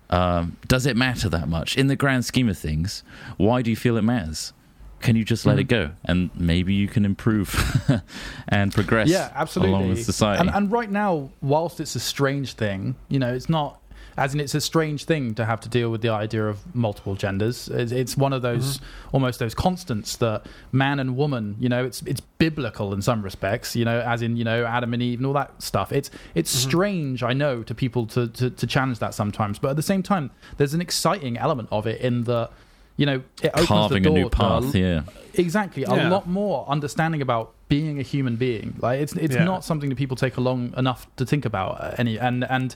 Um, 0.08 0.56
does 0.66 0.86
it 0.86 0.96
matter 0.96 1.28
that 1.28 1.48
much 1.48 1.76
in 1.76 1.86
the 1.86 1.96
grand 1.96 2.24
scheme 2.24 2.48
of 2.48 2.58
things? 2.58 3.04
Why 3.36 3.62
do 3.62 3.70
you 3.70 3.76
feel 3.76 3.96
it 3.96 4.02
matters? 4.02 4.52
Can 5.00 5.16
you 5.16 5.24
just 5.24 5.46
let 5.46 5.58
it 5.58 5.66
mm-hmm. 5.68 5.88
go, 5.88 5.94
and 6.04 6.30
maybe 6.34 6.74
you 6.74 6.86
can 6.86 7.04
improve 7.04 7.54
and 8.48 8.72
progress 8.72 9.08
yeah, 9.08 9.32
absolutely. 9.34 9.74
along 9.74 9.88
with 9.88 10.04
society? 10.04 10.40
And, 10.40 10.54
and 10.54 10.70
right 10.70 10.90
now, 10.90 11.30
whilst 11.40 11.80
it's 11.80 11.94
a 11.94 12.00
strange 12.00 12.52
thing, 12.52 12.96
you 13.08 13.18
know, 13.18 13.32
it's 13.32 13.48
not. 13.48 13.78
As 14.16 14.34
in, 14.34 14.40
it's 14.40 14.54
a 14.54 14.60
strange 14.60 15.04
thing 15.04 15.34
to 15.36 15.46
have 15.46 15.60
to 15.60 15.68
deal 15.68 15.88
with 15.88 16.02
the 16.02 16.10
idea 16.10 16.46
of 16.46 16.74
multiple 16.74 17.14
genders. 17.14 17.68
It's, 17.68 17.92
it's 17.92 18.16
one 18.16 18.34
of 18.34 18.42
those 18.42 18.76
mm-hmm. 18.76 19.16
almost 19.16 19.38
those 19.38 19.54
constants 19.54 20.16
that 20.16 20.44
man 20.72 21.00
and 21.00 21.16
woman. 21.16 21.56
You 21.58 21.70
know, 21.70 21.86
it's 21.86 22.02
it's 22.02 22.20
biblical 22.20 22.92
in 22.92 23.00
some 23.00 23.22
respects. 23.22 23.74
You 23.74 23.86
know, 23.86 24.00
as 24.00 24.20
in 24.20 24.36
you 24.36 24.44
know 24.44 24.66
Adam 24.66 24.92
and 24.92 25.02
Eve 25.02 25.20
and 25.20 25.26
all 25.26 25.32
that 25.34 25.62
stuff. 25.62 25.92
It's 25.92 26.10
it's 26.34 26.54
mm-hmm. 26.54 26.68
strange, 26.68 27.22
I 27.22 27.32
know, 27.32 27.62
to 27.62 27.74
people 27.74 28.06
to, 28.08 28.28
to 28.28 28.50
to 28.50 28.66
challenge 28.66 28.98
that 28.98 29.14
sometimes. 29.14 29.58
But 29.58 29.70
at 29.70 29.76
the 29.76 29.82
same 29.82 30.02
time, 30.02 30.30
there's 30.58 30.74
an 30.74 30.82
exciting 30.82 31.38
element 31.38 31.68
of 31.72 31.86
it 31.86 32.00
in 32.02 32.24
the. 32.24 32.50
You 33.00 33.06
know, 33.06 33.22
it 33.42 33.50
opens 33.54 33.66
Carving 33.68 34.02
the 34.02 34.10
a 34.10 34.12
new 34.12 34.24
to 34.24 34.36
path, 34.36 34.74
yeah. 34.74 35.02
exactly 35.34 35.84
a 35.84 36.08
lot 36.14 36.26
more 36.28 36.68
understanding 36.68 37.22
about 37.22 37.52
being 37.68 37.98
a 37.98 38.02
human 38.02 38.36
being 38.36 38.74
like 38.86 39.00
it's 39.00 39.14
it's 39.14 39.34
Yeah. 39.34 39.44
not 39.44 39.64
something 39.64 39.88
that 39.90 39.96
people 39.96 40.16
take 40.16 40.36
along 40.36 40.74
enough 40.76 41.06
to 41.16 41.24
think 41.24 41.44
about 41.44 41.72
uh, 41.80 41.94
any 42.02 42.18
and 42.18 42.44
and 42.56 42.74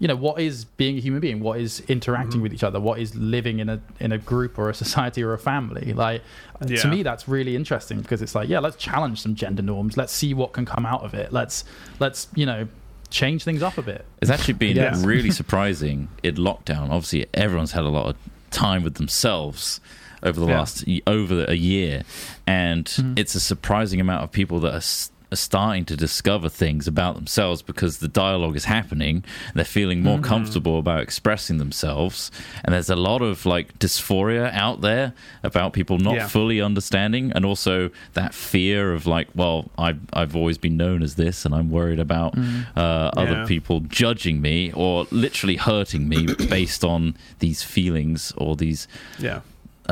you 0.00 0.08
know 0.08 0.16
what 0.26 0.36
is 0.40 0.64
being 0.82 0.96
a 0.98 1.00
human 1.00 1.20
being 1.20 1.38
what 1.40 1.56
is 1.60 1.80
interacting 1.88 2.32
Mm-hmm. 2.32 2.42
with 2.42 2.52
each 2.56 2.64
other 2.68 2.80
what 2.80 2.98
is 2.98 3.14
living 3.14 3.60
in 3.60 3.68
a 3.68 3.78
in 4.00 4.10
a 4.12 4.18
group 4.18 4.58
or 4.58 4.68
a 4.68 4.74
society 4.74 5.22
or 5.22 5.32
a 5.32 5.38
family 5.38 5.92
like 6.06 6.20
Yeah. 6.66 6.82
to 6.82 6.88
me 6.88 7.02
that's 7.04 7.24
really 7.28 7.54
interesting 7.56 8.00
because 8.02 8.20
it's 8.24 8.34
like 8.34 8.48
yeah 8.48 8.58
let's 8.66 8.76
challenge 8.76 9.16
some 9.22 9.34
gender 9.42 9.62
norms 9.62 9.96
let's 9.96 10.12
see 10.12 10.34
what 10.34 10.52
can 10.52 10.64
come 10.66 10.84
out 10.84 11.02
of 11.04 11.14
it 11.14 11.32
let's 11.32 11.64
let's 12.00 12.26
you 12.34 12.46
know 12.50 12.66
change 13.10 13.44
things 13.44 13.62
up 13.62 13.78
a 13.78 13.82
bit 13.92 14.04
It's 14.20 14.30
actually 14.30 14.54
been 14.54 14.76
Yeah. 14.76 15.00
really 15.12 15.30
surprising 15.42 16.08
in 16.22 16.34
lockdown. 16.36 16.84
Obviously, 16.96 17.26
everyone's 17.34 17.72
had 17.72 17.84
a 17.84 17.90
lot 17.98 18.06
of 18.10 18.16
time 18.52 18.82
with 18.84 18.94
themselves 18.94 19.80
over 20.22 20.38
the 20.38 20.46
Yeah. 20.46 20.58
last 20.60 20.84
over 21.06 21.44
a 21.46 21.54
year, 21.54 22.02
and 22.46 22.84
Mm-hmm. 22.86 23.14
it's 23.16 23.34
a 23.34 23.40
surprising 23.40 24.00
amount 24.00 24.22
of 24.22 24.30
people 24.32 24.60
that 24.60 24.72
are, 24.74 25.11
are 25.32 25.36
starting 25.36 25.84
to 25.86 25.96
discover 25.96 26.48
things 26.48 26.86
about 26.86 27.14
themselves 27.16 27.62
because 27.62 27.98
the 27.98 28.08
dialogue 28.08 28.56
is 28.56 28.64
happening. 28.66 29.24
They're 29.54 29.64
feeling 29.64 30.02
more 30.02 30.18
Mm-hmm. 30.18 30.24
comfortable 30.24 30.78
about 30.78 31.00
expressing 31.00 31.58
themselves, 31.58 32.30
and 32.64 32.74
there's 32.74 32.90
a 32.90 32.96
lot 32.96 33.22
of 33.22 33.46
like 33.46 33.78
dysphoria 33.78 34.52
out 34.52 34.80
there 34.82 35.14
about 35.42 35.72
people 35.72 35.98
not 35.98 36.14
Yeah. 36.14 36.28
fully 36.28 36.60
understanding, 36.60 37.32
and 37.34 37.44
also 37.44 37.90
that 38.14 38.34
fear 38.34 38.92
of 38.92 39.06
like, 39.06 39.28
well, 39.34 39.70
I've 39.78 40.00
I've 40.12 40.36
always 40.36 40.58
been 40.58 40.76
known 40.76 41.02
as 41.02 41.14
this, 41.14 41.44
and 41.46 41.54
I'm 41.54 41.70
worried 41.70 41.98
about 42.00 42.36
uh, 42.76 43.10
other 43.16 43.38
Yeah. 43.40 43.46
people 43.46 43.80
judging 43.80 44.40
me 44.40 44.70
or 44.74 45.06
literally 45.10 45.56
hurting 45.56 46.08
me 46.08 46.26
based 46.48 46.84
on 46.84 47.16
these 47.38 47.62
feelings 47.62 48.32
or 48.36 48.56
these 48.56 48.86
Yeah, 49.18 49.40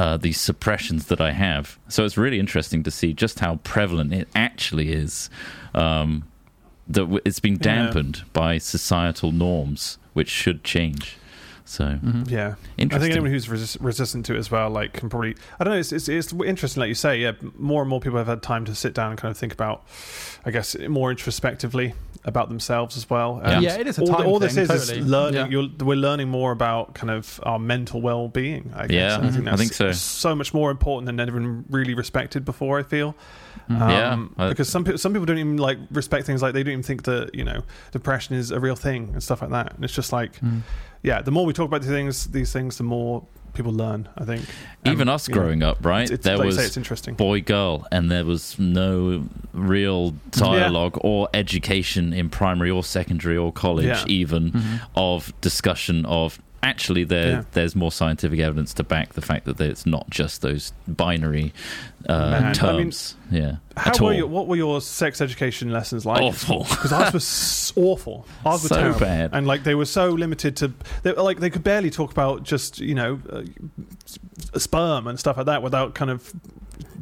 uh, 0.01 0.17
these 0.17 0.41
suppressions 0.41 1.07
that 1.07 1.21
I 1.21 1.33
have. 1.33 1.79
So 1.89 2.05
it's 2.07 2.17
really 2.17 2.39
interesting 2.39 2.83
to 2.85 2.91
see 2.91 3.13
just 3.13 3.41
how 3.41 3.57
prevalent 3.57 4.15
it 4.15 4.29
actually 4.35 4.93
is. 4.93 5.29
Um, 5.75 6.25
that 6.89 7.21
it's 7.27 7.39
been 7.41 7.55
Yeah. 7.61 7.75
dampened 7.75 8.23
by 8.33 8.59
societal 8.59 9.31
norms, 9.31 9.99
which 10.15 10.31
should 10.31 10.65
change. 10.65 11.17
So 11.67 11.85
Mhm. 12.05 12.29
Yeah, 12.31 12.55
I 12.79 12.99
think 12.99 13.13
anyone 13.13 13.31
who's 13.31 13.49
resist- 13.49 13.77
resistant 13.81 14.25
to 14.27 14.35
it 14.35 14.39
as 14.39 14.51
well, 14.51 14.71
like, 14.71 14.95
can 14.95 15.09
probably. 15.09 15.37
I 15.61 15.65
don't 15.65 15.75
know. 15.75 15.79
It's, 15.79 15.93
it's 15.93 16.09
it's 16.09 16.33
interesting, 16.33 16.81
like 16.81 16.89
you 16.89 16.95
say. 16.97 17.21
Yeah, 17.21 17.33
more 17.59 17.83
and 17.83 17.89
more 17.91 18.01
people 18.01 18.19
have 18.19 18.27
had 18.27 18.43
time 18.43 18.65
to 18.65 18.75
sit 18.75 18.93
down 18.95 19.11
and 19.11 19.21
kind 19.21 19.31
of 19.31 19.37
think 19.39 19.53
about, 19.53 19.85
I 20.47 20.51
guess, 20.51 20.75
more 20.89 21.11
introspectively 21.13 21.95
about 22.25 22.49
themselves 22.51 22.97
as 22.99 23.09
well. 23.09 23.41
Yeah. 23.43 23.61
Yeah, 23.61 23.77
it 23.79 23.87
is 23.87 23.99
a 23.99 24.03
all, 24.03 24.07
time 24.09 24.27
all 24.27 24.39
this 24.39 24.55
thing, 24.55 24.65
is 24.65 24.69
totally. 24.69 24.99
is 24.99 25.07
learning. 25.07 25.35
Yeah. 25.35 25.49
You're, 25.49 25.69
we're 25.81 25.97
learning 25.97 26.29
more 26.29 26.53
about 26.53 26.95
kind 26.95 27.11
of 27.11 27.41
our 27.45 27.59
mental 27.59 28.03
well-being. 28.03 28.73
I 28.77 28.87
guess. 28.89 29.19
Yeah, 29.21 29.27
I 29.27 29.31
think. 29.31 29.49
I 29.49 29.57
think 29.57 29.73
so. 29.73 29.91
So 29.93 30.35
much 30.35 30.53
more 30.53 30.71
important 30.71 31.07
than 31.07 31.19
everyone 31.19 31.65
really 31.71 31.95
respected 31.95 32.45
before. 32.45 32.79
I 32.79 32.83
feel. 32.83 33.15
Mhm. 33.71 33.79
Yeah, 33.91 34.13
Um, 34.13 34.35
I- 34.37 34.49
because 34.51 34.69
some 34.69 34.85
people 34.85 34.99
some 34.99 35.13
people 35.13 35.27
don't 35.27 35.39
even 35.39 35.57
like 35.57 35.79
respect 35.91 36.27
things 36.27 36.43
like 36.43 36.53
they 36.55 36.63
don't 36.63 36.73
even 36.73 36.83
think 36.83 37.05
that 37.05 37.35
you 37.35 37.45
know 37.45 37.63
depression 37.93 38.35
is 38.37 38.51
a 38.51 38.61
real 38.61 38.77
thing 38.77 39.11
and 39.13 39.23
stuff 39.23 39.41
like 39.41 39.51
that. 39.51 39.75
And 39.75 39.85
it's 39.85 39.95
just 39.95 40.13
like 40.13 40.39
Mm. 40.41 40.61
yeah, 41.03 41.23
the 41.23 41.31
more 41.31 41.47
we 41.47 41.53
talk 41.55 41.67
about 41.69 41.81
these 41.83 41.91
things, 41.91 42.27
these 42.27 42.53
things, 42.53 42.77
the 42.77 42.85
more 42.85 43.25
people 43.55 43.73
learn. 43.73 44.09
I 44.17 44.25
think 44.25 44.45
Even 44.87 45.09
Um, 45.09 45.15
us 45.15 45.29
you 45.29 45.35
know, 45.35 45.41
growing 45.41 45.63
up, 45.63 45.85
right? 45.85 46.03
it's, 46.03 46.11
it's, 46.13 46.25
there 46.25 46.39
like 46.39 46.47
was 46.47 46.57
say, 46.57 46.65
it's 46.65 46.77
interesting. 46.77 47.15
boy 47.15 47.41
girl 47.43 47.87
and 47.93 48.11
there 48.11 48.25
was 48.25 48.59
no 48.59 49.25
real 49.53 50.13
dialogue 50.31 50.99
or 51.03 51.29
education 51.35 52.13
in 52.13 52.29
primary 52.31 52.71
or 52.71 52.83
secondary 52.85 53.37
or 53.37 53.53
college 53.53 53.87
Yeah. 53.87 54.05
even 54.07 54.53
Mhm. 54.53 54.81
of 54.95 55.33
discussion 55.41 56.05
of 56.07 56.39
actually 56.63 57.05
there 57.05 57.31
Yeah. 57.31 57.43
there's 57.53 57.75
more 57.75 57.91
scientific 57.91 58.39
evidence 58.39 58.75
to 58.75 58.83
back 58.85 59.15
the 59.15 59.23
fact 59.23 59.47
that 59.47 59.59
it's 59.61 59.87
not 59.87 60.11
just 60.11 60.43
those 60.43 60.73
binary 60.87 61.53
uh, 62.09 62.31
Man, 62.31 62.43
I 62.43 62.45
mean, 62.47 62.55
terms 62.55 63.15
yeah 63.31 63.57
How 63.77 63.93
were 64.05 64.13
your, 64.15 64.27
what 64.27 64.47
were 64.49 64.57
your 64.57 64.81
sex 64.81 65.21
education 65.21 65.71
lessons 65.71 66.05
like? 66.07 66.23
Awful. 66.23 66.65
Because 66.71 66.93
ours 66.93 67.13
was 67.13 67.73
awful. 67.77 68.27
Ours 68.45 68.63
were 68.63 68.69
So 68.69 68.75
terrible. 68.77 69.01
bad. 69.01 69.31
and 69.33 69.47
like 69.47 69.65
they 69.65 69.75
were 69.75 69.85
so 69.87 70.11
limited 70.11 70.57
to, 70.57 70.73
they, 71.03 71.13
like 71.13 71.39
they 71.41 71.51
could 71.51 71.63
barely 71.63 71.91
talk 71.91 72.11
about 72.11 72.43
just 72.43 72.79
you 72.81 72.95
know, 72.95 73.21
uh, 73.31 73.43
sperm 74.59 75.07
and 75.07 75.19
stuff 75.19 75.37
like 75.37 75.47
that 75.47 75.63
without 75.63 75.95
kind 75.95 76.11
of 76.11 76.33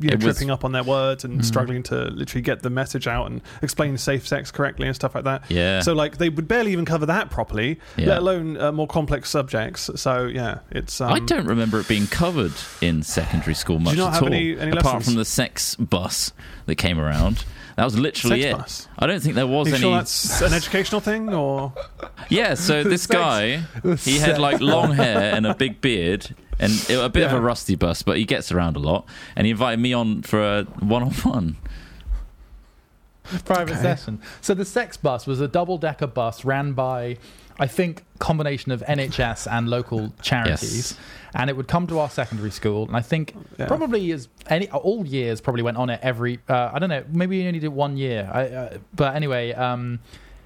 you 0.00 0.10
know, 0.10 0.16
was- 0.16 0.24
tripping 0.24 0.50
up 0.50 0.64
on 0.64 0.70
their 0.72 0.84
words 0.84 1.24
and 1.24 1.40
Mm. 1.40 1.44
struggling 1.44 1.82
to 1.84 2.04
literally 2.04 2.42
get 2.42 2.62
the 2.62 2.70
message 2.70 3.06
out 3.08 3.28
and 3.30 3.40
explain 3.62 3.96
safe 3.98 4.26
sex 4.28 4.50
correctly 4.52 4.86
and 4.86 4.94
stuff 4.94 5.14
like 5.14 5.24
that. 5.24 5.42
yeah 5.50 5.80
So 5.80 5.92
like 5.92 6.18
they 6.18 6.28
would 6.28 6.46
barely 6.46 6.70
even 6.72 6.84
cover 6.84 7.06
that 7.06 7.30
properly, 7.30 7.80
Yeah. 7.96 8.08
let 8.10 8.18
alone 8.18 8.60
uh, 8.60 8.70
more 8.72 8.86
complex 8.86 9.28
subjects. 9.30 9.90
So 9.96 10.26
yeah, 10.26 10.58
it's. 10.70 11.00
Um, 11.00 11.12
I 11.12 11.18
don't 11.20 11.46
remember 11.46 11.80
it 11.80 11.88
being 11.88 12.06
covered 12.06 12.52
in 12.80 13.02
secondary 13.02 13.54
school 13.54 13.78
much 13.80 13.94
you 13.94 14.00
not 14.00 14.08
at 14.08 14.14
have 14.14 14.22
all, 14.24 14.28
any- 14.28 14.58
any 14.58 14.70
apart 14.88 15.04
from 15.04 15.14
the 15.14 15.24
sex 15.24 15.74
bus 15.76 16.32
that 16.66 16.76
came 16.76 16.98
around. 16.98 17.44
That 17.76 17.84
was 17.84 17.96
literally 17.96 18.42
Sex 18.42 18.54
it. 18.54 18.58
bus. 18.58 18.88
I 18.98 19.06
don't 19.06 19.20
think 19.22 19.36
there 19.36 19.46
was 19.46 19.68
Are 19.68 19.70
you 19.70 19.74
any. 19.76 19.82
sure 19.82 19.94
that's 19.98 20.40
an 20.42 20.52
educational 20.52 21.00
thing 21.00 21.32
or? 21.32 21.72
Yeah, 22.28 22.54
so 22.54 22.82
this 22.84 23.02
Sex- 23.04 23.14
guy, 23.14 23.56
he 23.98 24.18
had 24.18 24.38
like 24.40 24.60
long 24.60 24.92
hair 24.94 25.32
and 25.34 25.46
a 25.46 25.54
big 25.54 25.80
beard 25.80 26.34
and 26.58 26.72
it, 26.90 26.98
a 26.98 27.08
bit 27.08 27.24
of 27.24 27.32
a 27.32 27.40
rusty 27.40 27.76
bus, 27.76 28.02
but 28.02 28.16
he 28.16 28.24
gets 28.24 28.50
around 28.50 28.74
a 28.74 28.80
lot. 28.80 29.06
And 29.36 29.46
he 29.46 29.52
invited 29.52 29.78
me 29.78 29.92
on 29.92 30.22
for 30.22 30.42
a 30.42 30.64
one-on-one. 30.80 31.56
private 33.44 33.72
Okay. 33.74 33.80
session. 33.82 34.20
So 34.40 34.54
the 34.54 34.64
sex 34.64 34.96
bus 34.96 35.26
was 35.26 35.40
a 35.40 35.46
double 35.46 35.78
decker 35.78 36.08
bus 36.08 36.44
ran 36.44 36.72
by, 36.72 37.18
I 37.58 37.66
think, 37.66 38.04
combination 38.18 38.72
of 38.72 38.82
NHS 38.82 39.50
and 39.50 39.68
local 39.68 40.12
charities, 40.22 40.96
and 41.34 41.50
it 41.50 41.56
would 41.56 41.68
come 41.68 41.86
to 41.88 41.98
our 41.98 42.08
secondary 42.10 42.50
school. 42.50 42.86
And 42.86 42.96
I 42.96 43.00
think 43.00 43.34
Yeah. 43.58 43.66
probably 43.66 44.12
as 44.12 44.28
any 44.48 44.68
all 44.70 45.04
years 45.06 45.40
probably 45.40 45.62
went 45.62 45.76
on 45.76 45.90
it 45.90 46.00
every. 46.02 46.38
Uh, 46.48 46.70
I 46.72 46.78
don't 46.78 46.88
know. 46.88 47.04
Maybe 47.12 47.40
we 47.40 47.46
only 47.48 47.60
did 47.60 47.68
one 47.68 47.96
year. 47.96 48.30
I, 48.32 48.42
uh, 48.48 48.78
but 48.94 49.14
anyway. 49.16 49.52
Um, 49.52 50.00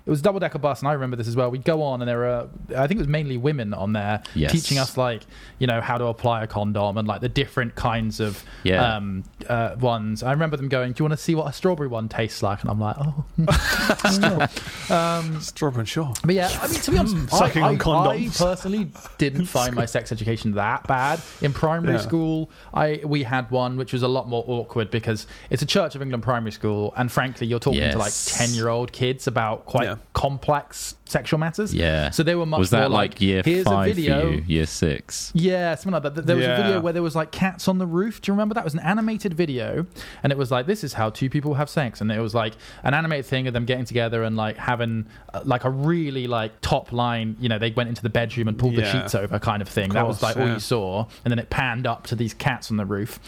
it 0.04 0.10
was 0.10 0.20
a 0.20 0.22
double 0.22 0.40
decker 0.40 0.58
bus, 0.58 0.80
and 0.80 0.88
I 0.88 0.92
remember 0.92 1.16
this 1.16 1.28
as 1.28 1.36
well. 1.36 1.50
We'd 1.50 1.64
go 1.64 1.82
on, 1.82 2.02
and 2.02 2.08
there 2.08 2.18
were, 2.18 2.48
I 2.76 2.86
think 2.86 2.98
it 2.98 3.02
was 3.02 3.08
mainly 3.08 3.36
women 3.36 3.72
on 3.74 3.92
there 3.92 4.22
Yes. 4.34 4.52
teaching 4.52 4.78
us, 4.78 4.96
like, 4.96 5.22
you 5.58 5.66
know, 5.66 5.80
how 5.80 5.96
to 5.98 6.06
apply 6.06 6.42
a 6.42 6.46
condom 6.46 6.96
and 6.98 7.06
like 7.06 7.20
the 7.20 7.28
different 7.28 7.74
kinds 7.74 8.18
of 8.20 8.42
Yeah. 8.64 8.96
um, 8.96 9.24
uh, 9.48 9.76
ones. 9.80 10.22
I 10.22 10.32
remember 10.32 10.56
them 10.56 10.68
going, 10.68 10.92
"Do 10.92 11.02
you 11.02 11.08
want 11.08 11.18
to 11.18 11.22
see 11.24 11.34
what 11.34 11.46
a 11.48 11.52
strawberry 11.52 11.88
one 11.88 12.08
tastes 12.08 12.42
like?" 12.42 12.60
And 12.62 12.70
I'm 12.70 12.80
like, 12.80 12.96
"Oh." 12.98 13.24
um, 14.90 15.40
Strawberry 15.40 15.86
sure. 15.86 16.12
But 16.24 16.34
yeah, 16.34 16.48
I 16.60 16.66
mean, 16.68 16.80
to 16.80 16.90
be 16.90 16.98
honest, 16.98 17.16
Mm, 17.16 17.32
I, 17.32 17.60
I, 17.60 17.76
on 17.76 18.06
I 18.08 18.28
personally 18.28 18.90
didn't 19.18 19.46
find 19.56 19.74
my 19.74 19.84
sex 19.86 20.12
education 20.12 20.52
that 20.52 20.86
bad. 20.86 21.20
In 21.40 21.52
primary 21.52 21.94
Yeah. 21.94 22.00
school, 22.00 22.50
I 22.74 23.00
we 23.04 23.22
had 23.22 23.50
one 23.50 23.76
which 23.76 23.92
was 23.92 24.02
a 24.02 24.08
lot 24.08 24.28
more 24.28 24.44
awkward 24.46 24.90
because 24.90 25.26
it's 25.50 25.62
a 25.62 25.66
Church 25.66 25.94
of 25.94 26.02
England 26.02 26.22
primary 26.22 26.52
school, 26.52 26.92
and 26.96 27.10
frankly, 27.10 27.46
you're 27.46 27.58
talking 27.58 27.80
to 27.90 27.98
like 27.98 28.12
ten 28.26 28.50
year 28.50 28.68
old 28.68 28.92
kids 28.92 29.26
about 29.26 29.66
quite 29.66 29.84
Yeah. 29.84 29.91
Complex 30.12 30.96
sexual 31.04 31.38
matters. 31.38 31.74
Yeah. 31.74 32.10
So 32.10 32.22
they 32.22 32.34
were 32.34 32.46
much 32.46 32.58
was 32.58 32.70
that 32.70 32.88
more 32.88 32.98
like, 32.98 33.20
year 33.20 33.42
here's 33.44 33.64
five 33.64 33.90
a 33.90 33.94
video. 33.94 34.20
for 34.22 34.28
you? 34.34 34.44
Year 34.46 34.66
six? 34.66 35.30
Yeah, 35.34 35.74
something 35.74 35.92
like 36.02 36.14
that. 36.14 36.26
There 36.26 36.36
was 36.36 36.44
Yeah. 36.46 36.58
a 36.58 36.62
video 36.62 36.80
where 36.80 36.92
there 36.92 37.02
was 37.02 37.14
like 37.16 37.32
cats 37.32 37.68
on 37.68 37.78
the 37.78 37.86
roof. 37.86 38.20
Do 38.20 38.30
you 38.30 38.34
remember 38.34 38.54
that? 38.54 38.60
It 38.60 38.64
was 38.64 38.74
an 38.74 38.80
animated 38.80 39.34
video, 39.34 39.86
and 40.22 40.32
it 40.32 40.38
was 40.38 40.50
like, 40.50 40.66
"This 40.66 40.82
is 40.84 40.94
how 40.94 41.10
two 41.10 41.28
people 41.28 41.54
have 41.54 41.68
sex," 41.68 42.00
and 42.00 42.10
it 42.10 42.20
was 42.20 42.34
like 42.34 42.54
an 42.82 42.94
animated 42.94 43.26
thing 43.26 43.46
of 43.46 43.52
them 43.52 43.64
getting 43.64 43.84
together 43.84 44.22
and 44.22 44.36
like 44.36 44.56
having 44.56 45.06
uh, 45.34 45.40
like 45.44 45.64
a 45.64 45.70
really 45.70 46.26
like 46.26 46.60
top 46.60 46.92
line. 46.92 47.36
You 47.40 47.48
know, 47.48 47.58
they 47.58 47.70
went 47.72 47.88
into 47.88 48.02
the 48.02 48.10
bedroom 48.10 48.48
and 48.48 48.58
pulled 48.58 48.76
the 48.76 48.84
sheets 48.90 49.14
over, 49.14 49.38
kind 49.38 49.60
of 49.62 49.68
thing. 49.68 49.90
that 49.90 50.06
was 50.06 50.18
course, 50.18 50.36
like 50.36 50.46
all 50.46 50.52
you 50.54 50.60
saw, 50.60 51.06
and 51.24 51.30
then 51.32 51.38
it 51.38 51.50
panned 51.50 51.86
up 51.86 52.06
to 52.08 52.14
these 52.16 52.32
cats 52.34 52.70
on 52.70 52.76
the 52.76 52.86
roof. 52.86 53.18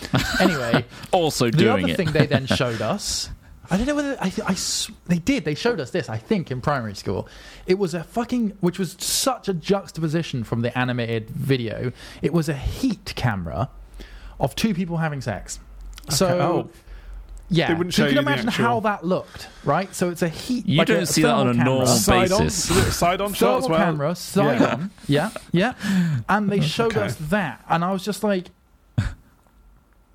anyway, 0.41 0.85
Also 1.13 1.47
the 1.51 1.57
doing 1.59 1.85
other 1.85 1.93
it. 1.93 1.97
thing 1.97 2.13
they 2.13 2.27
then 2.27 2.47
showed 2.47 2.81
us. 2.81 3.31
I 3.71 3.77
don't 3.77 3.87
know 3.87 3.95
whether 3.95 4.17
I, 4.21 4.33
I 4.47 4.53
s- 4.53 4.91
they 5.07 5.19
did. 5.19 5.45
They 5.45 5.55
showed 5.55 5.81
us 5.81 5.91
this. 5.91 6.09
I 6.09 6.19
think 6.19 6.51
in 6.51 6.61
primary 6.61 6.95
school, 6.95 7.29
it 7.67 7.79
was 7.79 7.95
a 7.95 8.05
fucking, 8.05 8.57
which 8.61 8.79
was 8.79 8.97
such 8.99 9.49
a 9.49 9.55
juxtaposition 9.55 10.45
from 10.45 10.63
the 10.63 10.77
animated 10.79 11.31
video. 11.31 11.93
It 12.23 12.33
was 12.33 12.49
a 12.49 12.55
heat 12.55 13.13
camera 13.17 13.71
of 14.39 14.55
two 14.55 14.75
people 14.75 14.99
having 14.99 15.21
sex. 15.21 15.61
So 16.11 16.27
oh. 16.41 16.71
yeah, 17.49 17.69
They 17.69 17.75
wouldn't 17.75 17.95
so 17.95 18.03
show 18.03 18.09
you 18.09 18.17
can 18.17 18.17
you 18.17 18.29
imagine 18.29 18.49
actual- 18.49 18.65
how 18.65 18.81
that 18.81 19.05
looked, 19.05 19.49
right? 19.65 19.95
So 19.95 20.11
it's 20.11 20.23
a 20.23 20.29
heat. 20.29 20.67
You 20.67 20.79
like 20.79 20.89
don't 20.89 21.03
a 21.05 21.07
see 21.07 21.23
that 21.23 21.31
on 21.31 21.47
thermal 21.47 21.61
a 21.63 21.65
normal 21.65 21.87
camera. 21.87 22.29
Side 22.29 22.33
on, 22.33 22.51
side 22.51 23.21
on 23.23 23.33
shot 23.33 23.59
as 23.65 23.69
well. 23.69 23.79
camera, 23.79 24.15
side 24.15 24.61
Yeah. 24.61 24.67
on, 24.75 24.91
yeah, 25.09 25.31
yeah, 25.53 26.23
and 26.29 26.51
they 26.51 26.61
showed 26.77 26.93
Okay. 26.97 27.07
us 27.07 27.15
that, 27.31 27.65
and 27.71 27.83
I 27.85 27.93
was 27.93 28.05
just 28.05 28.23
like, 28.23 28.49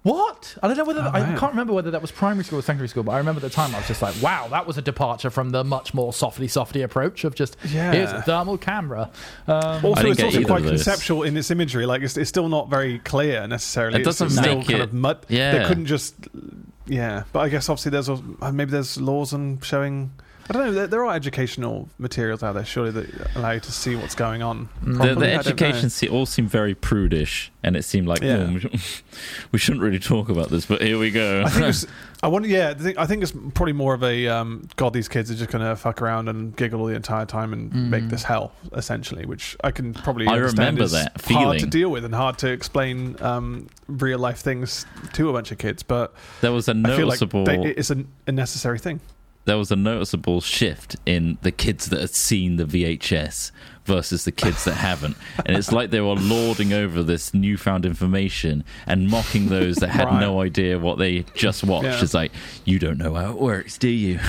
"What?" 0.10 0.58
I 0.64 0.68
don't 0.68 0.78
know 0.78 0.84
whether 0.86 1.02
Oh, 1.02 1.12
I 1.14 1.22
can't 1.38 1.52
remember 1.52 1.74
whether 1.74 1.92
that 1.92 2.02
was 2.02 2.12
primary 2.12 2.44
school 2.44 2.60
or 2.60 2.62
secondary 2.62 2.88
school, 2.90 3.04
but 3.04 3.12
I 3.14 3.18
remember 3.18 3.40
at 3.40 3.44
the 3.44 3.50
time 3.50 3.74
I 3.74 3.80
was 3.80 3.88
just 3.88 4.02
like, 4.02 4.16
"Wow, 4.22 4.48
that 4.50 4.66
was 4.68 4.78
a 4.78 4.82
departure 4.82 5.30
from 5.30 5.50
the 5.52 5.64
much 5.64 5.94
more 5.94 6.12
softly, 6.14 6.48
softy 6.48 6.82
approach 6.82 7.24
of 7.24 7.36
just 7.36 7.56
Yeah. 7.66 7.92
here's 7.92 8.12
a 8.12 8.22
thermal 8.22 8.58
camera." 8.58 9.10
Um, 9.48 9.86
Also, 9.86 10.12
it's 10.12 10.22
also 10.24 10.44
quite 10.44 10.64
conceptual 10.64 11.24
in 11.24 11.36
its 11.38 11.52
imagery. 11.52 11.86
Like 11.86 12.02
it's, 12.02 12.18
it's 12.18 12.30
still 12.30 12.50
not 12.50 12.70
very 12.70 13.00
clear 13.00 13.48
necessarily. 13.48 14.02
It 14.02 14.04
doesn't 14.04 14.28
it's 14.28 14.38
still 14.38 14.58
make 14.60 14.68
kind 14.68 14.80
it- 14.80 14.84
of 14.84 14.94
mud. 14.94 15.26
yeah. 15.30 15.58
they 15.60 15.66
couldn't 15.68 15.86
just. 15.86 16.16
Yeah, 16.88 17.24
but 17.34 17.40
I 17.42 17.50
guess 17.50 17.70
obviously 17.70 17.92
there's 17.92 18.10
uh, 18.10 18.18
maybe 18.52 18.72
there's 18.72 19.00
laws 19.00 19.34
on 19.34 19.60
showing. 19.62 20.12
I 20.50 20.54
don't 20.54 20.66
know. 20.66 20.72
There, 20.72 20.88
there 20.88 21.06
are 21.06 21.14
educational 21.16 21.88
materials 22.00 22.42
out 22.42 22.54
there, 22.54 22.66
surely 22.66 22.90
that 22.92 23.36
allow 23.36 23.52
you 23.52 23.60
to 23.60 23.72
see 23.72 23.96
what's 23.96 24.16
going 24.16 24.42
on. 24.42 24.68
The- 24.82 24.92
the, 24.92 24.98
the 24.98 25.04
I 25.04 25.06
don't 25.14 25.20
know. 25.20 25.26
education 25.28 25.90
se- 25.92 26.08
all 26.08 26.26
seemed 26.26 26.50
very 26.50 26.74
prudish, 26.74 27.52
and 27.64 27.76
it 27.76 27.84
seemed 27.84 28.08
like 28.08 28.22
Yeah. 28.22 28.50
"Oh, 28.50 28.70
we, 29.52 29.60
shouldn't 29.60 29.84
really 29.84 30.00
talk 30.00 30.28
about 30.30 30.50
this, 30.50 30.66
but 30.66 30.82
here 30.82 30.98
we 30.98 31.12
go. 31.12 31.44
I 31.46 31.50
think 31.50 31.66
it's, 31.68 31.86
I 32.24 32.28
wonder. 32.30 32.48
Yeah, 32.50 32.74
the 32.74 32.84
thing, 32.84 32.98
I 32.98 33.06
think 33.06 33.22
it's 33.22 33.32
probably 33.54 33.74
more 33.74 33.94
of 33.94 34.04
a 34.04 34.28
um, 34.28 34.68
God. 34.76 34.92
These 34.94 35.08
kids 35.08 35.30
are 35.30 35.36
just 35.36 35.52
going 35.52 35.64
to 35.64 35.76
fuck 35.76 36.02
around 36.02 36.28
and 36.30 36.56
giggle 36.56 36.84
the 36.86 36.96
entire 36.96 37.26
time 37.26 37.54
and 37.54 37.72
Mm. 37.72 37.90
make 37.90 38.10
this 38.10 38.24
hell, 38.24 38.52
essentially. 38.74 39.26
Which 39.26 39.56
I 39.64 39.70
can 39.72 39.94
probably. 39.94 40.26
I 40.28 40.34
understand 40.34 40.80
remember 40.80 40.88
that 40.88 41.22
hard 41.22 41.60
to 41.60 41.68
deal 41.68 41.90
with 41.92 42.04
and 42.06 42.16
hard 42.16 42.40
to 42.40 42.50
explain 42.50 43.16
um, 43.22 43.68
real 43.88 44.18
life 44.20 44.40
things 44.40 44.86
to 45.14 45.30
a 45.30 45.34
bunch 45.34 45.52
of 45.52 45.60
kids. 45.60 45.84
But 45.84 46.14
there 46.42 46.52
was 46.52 46.68
a 46.68 46.72
I 46.84 46.96
feel 46.98 47.08
like 47.08 47.20
they, 47.20 47.74
it's 47.78 47.92
a, 47.92 48.04
a 48.26 48.32
necessary 48.32 48.80
thing. 48.80 49.00
There 49.50 49.58
was 49.58 49.72
a 49.72 49.76
noticeable 49.76 50.40
shift 50.42 50.96
in 51.06 51.38
the 51.42 51.52
kids 51.52 51.88
that 51.90 52.00
had 52.00 52.12
seen 52.12 52.56
the 52.58 52.66
VHS 52.66 53.52
versus 53.86 54.24
the 54.24 54.32
kids 54.32 54.66
that 54.66 54.76
haven't. 54.76 55.18
And 55.46 55.58
it's 55.58 55.72
like 55.72 55.90
they 55.90 56.02
were 56.02 56.14
lording 56.14 56.72
over 56.74 57.02
this 57.02 57.34
newfound 57.34 57.86
information 57.86 58.64
and 58.86 59.08
mocking 59.10 59.48
those 59.50 59.78
that 59.78 59.90
had 59.90 60.06
Right. 60.06 60.20
no 60.20 60.42
idea 60.42 60.78
what 60.78 61.00
they 61.00 61.26
just 61.34 61.64
watched. 61.64 61.86
Yeah. 61.86 62.04
It's 62.04 62.14
like, 62.14 62.32
you 62.66 62.78
don't 62.78 63.00
know 63.00 63.16
how 63.16 63.32
it 63.32 63.40
works, 63.40 63.80
do 63.80 63.90
you? 63.90 64.20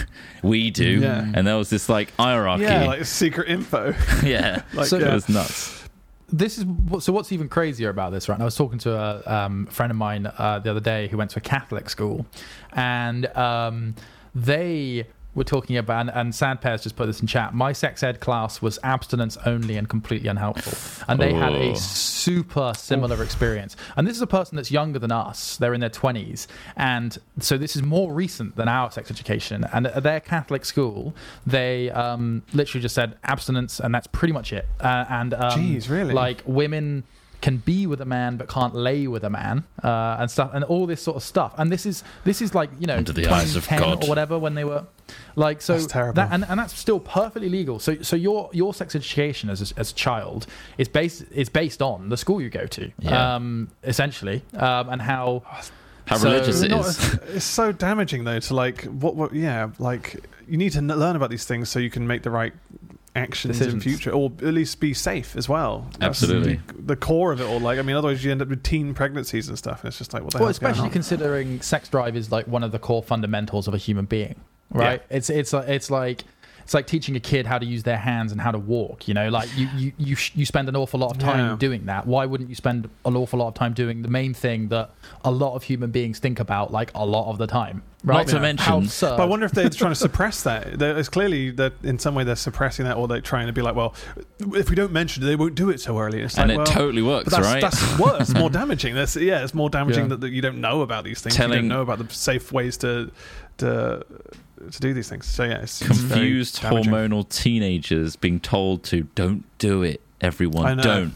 We 0.43 0.71
do. 0.71 1.01
Yeah. 1.01 1.31
And 1.35 1.47
there 1.47 1.57
was 1.59 1.69
this 1.69 1.91
like 1.91 2.15
hierarchy. 2.17 2.63
Yeah, 2.65 2.87
like 2.87 3.05
secret 3.05 3.49
info. 3.51 3.95
Yeah. 4.25 4.63
Like, 4.73 4.87
So- 4.87 4.97
it 4.99 5.13
was 5.13 5.29
nuts. 5.29 5.85
this 6.33 6.57
is 6.59 6.65
so 7.01 7.13
what's 7.13 7.31
even 7.33 7.49
crazier 7.49 7.91
about 7.91 8.13
this 8.13 8.29
right 8.29 8.37
and 8.37 8.43
i 8.43 8.45
was 8.45 8.55
talking 8.55 8.79
to 8.79 8.93
a 8.95 9.23
um, 9.27 9.67
friend 9.67 9.91
of 9.91 9.97
mine 9.97 10.27
uh, 10.39 10.61
the 10.61 10.71
other 10.71 10.79
day 10.79 11.09
who 11.09 11.17
went 11.19 11.29
to 11.29 11.39
a 11.39 11.43
catholic 11.43 11.91
school 11.91 12.25
and 12.73 13.27
um, 13.37 13.95
they 14.35 15.07
were 15.33 15.45
talking 15.45 15.77
about, 15.77 16.01
and, 16.01 16.11
and 16.11 16.33
Sandpears 16.35 16.83
just 16.83 16.97
put 16.97 17.07
this 17.07 17.21
in 17.21 17.27
chat. 17.29 17.55
My 17.55 17.73
sex 17.73 18.03
ed 18.03 18.19
class 18.19 18.61
was 18.61 18.81
abstinence 18.83 19.39
only 19.47 19.77
and 19.77 19.89
completely 19.89 20.29
unhelpful, 20.29 21.05
and 21.09 21.21
they 21.21 21.33
had 21.33 21.53
Oh. 21.53 21.71
a 21.71 21.77
super 21.77 22.73
similar 22.75 23.23
experience. 23.23 23.77
And 23.97 24.09
this 24.09 24.17
is 24.17 24.23
a 24.23 24.27
person 24.27 24.57
that's 24.57 24.73
younger 24.73 24.99
than 24.99 25.13
us; 25.13 25.57
they're 25.57 25.73
in 25.73 25.81
their 25.81 25.89
twenties, 25.89 26.49
and 26.77 27.17
so 27.39 27.57
this 27.57 27.77
is 27.77 27.83
more 27.85 28.13
recent 28.13 28.57
than 28.57 28.67
our 28.67 28.91
sex 28.91 29.09
education. 29.09 29.65
And 29.73 29.87
at 29.87 30.03
their 30.03 30.19
Catholic 30.19 30.65
school, 30.65 31.15
they 31.47 31.91
um, 31.93 32.43
literally 32.53 32.83
just 32.83 32.97
said 32.97 33.17
abstinence, 33.23 33.79
and 33.79 33.95
that's 33.95 34.09
pretty 34.09 34.33
much 34.33 34.53
it. 34.53 34.67
Uh, 34.81 35.05
and 35.09 35.33
um, 35.35 35.53
Jeez, 35.53 35.89
really? 35.89 36.13
Like 36.13 36.43
women 36.45 37.05
can 37.41 37.57
be 37.59 37.87
with 37.87 38.01
a 38.01 38.05
man 38.05 38.37
but 38.37 38.49
can't 38.49 38.75
lay 38.75 39.07
with 39.07 39.25
a 39.25 39.31
man 39.31 39.65
uh, 39.83 40.17
and 40.21 40.31
stuff 40.31 40.51
and 40.53 40.63
all 40.65 40.87
this 40.87 41.01
sort 41.03 41.17
of 41.17 41.23
stuff 41.23 41.55
and 41.59 41.71
this 41.73 41.87
is 41.87 42.05
this 42.25 42.43
is 42.43 42.55
like 42.55 42.71
you 42.79 42.87
know 42.87 42.97
Under 42.97 43.13
the 43.13 43.27
eyes 43.29 43.57
of 43.57 43.65
2010 43.65 43.81
God. 43.81 44.05
or 44.05 44.09
whatever 44.09 44.39
when 44.39 44.55
they 44.55 44.65
were 44.65 44.85
like 45.37 45.61
so 45.63 45.75
That's 45.75 45.87
terrible. 45.87 46.15
that 46.15 46.29
and, 46.33 46.45
and 46.49 46.61
that's 46.61 46.77
still 46.79 47.01
perfectly 47.01 47.49
legal 47.49 47.79
so 47.79 48.01
so 48.03 48.15
your 48.17 48.51
your 48.53 48.75
sex 48.75 48.95
education 48.95 49.49
as 49.51 49.73
a, 49.73 49.79
as 49.81 49.91
a 49.91 49.95
child 49.95 50.47
is 50.79 50.87
based 50.89 51.25
is 51.33 51.49
based 51.49 51.81
on 51.83 52.09
the 52.11 52.17
school 52.17 52.41
you 52.43 52.51
go 52.51 52.67
to 52.67 52.91
Yeah. 52.99 53.35
um 53.37 53.71
essentially 53.85 54.43
um 54.55 54.89
and 54.91 55.01
how 55.03 55.43
How 56.07 56.17
So- 56.19 56.31
religious 56.31 56.63
it 56.63 56.71
Not- 56.71 56.87
is. 56.87 57.15
it's 57.37 57.45
so 57.45 57.73
damaging 57.73 58.25
though 58.25 58.41
to 58.41 58.55
like 58.55 58.85
what, 58.85 59.17
what 59.17 59.33
yeah 59.35 59.71
like 59.79 60.25
you 60.49 60.57
need 60.57 60.73
to 60.73 60.83
learn 60.83 61.17
about 61.17 61.31
these 61.31 61.45
things 61.45 61.69
so 61.71 61.79
you 61.79 61.91
can 61.91 62.07
make 62.07 62.23
the 62.23 62.31
right 62.31 62.53
actions 63.17 63.57
in 63.61 63.65
Decisions. 63.79 63.83
future 63.83 64.11
or 64.13 64.31
at 64.39 64.55
least 64.55 64.79
be 64.79 64.95
safe 64.95 65.35
as 65.37 65.49
well 65.49 65.87
That's 65.99 66.23
Absolutely. 66.23 66.61
the, 66.69 66.83
the 66.83 66.97
core 66.97 67.33
of 67.33 67.41
it 67.41 67.45
all 67.45 67.59
like 67.59 67.79
i 67.79 67.83
mean 67.83 67.97
otherwise 67.97 68.25
you 68.25 68.31
end 68.31 68.41
up 68.41 68.49
with 68.49 68.63
teen 68.63 68.95
pregnancies 68.95 69.49
and 69.49 69.59
stuff 69.59 69.81
and 69.81 69.89
it's 69.89 69.99
just 69.99 70.13
like 70.15 70.23
what 70.23 70.33
the 70.33 70.39
well 70.39 70.47
hell's 70.47 70.59
going 70.61 70.71
especially 70.71 70.87
on? 70.89 70.93
considering 70.93 71.61
sex 71.61 71.89
drive 71.89 72.15
is 72.15 72.31
like 72.31 72.47
one 72.47 72.63
of 72.63 72.71
the 72.71 72.79
core 72.79 73.03
fundamentals 73.03 73.67
of 73.67 73.75
a 73.75 73.79
human 73.79 74.05
being 74.05 74.37
right 74.73 75.03
it's 75.11 75.29
it's 75.29 75.53
like 75.53 75.69
it's 75.69 75.91
like 75.91 76.23
it's 76.71 76.75
like 76.77 76.87
teaching 76.87 77.17
a 77.17 77.21
kid 77.21 77.47
how 77.47 77.59
to 77.59 77.67
use 77.67 77.83
their 77.83 77.97
hands 77.97 78.31
and 78.31 78.41
how 78.41 78.53
to 78.53 78.59
walk 78.59 79.09
you 79.09 79.13
know 79.15 79.29
like 79.29 79.49
you 79.57 79.69
you 79.77 79.93
you, 79.99 80.17
you 80.37 80.47
spend 80.47 80.69
an 80.69 80.77
awful 80.77 81.01
lot 81.01 81.11
of 81.11 81.19
time 81.19 81.41
Yeah. 81.51 81.57
doing 81.59 81.87
that 81.87 82.07
why 82.07 82.27
wouldn't 82.27 82.49
you 82.49 82.55
spend 82.55 82.89
an 83.05 83.17
awful 83.17 83.41
lot 83.41 83.49
of 83.49 83.55
time 83.55 83.73
doing 83.75 84.03
the 84.03 84.09
main 84.09 84.35
thing 84.35 84.69
that 84.69 84.91
a 85.25 85.33
lot 85.33 85.57
of 85.57 85.65
human 85.65 85.91
beings 85.91 86.21
think 86.21 86.39
about 86.39 86.71
like 86.71 86.93
a 86.95 87.05
lot 87.05 87.29
of 87.29 87.39
the 87.39 87.49
time 87.49 87.83
right 88.05 88.19
Not 88.19 88.29
to 88.29 88.37
How 88.37 88.79
mention- 88.79 89.09
But 89.17 89.21
I 89.21 89.25
wonder 89.25 89.47
if 89.47 89.53
they're 89.53 89.69
trying 89.69 89.91
to 89.91 89.95
suppress 90.09 90.45
that. 90.45 90.79
There- 90.79 90.97
It's 90.97 91.09
clearly 91.09 91.51
that 91.51 91.73
in 91.83 91.99
some 91.99 92.15
way 92.15 92.23
they're 92.25 92.37
suppressing 92.37 92.85
that, 92.87 92.97
or 92.97 93.09
they're 93.09 93.21
trying 93.21 93.49
to 93.49 93.53
be 93.53 93.61
like, 93.63 93.75
well, 93.75 93.95
if 94.55 94.71
we 94.71 94.77
don't 94.77 94.93
mention 94.93 95.23
it, 95.23 95.27
they 95.27 95.37
won't 95.37 95.55
do 95.57 95.69
it 95.71 95.81
so 95.83 95.99
early. 95.99 96.21
It's 96.23 96.39
and 96.39 96.49
like, 96.49 96.55
it 96.55 96.57
well, 96.59 96.67
totally 96.67 97.03
but 97.03 97.09
works, 97.09 97.31
that's, 97.31 97.47
right? 97.47 97.61
that's 97.61 97.99
worse, 97.99 98.33
more 98.33 98.49
damaging. 98.61 98.95
That's 98.95 99.17
yeah, 99.17 99.43
it's 99.45 99.53
more 99.55 99.69
damaging 99.69 100.05
Yeah. 100.05 100.09
that, 100.11 100.21
that 100.23 100.31
you 100.31 100.41
don't 100.41 100.61
know 100.63 100.81
about 100.81 101.03
these 101.05 101.21
things. 101.21 101.37
you 101.37 101.47
don't 101.49 101.69
know 101.69 101.83
about 101.83 101.99
the 101.99 102.09
safe 102.15 102.53
ways 102.53 102.77
to 102.79 103.11
to 103.59 104.07
to 104.71 104.81
do 104.81 104.93
these 104.95 105.09
things. 105.09 105.27
So 105.27 105.45
yeah, 105.45 105.63
it's, 105.63 105.81
it's 105.81 105.89
Confused 105.89 106.61
damaging. 106.63 106.93
hormonal 106.93 107.29
teenagers 107.29 108.17
being 108.17 108.41
told 108.41 108.83
to 108.85 109.05
don't 109.15 109.45
do 109.59 109.83
it. 109.83 110.01
I 110.23 110.27
Everyone 110.27 110.77
know. 110.77 110.83
don't. 110.83 111.15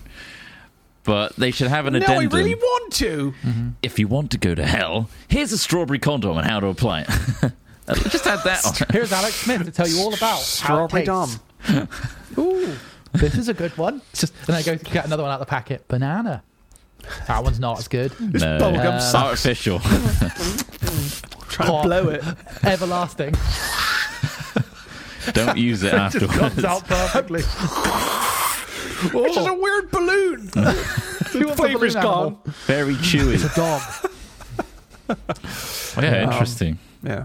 But 1.05 1.37
they 1.37 1.51
should 1.51 1.67
have 1.69 1.85
an 1.87 1.93
No, 1.93 2.07
I 2.07 2.25
really 2.25 2.55
want 2.55 2.93
to. 2.95 3.35
if 3.83 3.99
you 3.99 4.09
want 4.09 4.31
to 4.31 4.39
go 4.39 4.55
to 4.55 4.65
hell, 4.65 5.11
here's 5.29 5.53
a 5.53 5.59
strawberry 5.59 5.99
condom 5.99 6.39
and 6.39 6.47
how 6.47 6.61
to 6.61 6.69
apply 6.69 7.03
it. 7.03 7.53
Uh, 7.87 7.95
just 8.09 8.27
add 8.27 8.43
that 8.45 8.65
on. 8.65 8.73
here's 8.95 9.13
alex 9.13 9.35
smith 9.35 9.63
to 9.63 9.71
tell 9.71 9.87
you 9.87 10.01
all 10.01 10.15
about 10.15 10.39
Strawberry 10.39 11.05
how 11.05 11.25
it 11.25 11.39
tastes. 11.67 12.39
Ooh, 12.39 12.75
this 13.13 13.37
is 13.37 13.51
a 13.51 13.53
good 13.53 13.77
one. 13.77 14.01
Just, 14.15 14.33
and 14.47 14.57
I 14.57 14.63
go 14.63 14.77
get 14.77 15.05
another 15.05 15.23
one 15.23 15.31
out 15.31 15.35
of 15.35 15.47
the 15.47 15.51
packet. 15.51 15.87
Banana. 15.87 16.43
That 17.29 17.45
one's 17.45 17.61
not 17.61 17.79
as 17.79 17.89
good. 17.89 18.19
No, 18.19 18.29
bubblegum 18.59 18.97
it's 18.97 19.15
uh, 19.15 19.35
sucks. 19.35 19.45
artificial. 19.45 19.81
Trying 21.55 21.69
Hot. 21.71 21.83
to 21.83 21.89
blow 21.89 22.09
it. 22.09 22.23
Everlasting. 22.65 23.35
Don't 25.33 25.57
use 25.57 25.83
it 25.83 25.91
Just 25.93 26.17
afterwards. 26.17 26.37
comes 26.39 26.65
out 26.65 26.85
perfectly. 26.87 27.43
It's 29.07 29.35
just 29.35 29.49
a 29.49 29.53
weird 29.53 29.91
balloon. 29.91 30.49
Who 30.55 30.61
wants 30.63 31.33
a 31.37 31.57
Flavor 31.57 31.85
is 31.85 31.95
gone. 31.95 32.39
Very 32.65 32.95
chewy. 32.95 33.35
It's 33.35 33.45
a 33.45 33.55
dog. 33.55 33.83
Oh, 35.11 36.01
yeah, 36.03 36.25
interesting. 36.25 36.79
Yeah, 37.03 37.25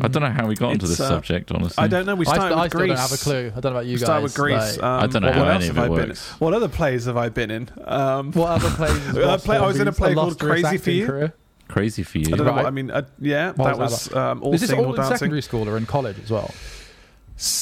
I 0.00 0.08
don't 0.08 0.22
know 0.22 0.30
how 0.30 0.46
we 0.46 0.54
got 0.54 0.72
into 0.72 0.86
It's, 0.86 0.96
this 0.96 1.00
uh, 1.00 1.08
subject, 1.10 1.52
honestly. 1.52 1.82
I 1.84 1.88
don't 1.88 2.06
know. 2.06 2.14
We 2.14 2.24
I, 2.26 2.34
started 2.34 2.54
I 2.56 2.62
with 2.62 2.70
still 2.70 2.80
Grease. 2.80 2.88
don't 2.90 2.98
have 2.98 3.12
a 3.12 3.16
clue. 3.22 3.52
I 3.54 3.60
don't 3.60 3.64
know 3.64 3.70
about 3.70 3.86
you 3.86 3.92
We 3.94 3.98
guys. 3.98 4.04
started 4.06 4.22
with 4.22 4.34
Grease. 4.34 4.76
like- 4.78 4.82
Um, 4.82 5.02
I 5.02 5.06
don't 5.08 5.22
know 5.22 5.28
what 5.28 5.36
how 5.36 5.44
else 5.44 5.62
any 5.62 5.68
of 5.68 5.76
have 5.76 5.84
it 5.84 5.86
I 5.86 5.88
been 5.94 6.02
in? 6.04 6.08
works. 6.08 6.30
What 6.40 6.54
other 6.54 6.68
plays 6.68 7.04
have 7.04 7.16
I 7.18 7.28
been 7.28 7.50
in? 7.50 7.68
Um, 7.84 8.32
what 8.32 8.48
other 8.48 8.70
plays? 8.70 8.98
has 9.06 9.16
Uh, 9.16 9.20
Ross 9.20 9.44
play- 9.44 9.56
I 9.58 9.66
was 9.66 9.76
in 9.80 9.88
a 9.88 9.90
Hornby's 9.90 9.98
play 9.98 10.14
called 10.14 10.26
illustrious 10.42 10.62
Crazy 10.62 10.62
for 10.62 10.74
acting 10.80 10.94
You. 10.96 11.06
career? 11.06 11.34
Crazy 11.68 12.02
for 12.02 12.18
you. 12.18 12.26
I 12.32 12.36
don't 12.36 12.46
know. 12.46 12.52
What, 12.54 12.66
I 12.66 12.70
mean, 12.70 12.90
uh, 12.90 13.02
yeah, 13.20 13.52
What 13.52 13.64
that 13.66 13.78
was 13.78 13.90
was 13.92 14.04
that 14.06 14.16
um, 14.18 14.42
all 14.42 14.54
Is 14.54 14.60
this 14.62 14.70
singing 14.70 14.84
all 14.84 14.92
or 14.92 14.94
in 14.94 15.00
dancing. 15.00 15.16
secondary 15.18 15.42
school 15.42 15.68
or 15.68 15.76
in 15.76 15.86
college 15.86 16.16
as 16.22 16.30
well? 16.30 16.52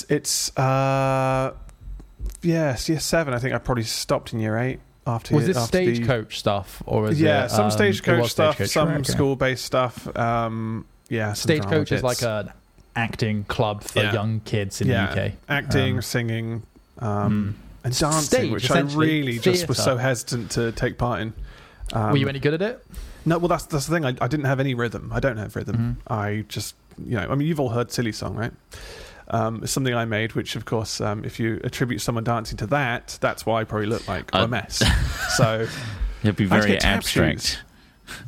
It's 0.09 0.57
uh, 0.57 1.53
yes, 2.43 2.89
year 2.89 3.01
seven. 3.01 3.35
I 3.35 3.39
think 3.39 3.55
I 3.55 3.59
probably 3.59 3.85
stopped 3.85 4.33
in 4.33 4.41
year 4.41 4.57
eight 4.59 4.81
after. 5.07 5.35
Was 5.35 5.47
this 5.47 5.57
after 5.57 5.79
the- 5.79 5.95
stagecoach 5.95 6.39
stuff 6.39 6.83
or 6.87 7.03
was 7.03 7.21
yeah, 7.21 7.45
it, 7.45 7.51
some 7.51 7.63
um, 7.63 7.69
it 7.69 7.73
stagecoach 7.73 8.21
was 8.23 8.31
stuff, 8.31 8.55
Stagecoach, 8.55 8.73
some 8.73 8.89
right, 8.89 9.01
okay. 9.01 9.13
school-based 9.13 9.65
stuff. 9.65 10.17
Um, 10.17 10.87
yeah, 11.09 11.33
some 11.35 11.57
drama 11.57 11.63
Stagecoach 11.69 11.93
is 11.93 12.03
like 12.03 12.17
bits. 12.19 12.23
an 12.25 12.53
acting 12.95 13.45
club 13.45 13.83
for 13.85 14.01
Yeah. 14.01 14.13
young 14.13 14.41
kids 14.41 14.81
in 14.81 14.89
yeah, 14.89 15.15
the 15.15 15.27
UK. 15.27 15.33
acting, 15.49 15.97
Um, 15.97 16.03
singing, 16.03 16.63
um, 17.01 17.57
Mm. 17.59 17.85
and 17.85 17.99
dancing, 17.99 18.23
Stage, 18.23 18.53
which 18.53 18.71
I 18.71 18.75
essentially, 18.77 19.07
really 19.23 19.39
just 19.39 19.69
was 19.69 19.79
so 19.79 19.97
hesitant 19.99 20.53
to 20.53 20.73
take 20.73 20.97
part 20.97 21.21
in. 21.21 21.33
Um, 21.93 22.11
Were 22.13 22.17
you 22.17 22.29
any 22.29 22.39
good 22.41 22.55
at 22.55 22.63
it? 22.63 22.85
No, 23.27 23.39
well, 23.39 23.49
that's 23.49 23.67
that's 23.67 23.87
the 23.87 23.93
thing. 23.95 24.05
I, 24.07 24.15
I 24.21 24.29
didn't 24.29 24.47
have 24.47 24.61
any 24.61 24.75
rhythm. 24.75 25.11
I 25.13 25.21
don't 25.21 25.37
have 25.37 25.55
rhythm. 25.57 25.99
Mhm. 26.07 26.13
I 26.13 26.45
just, 26.49 26.75
you 27.05 27.17
know, 27.17 27.27
I 27.29 27.35
mean, 27.35 27.47
you've 27.49 27.61
all 27.61 27.69
heard 27.71 27.91
"Silly 27.91 28.13
Song," 28.13 28.35
right? 28.37 28.53
Um, 29.29 29.63
it's 29.65 29.73
something 29.73 29.93
I 29.93 30.05
made, 30.05 30.35
which, 30.35 30.55
of 30.55 30.65
course, 30.65 31.01
um, 31.01 31.25
if 31.25 31.41
you 31.41 31.61
attribute 31.65 32.01
someone 32.01 32.23
dancing 32.23 32.57
to 32.59 32.67
that, 32.69 33.19
that's 33.21 33.45
why 33.45 33.61
I 33.61 33.65
probably 33.65 33.89
look 33.89 34.07
like 34.07 34.33
Uh, 34.33 34.39
a 34.45 34.49
mess. 34.49 34.83
so, 35.37 35.67
It'd 36.23 36.37
be 36.37 36.45
I 36.45 36.49
very 36.61 36.67
get 36.73 36.81
tap 36.83 36.99
abstract. 36.99 37.63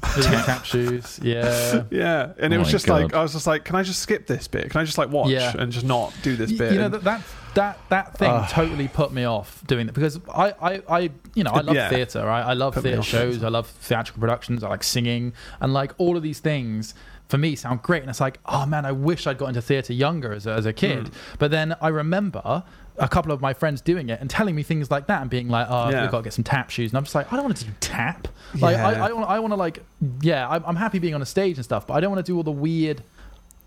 Tap, 0.02 0.44
tap 0.46 0.64
shoes. 0.64 1.20
Yeah. 1.22 1.84
yeah, 1.90 2.32
and 2.38 2.52
it 2.52 2.56
Oh 2.56 2.60
was 2.60 2.68
my 2.68 2.72
just 2.72 2.88
like 2.88 3.14
I 3.14 3.22
was 3.22 3.32
just 3.32 3.46
like, 3.46 3.64
can 3.64 3.76
I 3.76 3.84
just 3.84 4.00
skip 4.00 4.26
this 4.26 4.48
bit? 4.48 4.70
Can 4.70 4.80
I 4.80 4.84
just 4.84 4.98
like 4.98 5.08
watch 5.10 5.30
Yeah. 5.30 5.54
and 5.56 5.70
just 5.70 5.86
not 5.86 6.12
do 6.22 6.34
this 6.34 6.50
Y- 6.50 6.58
bit? 6.58 6.72
You 6.72 6.78
know 6.80 6.84
And- 6.86 6.94
that 6.94 7.04
that 7.04 7.22
that, 7.54 7.78
that 7.88 8.16
thing 8.18 8.30
Ugh. 8.30 8.48
totally 8.50 8.88
put 8.88 9.12
me 9.12 9.24
off 9.24 9.62
doing 9.66 9.86
that 9.86 9.92
because 9.94 10.18
I, 10.32 10.54
I, 10.60 10.82
I 10.88 11.10
you 11.34 11.44
know 11.44 11.50
I 11.52 11.60
love 11.60 11.74
Yeah. 11.76 11.88
theatre 11.88 12.24
right 12.24 12.42
I 12.42 12.52
love 12.54 12.74
Put 12.74 12.82
theatre 12.84 13.02
shows. 13.02 13.42
I 13.42 13.48
love 13.48 13.66
theatrical 13.68 14.20
productions 14.20 14.62
I 14.64 14.68
like 14.68 14.82
singing 14.84 15.32
and 15.60 15.72
like 15.72 15.92
all 15.98 16.16
of 16.16 16.22
these 16.22 16.40
things 16.40 16.94
for 17.28 17.38
me 17.38 17.54
sound 17.56 17.82
great 17.82 18.02
and 18.02 18.10
it's 18.10 18.20
like 18.20 18.38
oh 18.46 18.64
man 18.66 18.84
I 18.86 18.92
wish 18.92 19.26
I'd 19.26 19.38
got 19.38 19.46
into 19.46 19.60
theatre 19.62 19.92
younger 19.92 20.32
as 20.32 20.46
a, 20.46 20.52
as 20.52 20.66
a 20.66 20.72
kid 20.72 21.06
Mm. 21.06 21.12
but 21.38 21.50
then 21.50 21.74
I 21.80 21.88
remember 21.88 22.64
a 23.00 23.08
couple 23.08 23.30
of 23.30 23.40
my 23.40 23.52
friends 23.54 23.80
doing 23.80 24.08
it 24.08 24.20
and 24.20 24.28
telling 24.28 24.56
me 24.56 24.62
things 24.64 24.90
like 24.90 25.06
that 25.06 25.20
and 25.20 25.30
being 25.30 25.48
like 25.48 25.66
oh 25.70 25.90
Yeah. 25.90 26.02
we've 26.02 26.10
got 26.10 26.18
to 26.18 26.24
get 26.24 26.32
some 26.32 26.44
tap 26.44 26.70
shoes 26.70 26.90
and 26.90 26.98
I'm 26.98 27.04
just 27.04 27.14
like 27.14 27.32
I 27.32 27.36
don't 27.36 27.44
want 27.44 27.56
to 27.58 27.64
do 27.64 27.70
tap 27.80 28.28
like 28.60 28.76
Yeah. 28.76 28.88
I, 28.88 29.08
I 29.08 29.12
want 29.12 29.30
I 29.30 29.38
want 29.40 29.52
to 29.52 29.56
like 29.56 29.84
yeah 30.22 30.48
I'm, 30.48 30.64
I'm 30.66 30.76
happy 30.76 30.98
being 30.98 31.14
on 31.14 31.22
a 31.22 31.26
stage 31.26 31.56
and 31.56 31.64
stuff 31.64 31.86
but 31.86 31.94
I 31.94 32.00
don't 32.00 32.10
want 32.10 32.24
to 32.24 32.32
do 32.32 32.36
all 32.36 32.42
the 32.42 32.50
weird 32.50 33.02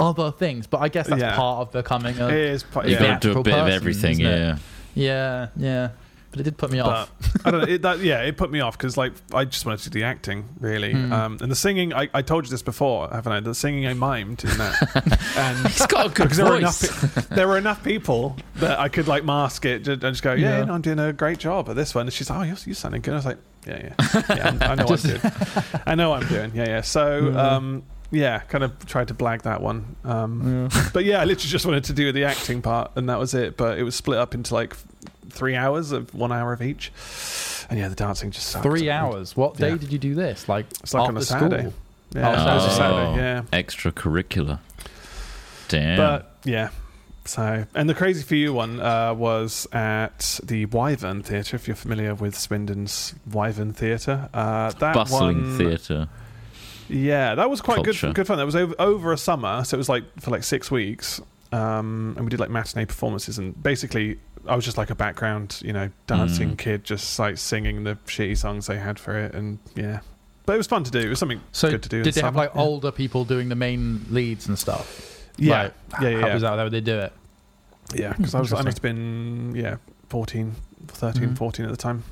other 0.01 0.31
things 0.31 0.67
but 0.67 0.79
I 0.81 0.89
guess 0.89 1.07
that's 1.07 1.21
Yeah. 1.21 1.35
part 1.35 1.59
of 1.67 1.71
becoming 1.71 2.19
a 2.19 2.27
it 2.27 2.33
is, 2.33 2.63
part- 2.63 2.87
You've 2.87 2.99
got 2.99 3.21
to 3.21 3.27
do 3.27 3.39
a 3.39 3.43
Theatrical 3.43 3.43
bit 3.43 3.53
of 3.53 3.67
everything, 3.67 4.19
yeah. 4.19 4.57
yeah, 4.95 5.47
yeah. 5.55 5.89
But 6.31 6.39
it 6.39 6.43
did 6.43 6.57
put 6.57 6.71
me 6.71 6.79
But 6.79 6.87
off. 6.87 7.11
I 7.45 7.51
don't 7.51 7.59
know. 7.61 7.67
It, 7.73 7.81
that, 7.81 7.99
yeah, 7.99 8.21
it 8.21 8.37
put 8.37 8.49
me 8.51 8.61
off 8.61 8.77
because 8.77 8.95
like 8.95 9.11
I 9.33 9.43
just 9.43 9.65
wanted 9.65 9.79
to 9.81 9.89
do 9.89 9.99
the 9.99 10.05
acting 10.05 10.45
really, 10.61 10.93
Mm. 10.93 11.11
um, 11.11 11.37
and 11.41 11.51
the 11.51 11.57
singing. 11.57 11.93
I, 11.93 12.07
I 12.13 12.21
told 12.21 12.45
you 12.45 12.51
this 12.51 12.61
before, 12.61 13.09
haven't 13.09 13.33
I? 13.33 13.41
The 13.41 13.53
singing 13.53 13.85
I 13.85 13.93
mimed 13.93 14.45
in 14.49 14.57
that, 14.57 15.33
and 15.37 15.67
He's 15.67 15.85
got 15.87 16.05
a 16.05 16.09
good 16.09 16.23
because 16.23 16.37
there 16.37 16.45
were 16.45 16.61
voice. 16.61 16.83
enough, 16.83 17.27
there 17.29 17.47
were 17.49 17.57
enough 17.57 17.83
people 17.83 18.37
that 18.55 18.79
I 18.79 18.87
could 18.87 19.09
like 19.09 19.25
mask 19.25 19.65
it 19.65 19.85
and 19.89 19.99
just 20.01 20.23
go, 20.23 20.31
yeah, 20.31 20.59
Yeah. 20.59 20.63
no, 20.63 20.73
I'm 20.75 20.81
doing 20.81 20.99
a 20.99 21.11
great 21.11 21.37
job 21.39 21.67
at 21.67 21.75
this 21.75 21.93
one. 21.93 22.05
And 22.05 22.13
she's 22.13 22.29
like, 22.29 22.39
oh, 22.39 22.43
you're, 22.43 22.57
you're 22.65 22.75
sounding 22.75 23.01
good. 23.01 23.11
I 23.13 23.17
was 23.17 23.25
like, 23.25 23.37
yeah, 23.67 23.89
yeah, 23.99 24.23
yeah 24.29 24.45
I'm- 24.47 24.77
know 24.77 24.85
what 24.85 25.03
I'm 25.03 25.09
doing. 25.19 25.81
I 25.85 25.95
know 25.95 26.09
what 26.11 26.23
I'm 26.23 26.29
doing. 26.29 26.51
Yeah, 26.55 26.65
yeah. 26.65 26.81
So. 26.81 27.29
Yeah. 27.33 27.55
Um, 27.55 27.83
yeah, 28.11 28.39
kind 28.39 28.63
of 28.63 28.85
tried 28.85 29.07
to 29.09 29.13
blag 29.13 29.43
that 29.43 29.61
one. 29.61 29.95
Um, 30.03 30.69
But 30.93 31.05
yeah, 31.05 31.21
I 31.21 31.25
literally 31.25 31.49
just 31.49 31.65
wanted 31.65 31.85
to 31.85 31.93
do 31.93 32.11
the 32.11 32.25
acting 32.25 32.61
part, 32.61 32.91
and 32.95 33.09
that 33.09 33.17
was 33.19 33.33
it. 33.33 33.57
But 33.57 33.79
it 33.79 33.83
was 33.83 33.95
split 33.95 34.19
up 34.19 34.33
into 34.35 34.53
like 34.53 34.75
three 35.29 35.55
hours 35.55 35.91
of 35.91 36.13
one 36.13 36.31
hour 36.31 36.51
of 36.53 36.61
each. 36.61 36.91
And 37.69 37.79
yeah, 37.79 37.87
the 37.87 37.95
dancing 37.95 38.31
just 38.31 38.47
sucked. 38.47 38.63
Three 38.63 38.89
hours. 38.89 39.37
What 39.37 39.55
day 39.55 39.69
Yeah. 39.69 39.77
did 39.77 39.93
you 39.93 39.97
do 39.99 40.13
this? 40.13 40.49
Like 40.49 40.65
It's 40.81 40.93
like 40.93 41.07
on 41.07 41.15
a 41.15 41.21
Saturday. 41.21 41.59
school? 41.61 41.73
Yeah, 42.13 42.27
Oh, 42.27 42.31
it 42.31 42.55
was 42.55 42.65
a 42.65 42.69
Saturday. 42.71 43.15
Saturday. 43.15 43.47
Yeah, 43.53 43.59
Extracurricular. 43.59 44.59
Damn. 45.69 45.97
but 45.97 46.35
yeah. 46.43 46.69
So, 47.23 47.65
and 47.75 47.87
the 47.89 47.93
crazy 47.93 48.23
for 48.23 48.35
you 48.35 48.51
one 48.51 48.79
uh, 48.81 49.13
was 49.13 49.67
at 49.71 50.39
the 50.43 50.65
Wyvern 50.65 51.21
Theatre. 51.23 51.55
If 51.55 51.67
you're 51.67 51.75
familiar 51.75 52.15
with 52.15 52.35
Swindon's 52.35 53.13
Wyvern 53.31 53.73
Theatre, 53.73 54.27
uh, 54.33 54.71
that 54.71 54.95
Bustling 54.95 55.43
one, 55.43 55.57
theatre. 55.57 56.09
Yeah, 56.91 57.35
that 57.35 57.49
was 57.49 57.61
quite 57.61 57.83
Culture. 57.83 58.07
good. 58.07 58.15
Good 58.15 58.27
fun. 58.27 58.37
That 58.37 58.45
was 58.45 58.55
over, 58.55 58.75
over 58.79 59.13
a 59.13 59.17
summer, 59.17 59.63
so 59.63 59.75
it 59.75 59.79
was 59.79 59.89
like 59.89 60.03
for 60.19 60.31
like 60.31 60.43
six 60.43 60.69
weeks, 60.69 61.21
um, 61.51 62.13
and 62.17 62.25
we 62.25 62.29
did 62.29 62.39
like 62.39 62.49
matinee 62.49 62.85
performances. 62.85 63.37
And 63.37 63.61
basically, 63.61 64.19
I 64.47 64.55
was 64.55 64.65
just 64.65 64.77
like 64.77 64.89
a 64.89 64.95
background, 64.95 65.61
you 65.63 65.73
know, 65.73 65.89
dancing 66.07 66.51
Mm. 66.51 66.57
kid, 66.57 66.83
just 66.83 67.17
like 67.19 67.37
singing 67.37 67.83
the 67.83 67.95
shitty 68.07 68.37
songs 68.37 68.67
they 68.67 68.77
had 68.77 68.99
for 68.99 69.17
it, 69.17 69.33
and 69.33 69.59
yeah. 69.75 69.99
But 70.45 70.53
it 70.53 70.57
was 70.57 70.67
fun 70.67 70.83
to 70.83 70.91
do. 70.91 70.99
It 70.99 71.07
was 71.09 71.19
something 71.19 71.39
So 71.51 71.69
good 71.69 71.83
to 71.83 71.89
do. 71.89 71.97
in 71.97 72.03
did 72.03 72.13
they 72.15 72.21
have 72.21 72.35
like 72.35 72.51
Yeah. 72.55 72.61
older 72.61 72.91
people 72.91 73.23
doing 73.25 73.49
the 73.49 73.55
main 73.55 74.05
leads 74.09 74.47
and 74.47 74.57
stuff? 74.59 75.07
Yeah, 75.37 75.63
Like, 75.63 75.73
yeah, 76.01 76.09
yeah, 76.09 76.19
How 76.21 76.27
yeah. 76.27 76.33
was 76.33 76.41
that? 76.43 76.57
How 76.57 76.63
would 76.63 76.73
they 76.73 76.81
do 76.81 76.97
it? 76.99 77.13
Yeah, 77.93 78.13
because 78.13 78.35
I 78.35 78.39
was 78.39 78.51
I 78.53 78.61
must 78.63 78.77
have 78.77 78.81
been 78.81 79.53
yeah 79.55 79.75
14, 80.09 80.55
13, 80.87 81.29
Mhm. 81.29 81.37
14 81.37 81.65
at 81.65 81.71
the 81.71 81.77
time. 81.77 82.03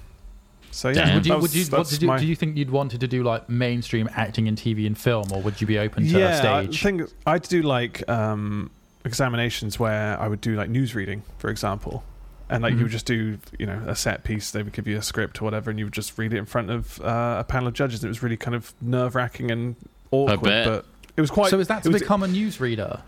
So 0.71 0.89
yeah, 0.89 1.05
Damn. 1.05 1.15
Would 1.15 1.25
you, 1.25 1.31
that 1.33 1.41
would 1.41 1.53
you, 1.53 1.65
what 1.65 1.87
did 1.87 2.01
you, 2.01 2.07
my- 2.07 2.17
do 2.19 2.25
you 2.27 2.35
think 2.35 2.55
you'd 2.57 2.69
wanted 2.69 2.99
to 3.01 3.07
do 3.07 3.23
like 3.23 3.49
mainstream 3.49 4.09
acting 4.15 4.47
in 4.47 4.55
TV 4.55 4.85
and 4.85 4.97
film, 4.97 5.31
or 5.33 5.41
would 5.41 5.59
you 5.59 5.67
be 5.67 5.77
open 5.79 6.03
to 6.07 6.19
yeah, 6.19 6.29
a 6.29 6.37
stage? 6.67 6.85
I 6.85 6.89
think 6.91 7.09
I'd 7.25 7.43
do 7.43 7.61
like 7.63 8.07
um, 8.09 8.69
examinations 9.05 9.79
where 9.79 10.19
I 10.19 10.27
would 10.27 10.41
do 10.41 10.55
like 10.55 10.69
news 10.69 10.93
reading, 10.95 11.23
for 11.37 11.49
example, 11.49 12.03
and 12.49 12.61
like 12.63 12.73
Mhm. 12.73 12.77
you 12.77 12.83
would 12.83 12.91
just 12.91 13.05
do 13.05 13.37
you 13.57 13.65
know 13.65 13.81
a 13.87 13.95
set 13.95 14.23
piece. 14.23 14.51
They 14.51 14.61
would 14.63 14.73
give 14.73 14.87
you 14.87 14.97
a 14.97 15.01
script 15.01 15.41
or 15.41 15.45
whatever, 15.45 15.69
and 15.69 15.79
you 15.79 15.85
would 15.85 15.93
just 15.93 16.17
read 16.17 16.33
it 16.33 16.37
in 16.37 16.45
front 16.45 16.69
of 16.69 16.99
uh, 17.01 17.37
a 17.39 17.43
panel 17.43 17.67
of 17.67 17.73
judges. 17.73 18.03
It 18.03 18.07
was 18.07 18.21
really 18.21 18.37
kind 18.37 18.55
of 18.55 18.73
nerve 18.81 19.15
wracking 19.15 19.51
and 19.51 19.75
awkward, 20.11 20.65
but 20.65 20.85
it 21.17 21.21
was 21.21 21.31
quite. 21.31 21.49
so 21.49 21.59
is 21.59 21.67
that 21.67 21.83
to 21.83 21.89
it 21.89 21.99
become 21.99 22.23
a 22.23 22.27
newsreader? 22.27 22.93
It's, 22.95 23.03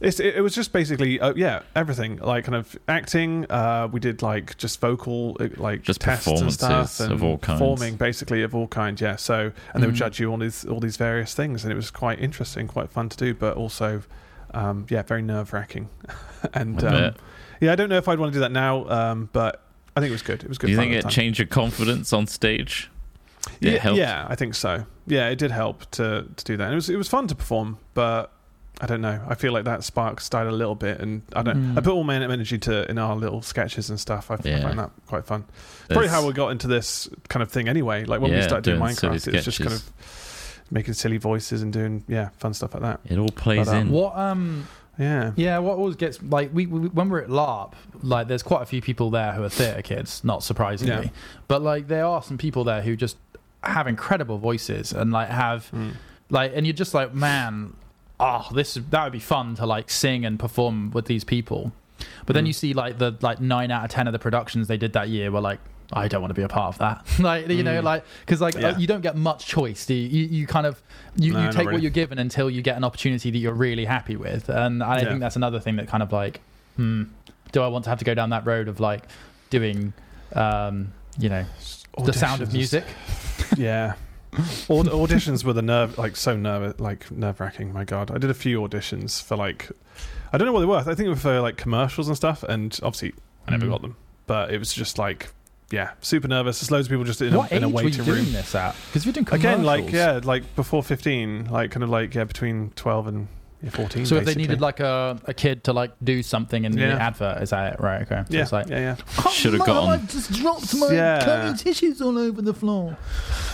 it, 0.00 0.20
it 0.20 0.40
was 0.42 0.54
just 0.54 0.72
basically, 0.72 1.18
uh, 1.20 1.32
yeah, 1.34 1.62
everything 1.74 2.18
like 2.18 2.44
kind 2.44 2.54
of 2.54 2.76
acting. 2.86 3.46
Uh, 3.50 3.88
we 3.90 3.98
did 4.00 4.22
like 4.22 4.56
just 4.56 4.80
vocal, 4.80 5.36
uh, 5.40 5.48
like 5.56 5.82
Just 5.82 6.00
tests 6.00 6.26
and 6.28 6.52
stuff, 6.52 7.00
and 7.00 7.12
of 7.12 7.22
all 7.22 7.38
kinds. 7.38 7.58
performing 7.58 7.96
basically 7.96 8.42
of 8.42 8.54
all 8.54 8.68
kinds. 8.68 9.00
Yeah. 9.00 9.16
So 9.16 9.52
and 9.74 9.82
they 9.82 9.86
would 9.86 9.94
Mhm. 9.96 9.98
judge 9.98 10.20
you 10.20 10.32
on 10.32 10.38
these 10.38 10.64
all 10.64 10.80
these 10.80 10.96
various 10.96 11.34
things, 11.34 11.64
and 11.64 11.72
it 11.72 11.76
was 11.76 11.90
quite 11.90 12.20
interesting, 12.20 12.68
quite 12.68 12.90
fun 12.90 13.08
to 13.08 13.16
do, 13.16 13.34
but 13.34 13.56
also, 13.56 14.02
um, 14.54 14.86
yeah, 14.88 15.02
very 15.02 15.22
nerve 15.22 15.52
wracking. 15.52 15.88
and 16.54 16.82
um, 16.84 17.14
yeah, 17.60 17.72
I 17.72 17.74
don't 17.74 17.88
know 17.88 17.98
if 17.98 18.06
I'd 18.08 18.18
want 18.20 18.32
to 18.32 18.36
do 18.36 18.40
that 18.40 18.52
now, 18.52 18.88
um, 18.88 19.28
but 19.32 19.62
I 19.96 20.00
think 20.00 20.10
it 20.10 20.14
was 20.14 20.22
good. 20.22 20.44
It 20.44 20.48
was 20.48 20.58
good. 20.58 20.68
Do 20.68 20.72
you 20.72 20.78
think 20.78 20.92
it 20.92 21.08
changed 21.08 21.40
your 21.40 21.48
confidence 21.48 22.12
on 22.12 22.26
stage? 22.28 22.88
Yeah, 23.60 23.90
yeah, 23.92 24.26
I 24.28 24.34
think 24.36 24.54
so. 24.54 24.84
Yeah, 25.06 25.28
it 25.30 25.36
did 25.38 25.50
help 25.50 25.90
to 25.92 26.26
to 26.36 26.44
do 26.44 26.56
that. 26.58 26.64
And 26.64 26.72
it 26.72 26.76
was 26.76 26.88
it 26.90 26.96
was 26.96 27.08
fun 27.08 27.26
to 27.28 27.34
perform, 27.34 27.78
but 27.94 28.30
I 28.80 28.86
don't 28.86 29.00
know. 29.00 29.20
I 29.28 29.34
feel 29.34 29.52
like 29.52 29.64
that 29.64 29.82
spark 29.82 30.22
died 30.30 30.46
a 30.46 30.52
little 30.52 30.76
bit, 30.76 31.00
and 31.00 31.22
I 31.34 31.42
don't. 31.42 31.74
Mm. 31.74 31.78
I 31.78 31.80
put 31.80 31.92
all 31.92 32.04
my 32.04 32.14
energy 32.14 32.58
to 32.58 32.88
in 32.90 32.96
our 32.98 33.16
little 33.16 33.42
sketches 33.42 33.90
and 33.90 33.98
stuff. 33.98 34.30
I, 34.30 34.34
I 34.34 34.60
find 34.60 34.78
that 34.78 34.90
quite 35.08 35.24
fun. 35.26 35.44
Probably 35.88 36.06
There's- 36.06 36.10
how 36.22 36.26
we 36.26 36.32
got 36.32 36.50
into 36.50 36.68
this 36.68 37.08
kind 37.28 37.42
of 37.42 37.50
thing 37.50 37.68
anyway. 37.68 38.04
Like 38.04 38.20
when 38.20 38.30
we 38.32 38.40
started 38.42 38.62
doing 38.64 38.78
doing 38.78 38.90
Minecraft, 38.94 39.34
it's 39.34 39.44
just 39.44 39.58
kind 39.58 39.72
of 39.72 40.62
making 40.70 40.94
silly 40.94 41.16
voices 41.16 41.62
and 41.62 41.72
doing 41.72 42.04
yeah 42.08 42.28
fun 42.38 42.54
stuff 42.54 42.74
like 42.74 42.82
that. 42.82 43.00
It 43.06 43.18
all 43.18 43.28
plays 43.30 43.66
But, 43.66 43.74
um, 43.76 43.86
in. 43.88 43.90
What 43.92 44.16
um 44.16 44.68
Yeah, 44.98 45.32
yeah, 45.34 45.58
what 45.58 45.76
always 45.78 45.96
gets 45.96 46.22
like 46.22 46.50
we, 46.52 46.66
we 46.66 46.88
when 46.88 47.08
we're 47.08 47.22
at 47.22 47.30
LARP, 47.30 47.72
like 48.02 48.28
there's 48.28 48.42
quite 48.44 48.62
a 48.62 48.66
few 48.66 48.80
people 48.82 49.10
there 49.10 49.32
who 49.32 49.42
are 49.42 49.48
theatre 49.48 49.82
kids, 49.82 50.22
not 50.22 50.42
surprisingly, 50.44 51.06
Yeah. 51.06 51.10
but 51.48 51.62
like 51.62 51.88
there 51.88 52.04
are 52.04 52.22
some 52.22 52.38
people 52.38 52.62
there 52.64 52.82
who 52.82 52.94
just 52.96 53.16
have 53.64 53.86
incredible 53.88 54.38
voices 54.38 54.92
and 54.92 55.10
like 55.10 55.28
have 55.30 55.68
Mm. 55.74 55.94
like 56.30 56.52
and 56.54 56.64
you're 56.66 56.74
just 56.74 56.94
like 56.94 57.12
man 57.14 57.74
oh 58.20 58.46
this 58.52 58.74
that 58.74 59.04
would 59.04 59.12
be 59.12 59.18
fun 59.20 59.54
to 59.56 59.64
like 59.66 59.88
sing 59.90 60.24
and 60.24 60.38
perform 60.38 60.90
with 60.90 61.06
these 61.06 61.24
people 61.24 61.72
but 62.26 62.34
then 62.34 62.44
Mm. 62.44 62.48
you 62.48 62.52
see 62.52 62.74
like 62.74 62.98
the 62.98 63.16
like 63.22 63.40
9 63.40 63.70
out 63.70 63.84
of 63.84 63.90
10 63.90 64.06
of 64.06 64.12
the 64.12 64.18
productions 64.18 64.68
they 64.68 64.76
did 64.76 64.92
that 64.92 65.08
year 65.08 65.30
were 65.30 65.40
like 65.40 65.60
I 65.90 66.06
don't 66.06 66.20
want 66.20 66.28
to 66.30 66.34
be 66.34 66.42
a 66.42 66.48
part 66.48 66.74
of 66.74 66.78
that. 66.80 67.06
like 67.18 67.48
you 67.48 67.62
know, 67.62 67.80
Mm. 67.80 67.84
like 67.84 68.04
because 68.20 68.42
like 68.42 68.54
Yeah. 68.56 68.68
uh, 68.72 68.78
you 68.78 68.86
don't 68.86 69.00
get 69.00 69.16
much 69.16 69.46
choice. 69.46 69.86
Do 69.86 69.94
you? 69.94 70.06
You, 70.06 70.26
you 70.40 70.46
kind 70.46 70.66
of 70.66 70.82
you, 71.16 71.32
No, 71.32 71.44
you 71.46 71.50
take 71.50 71.64
what 71.72 71.80
you're 71.80 71.90
given 71.90 72.18
until 72.18 72.50
you 72.50 72.60
get 72.60 72.76
an 72.76 72.84
opportunity 72.84 73.30
that 73.30 73.38
you're 73.38 73.54
really 73.54 73.86
happy 73.86 74.14
with, 74.14 74.50
and 74.50 74.82
I 74.82 74.98
Yeah. 75.00 75.08
think 75.08 75.20
that's 75.20 75.36
another 75.36 75.60
thing 75.60 75.76
that 75.76 75.88
kind 75.88 76.02
of 76.02 76.12
like, 76.12 76.42
hmm, 76.76 77.04
do 77.52 77.62
I 77.62 77.68
want 77.68 77.84
to 77.84 77.90
have 77.90 77.98
to 78.00 78.04
go 78.04 78.12
down 78.12 78.28
that 78.30 78.44
road 78.44 78.68
of 78.68 78.80
like 78.80 79.04
doing, 79.48 79.94
um, 80.34 80.92
you 81.18 81.30
know, 81.30 81.46
the 82.04 82.12
sound 82.12 82.42
of 82.42 82.52
music? 82.52 82.84
yeah. 83.56 83.94
Aud- 84.68 84.86
auditions 84.88 85.44
were 85.44 85.52
the 85.52 85.62
nerve, 85.62 85.96
like 85.98 86.16
so 86.16 86.36
nerve, 86.36 86.78
like 86.80 87.10
nerve 87.10 87.40
wracking. 87.40 87.72
My 87.72 87.84
God, 87.84 88.10
I 88.10 88.18
did 88.18 88.30
a 88.30 88.34
few 88.34 88.60
auditions 88.60 89.22
for 89.22 89.36
like, 89.36 89.68
I 90.32 90.38
don't 90.38 90.46
know 90.46 90.52
what 90.52 90.60
they 90.60 90.66
were. 90.66 90.76
I 90.76 90.82
think 90.82 90.98
they 90.98 91.08
were 91.08 91.16
for 91.16 91.40
like 91.40 91.56
commercials 91.56 92.08
and 92.08 92.16
stuff, 92.16 92.42
and 92.42 92.78
obviously 92.82 93.14
I 93.46 93.52
never 93.52 93.66
Mm. 93.66 93.70
got 93.70 93.82
them. 93.82 93.96
But 94.26 94.52
it 94.52 94.58
was 94.58 94.72
just 94.74 94.98
like, 94.98 95.30
yeah, 95.70 95.90
super 96.00 96.28
nervous. 96.28 96.60
There's 96.60 96.70
loads 96.70 96.86
of 96.86 96.90
people 96.90 97.04
just 97.04 97.20
in 97.22 97.34
what 97.34 97.50
a, 97.50 97.56
in 97.56 97.64
a 97.64 97.68
waiting 97.68 98.04
doing 98.04 98.24
room. 98.24 98.32
this 98.32 98.54
at? 98.54 98.74
Because 98.86 99.04
you're 99.06 99.12
doing 99.12 99.24
commercials. 99.24 99.52
Again, 99.54 99.64
like 99.64 99.90
yeah, 99.90 100.20
like 100.22 100.54
before 100.56 100.82
15, 100.82 101.46
like 101.46 101.70
kind 101.70 101.82
of 101.82 101.88
like 101.90 102.14
yeah, 102.14 102.24
between 102.24 102.70
12 102.76 103.06
and 103.06 103.28
yeah, 103.62 103.70
14. 103.70 104.06
So 104.06 104.14
if 104.16 104.20
they 104.20 104.24
basically. 104.26 104.42
needed 104.42 104.60
like 104.60 104.80
a, 104.80 105.18
a 105.24 105.34
kid 105.34 105.64
to 105.64 105.72
like 105.72 105.92
do 106.02 106.22
something 106.22 106.64
in 106.64 106.72
the 106.72 106.84
advert, 106.84 107.42
is 107.42 107.50
that 107.50 107.74
it? 107.74 107.80
Right. 107.80 108.02
Okay. 108.02 108.22
So 108.28 108.34
yeah, 108.36 108.42
it's 108.42 108.52
like, 108.52 108.68
yeah, 108.68 108.96
yeah. 109.16 109.30
Should've 109.30 109.60
got 109.60 109.76
on- 109.84 109.88
I've 109.90 110.08
just 110.10 110.32
dropped 110.32 110.74
my 110.76 110.90
Yeah. 110.92 111.24
cummy 111.24 111.58
tissues 111.58 112.00
all 112.00 112.16
over 112.18 112.40
the 112.40 112.54
floor. 112.54 112.96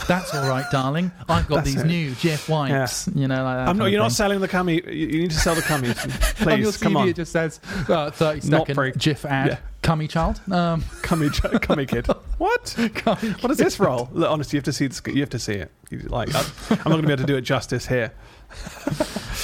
That's 0.06 0.34
all 0.34 0.46
right, 0.48 0.66
darling. 0.70 1.10
I've 1.28 1.48
got 1.48 1.56
That's 1.64 1.68
these 1.72 1.80
it. 1.82 1.86
new 1.86 2.14
Jeff 2.16 2.48
wipes. 2.50 3.08
You 3.14 3.26
know, 3.28 3.42
like 3.42 3.56
that. 3.56 3.60
I'm 3.60 3.66
kind 3.66 3.78
not. 3.78 3.84
of 3.86 3.92
You're 3.92 4.00
not 4.02 4.08
thing. 4.08 4.14
selling 4.16 4.40
the 4.40 4.48
cummy. 4.48 4.74
You, 4.86 5.06
you 5.06 5.18
need 5.22 5.30
to 5.30 5.38
sell 5.38 5.54
the 5.54 5.62
cummy, 5.62 5.88
on 5.88 5.94
your 5.94 5.96
please. 6.02 6.76
CV, 6.76 6.82
Come 6.82 6.96
on, 6.98 7.08
it 7.08 7.16
just 7.16 7.32
says 7.32 7.60
uh, 7.88 8.10
30 8.10 8.48
Not 8.50 8.60
second 8.60 8.74
very- 8.74 8.92
GIF 8.92 9.24
ad. 9.24 9.46
Yeah. 9.48 9.58
Cummy 9.80 10.08
child. 10.08 10.40
Um, 10.50 10.82
cummy, 11.02 11.28
ch- 11.30 11.40
cummy 11.62 11.84
kid. 11.86 12.06
What? 12.38 12.74
cummy 12.94 13.30
What 13.40 13.50
is 13.52 13.58
this 13.58 13.78
role? 13.80 14.08
Look, 14.12 14.30
honestly, 14.30 14.56
you 14.56 14.58
have 14.58 14.64
to 14.64 14.72
see. 14.72 14.86
The, 14.86 15.12
you 15.14 15.20
have 15.20 15.30
to 15.30 15.38
see 15.38 15.54
it. 15.54 15.70
You, 15.90 15.98
like, 16.00 16.34
I'm 16.34 16.44
I'm 16.70 16.76
not 16.76 16.84
going 16.84 17.00
to 17.02 17.06
be 17.06 17.12
able 17.12 17.22
to 17.22 17.26
do 17.26 17.36
it 17.36 17.42
justice 17.42 17.86
here. 17.86 18.12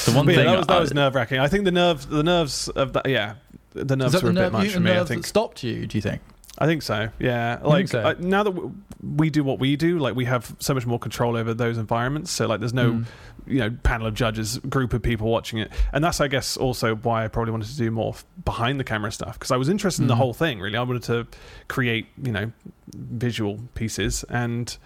The 0.07 0.13
one 0.13 0.27
But 0.27 0.33
yeah, 0.33 0.37
thing 0.39 0.47
that 0.47 0.59
was, 0.59 0.67
that 0.67 0.81
was 0.81 0.95
nerve 0.95 1.15
wracking. 1.15 1.39
I 1.39 1.49
think 1.49 1.65
the 1.65 1.71
nerves, 1.73 2.07
the 2.07 2.23
nerves 2.23 2.69
of 2.69 2.93
that. 2.95 3.09
Yeah, 3.09 3.35
the 3.73 3.97
nerves 3.97 4.13
that 4.13 4.23
were 4.23 4.33
the 4.33 4.41
a 4.41 4.43
nerve, 4.45 4.53
bit 4.53 4.59
much 4.59 4.67
you- 4.67 4.71
for 4.73 4.81
me. 4.81 4.93
I 4.99 5.05
think. 5.05 5.27
stopped 5.27 5.63
you? 5.63 5.87
Do 5.87 5.99
you 5.99 6.03
think? 6.03 6.21
I 6.59 6.67
think 6.67 6.83
so. 6.83 7.09
Yeah, 7.19 7.61
like 7.63 7.89
so? 7.89 8.01
uh, 8.01 8.15
now 8.19 8.43
that 8.43 8.51
w- 8.55 8.75
we 9.03 9.31
do 9.31 9.43
what 9.43 9.59
we 9.59 9.77
do, 9.77 9.99
like 9.99 10.15
we 10.15 10.27
have 10.27 10.55
so 10.59 10.75
much 10.75 10.85
more 10.85 10.99
control 10.99 11.37
over 11.37 11.55
those 11.55 11.79
environments. 11.79 12.31
So 12.33 12.47
like, 12.47 12.61
there's 12.61 12.75
no 12.75 12.93
Mm. 12.93 13.07
you 13.47 13.59
know 13.61 13.71
panel 13.83 14.07
of 14.07 14.15
judges, 14.15 14.59
group 14.59 14.93
of 14.93 15.01
people 15.01 15.29
watching 15.31 15.59
it, 15.61 15.71
and 15.93 16.05
that's 16.05 16.21
I 16.21 16.29
guess 16.29 16.57
also 16.59 16.97
why 16.97 17.25
I 17.25 17.29
probably 17.29 17.53
wanted 17.53 17.69
to 17.69 17.77
do 17.77 17.91
more 17.91 18.11
f- 18.11 18.27
behind 18.45 18.79
the 18.79 18.85
camera 18.85 19.11
stuff 19.13 19.35
because 19.39 19.51
I 19.53 19.57
was 19.57 19.69
interested 19.71 20.03
in 20.03 20.09
the 20.09 20.15
Mhm. 20.15 20.19
whole 20.19 20.35
thing. 20.35 20.61
Really, 20.61 20.77
I 20.77 20.83
wanted 20.83 21.05
to 21.05 21.27
create 21.69 22.09
you 22.23 22.33
know 22.33 22.53
visual 22.95 23.61
pieces, 23.75 24.25
and 24.29 24.77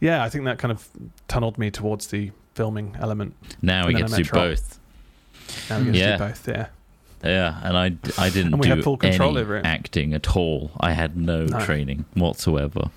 yeah, 0.00 0.24
I 0.24 0.28
think 0.28 0.44
that 0.46 0.58
kind 0.58 0.72
of 0.72 0.88
tunneled 1.28 1.56
me 1.58 1.70
towards 1.70 2.08
the 2.08 2.32
filming 2.54 2.96
element. 3.00 3.34
now 3.62 3.86
we 3.86 3.94
and 3.94 4.02
get 4.02 4.08
to 4.10 4.16
do 4.16 4.22
met 4.24 4.32
both. 4.32 4.78
Now 5.68 5.78
we 5.78 5.84
get 5.86 5.94
Yeah. 5.94 6.10
to 6.12 6.18
do 6.18 6.24
both. 6.28 6.48
Yeah, 6.48 6.66
Yeah, 7.24 7.60
and 7.62 7.76
I, 7.76 7.84
I 8.22 8.30
didn't 8.30 8.54
And 8.54 8.60
we 8.60 8.68
do 8.68 8.74
had 8.76 8.84
full 8.84 8.96
control 8.96 9.30
any 9.32 9.40
over 9.40 9.56
it. 9.58 9.66
acting 9.66 10.14
at 10.14 10.36
all. 10.36 10.70
I 10.80 10.92
had 10.92 11.16
no, 11.16 11.44
No. 11.46 11.60
training 11.60 12.04
whatsoever. 12.14 12.90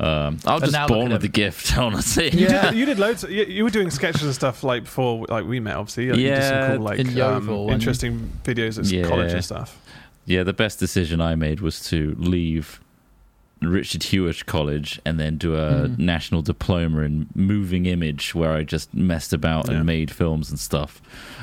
Um, 0.00 0.38
I 0.46 0.54
was 0.54 0.72
just 0.72 0.88
born 0.88 1.12
with 1.12 1.22
the 1.22 1.28
gift, 1.28 1.76
honestly. 1.78 2.30
You, 2.30 2.46
Yeah. 2.48 2.70
did, 2.70 2.78
you 2.78 2.86
did 2.86 2.98
loads. 2.98 3.22
You, 3.24 3.44
you 3.44 3.62
were 3.64 3.70
doing 3.70 3.90
sketches 3.90 4.22
and 4.22 4.34
stuff 4.34 4.64
like 4.64 4.84
before, 4.84 5.26
like 5.28 5.44
we 5.46 5.60
met. 5.60 5.76
Obviously, 5.76 6.08
Like, 6.10 6.18
you 6.18 6.28
did 6.28 6.42
some 6.42 6.76
cool, 6.76 6.84
like 6.84 6.98
in 6.98 7.08
um, 7.08 7.14
Yeovil, 7.16 7.62
and- 7.64 7.72
interesting 7.74 8.32
videos 8.44 8.78
at 8.78 8.86
Yeah. 8.86 9.06
college 9.06 9.32
and 9.32 9.44
stuff. 9.44 9.78
Yeah, 10.26 10.42
the 10.44 10.52
best 10.52 10.78
decision 10.80 11.20
I 11.20 11.34
made 11.34 11.60
was 11.60 11.80
to 11.90 12.14
leave 12.18 12.80
Richard 13.62 14.02
Huish 14.02 14.44
College 14.46 15.00
and 15.04 15.18
then 15.20 15.36
do 15.38 15.54
a 15.56 15.88
Mhm. 15.88 15.98
national 15.98 16.42
diploma 16.42 17.00
in 17.02 17.26
moving 17.34 17.86
image 17.86 18.34
where 18.34 18.52
I 18.52 18.62
just 18.64 18.92
messed 18.94 19.32
about 19.32 19.68
Yeah. 19.68 19.76
and 19.76 19.86
made 19.86 20.10
films 20.10 20.50
and 20.50 20.58
stuff. 20.58 21.00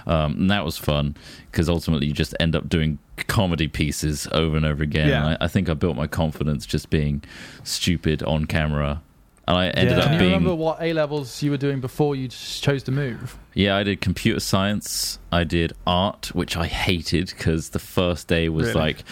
Um, 0.08 0.34
and 0.34 0.52
that 0.52 0.66
was 0.66 0.78
fun 0.78 1.16
because 1.52 1.70
ultimately 1.70 2.08
you 2.08 2.14
just 2.14 2.36
end 2.40 2.56
up 2.56 2.70
doing 2.70 3.00
comedy 3.28 3.68
pieces 3.68 4.28
over 4.32 4.56
and 4.58 4.66
over 4.66 4.82
again. 4.84 5.10
Yeah. 5.10 5.28
I, 5.40 5.46
I 5.46 5.48
think 5.48 5.70
I 5.70 5.74
built 5.74 5.96
my 5.98 6.08
confidence 6.08 6.66
just 6.66 6.90
being 6.90 7.22
stupid 7.64 8.24
on 8.24 8.46
camera. 8.46 9.02
And 9.50 9.58
I 9.58 9.70
ended 9.70 9.98
Yeah. 9.98 10.04
up 10.04 10.12
Can 10.12 10.20
you 10.20 10.26
remember 10.28 10.54
what 10.54 10.78
A 10.80 10.94
levels 10.94 11.42
you 11.42 11.50
were 11.50 11.58
doing 11.58 11.80
before 11.82 12.16
you 12.16 12.28
chose 12.28 12.84
to 12.84 12.92
move? 12.92 13.36
Yeah, 13.56 13.76
I 13.78 13.82
did 13.84 14.00
computer 14.00 14.40
science. 14.40 15.18
I 15.32 15.44
did 15.44 15.74
art, 15.88 16.28
which 16.36 16.56
I 16.56 16.68
hated 16.68 17.34
because 17.36 17.70
the 17.70 17.80
first 17.80 18.28
day 18.28 18.48
was 18.50 18.68
Really? 18.68 18.80
like, 18.80 19.04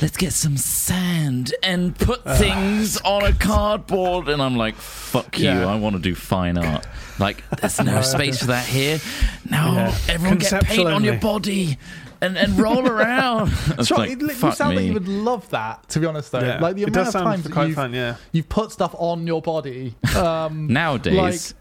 let's 0.00 0.16
get 0.16 0.32
some 0.32 0.56
sand 0.56 1.52
and 1.64 1.98
put 1.98 2.22
things 2.24 2.98
on 2.98 3.24
a 3.24 3.32
cardboard. 3.32 4.28
And 4.28 4.40
I'm 4.40 4.56
like, 4.56 4.76
fuck 4.76 5.40
you. 5.40 5.50
I 5.50 5.74
want 5.74 5.96
to 5.96 6.00
do 6.02 6.14
fine 6.14 6.56
art. 6.56 6.86
Like, 7.18 7.42
there's 7.60 7.80
no 7.82 8.00
space 8.14 8.38
for 8.38 8.46
that 8.46 8.66
here. 8.66 9.00
No, 9.50 9.72
Yeah. 9.72 9.94
everyone 10.08 10.38
get 10.38 10.50
paint 10.52 10.62
Conceptual 10.68 10.86
on 10.94 11.02
your 11.02 11.16
body 11.18 11.78
and, 12.22 12.36
and 12.36 12.58
roll 12.58 12.86
around. 12.94 13.52
It's 13.78 13.88
Sure, 13.88 13.98
like, 13.98 14.10
it, 14.10 14.20
you 14.20 14.28
fuck 14.30 14.54
sound 14.56 14.76
like 14.76 14.82
me. 14.82 14.88
you 14.88 14.94
would 14.94 15.08
love 15.08 15.48
that. 15.50 15.88
To 15.90 16.00
be 16.00 16.06
honest, 16.06 16.32
though, 16.32 16.40
Yeah, 16.40 16.58
like 16.60 16.76
the 16.76 16.82
it 16.82 16.88
amount 16.88 16.94
does 16.94 17.06
of 17.08 17.12
sound 17.12 17.24
times 17.26 17.42
that 17.44 17.52
quite 17.52 17.66
you've, 17.68 17.74
fun. 17.76 17.92
Yeah, 17.94 18.16
you've 18.32 18.48
put 18.48 18.72
stuff 18.72 18.94
on 18.98 19.26
your 19.26 19.42
body. 19.42 19.94
Um, 20.16 20.66
Nowadays, 20.68 21.54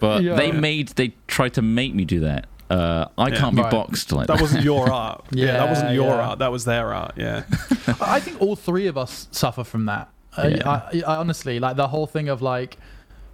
but 0.00 0.22
yeah. 0.22 0.34
they 0.34 0.52
made, 0.52 0.88
they 0.90 1.14
tried 1.28 1.54
to 1.54 1.62
make 1.62 1.94
me 1.94 2.04
do 2.04 2.20
that. 2.20 2.46
Uh, 2.68 3.06
I 3.18 3.28
Yeah. 3.28 3.36
can't 3.38 3.54
be 3.56 3.62
Right. 3.62 3.70
boxed 3.70 4.12
like 4.12 4.26
that 4.26 4.34
That 4.36 4.42
wasn't 4.42 4.64
your 4.64 4.90
art. 4.92 5.24
yeah, 5.30 5.46
Yeah, 5.46 5.52
that 5.58 5.68
wasn't 5.68 5.94
your 5.94 6.08
yeah. 6.08 6.26
art. 6.28 6.38
That 6.40 6.50
was 6.52 6.64
their 6.64 6.92
art. 6.94 7.14
Yeah, 7.16 7.44
I 8.00 8.18
think 8.20 8.40
all 8.40 8.56
three 8.56 8.86
of 8.86 8.96
us 8.98 9.28
suffer 9.30 9.62
from 9.64 9.86
that. 9.86 10.08
I- 10.36 10.48
Yeah. 10.48 10.68
I, 10.68 11.02
I, 11.06 11.16
honestly 11.16 11.58
like 11.60 11.76
the 11.76 11.88
whole 11.88 12.06
thing 12.06 12.28
of 12.30 12.40
like, 12.42 12.78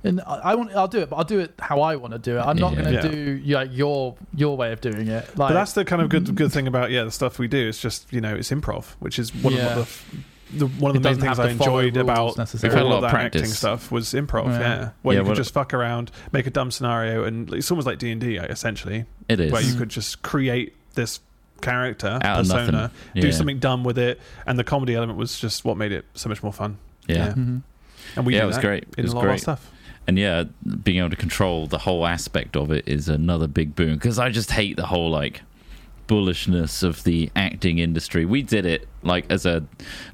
and 0.04 0.20
I, 0.20 0.34
I 0.36 0.54
want, 0.54 0.74
I'll 0.74 0.88
do 0.88 1.00
it, 1.00 1.10
but 1.10 1.16
I'll 1.16 1.24
do 1.24 1.40
it 1.40 1.54
how 1.58 1.80
I 1.80 1.96
want 1.96 2.12
to 2.12 2.18
do 2.18 2.38
it. 2.38 2.40
I'm 2.40 2.56
not 2.56 2.72
Yeah. 2.74 2.82
going 2.82 2.94
to 2.94 3.02
Yeah. 3.08 3.08
do 3.10 3.42
like 3.54 3.70
your 3.72 4.16
your 4.34 4.56
way 4.56 4.72
of 4.72 4.80
doing 4.80 5.08
it. 5.08 5.26
Like, 5.36 5.36
but 5.50 5.52
that's 5.54 5.72
the 5.72 5.84
kind 5.84 6.00
of 6.02 6.08
good 6.08 6.34
good 6.36 6.52
thing 6.52 6.66
about 6.66 6.90
yeah 6.90 7.04
the 7.04 7.10
stuff 7.10 7.38
we 7.38 7.48
do. 7.48 7.68
It's 7.68 7.80
just 7.80 8.12
you 8.12 8.20
know 8.20 8.34
it's 8.34 8.50
improv, 8.50 8.84
which 9.00 9.18
is 9.18 9.34
one 9.34 9.54
Yeah. 9.54 9.78
of 9.80 10.04
the, 10.52 10.58
the 10.58 10.66
one 10.66 10.90
of 10.90 10.96
It 10.96 11.02
the 11.02 11.08
main 11.10 11.18
doesn't 11.18 11.22
things 11.22 11.36
have 11.38 11.40
I 11.46 11.52
to 11.52 11.58
follow 11.58 11.78
enjoyed 11.78 11.96
rules 11.96 12.04
about 12.06 12.38
necessarily. 12.38 12.68
We've 12.74 12.78
had 12.78 12.82
a 12.82 12.84
all 12.86 12.90
lot 12.92 12.98
of 12.98 13.04
of 13.04 13.10
that 13.12 13.24
acting 13.24 13.40
practice. 13.42 13.58
stuff 13.58 13.90
was 13.92 14.08
improv. 14.14 14.46
Yeah. 14.46 14.58
Yeah, 14.60 14.88
where 15.02 15.14
Yeah, 15.14 15.20
you 15.20 15.24
could 15.24 15.28
what- 15.30 15.36
just 15.36 15.52
fuck 15.52 15.74
around, 15.74 16.10
make 16.32 16.46
a 16.46 16.50
dumb 16.50 16.70
scenario, 16.70 17.24
and 17.24 17.52
it's 17.52 17.70
almost 17.70 17.86
like 17.86 17.98
D 17.98 18.10
and 18.12 18.20
D 18.20 18.36
essentially, 18.36 19.04
It 19.28 19.40
is. 19.40 19.52
where 19.52 19.60
you 19.62 19.74
Mm. 19.74 19.78
could 19.78 19.88
just 19.90 20.22
create 20.22 20.74
this 20.94 21.20
character 21.60 22.18
Out 22.22 22.40
of 22.40 22.46
persona, 22.46 22.70
nothing. 22.72 23.20
do 23.22 23.26
Yeah. 23.28 23.32
something 23.34 23.58
dumb 23.58 23.82
with 23.84 23.98
it, 23.98 24.20
and 24.46 24.58
the 24.58 24.64
comedy 24.64 24.94
element 24.94 25.18
was 25.18 25.38
just 25.38 25.64
what 25.64 25.76
made 25.76 25.90
it 25.92 26.04
so 26.14 26.28
much 26.28 26.42
more 26.42 26.52
fun. 26.52 26.78
Yeah. 27.08 27.32
Mhm. 27.32 27.62
and 28.16 28.24
we 28.26 28.34
Yeah, 28.34 28.40
do 28.40 28.44
it 28.44 28.46
was 28.46 28.56
that 28.56 28.62
great. 28.62 28.84
in 28.84 28.94
It 28.98 29.02
was 29.02 29.12
a 29.12 29.16
lot 29.16 29.20
of 29.22 29.28
our 29.28 29.32
great. 29.34 29.40
stuff. 29.42 29.70
And 30.08 30.18
yeah, 30.18 30.44
being 30.82 30.98
able 30.98 31.10
to 31.10 31.16
control 31.16 31.66
the 31.68 31.78
whole 31.78 32.06
aspect 32.06 32.56
of 32.56 32.72
it 32.72 32.88
is 32.88 33.08
another 33.08 33.46
big 33.46 33.76
boon 33.76 33.94
because 33.94 34.18
I 34.18 34.30
just 34.30 34.50
hate 34.50 34.76
the 34.76 34.86
whole 34.86 35.10
like 35.10 35.42
bullishness 36.08 36.82
of 36.82 37.04
the 37.04 37.30
acting 37.36 37.78
industry. 37.78 38.24
We 38.24 38.40
did 38.42 38.64
it 38.64 38.88
like 39.02 39.30
as 39.30 39.44
a 39.44 39.64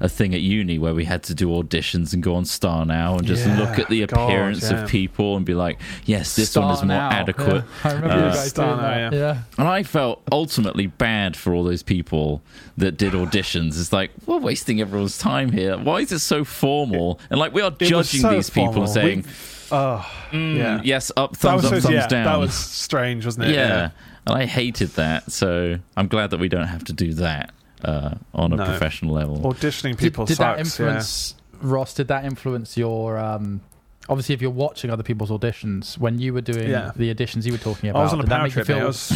a 0.01 0.09
thing 0.09 0.35
at 0.35 0.41
uni 0.41 0.77
where 0.77 0.93
we 0.93 1.05
had 1.05 1.23
to 1.23 1.33
do 1.33 1.47
auditions 1.47 2.13
and 2.13 2.21
go 2.21 2.35
on 2.35 2.43
Star 2.43 2.85
Now 2.85 3.17
and 3.17 3.25
just 3.25 3.45
Yeah, 3.47 3.57
look 3.57 3.79
at 3.79 3.87
the 3.87 4.05
God, 4.05 4.25
appearance 4.27 4.69
yeah. 4.69 4.83
of 4.83 4.89
people 4.89 5.37
and 5.37 5.45
be 5.45 5.53
like, 5.53 5.79
yes, 6.03 6.35
this 6.35 6.53
one 6.57 6.69
is 6.73 6.79
more 6.81 6.87
Now. 6.89 7.09
adequate. 7.11 7.63
Yeah, 7.63 7.89
I 7.89 7.93
remember 7.93 8.13
Uh, 8.13 8.17
you 8.17 8.33
guys 8.33 8.49
Star 8.49 8.65
doing 8.75 8.77
Now, 8.81 9.09
that. 9.09 9.13
yeah. 9.15 9.19
Yeah. 9.19 9.37
And 9.57 9.67
I 9.69 9.83
felt 9.83 10.21
ultimately 10.31 10.87
bad 10.87 11.37
for 11.37 11.53
all 11.55 11.63
those 11.63 11.81
people 11.83 12.41
that 12.75 12.97
did 12.97 13.13
auditions. 13.13 13.79
It's 13.79 13.93
like 13.93 14.11
we're 14.25 14.37
wasting 14.39 14.81
everyone's 14.81 15.17
time 15.17 15.53
here. 15.53 15.77
Why 15.77 15.99
is 16.01 16.11
it 16.11 16.19
so 16.19 16.43
formal? 16.43 17.21
And 17.29 17.39
like 17.39 17.53
we 17.53 17.61
are 17.61 17.71
It 17.79 17.85
judging 17.85 18.19
so 18.19 18.31
these 18.31 18.49
people, 18.49 18.73
formal. 18.73 18.87
saying, 18.87 19.21
We- 19.21 19.29
Oh, 19.71 20.05
"Mm, 20.31 20.55
yeah. 20.57 20.81
"Yes, 20.83 21.11
up, 21.17 21.31
that 21.31 21.37
thumbs 21.39 21.63
was 21.63 21.65
up, 21.65 21.69
so, 21.71 21.81
thumbs 21.81 21.93
yeah, 21.95 22.07
down." 22.07 22.25
that 22.25 22.39
was 22.39 22.53
strange, 22.53 23.25
wasn't 23.25 23.45
it? 23.47 23.55
yeah. 23.55 23.89
and 24.27 24.35
I 24.37 24.45
hated 24.45 24.89
that. 24.91 25.31
So 25.31 25.77
I'm 25.97 26.07
glad 26.07 26.29
that 26.31 26.39
we 26.39 26.49
don't 26.49 26.67
have 26.67 26.83
to 26.85 26.93
do 26.93 27.13
that 27.15 27.51
uh, 27.83 28.15
on 28.33 28.53
a 28.53 28.55
No. 28.55 28.65
professional 28.65 29.13
level. 29.13 29.37
auditioning 29.39 29.91
Did, 29.91 29.99
people 29.99 30.25
did 30.25 30.37
that 30.37 30.57
sucks. 30.57 30.79
yeah. 30.79 30.85
influence 30.85 31.35
Ross? 31.61 31.93
Did 31.93 32.07
that 32.09 32.25
influence 32.25 32.75
your? 32.77 33.17
Um, 33.17 33.61
obviously, 34.09 34.35
if 34.35 34.41
you're 34.41 34.51
watching 34.51 34.89
other 34.91 35.03
people's 35.03 35.29
auditions, 35.31 35.97
when 35.97 36.19
you 36.19 36.33
were 36.33 36.41
doing 36.41 36.69
Yeah. 36.69 36.91
the 36.95 37.13
auditions 37.13 37.45
you 37.45 37.51
were 37.51 37.57
talking 37.57 37.89
about, 37.89 37.99
I 37.99 38.03
was 38.03 38.13
on 38.13 38.21
a 38.21 38.27
power 38.27 38.49
trip. 38.49 38.67
feel? 38.67 38.87
Was, 38.87 39.11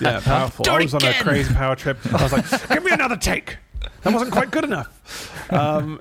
yeah, 0.00 0.20
powerful. 0.24 0.68
I 0.68 0.78
it 0.80 0.82
was 0.84 0.94
on 0.94 1.02
a 1.04 1.12
crazy 1.14 1.54
power 1.54 1.74
trip. 1.76 1.98
I 2.14 2.22
was 2.22 2.32
like, 2.32 2.68
"Give 2.68 2.84
me 2.84 2.92
another 2.92 3.16
take." 3.16 3.56
That 4.02 4.12
wasn't 4.12 4.32
quite 4.32 4.50
good 4.50 4.64
enough. 4.64 5.52
Um, 5.52 6.00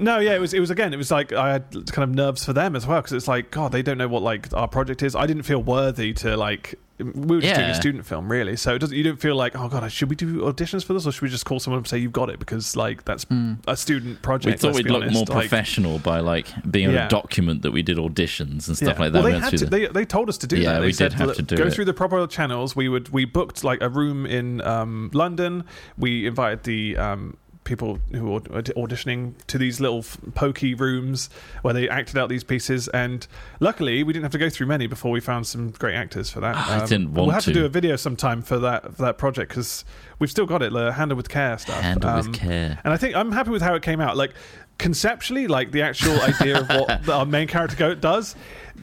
no, 0.00 0.18
yeah, 0.18 0.34
it 0.34 0.40
was. 0.40 0.52
It 0.54 0.60
was 0.60 0.70
again. 0.70 0.92
It 0.92 0.96
was 0.96 1.10
like 1.10 1.32
I 1.32 1.52
had 1.52 1.70
kind 1.92 2.08
of 2.08 2.14
nerves 2.14 2.44
for 2.44 2.52
them 2.52 2.74
as 2.76 2.86
well 2.86 3.00
because 3.00 3.12
it's 3.12 3.28
like, 3.28 3.50
God, 3.50 3.72
they 3.72 3.82
don't 3.82 3.98
know 3.98 4.08
what 4.08 4.22
like 4.22 4.52
our 4.54 4.68
project 4.68 5.02
is. 5.02 5.14
I 5.14 5.26
didn't 5.26 5.44
feel 5.44 5.62
worthy 5.62 6.12
to 6.14 6.36
like. 6.36 6.74
We 7.02 7.36
were 7.36 7.40
just 7.40 7.54
doing 7.54 7.70
a 7.70 7.74
student 7.74 8.04
film, 8.04 8.30
really. 8.30 8.56
So 8.56 8.74
it 8.74 8.78
doesn't. 8.80 8.94
You 8.94 9.02
don't 9.02 9.18
feel 9.18 9.34
like, 9.34 9.56
oh 9.56 9.68
God, 9.70 9.90
should 9.90 10.10
we 10.10 10.16
do 10.16 10.40
auditions 10.42 10.84
for 10.84 10.92
this, 10.92 11.06
or 11.06 11.12
should 11.12 11.22
we 11.22 11.30
just 11.30 11.46
call 11.46 11.58
someone 11.58 11.78
and 11.78 11.88
say 11.88 11.96
you've 11.96 12.12
got 12.12 12.28
it 12.28 12.38
because 12.38 12.76
like 12.76 13.06
that's 13.06 13.24
Mm. 13.24 13.56
a 13.66 13.74
student 13.74 14.20
project. 14.20 14.44
we 14.44 14.58
thought 14.58 14.66
let's 14.68 14.76
we'd 14.76 14.84
be 14.84 14.90
look 14.90 15.02
honest. 15.04 15.14
more 15.14 15.24
Like, 15.24 15.48
professional 15.48 15.98
by 15.98 16.20
like 16.20 16.48
being 16.70 16.84
able 16.90 16.94
Yeah. 16.96 17.08
to 17.08 17.08
document 17.08 17.62
that 17.62 17.70
we 17.70 17.80
did 17.80 17.96
auditions 17.96 18.68
and 18.68 18.76
stuff 18.76 18.80
Yeah. 18.80 18.86
like 18.98 19.12
that. 19.12 19.14
Well, 19.14 19.22
they 19.22 19.30
went 19.32 19.44
had 19.44 19.48
through 19.50 19.58
to. 19.60 19.64
the- 19.64 19.70
They, 19.70 19.86
they 19.86 20.04
told 20.04 20.28
us 20.28 20.36
to 20.38 20.46
do 20.46 20.58
Yeah, 20.58 20.74
that. 20.74 20.80
They 20.80 20.86
we 20.88 20.92
said, 20.92 21.12
did 21.12 21.18
have 21.20 21.26
"Look, 21.28 21.36
to 21.36 21.42
do 21.42 21.56
go 21.56 21.64
it." 21.68 21.72
through 21.72 21.86
the 21.86 21.94
proper 21.94 22.26
channels. 22.26 22.76
We 22.76 22.90
would 22.90 23.08
we 23.08 23.24
booked 23.24 23.64
like 23.64 23.80
a 23.80 23.88
room 23.88 24.26
in 24.26 24.60
um, 24.60 25.10
London. 25.14 25.64
We 25.96 26.26
invited 26.26 26.64
the 26.64 26.98
um, 26.98 27.38
people 27.64 27.98
who 28.12 28.24
were 28.30 28.40
auditioning 28.40 29.34
to 29.46 29.58
these 29.58 29.80
little 29.80 30.04
pokey 30.34 30.74
rooms 30.74 31.28
where 31.62 31.74
they 31.74 31.88
acted 31.88 32.16
out 32.18 32.28
these 32.28 32.42
pieces. 32.42 32.88
And 32.88 33.26
luckily, 33.60 34.02
we 34.02 34.12
didn't 34.12 34.24
have 34.24 34.32
to 34.32 34.38
go 34.38 34.48
through 34.50 34.66
many 34.66 34.86
before 34.86 35.10
we 35.10 35.20
found 35.20 35.46
some 35.46 35.70
great 35.72 35.94
actors 35.94 36.30
for 36.30 36.40
that. 36.40 36.56
Um, 36.56 36.80
I 36.82 36.86
didn't 36.86 37.14
want 37.14 37.26
We'll 37.26 37.30
have 37.30 37.44
to. 37.44 37.52
to. 37.52 37.60
do 37.60 37.64
a 37.66 37.68
video 37.68 37.96
sometime 37.96 38.42
for 38.42 38.58
that 38.60 38.94
for 38.96 39.02
that 39.02 39.18
project 39.18 39.50
because 39.50 39.84
we've 40.18 40.30
still 40.30 40.46
got 40.46 40.62
it. 40.62 40.72
The 40.72 40.92
handle 40.92 41.16
with 41.16 41.28
care 41.28 41.58
stuff. 41.58 41.80
handle 41.80 42.10
Um, 42.10 42.26
with 42.30 42.34
care. 42.40 42.78
and 42.82 42.92
I 42.92 42.96
think 42.96 43.14
I'm 43.14 43.30
happy 43.32 43.50
with 43.50 43.62
how 43.62 43.74
it 43.74 43.82
came 43.82 44.00
out. 44.00 44.16
Like 44.16 44.32
conceptually, 44.80 45.46
like 45.46 45.70
the 45.70 45.82
actual 45.82 46.20
idea 46.20 46.60
of 46.60 46.68
what 46.68 47.08
our 47.08 47.24
main 47.26 47.46
character 47.46 47.76
goat 47.76 48.00
does. 48.00 48.34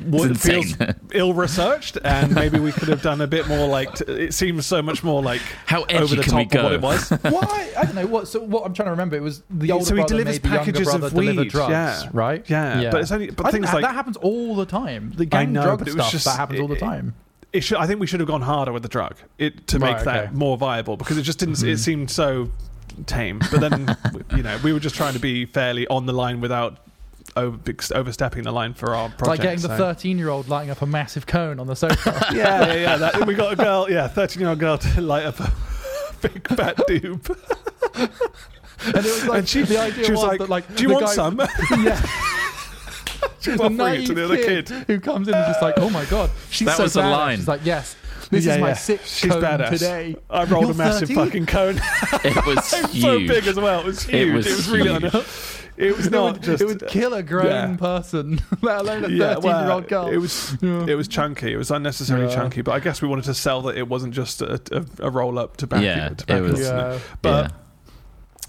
What 0.05 0.29
It's 0.29 0.45
feels 0.45 0.75
ill 1.11 1.33
researched, 1.33 1.97
and 2.03 2.35
maybe 2.35 2.59
we 2.59 2.71
could 2.71 2.87
have 2.87 3.01
done 3.01 3.19
a 3.19 3.25
bit 3.25 3.47
more. 3.47 3.67
Like 3.67 3.95
t- 3.95 4.03
it 4.05 4.33
seems 4.35 4.67
so 4.67 4.79
much 4.83 5.03
more 5.03 5.23
like 5.23 5.41
How 5.65 5.83
edgy 5.83 5.95
over 6.03 6.15
the 6.15 6.21
can 6.21 6.33
top 6.33 6.53
we 6.53 6.59
of 6.59 6.63
what 6.63 6.73
it 6.73 6.81
was. 6.81 7.09
Why? 7.33 7.73
I 7.75 7.83
don't 7.85 7.95
know. 7.95 8.05
What? 8.05 8.27
So 8.27 8.41
what? 8.41 8.63
I'm 8.63 8.75
trying 8.75 8.85
to 8.85 8.91
remember. 8.91 9.15
It 9.15 9.23
was 9.23 9.41
the 9.49 9.71
older 9.71 9.85
So 9.85 9.95
he 9.95 10.01
brother 10.01 10.09
delivers 10.09 10.35
made 10.35 10.43
the 10.43 10.49
younger 10.49 10.59
packages 10.71 10.93
of 10.93 10.99
brother 11.01 11.15
deliver 11.15 11.41
weed, 11.41 11.49
drugs, 11.51 11.71
yeah. 11.71 12.09
right? 12.13 12.47
Yeah, 12.47 12.91
but 12.91 13.01
it's 13.01 13.11
only- 13.11 13.31
but 13.31 13.47
I 13.47 13.51
things 13.51 13.73
like- 13.73 13.81
that 13.81 13.95
happens 13.95 14.17
all 14.17 14.55
the 14.55 14.67
time. 14.67 15.13
The 15.15 15.23
I 15.23 15.25
gang 15.25 15.53
know, 15.53 15.63
drug 15.63 15.79
but 15.79 15.87
it 15.87 15.95
was 15.95 16.03
stuff 16.03 16.11
just- 16.11 16.25
that 16.25 16.37
happens 16.37 16.59
all 16.59 16.67
the 16.67 16.75
it- 16.75 16.79
time. 16.79 17.15
It 17.53 17.61
should, 17.63 17.77
I 17.77 17.87
think 17.87 17.99
we 17.99 18.05
should 18.05 18.19
have 18.19 18.27
gone 18.27 18.41
harder 18.41 18.71
with 18.73 18.83
the 18.83 18.89
drug 18.89 19.15
it 19.39 19.65
to 19.67 19.79
make 19.79 19.95
Right, 19.95 20.05
that 20.05 20.35
more 20.35 20.57
viable 20.57 20.95
because 20.97 21.17
it 21.17 21.23
just 21.23 21.39
didn't. 21.39 21.55
Mm-hmm. 21.55 21.69
It 21.69 21.77
seemed 21.77 22.11
so 22.11 22.51
tame. 23.05 23.39
But 23.51 23.61
then 23.61 23.97
you 24.35 24.43
know 24.43 24.59
we 24.63 24.73
were 24.73 24.79
just 24.79 24.95
trying 24.95 25.13
to 25.13 25.19
be 25.19 25.45
fairly 25.45 25.87
on 25.87 26.05
the 26.05 26.13
line 26.13 26.41
without 26.41 26.77
over, 27.35 27.59
overstepping 27.93 28.43
the 28.43 28.51
line 28.51 28.73
for 28.73 28.95
our 28.95 29.09
project. 29.09 29.21
It's 29.21 29.29
like 29.29 29.41
getting 29.41 29.61
the 29.61 29.93
13 29.93 30.17
year 30.17 30.29
old 30.29 30.49
lighting 30.49 30.71
up 30.71 30.81
a 30.81 30.85
massive 30.85 31.25
cone 31.25 31.59
on 31.59 31.67
the 31.67 31.75
sofa. 31.75 32.27
yeah, 32.33 32.67
yeah, 32.67 32.73
yeah. 32.73 32.97
That, 32.97 33.27
we 33.27 33.35
got 33.35 33.53
a 33.53 33.55
girl, 33.55 33.87
yeah, 33.89 34.07
thirteen-year-old 34.07 34.59
girl 34.59 34.77
to 34.77 35.01
light 35.01 35.25
up 35.25 35.39
a 35.39 35.51
big 36.21 36.47
fat 36.49 36.79
dupe, 36.87 37.29
and 37.95 38.09
it 38.95 38.95
was 38.95 39.27
like 39.27 39.39
and 39.39 39.49
she, 39.49 39.61
the 39.61 39.79
idea 39.79 40.03
she 40.03 40.11
was, 40.11 40.21
was, 40.21 40.27
like, 40.27 40.39
that 40.39 40.49
like 40.49 40.75
"Do 40.75 40.83
you 40.83 40.89
want 40.89 41.05
guy- 41.05 41.13
some?" 41.13 41.39
yeah. 41.83 42.01
she 43.39 43.51
was 43.51 43.59
the 43.59 43.65
offering 43.65 43.73
it 43.73 43.77
naive 43.77 44.07
to 44.07 44.13
the 44.13 44.25
other 44.25 44.37
kid, 44.37 44.67
kid. 44.67 44.85
who 44.87 44.99
comes 44.99 45.27
in 45.27 45.33
and 45.33 45.45
just 45.45 45.61
like, 45.61 45.75
oh 45.77 45.89
my 45.89 46.05
god, 46.05 46.29
she's 46.49 46.65
That 46.67 46.77
so 46.77 46.83
was 46.83 46.95
a 46.95 47.01
badass. 47.01 47.11
line. 47.11 47.37
She's 47.37 47.47
like, 47.47 47.61
yes, 47.63 47.95
this 48.29 48.45
Yeah, 48.45 48.55
is 48.55 48.59
my 48.61 48.67
yeah. 48.69 48.73
sixth 48.73 49.17
She's 49.17 49.31
cone 49.31 49.41
badass. 49.43 49.69
today. 49.69 50.15
I 50.29 50.43
rolled 50.45 50.63
You're 50.65 50.71
a 50.71 50.75
massive 50.75 51.09
13? 51.09 51.15
fucking 51.25 51.45
cone. 51.45 51.75
It 52.23 52.45
was 52.45 52.65
so 52.65 52.87
huge. 52.87 53.27
big 53.27 53.47
as 53.47 53.55
well. 53.55 53.79
It 53.81 53.85
was 53.85 54.03
huge. 54.03 54.27
It 54.29 54.33
was 54.33 54.45
was, 54.45 54.69
really. 54.69 54.99
huge. 54.99 55.15
Un- 55.15 55.23
it 55.77 55.95
was 55.95 56.07
It 56.07 56.11
not 56.11 56.33
would, 56.33 56.41
just. 56.43 56.61
it 56.61 56.65
would 56.65 56.87
kill 56.87 57.13
a 57.13 57.21
grown 57.21 57.45
yeah. 57.45 57.75
person, 57.77 58.39
let 58.61 58.79
alone 58.81 58.97
a 58.99 59.01
13 59.09 59.17
yeah, 59.17 59.29
year 59.29 59.39
well, 59.41 59.71
old 59.73 59.87
girl. 59.87 60.07
It 60.07 60.17
was. 60.17 60.57
Yeah. 60.61 60.85
It 60.87 60.95
was 60.95 61.07
chunky. 61.07 61.53
It 61.53 61.57
was 61.57 61.69
unnecessarily 61.69 62.27
Yeah. 62.29 62.35
chunky. 62.35 62.61
But 62.63 62.71
I 62.71 62.79
guess 62.79 63.01
we 63.01 63.07
wanted 63.07 63.25
to 63.25 63.33
sell 63.35 63.61
that 63.63 63.77
it 63.77 63.87
wasn't 63.87 64.13
just 64.15 64.41
a, 64.41 64.59
a, 64.71 65.07
a 65.07 65.09
roll 65.11 65.37
up 65.37 65.57
tobacco. 65.57 65.83
Yeah, 65.83 66.09
tobacco 66.09 66.37
it 66.37 66.41
was- 66.41 66.59
listener. 66.59 66.77
yeah. 66.93 66.99
But 67.21 67.51
yeah. 67.51 67.57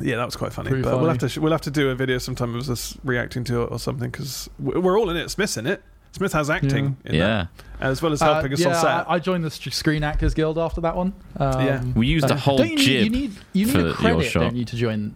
Yeah, 0.01 0.16
that 0.18 0.26
was 0.26 0.37
quite 0.37 0.53
funny. 0.53 0.68
Pretty 0.68 0.85
but 0.85 0.99
we'll 1.01 1.09
have 1.09 1.18
to 1.18 1.41
we'll 1.41 1.51
have 1.51 1.61
to 1.62 1.72
do 1.72 1.91
a 1.91 1.95
video 1.97 2.18
sometime 2.18 2.55
of 2.55 2.70
us 2.70 2.97
reacting 3.03 3.43
to 3.45 3.62
it 3.64 3.72
or 3.72 3.81
something 3.81 4.09
because 4.11 4.49
we're 4.61 4.97
all 4.99 5.11
in 5.11 5.16
it. 5.16 5.29
Smith's 5.29 5.57
in 5.57 5.66
it. 5.66 5.83
Smith 6.13 6.33
has 6.33 6.51
acting, 6.51 6.97
in 7.05 7.15
yeah. 7.15 7.47
that, 7.79 7.87
as 7.87 8.03
well 8.03 8.13
as 8.13 8.23
Uh, 8.23 8.33
helping 8.33 8.53
us 8.53 8.61
yeah, 8.61 8.69
on 8.69 8.75
set. 8.75 8.87
I, 8.87 9.15
I 9.15 9.19
joined 9.19 9.45
the 9.45 9.51
Screen 9.51 10.03
Actors 10.03 10.35
Guild 10.35 10.59
after 10.59 10.81
that 10.81 10.97
one. 10.97 11.13
Um, 11.37 11.61
Yeah. 11.61 11.85
We 11.95 12.07
used 12.07 12.31
a 12.31 12.35
uh, 12.35 12.37
whole 12.37 12.59
don't 12.59 12.71
you 12.71 12.77
need, 12.77 12.87
You 13.05 13.11
need, 13.11 13.33
you 13.53 13.67
need 13.67 13.73
for 13.73 13.89
a 13.89 13.93
credit, 13.93 14.33
don't 14.33 14.57
you, 14.57 14.65
to 14.65 14.77
join? 14.77 15.15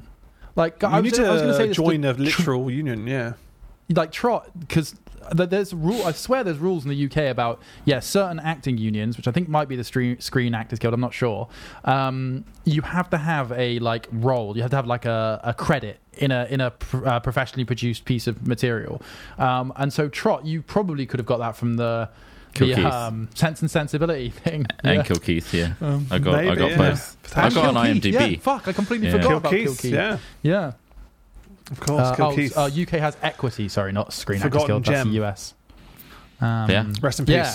Like, 0.54 0.82
you 0.82 0.88
I 0.88 1.00
was, 1.00 1.12
need 1.18 1.24
I 1.24 1.32
was 1.32 1.42
going 1.42 1.52
to 1.52 1.56
say 1.56 1.62
to 1.62 1.68
this, 1.68 1.76
join 1.76 2.02
the 2.02 2.10
a 2.10 2.12
literal 2.12 2.70
union. 2.70 3.06
Yeah, 3.06 3.34
like 3.88 4.12
Trott 4.12 4.50
because 4.58 4.94
there's 5.34 5.72
a 5.72 5.76
rule. 5.76 6.04
I 6.04 6.12
swear 6.12 6.44
there's 6.44 6.58
rules 6.58 6.84
in 6.84 6.90
the 6.90 7.06
UK 7.06 7.30
about 7.30 7.60
yeah 7.84 8.00
certain 8.00 8.38
acting 8.40 8.76
unions, 8.78 9.16
which 9.16 9.28
I 9.28 9.32
think 9.32 9.48
might 9.48 9.68
be 9.68 9.76
the 9.76 9.84
Screen, 9.84 10.20
Screen 10.20 10.54
Actors 10.54 10.78
Guild. 10.78 10.94
I'm 10.94 11.00
not 11.00 11.14
sure. 11.14 11.48
Um, 11.84 12.44
you 12.64 12.82
have 12.82 13.08
to 13.10 13.18
have 13.18 13.52
a 13.52 13.78
like 13.78 14.08
role. 14.12 14.56
You 14.56 14.62
have 14.62 14.70
to 14.70 14.76
have 14.76 14.86
like 14.86 15.04
a, 15.04 15.40
a 15.42 15.54
credit 15.54 16.00
in 16.18 16.30
a 16.30 16.46
in 16.50 16.60
a 16.60 16.70
pr- 16.72 17.06
uh, 17.06 17.20
professionally 17.20 17.64
produced 17.64 18.04
piece 18.04 18.26
of 18.26 18.46
material. 18.46 19.00
Um, 19.38 19.72
and 19.76 19.92
so 19.92 20.08
Trott, 20.08 20.44
you 20.46 20.62
probably 20.62 21.06
could 21.06 21.20
have 21.20 21.26
got 21.26 21.38
that 21.38 21.56
from 21.56 21.74
the. 21.74 22.08
Kill 22.54 22.68
The 22.68 22.74
Keith. 22.74 22.84
um, 22.84 23.28
sense 23.34 23.62
and 23.62 23.70
sensibility 23.70 24.28
thing. 24.28 24.66
and 24.84 24.96
Yeah. 24.98 25.02
Kill 25.04 25.16
Keith. 25.16 25.54
Yeah, 25.54 25.72
Um, 25.80 26.06
I 26.10 26.18
got 26.18 26.34
I 26.34 26.54
got 26.54 26.70
yeah. 26.72 26.76
both. 26.76 27.16
I 27.34 27.46
and 27.46 27.54
got 27.54 27.64
on 27.64 27.74
Kill 27.86 27.94
Keith, 27.94 28.14
IMDb. 28.14 28.30
Yeah, 28.32 28.38
fuck, 28.40 28.68
I 28.68 28.72
completely 28.74 29.06
Yeah. 29.06 29.12
forgot 29.14 29.28
Kill 29.28 29.36
about 29.38 29.50
Keith. 29.52 29.64
Kill 29.64 29.74
Keith. 29.76 29.92
Yeah, 29.94 30.18
Yeah. 30.42 30.72
of 31.70 31.80
course. 31.80 32.08
Uh, 32.08 32.14
Kill 32.14 32.26
oh, 32.26 32.34
Keith. 32.34 32.58
uh, 32.58 32.64
UK 32.68 32.90
has 33.00 33.16
equity. 33.22 33.68
Sorry, 33.70 33.90
not 33.92 34.12
Screen 34.12 34.36
Actors 34.42 34.52
Forgotten 34.64 34.66
Guild. 34.66 34.84
That's 34.84 34.98
gem. 35.04 35.12
the 35.14 35.24
US. 35.24 35.54
Um, 36.42 36.70
Yeah. 36.70 36.86
Rest 37.00 37.20
in 37.20 37.24
peace. 37.24 37.34
Yeah. 37.36 37.54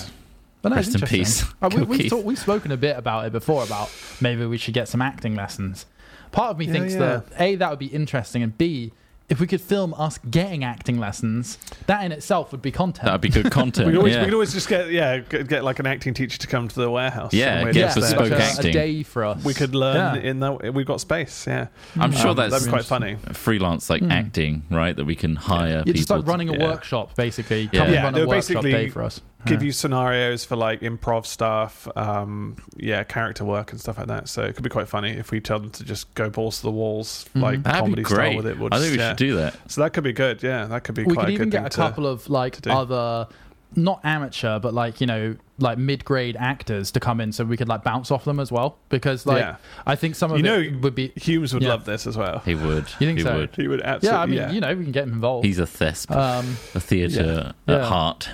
But 0.64 0.70
no, 0.70 0.78
it's 0.78 0.88
Rest 0.88 1.01
in 1.03 1.08
peace. 1.08 1.43
Uh, 1.62 1.70
we, 1.70 1.70
Kill 1.70 1.86
we've, 1.86 1.99
Keith. 1.99 2.10
talk, 2.10 2.26
we've 2.26 2.39
spoken 2.39 2.72
a 2.72 2.78
bit 2.78 2.97
about 2.97 3.26
it 3.28 3.32
before 3.32 3.64
about 3.64 3.91
maybe 4.20 4.47
we 4.47 4.58
should 4.58 4.74
get 4.74 4.88
some 4.88 5.03
acting 5.03 5.36
lessons. 5.36 5.86
Part 6.32 6.51
of 6.51 6.57
me 6.57 6.65
Yeah, 6.65 6.71
thinks 6.73 6.93
yeah. 6.93 6.99
that 6.99 7.23
A, 7.39 7.55
that 7.55 7.69
would 7.69 7.80
be 7.80 7.88
interesting, 7.88 8.43
and 8.43 8.57
B, 8.57 8.91
if 9.30 9.41
we 9.41 9.47
could 9.47 9.59
film 9.59 9.93
us 9.95 10.17
getting 10.19 10.63
acting 10.63 10.97
lessons, 10.99 11.57
that 11.88 12.05
in 12.05 12.13
itself 12.13 12.53
would 12.53 12.61
be 12.61 12.71
content. 12.71 13.03
That'd 13.07 13.19
be 13.19 13.28
good 13.28 13.51
content. 13.51 13.88
We 13.88 13.91
could 13.91 13.97
always, 13.97 14.13
yeah. 14.15 14.21
we 14.21 14.25
could 14.28 14.34
always 14.36 14.53
just 14.53 14.69
get 14.69 14.89
yeah 14.89 15.17
get, 15.17 15.49
get 15.49 15.63
like 15.65 15.80
an 15.80 15.86
acting 15.86 16.13
teacher 16.13 16.38
to 16.38 16.47
come 16.47 16.69
to 16.69 16.80
the 16.80 16.89
warehouse. 16.89 17.34
Yeah, 17.34 17.63
we're 17.65 17.73
get 17.73 17.93
just 17.93 17.97
yeah, 17.97 18.03
bespoke 18.03 18.32
like 18.32 18.39
acting. 18.39 18.69
a 18.69 18.71
day 18.73 19.03
for 19.03 19.25
us. 19.25 19.43
We 19.43 19.53
could 19.53 19.75
learn 19.75 20.15
Yeah. 20.15 20.30
in 20.30 20.39
that. 20.39 20.73
We've 20.73 20.86
got 20.86 21.01
space. 21.01 21.45
Yeah, 21.45 21.67
I'm 21.99 22.13
sure 22.13 22.30
Um, 22.30 22.36
that's 22.38 22.53
that'd 22.53 22.67
be 22.67 22.71
quite 22.71 22.86
funny. 22.86 23.17
freelance 23.34 23.89
like 23.89 24.01
Hmm. 24.01 24.11
acting, 24.11 24.63
right? 24.71 24.95
That 24.95 25.03
we 25.03 25.15
can 25.15 25.36
hire 25.36 25.69
You're 25.69 25.84
people. 25.84 25.93
just 25.97 26.09
like 26.09 26.21
to- 26.23 26.32
running 26.32 26.47
a 26.49 26.53
yeah. 26.57 26.63
workshop, 26.63 27.13
basically. 27.17 27.69
Yeah. 27.73 27.82
Come 27.84 27.89
Yeah, 27.91 27.95
and 27.95 28.03
run 28.05 28.13
they'll 28.13 28.23
a 28.23 28.28
workshop 28.28 28.63
basically 28.63 28.71
day 28.71 28.88
for 28.89 29.03
us. 29.03 29.19
Give 29.46 29.64
you 29.64 29.72
scenarios 29.72 30.44
for 30.44 30.56
like 30.58 30.82
improv 30.82 31.26
stuff, 31.26 31.88
um, 31.96 32.58
yeah, 32.76 33.04
character 33.04 33.46
work 33.46 33.72
and 33.72 33.80
stuff 33.80 33.98
like 33.98 34.08
that. 34.08 34.28
So 34.28 34.42
it 34.44 34.56
could 34.56 34.64
be 34.64 34.70
quite 34.70 34.90
funny 34.90 35.12
if 35.12 35.32
we 35.32 35.40
tell 35.40 35.60
them 35.60 35.70
to 35.72 35.84
just 35.86 36.14
go 36.16 36.30
balls 36.30 36.58
to 36.58 36.64
the 36.64 36.72
walls, 36.72 37.26
Mhm. 37.36 37.42
like 37.42 37.64
That'd 37.64 37.80
comedy 37.82 38.04
be 38.04 38.10
style 38.10 38.36
with 38.36 38.48
it. 38.48 38.58
We'll 38.60 38.74
I 38.74 38.80
think 38.80 38.94
we 38.94 38.98
yeah. 38.98 39.10
should 39.10 39.18
do 39.18 39.36
that. 39.38 39.56
So 39.72 39.82
that 39.82 39.94
could 39.94 40.04
be 40.04 40.12
good. 40.12 40.44
Yeah, 40.44 40.66
that 40.66 40.84
could 40.84 40.96
be 40.96 41.04
we 41.04 41.14
quite 41.14 41.26
could 41.26 41.30
a 41.30 41.34
even 41.34 41.50
good 41.50 41.52
get 41.52 41.58
thing 41.60 41.66
a 41.68 41.70
to- 41.70 41.78
couple 41.78 42.08
of 42.08 42.30
like 42.30 42.58
other 42.68 43.28
not 43.76 44.00
amateur 44.06 44.60
but 44.60 44.74
like 44.74 45.02
you 45.02 45.06
know 45.08 45.36
like 45.60 45.78
mid-grade 45.78 46.38
actors 46.40 46.90
to 46.90 47.02
come 47.02 47.20
in 47.20 47.34
so 47.34 47.44
we 47.44 47.58
could 47.58 47.68
like 47.68 47.84
bounce 47.84 48.12
off 48.12 48.24
them 48.24 48.40
as 48.40 48.50
well 48.50 48.78
because 48.88 49.26
like 49.26 49.42
Yeah. 49.42 49.58
i 49.86 49.94
think 49.94 50.16
some 50.16 50.32
of 50.32 50.38
You 50.38 50.44
know- 50.44 50.58
it 50.60 50.80
would 50.80 50.96
be 50.96 51.12
Humes 51.18 51.54
would 51.54 51.62
Yeah. 51.64 51.70
love 51.72 51.84
this 51.84 52.08
as 52.08 52.16
well. 52.16 52.42
He 52.46 52.56
would. 52.56 52.86
You 53.00 53.08
think 53.08 53.18
he 53.20 53.26
so? 53.26 53.36
would. 53.40 53.50
He 53.58 53.68
would 53.68 53.82
absolutely. 53.82 54.38
yeah 54.38 54.44
i 54.46 54.48
mean 54.48 54.56
you 54.56 54.62
know 54.62 54.74
we 54.74 54.84
can 54.84 54.94
get 54.94 55.04
him 55.04 55.12
involved 55.14 55.46
He's 55.46 55.60
a 55.60 55.64
thesp, 55.66 56.10
um 56.16 56.56
a 56.76 56.80
theatre 56.80 57.54
Yeah. 57.68 57.74
at 57.76 57.82
Yeah. 57.82 57.86
heart. 57.88 58.30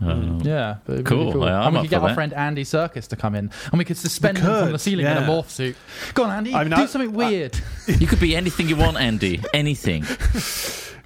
Um, 0.00 0.40
Yeah, 0.44 0.76
but 0.84 0.92
it'd 0.94 1.06
Cool. 1.06 1.44
Yeah, 1.44 1.60
I'm 1.60 1.66
and 1.68 1.72
we 1.72 1.78
up 1.78 1.84
could 1.84 1.90
get 1.90 1.96
for 1.98 2.02
our 2.02 2.08
that. 2.10 2.14
friend 2.14 2.32
Andy 2.34 2.64
Serkis 2.64 3.08
to 3.08 3.16
come 3.16 3.34
in, 3.34 3.50
and 3.72 3.78
we 3.78 3.84
could 3.84 3.96
suspend 3.96 4.38
We 4.38 4.44
him 4.44 4.62
from 4.64 4.72
the 4.72 4.78
ceiling 4.78 5.06
in 5.06 5.16
a 5.16 5.22
morph 5.22 5.48
suit. 5.50 5.76
Go 6.14 6.24
on, 6.24 6.30
Andy, 6.30 6.54
I 6.54 6.62
mean, 6.64 6.70
do 6.70 6.82
I- 6.82 6.86
something 6.86 7.12
weird. 7.12 7.58
You 7.88 8.06
could 8.06 8.20
be 8.20 8.36
anything 8.36 8.68
you 8.68 8.76
want, 8.76 8.96
Andy. 8.98 9.40
Anything. 9.52 10.04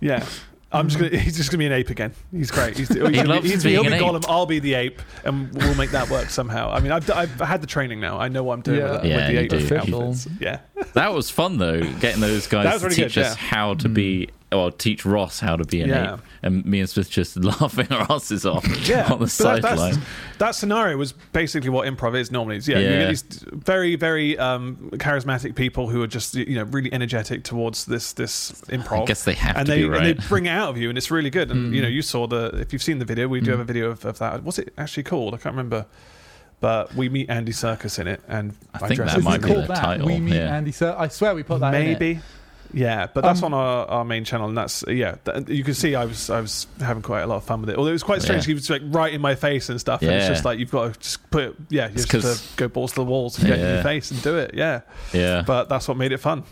Yeah. 0.01 0.25
I'm 0.73 0.89
just 0.89 0.99
gonna. 0.99 1.17
He's 1.17 1.37
just 1.37 1.51
gonna 1.51 1.59
be 1.59 1.67
an 1.67 1.73
ape 1.73 1.91
again. 1.91 2.13
He's 2.33 2.51
great. 2.51 2.77
He's, 2.77 2.89
he's 2.89 2.97
gonna 2.99 3.23
loves 3.25 3.49
he's, 3.49 3.63
being 3.63 3.75
he'll 3.75 3.83
be 3.83 3.89
an 3.89 3.93
ape. 3.93 4.01
Gollum. 4.03 4.25
I'll 4.27 4.47
be 4.47 4.59
the 4.59 4.73
ape, 4.75 5.01
and 5.25 5.53
we'll 5.53 5.75
make 5.77 5.91
that 5.91 6.09
work 6.11 6.29
somehow. 6.31 6.71
I 6.73 6.81
mean, 6.81 6.91
I've, 6.93 7.09
I've 7.11 7.31
had 7.41 7.61
the 7.61 7.67
training 7.67 8.01
now. 8.01 8.19
I 8.19 8.29
know 8.29 8.43
what 8.43 8.55
I'm 8.55 8.63
doing 8.63 8.79
Yeah. 8.81 8.91
with, 8.93 9.05
it, 9.05 9.09
Yeah, 9.09 9.17
with 9.17 9.27
the 9.29 9.37
ape 9.39 9.51
do. 9.51 9.57
Official. 9.59 10.03
outfits. 10.09 10.29
Yeah, 10.41 10.59
That 10.95 11.13
was 11.13 11.29
fun 11.31 11.59
though, 11.59 11.83
getting 12.01 12.21
those 12.23 12.47
guys 12.49 12.65
That 12.65 12.73
was 12.73 12.83
to 12.83 12.89
really 12.89 12.97
teach 13.05 13.15
good, 13.17 13.25
us 13.27 13.37
yeah. 13.37 13.43
how 13.49 13.75
to 13.75 13.89
be, 13.91 14.31
or 14.53 14.71
teach 14.71 15.05
Ross 15.05 15.41
how 15.41 15.57
to 15.57 15.65
be 15.65 15.81
an 15.81 15.89
Yeah. 15.89 16.15
ape, 16.15 16.21
and 16.43 16.65
me 16.65 16.81
and 16.81 16.89
Smith 16.89 17.09
just 17.11 17.37
laughing 17.45 17.87
our 17.91 18.07
asses 18.11 18.45
off 18.47 18.65
yeah. 18.89 19.05
on 19.05 19.19
the 19.21 19.35
But 19.39 19.63
that, 19.63 19.63
sideline. 19.63 20.03
that 20.39 20.55
scenario 20.55 20.97
was 20.97 21.13
basically 21.33 21.71
what 21.71 21.87
improv 21.89 22.17
is 22.17 22.31
normally. 22.31 22.57
It's, 22.57 22.69
yeah, 22.69 22.79
you 22.79 22.89
get 22.89 23.09
these 23.09 23.23
very, 23.53 23.97
very 23.97 24.39
um, 24.39 24.91
charismatic 24.95 25.55
people 25.55 25.89
who 25.89 26.03
are 26.03 26.07
just 26.07 26.35
you 26.35 26.55
know 26.57 26.65
really 26.65 26.93
energetic 26.93 27.45
towards 27.45 27.87
this 27.87 28.13
this 28.13 28.53
improv. 28.69 29.03
I 29.03 29.05
guess 29.07 29.25
they 29.25 29.35
have 29.35 29.57
and 29.57 29.67
to 29.67 29.73
they 29.73 29.79
be 29.83 29.89
right. 29.89 30.07
and 30.07 30.19
they 30.19 30.27
bring 30.29 30.47
it 30.47 30.51
out 30.51 30.69
of 30.71 30.77
you, 30.79 30.89
and 30.89 30.99
it's 30.99 31.11
really 31.11 31.31
good. 31.31 31.51
And 31.51 31.75
you 31.75 31.81
know, 31.83 31.89
you 31.89 32.03
saw 32.03 32.27
the 32.27 32.47
if 32.61 32.73
you've 32.73 32.83
seen 32.83 32.99
the 32.99 33.05
video, 33.05 33.29
we 33.29 33.41
do 33.41 33.47
Mm. 33.51 33.59
have 33.59 33.61
a 33.61 33.65
video 33.65 33.91
of, 33.91 34.05
of 34.05 34.19
that. 34.19 34.43
What's 34.43 34.59
it 34.59 34.73
actually 34.79 35.03
called? 35.05 35.35
I 35.35 35.39
can't 35.39 35.55
remember. 35.55 35.87
But 36.61 36.95
we 36.95 37.09
meet 37.09 37.29
Andy 37.29 37.51
Serkis 37.51 37.99
in 37.99 38.07
it, 38.07 38.21
and 38.29 38.55
I 38.73 38.79
think 38.79 38.95
dress 38.95 39.11
that 39.13 39.19
as 39.19 39.25
might 39.25 39.43
him. 39.43 39.49
be 39.63 39.67
the 39.67 39.75
title, 39.75 40.07
We 40.07 40.21
meet 40.21 40.35
yeah. 40.37 40.55
Andy 40.57 40.71
Serkis. 40.71 40.97
I 40.97 41.09
swear 41.09 41.35
we 41.35 41.43
put 41.43 41.59
that 41.59 41.75
in 41.75 41.81
maybe. 41.85 42.21
Yeah, 42.73 43.07
but 43.13 43.23
that's 43.23 43.43
Um, 43.43 43.53
on 43.53 43.61
our, 43.61 43.87
our 43.87 44.05
main 44.05 44.25
channel, 44.25 44.49
and 44.49 44.57
that's 44.57 44.83
yeah. 44.89 45.17
Th- 45.25 45.49
you 45.49 45.63
can 45.65 45.75
see 45.75 45.95
I 45.95 46.05
was 46.07 46.31
I 46.31 46.41
was 46.41 46.67
having 46.81 47.03
quite 47.03 47.21
a 47.23 47.27
lot 47.27 47.37
of 47.37 47.45
fun 47.45 47.61
with 47.61 47.71
it. 47.71 47.77
Although 47.77 47.91
it 47.91 47.95
was 47.95 48.03
quite 48.03 48.23
strange, 48.23 48.45
Yeah. 48.45 48.49
he 48.49 48.55
was 48.55 48.71
like 48.71 48.83
right 48.87 49.13
in 49.13 49.21
my 49.21 49.35
face 49.35 49.69
and 49.69 49.79
stuff. 49.81 50.01
And 50.03 50.11
it's 50.11 50.27
just 50.29 50.45
like 50.45 50.59
you've 50.59 50.71
got 50.71 50.95
to 50.95 51.01
just 51.01 51.31
put 51.31 51.45
it, 51.45 51.55
yeah, 51.69 51.89
you 51.89 51.95
It's 51.95 52.07
just 52.07 52.51
to 52.51 52.57
go 52.57 52.69
balls 52.69 52.93
to 52.93 52.97
the 52.97 53.05
walls 53.05 53.39
and 53.39 53.47
get 53.47 53.59
in 53.59 53.67
your 53.75 53.83
face 53.83 54.11
and 54.11 54.23
do 54.23 54.37
it. 54.39 54.53
Yeah, 54.55 54.81
yeah, 55.13 55.43
but 55.47 55.69
that's 55.69 55.87
what 55.89 55.97
made 55.97 56.13
it 56.13 56.19
fun. 56.19 56.45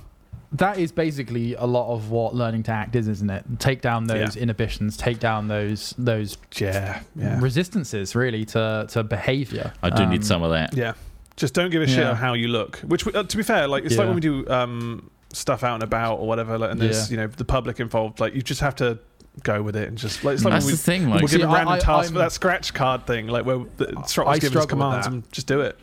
That 0.52 0.78
is 0.78 0.90
basically 0.90 1.54
a 1.54 1.64
lot 1.64 1.94
of 1.94 2.10
what 2.10 2.34
learning 2.34 2.64
to 2.64 2.72
act 2.72 2.96
is, 2.96 3.06
isn't 3.06 3.30
it? 3.30 3.44
Take 3.60 3.82
down 3.82 4.08
those 4.08 4.34
Yeah. 4.36 4.42
inhibitions, 4.42 4.96
take 4.96 5.20
down 5.20 5.46
those 5.48 5.94
those 5.96 6.36
Yeah, 6.58 7.00
yeah, 7.14 7.38
resistances, 7.40 8.14
really, 8.16 8.44
to 8.46 8.86
to 8.90 9.04
behaviour. 9.04 9.72
I 9.82 9.90
do 9.90 10.02
Um, 10.02 10.10
need 10.10 10.24
some 10.24 10.42
of 10.42 10.50
that. 10.50 10.76
yeah. 10.76 10.94
Just 11.36 11.54
don't 11.54 11.70
give 11.70 11.80
a 11.82 11.86
shit 11.86 12.04
on 12.04 12.16
how 12.16 12.34
you 12.34 12.48
look. 12.48 12.78
Which, 12.80 13.06
uh, 13.14 13.22
to 13.22 13.36
be 13.36 13.42
fair, 13.42 13.66
like 13.68 13.84
it's 13.84 13.96
like 13.96 14.06
when 14.06 14.16
we 14.16 14.20
do 14.20 14.46
um, 14.50 15.08
stuff 15.32 15.62
out 15.64 15.74
and 15.74 15.82
about 15.82 16.16
or 16.20 16.26
whatever, 16.26 16.58
like, 16.58 16.72
and 16.72 16.80
there's 16.80 17.10
Yeah. 17.10 17.16
you 17.20 17.22
know 17.22 17.26
the 17.28 17.44
public 17.44 17.80
involved. 17.80 18.20
Like 18.20 18.34
you 18.34 18.42
just 18.42 18.60
have 18.60 18.74
to 18.76 18.98
go 19.44 19.62
with 19.62 19.76
it 19.76 19.88
and 19.88 19.96
just 19.96 20.24
like 20.24 20.34
it's 20.34 20.44
like 20.44 20.52
That's 20.54 20.64
when 20.66 20.72
the 20.72 20.76
we. 20.76 20.78
thing. 20.78 21.02
We'll 21.04 21.12
Like, 21.14 21.20
give 21.22 21.30
See, 21.30 21.42
a 21.42 21.46
random 21.48 21.74
I- 21.74 21.78
task 21.78 22.12
for 22.12 22.18
that 22.18 22.32
scratch 22.32 22.74
card 22.74 23.06
thing, 23.06 23.28
like 23.28 23.44
where 23.44 23.60
the 23.76 24.02
Strop 24.06 24.26
I 24.26 24.30
was 24.32 24.40
giving 24.40 24.58
us 24.58 24.64
struggle 24.64 24.78
with 24.78 24.86
commands 24.86 25.06
that. 25.06 25.12
and 25.12 25.32
just 25.32 25.46
do 25.46 25.60
it. 25.60 25.78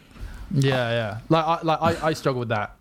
Yeah, 0.52 0.90
yeah. 0.92 1.18
Like 1.30 1.46
I 1.46 1.60
like 1.64 1.82
I, 2.04 2.08
I 2.08 2.14
struggle 2.14 2.40
with 2.40 2.50
that 2.50 2.76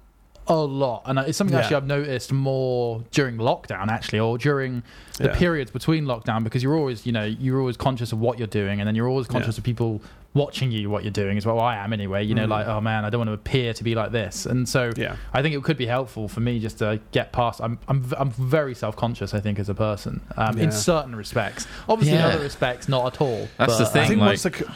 a 0.49 0.55
lot, 0.55 1.03
and 1.07 1.19
it's 1.19 1.37
something 1.37 1.55
Yeah. 1.55 1.61
actually 1.63 1.77
I've 1.77 1.87
noticed 1.87 2.33
more 2.33 3.03
during 3.11 3.37
lockdown, 3.37 3.89
actually, 3.89 4.21
or 4.21 4.39
during 4.39 4.83
the 5.19 5.25
Yeah. 5.29 5.35
periods 5.37 5.71
between 5.71 6.05
lockdown, 6.05 6.45
because 6.45 6.63
you're 6.63 6.77
always, 6.77 7.05
you 7.07 7.13
know, 7.13 7.25
you're 7.25 7.59
always 7.59 7.77
conscious 7.77 8.13
of 8.13 8.21
what 8.21 8.39
you're 8.39 8.47
doing, 8.47 8.81
and 8.81 8.87
then 8.87 8.95
you're 8.95 9.09
always 9.09 9.27
conscious 9.27 9.57
Yeah. 9.57 9.61
of 9.61 9.65
people 9.65 10.03
watching 10.35 10.71
you 10.71 10.91
what 10.91 11.03
you're 11.03 11.11
doing 11.11 11.39
as 11.39 11.47
well. 11.47 11.59
I 11.59 11.77
am 11.77 11.95
anyway. 11.95 12.23
You 12.23 12.35
know, 12.35 12.45
Mm. 12.45 12.51
like 12.51 12.67
oh 12.67 12.79
man, 12.81 13.07
I 13.07 13.11
don't 13.11 13.21
want 13.21 13.29
to 13.31 13.33
appear 13.33 13.73
to 13.73 13.83
be 13.83 13.95
like 13.95 14.13
this, 14.13 14.45
and 14.45 14.69
so 14.69 14.93
Yeah. 14.95 15.17
I 15.33 15.41
think 15.41 15.55
it 15.55 15.63
could 15.63 15.79
be 15.79 15.87
helpful 15.87 16.29
for 16.29 16.41
me 16.41 16.59
just 16.61 16.79
to 16.81 17.01
get 17.11 17.33
past. 17.33 17.61
I'm 17.63 17.79
I'm 17.89 18.03
v- 18.03 18.17
I'm 18.19 18.31
very 18.31 18.75
self 18.75 18.95
conscious. 18.97 19.33
I 19.33 19.41
think 19.41 19.59
as 19.59 19.69
a 19.71 19.75
person, 19.75 20.21
um, 20.37 20.59
Yeah. 20.59 20.65
in 20.65 20.73
certain 20.73 21.17
respects. 21.17 21.67
Obviously, 21.89 22.19
in 22.19 22.23
other 22.23 22.39
respects, 22.43 22.87
not 22.89 23.07
at 23.15 23.21
all. 23.23 23.49
That's 23.57 23.79
the 23.79 23.87
thing, 23.87 24.03
I 24.03 24.07
think 24.09 24.21
like, 24.21 24.29
once 24.29 24.43
the, 24.43 24.51
once 24.51 24.67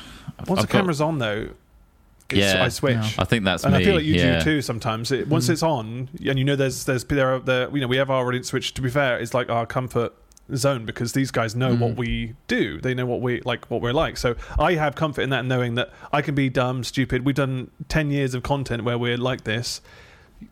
I've 0.41 0.47
the 0.47 0.55
got- 0.63 0.69
camera's 0.71 1.01
on 1.03 1.19
though, 1.19 1.49
it's, 1.51 1.53
Yeah. 2.39 2.65
I 2.65 2.69
switch. 2.69 2.95
Yeah. 2.95 3.11
I 3.19 3.25
think 3.25 3.45
that's 3.45 3.65
and 3.65 3.75
me. 3.75 3.81
I 3.81 3.85
feel 3.85 3.95
like 3.97 4.05
you 4.05 4.15
yeah. 4.15 4.39
do 4.39 4.45
too 4.45 4.63
sometimes. 4.63 5.11
It, 5.13 5.29
once 5.29 5.47
Mm. 5.49 5.51
it's 5.51 5.63
on, 5.63 6.09
and 6.27 6.39
you 6.39 6.45
know 6.45 6.57
there's 6.57 6.85
there's 6.85 7.05
there 7.05 7.35
are 7.35 7.39
there 7.41 7.69
you 7.75 7.81
know 7.81 7.87
we 7.89 7.97
have 7.97 8.11
our 8.11 8.27
audience, 8.27 8.53
which 8.53 8.75
to 8.75 8.83
be 8.83 8.91
fair 8.91 9.19
is 9.19 9.35
like 9.35 9.49
our 9.51 9.67
comfort 9.67 10.13
zone 10.55 10.85
because 10.85 11.13
these 11.13 11.31
guys 11.31 11.55
know 11.55 11.75
Mm. 11.75 11.79
what 11.79 11.97
we 11.97 12.35
do. 12.49 12.81
They 12.81 12.93
know 12.95 13.07
what 13.07 13.21
we 13.21 13.41
like, 13.43 13.71
what 13.71 13.81
we're 13.81 13.93
like. 13.93 14.17
So 14.17 14.35
I 14.59 14.75
have 14.75 14.95
comfort 14.97 15.23
in 15.23 15.31
that, 15.31 15.45
knowing 15.45 15.77
that 15.77 15.91
I 16.13 16.23
can 16.23 16.35
be 16.35 16.49
dumb, 16.49 16.83
stupid. 16.85 17.25
We've 17.25 17.35
done 17.35 17.71
ten 17.89 18.11
years 18.11 18.35
of 18.35 18.43
content 18.43 18.83
where 18.85 18.99
we're 18.99 19.17
like 19.17 19.45
this, 19.45 19.81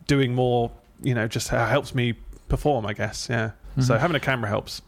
doing 0.07 0.33
more. 0.35 0.71
You 1.01 1.13
know, 1.15 1.27
just 1.27 1.47
helps 1.49 1.95
me 1.95 2.13
perform. 2.47 2.85
I 2.85 2.93
guess. 2.93 3.27
Yeah. 3.29 3.51
So 3.79 3.93
Mhm. 3.95 3.99
having 3.99 4.15
a 4.15 4.19
camera 4.19 4.49
helps. 4.49 4.81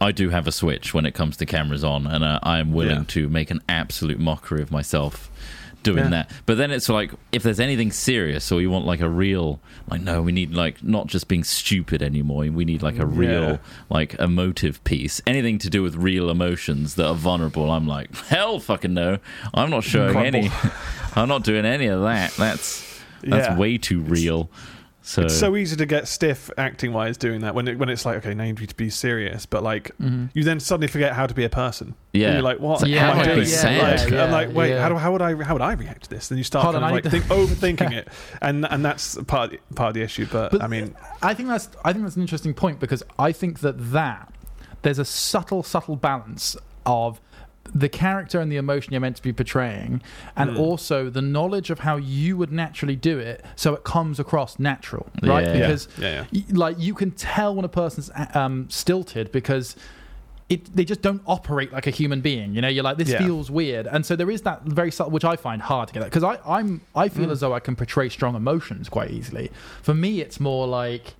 I 0.00 0.12
do 0.12 0.28
have 0.28 0.46
a 0.46 0.52
switch 0.52 0.92
when 0.92 1.06
it 1.06 1.14
comes 1.14 1.38
to 1.38 1.46
cameras 1.46 1.82
on, 1.82 2.06
and 2.06 2.22
uh, 2.22 2.38
I 2.42 2.58
am 2.58 2.72
willing 2.72 2.98
Yeah. 2.98 3.04
to 3.08 3.28
make 3.30 3.50
an 3.50 3.60
absolute 3.68 4.18
mockery 4.20 4.60
of 4.60 4.70
myself 4.70 5.30
doing 5.86 6.04
Yeah. 6.04 6.10
that. 6.10 6.30
But 6.44 6.58
then 6.58 6.70
it's 6.70 6.88
like, 6.88 7.10
if 7.32 7.42
there's 7.42 7.58
anything 7.60 7.90
serious, 7.92 8.52
or 8.52 8.60
you 8.60 8.70
want 8.70 8.84
like 8.84 9.00
a 9.00 9.08
real, 9.08 9.60
like, 9.90 10.02
no, 10.02 10.20
we 10.20 10.32
need 10.32 10.52
like 10.54 10.82
not 10.84 11.06
just 11.06 11.28
being 11.28 11.44
stupid 11.44 12.02
anymore. 12.02 12.40
We 12.50 12.64
need 12.64 12.82
like 12.82 12.98
a 12.98 13.06
real, 13.06 13.42
Yeah. 13.42 13.56
like, 13.88 14.14
emotive 14.20 14.82
piece. 14.84 15.22
Anything 15.26 15.58
to 15.58 15.70
do 15.70 15.82
with 15.82 15.96
real 15.96 16.28
emotions 16.30 16.94
that 16.96 17.06
are 17.06 17.14
vulnerable. 17.14 17.70
I'm 17.70 17.86
like, 17.86 18.14
hell, 18.26 18.60
fucking 18.60 18.92
no. 18.92 19.18
I'm 19.54 19.70
not 19.70 19.84
showing 19.84 20.12
Crumble. 20.12 20.26
any. 20.26 20.50
I'm 21.16 21.28
not 21.28 21.44
doing 21.44 21.64
any 21.64 21.86
of 21.86 22.02
that. 22.02 22.32
That's 22.36 22.84
that's 23.22 23.48
Yeah. 23.48 23.56
way 23.56 23.78
too 23.78 24.00
real. 24.00 24.50
So, 25.08 25.22
It's 25.22 25.38
so 25.38 25.54
easy 25.54 25.76
to 25.76 25.86
get 25.86 26.08
stiff 26.08 26.50
acting 26.58 26.92
wise 26.92 27.16
doing 27.16 27.42
that 27.42 27.54
when 27.54 27.68
it, 27.68 27.78
when 27.78 27.88
it's 27.88 28.04
like 28.04 28.16
okay 28.16 28.34
now 28.34 28.42
you 28.42 28.54
need 28.54 28.68
to 28.70 28.74
be 28.74 28.90
serious 28.90 29.46
but 29.46 29.62
like 29.62 29.92
Mhm. 30.02 30.30
you 30.34 30.42
then 30.42 30.58
suddenly 30.58 30.88
forget 30.88 31.12
how 31.12 31.26
to 31.28 31.32
be 31.32 31.44
a 31.44 31.48
person 31.48 31.94
Yeah. 32.12 32.26
and 32.26 32.34
you're 32.34 32.42
like 32.42 32.58
what 32.58 32.80
So 32.80 32.86
Yeah, 32.86 33.10
am 33.10 33.12
I 33.12 33.14
how 33.18 33.22
do 33.22 33.30
I 33.30 33.34
doing 33.34 33.44
be 33.46 33.50
sad? 33.52 34.00
Like, 34.00 34.10
yeah, 34.10 34.24
I'm 34.24 34.32
like 34.32 34.52
wait 34.52 34.70
yeah. 34.70 34.82
how, 34.82 34.88
do, 34.88 34.96
how 34.96 35.12
would 35.12 35.22
I 35.22 35.40
how 35.44 35.52
would 35.54 35.62
I 35.62 35.74
react 35.74 36.02
to 36.04 36.10
this 36.10 36.26
then 36.26 36.38
you 36.38 36.42
start 36.44 36.64
Hold 36.64 36.74
kind 36.74 36.84
on, 36.84 36.90
of 36.98 37.04
like 37.04 37.08
think, 37.12 37.24
overthinking 37.26 37.92
it 37.92 38.08
and 38.42 38.66
and 38.68 38.84
that's 38.84 39.16
part 39.28 39.52
of, 39.54 39.60
part 39.76 39.88
of 39.90 39.94
the 39.94 40.02
issue 40.02 40.26
but, 40.30 40.50
But 40.50 40.60
I 40.60 40.66
mean 40.66 40.96
I 41.22 41.34
think 41.34 41.50
that's 41.50 41.68
I 41.84 41.92
think 41.92 42.04
that's 42.04 42.16
an 42.16 42.22
interesting 42.22 42.52
point 42.52 42.80
because 42.80 43.04
I 43.16 43.30
think 43.30 43.60
that 43.60 43.92
that 43.92 44.32
there's 44.82 44.98
a 44.98 45.04
subtle 45.04 45.62
subtle 45.62 45.94
balance 45.94 46.56
of 46.84 47.20
the 47.84 47.88
character 47.88 48.40
and 48.40 48.50
the 48.50 48.56
emotion 48.56 48.92
you're 48.92 49.00
meant 49.06 49.16
to 49.16 49.22
be 49.30 49.32
portraying 49.32 50.00
and 50.36 50.50
Mm. 50.50 50.58
also 50.58 51.10
the 51.10 51.20
knowledge 51.36 51.68
of 51.70 51.80
how 51.80 51.96
you 51.96 52.36
would 52.38 52.52
naturally 52.52 52.96
do 52.96 53.18
it 53.18 53.44
so 53.54 53.74
it 53.74 53.82
comes 53.84 54.18
across 54.18 54.58
natural 54.58 55.06
right 55.22 55.44
Yeah. 55.46 55.52
because 55.58 55.88
yeah 55.98 56.24
yeah 56.30 56.42
like 56.64 56.76
you 56.78 56.94
can 56.94 57.10
tell 57.10 57.54
when 57.56 57.64
a 57.64 57.74
person's 57.82 58.10
um, 58.34 58.54
stilted 58.70 59.30
because 59.32 59.76
it, 60.48 60.60
they 60.76 60.84
just 60.84 61.02
don't 61.02 61.22
operate 61.26 61.72
like 61.72 61.88
a 61.88 61.90
human 61.90 62.20
being. 62.20 62.54
You 62.54 62.60
know, 62.62 62.68
you're 62.68 62.84
like, 62.84 62.98
this 62.98 63.12
feels 63.12 63.50
weird, 63.50 63.88
and 63.88 64.06
so 64.06 64.14
there 64.14 64.30
is 64.30 64.42
that 64.42 64.62
very 64.62 64.92
subtle, 64.92 65.10
which 65.10 65.24
I 65.24 65.34
find 65.34 65.60
hard 65.60 65.88
to 65.88 65.94
get 65.94 66.04
because 66.04 66.22
I 66.22 66.38
I'm 66.46 66.82
I 66.94 67.08
feel 67.08 67.26
Mm. 67.26 67.32
as 67.32 67.40
though 67.40 67.52
I 67.52 67.58
can 67.58 67.74
portray 67.74 68.08
strong 68.08 68.36
emotions 68.36 68.88
quite 68.88 69.10
easily. 69.10 69.50
For 69.82 69.92
me, 69.92 70.20
it's 70.20 70.38
more 70.38 70.68
like. 70.68 71.14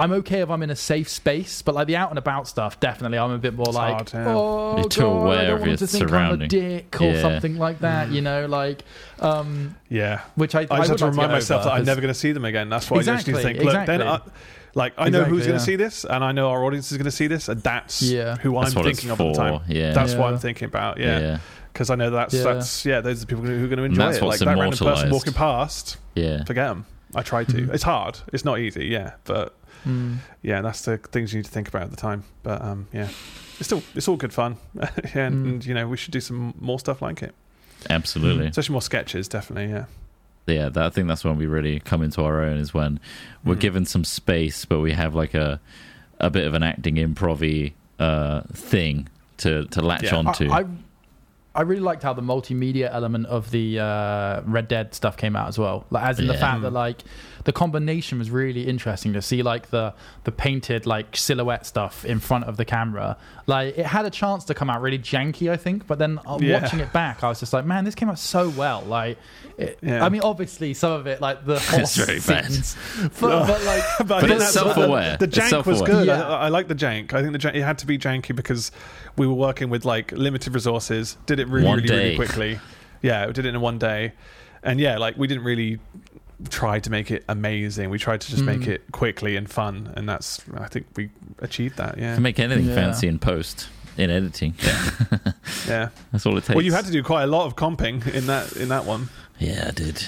I'm 0.00 0.12
okay 0.12 0.40
if 0.40 0.50
I'm 0.50 0.62
in 0.62 0.70
a 0.70 0.76
safe 0.76 1.08
space, 1.08 1.62
but 1.62 1.74
like 1.74 1.86
the 1.86 1.96
out 1.96 2.10
and 2.10 2.18
about 2.18 2.48
stuff, 2.48 2.80
definitely 2.80 3.18
I'm 3.18 3.30
a 3.30 3.38
bit 3.38 3.54
more 3.54 3.66
It's 3.68 3.76
like, 3.76 3.92
hard, 3.94 4.10
yeah. 4.14 4.34
oh, 4.34 4.76
You're 4.78 4.88
too 4.88 5.00
God, 5.02 5.06
aware 5.22 5.38
I 5.38 5.44
don't 5.44 5.52
of 5.54 5.60
want 5.60 5.68
your 5.70 5.76
to 5.78 5.86
think 5.86 6.02
I'm 6.02 6.08
a 6.08 6.10
surrounding. 6.10 6.48
dick 6.48 7.00
or 7.00 7.04
Yeah. 7.04 7.22
something 7.22 7.58
like 7.58 7.78
that. 7.80 8.10
You 8.10 8.22
know, 8.22 8.46
like, 8.46 8.82
um, 9.20 9.76
yeah 9.88 10.20
which 10.34 10.54
I, 10.54 10.60
I 10.62 10.62
I 10.70 10.78
just 10.78 10.88
have 10.90 10.96
to 10.98 11.04
like 11.06 11.10
remind 11.12 11.28
get 11.30 11.34
myself 11.34 11.60
over, 11.60 11.68
that 11.68 11.72
I'm 11.74 11.78
'cause- 11.80 11.86
never 11.86 12.00
going 12.00 12.14
to 12.14 12.18
see 12.18 12.32
them 12.32 12.44
again 12.44 12.68
that's 12.70 12.90
why 12.90 12.96
I 12.96 13.00
Exactly, 13.00 13.34
usually 13.34 13.52
think 13.54 13.64
look 13.64 13.86
then 13.86 14.00
I, 14.02 14.14
exactly. 14.14 14.32
like 14.74 14.92
I 14.96 15.08
know 15.10 15.24
who's 15.24 15.40
Exactly, 15.40 15.46
going 15.46 15.52
yeah. 15.52 15.58
to 15.58 15.64
see 15.64 15.76
this 15.76 16.04
and 16.04 16.24
I 16.24 16.32
know 16.32 16.48
our 16.50 16.64
audience 16.64 16.90
is 16.92 16.96
going 16.98 17.04
to 17.04 17.10
see 17.10 17.26
this 17.26 17.48
and 17.48 17.62
that's 17.62 18.00
Yeah. 18.02 18.36
who 18.36 18.52
that's 18.54 18.72
I'm 18.74 18.78
what 18.78 18.86
it's 18.86 18.98
thinking 19.00 19.10
of 19.10 19.18
for. 19.18 19.24
all 19.24 19.32
the 19.32 19.38
time 19.38 19.60
Yeah. 19.68 19.92
that's 19.92 20.14
what 20.14 20.26
Yeah. 20.26 20.32
I'm 20.32 20.38
thinking 20.38 20.66
about 20.66 20.98
yeah. 20.98 21.18
yeah 21.20 21.38
because 21.72 21.90
I 21.90 21.94
know 21.96 22.10
that's 22.10 22.34
Yeah. 22.34 22.42
that's 22.44 22.86
yeah 22.86 23.00
those 23.00 23.18
are 23.18 23.20
the 23.20 23.26
people 23.26 23.44
who 23.44 23.64
are 23.64 23.68
going 23.68 23.78
to 23.78 23.84
enjoy 23.84 24.02
that's 24.04 24.16
it 24.16 24.20
like 24.22 24.26
what's 24.28 24.38
that 24.40 24.46
random 24.46 24.70
person 24.70 24.86
immortalised. 24.86 25.12
walking 25.12 25.32
past 25.34 25.96
Yeah. 26.14 26.44
forget 26.44 26.68
them. 26.68 26.86
I 27.14 27.22
try 27.22 27.42
to. 27.42 27.70
It's 27.72 27.82
hard. 27.82 28.18
It's 28.32 28.44
not 28.44 28.60
easy. 28.60 28.86
Yeah, 28.86 29.14
but 29.24 29.52
Mm. 29.86 30.18
yeah, 30.42 30.60
that's 30.62 30.82
the 30.82 30.98
things 30.98 31.32
you 31.32 31.38
need 31.38 31.46
to 31.46 31.50
think 31.50 31.68
about 31.68 31.82
at 31.82 31.90
the 31.90 31.96
time. 31.96 32.24
But 32.42 32.62
um, 32.62 32.86
yeah, 32.92 33.08
it's 33.58 33.66
still 33.66 33.82
it's 33.94 34.08
all 34.08 34.16
good 34.16 34.32
fun. 34.32 34.56
yeah, 34.74 34.88
and, 35.26 35.34
Mm. 35.46 35.48
and, 35.50 35.66
you 35.66 35.74
know 35.74 35.86
we 35.88 35.96
should 35.96 36.12
do 36.12 36.20
some 36.20 36.54
more 36.60 36.78
stuff 36.78 37.00
like 37.02 37.22
it, 37.22 37.34
Absolutely. 37.88 38.46
especially 38.46 38.72
more 38.72 38.82
sketches. 38.82 39.28
Definitely. 39.28 39.72
Yeah. 39.72 39.84
yeah, 40.46 40.68
that, 40.68 40.84
I 40.84 40.90
think 40.90 41.08
that's 41.08 41.24
when 41.24 41.36
we 41.36 41.46
really 41.46 41.80
come 41.80 42.02
into 42.02 42.22
our 42.22 42.42
own 42.42 42.58
is 42.58 42.74
when 42.74 43.00
we're 43.44 43.54
Mhm. 43.56 43.60
given 43.60 43.84
some 43.86 44.04
space, 44.04 44.64
but 44.64 44.80
we 44.80 44.92
have 44.92 45.14
like 45.14 45.34
a 45.34 45.60
a 46.18 46.28
bit 46.30 46.46
of 46.46 46.54
an 46.54 46.62
acting 46.62 46.96
improv 46.96 47.72
uh, 47.98 48.42
thing 48.52 49.08
to 49.38 49.64
to 49.66 49.80
latch 49.80 50.04
Yeah. 50.04 50.16
onto. 50.16 50.50
I, 50.50 50.60
I, 50.60 50.64
I 51.54 51.62
really 51.62 51.80
liked 51.82 52.02
how 52.02 52.12
the 52.12 52.22
multimedia 52.22 52.88
element 52.92 53.26
of 53.26 53.50
the 53.50 53.80
uh, 53.80 54.42
Red 54.44 54.68
Dead 54.68 54.94
stuff 54.94 55.16
came 55.16 55.34
out 55.34 55.48
as 55.48 55.58
well. 55.58 55.84
Like, 55.90 56.04
as 56.04 56.20
in 56.20 56.26
the 56.28 56.34
fact 56.36 56.62
that 56.62 56.72
like 56.72 56.98
the 57.44 57.52
combination 57.52 58.18
was 58.18 58.30
really 58.30 58.66
interesting 58.68 59.12
to 59.14 59.22
see 59.22 59.42
like 59.42 59.70
the 59.70 59.94
the 60.24 60.32
painted 60.32 60.86
like 60.86 61.16
silhouette 61.16 61.64
stuff 61.66 62.04
in 62.04 62.20
front 62.20 62.44
of 62.44 62.56
the 62.56 62.64
camera. 62.64 63.16
Like 63.46 63.78
it 63.78 63.86
had 63.86 64.04
a 64.04 64.10
chance 64.10 64.44
to 64.44 64.54
come 64.54 64.68
out 64.70 64.82
really 64.82 64.98
janky, 64.98 65.50
I 65.50 65.56
think, 65.56 65.86
but 65.86 65.98
then 65.98 66.18
uh, 66.26 66.38
Yeah. 66.40 66.60
watching 66.62 66.80
it 66.80 66.92
back, 66.92 67.24
I 67.24 67.28
was 67.28 67.40
just 67.40 67.52
like, 67.52 67.64
man, 67.64 67.84
this 67.84 67.94
came 67.94 68.08
out 68.08 68.18
so 68.18 68.48
well. 68.50 68.82
Like, 68.82 69.18
it, 69.58 69.78
Yeah. 69.82 70.04
I 70.04 70.08
mean, 70.08 70.20
obviously 70.22 70.74
some 70.74 70.92
of 70.92 71.06
it 71.06 71.20
like 71.20 71.44
the 71.46 71.58
horse 71.70 71.96
very 71.96 72.20
bad. 72.20 72.50
but, 73.20 73.46
but 73.46 73.64
like. 73.64 73.82
but, 73.98 74.08
But 74.08 74.30
it's 74.30 74.40
that's 74.40 74.52
self-aware. 74.52 75.16
The, 75.18 75.26
the 75.26 75.32
jank 75.40 75.64
was 75.66 75.78
self-aware. 75.78 75.86
good. 76.00 76.06
Yeah. 76.08 76.28
I, 76.28 76.46
I 76.46 76.48
like 76.48 76.68
the 76.68 76.74
jank. 76.74 77.12
I 77.12 77.22
think 77.22 77.32
the 77.32 77.38
jank, 77.38 77.54
it 77.54 77.62
had 77.62 77.78
to 77.78 77.86
be 77.86 77.98
janky 77.98 78.34
because 78.36 78.70
we 79.16 79.26
were 79.26 79.34
working 79.34 79.70
with 79.70 79.84
like 79.84 80.12
limited 80.12 80.54
resources. 80.54 81.16
Did 81.26 81.40
it 81.40 81.48
really, 81.48 81.66
One 81.66 81.76
really, 81.76 81.88
day. 81.88 81.96
really 82.04 82.16
quickly. 82.16 82.60
Yeah, 83.02 83.26
we 83.26 83.32
did 83.32 83.46
it 83.46 83.54
in 83.54 83.60
one 83.62 83.78
day, 83.78 84.12
and 84.62 84.78
yeah, 84.78 84.98
like 84.98 85.16
we 85.16 85.26
didn't 85.26 85.44
really 85.44 85.78
try 86.48 86.78
to 86.80 86.90
make 86.90 87.10
it 87.10 87.24
amazing. 87.28 87.90
We 87.90 87.98
tried 87.98 88.20
to 88.22 88.30
just 88.30 88.42
make 88.42 88.60
Mm. 88.60 88.68
it 88.68 88.82
quickly 88.92 89.36
and 89.36 89.48
fun, 89.50 89.92
and 89.96 90.08
that's 90.08 90.40
I 90.56 90.68
think 90.68 90.86
we 90.96 91.10
achieved 91.40 91.76
that. 91.76 91.98
Yeah, 91.98 92.14
Can 92.14 92.22
make 92.22 92.38
anything 92.38 92.66
Yeah. 92.66 92.74
fancy 92.74 93.08
in 93.08 93.18
post 93.18 93.68
in 93.96 94.10
editing. 94.10 94.54
yeah. 95.68 95.88
That's 96.12 96.24
all 96.26 96.36
it 96.38 96.42
takes. 96.44 96.54
Well, 96.54 96.64
you 96.64 96.72
had 96.72 96.86
to 96.86 96.92
do 96.92 97.02
quite 97.02 97.24
a 97.24 97.26
lot 97.26 97.46
of 97.46 97.56
comping 97.56 98.06
in 98.14 98.26
that 98.26 98.52
in 98.52 98.68
that 98.68 98.84
one. 98.84 99.08
Yeah, 99.38 99.66
I 99.68 99.70
did. 99.72 100.02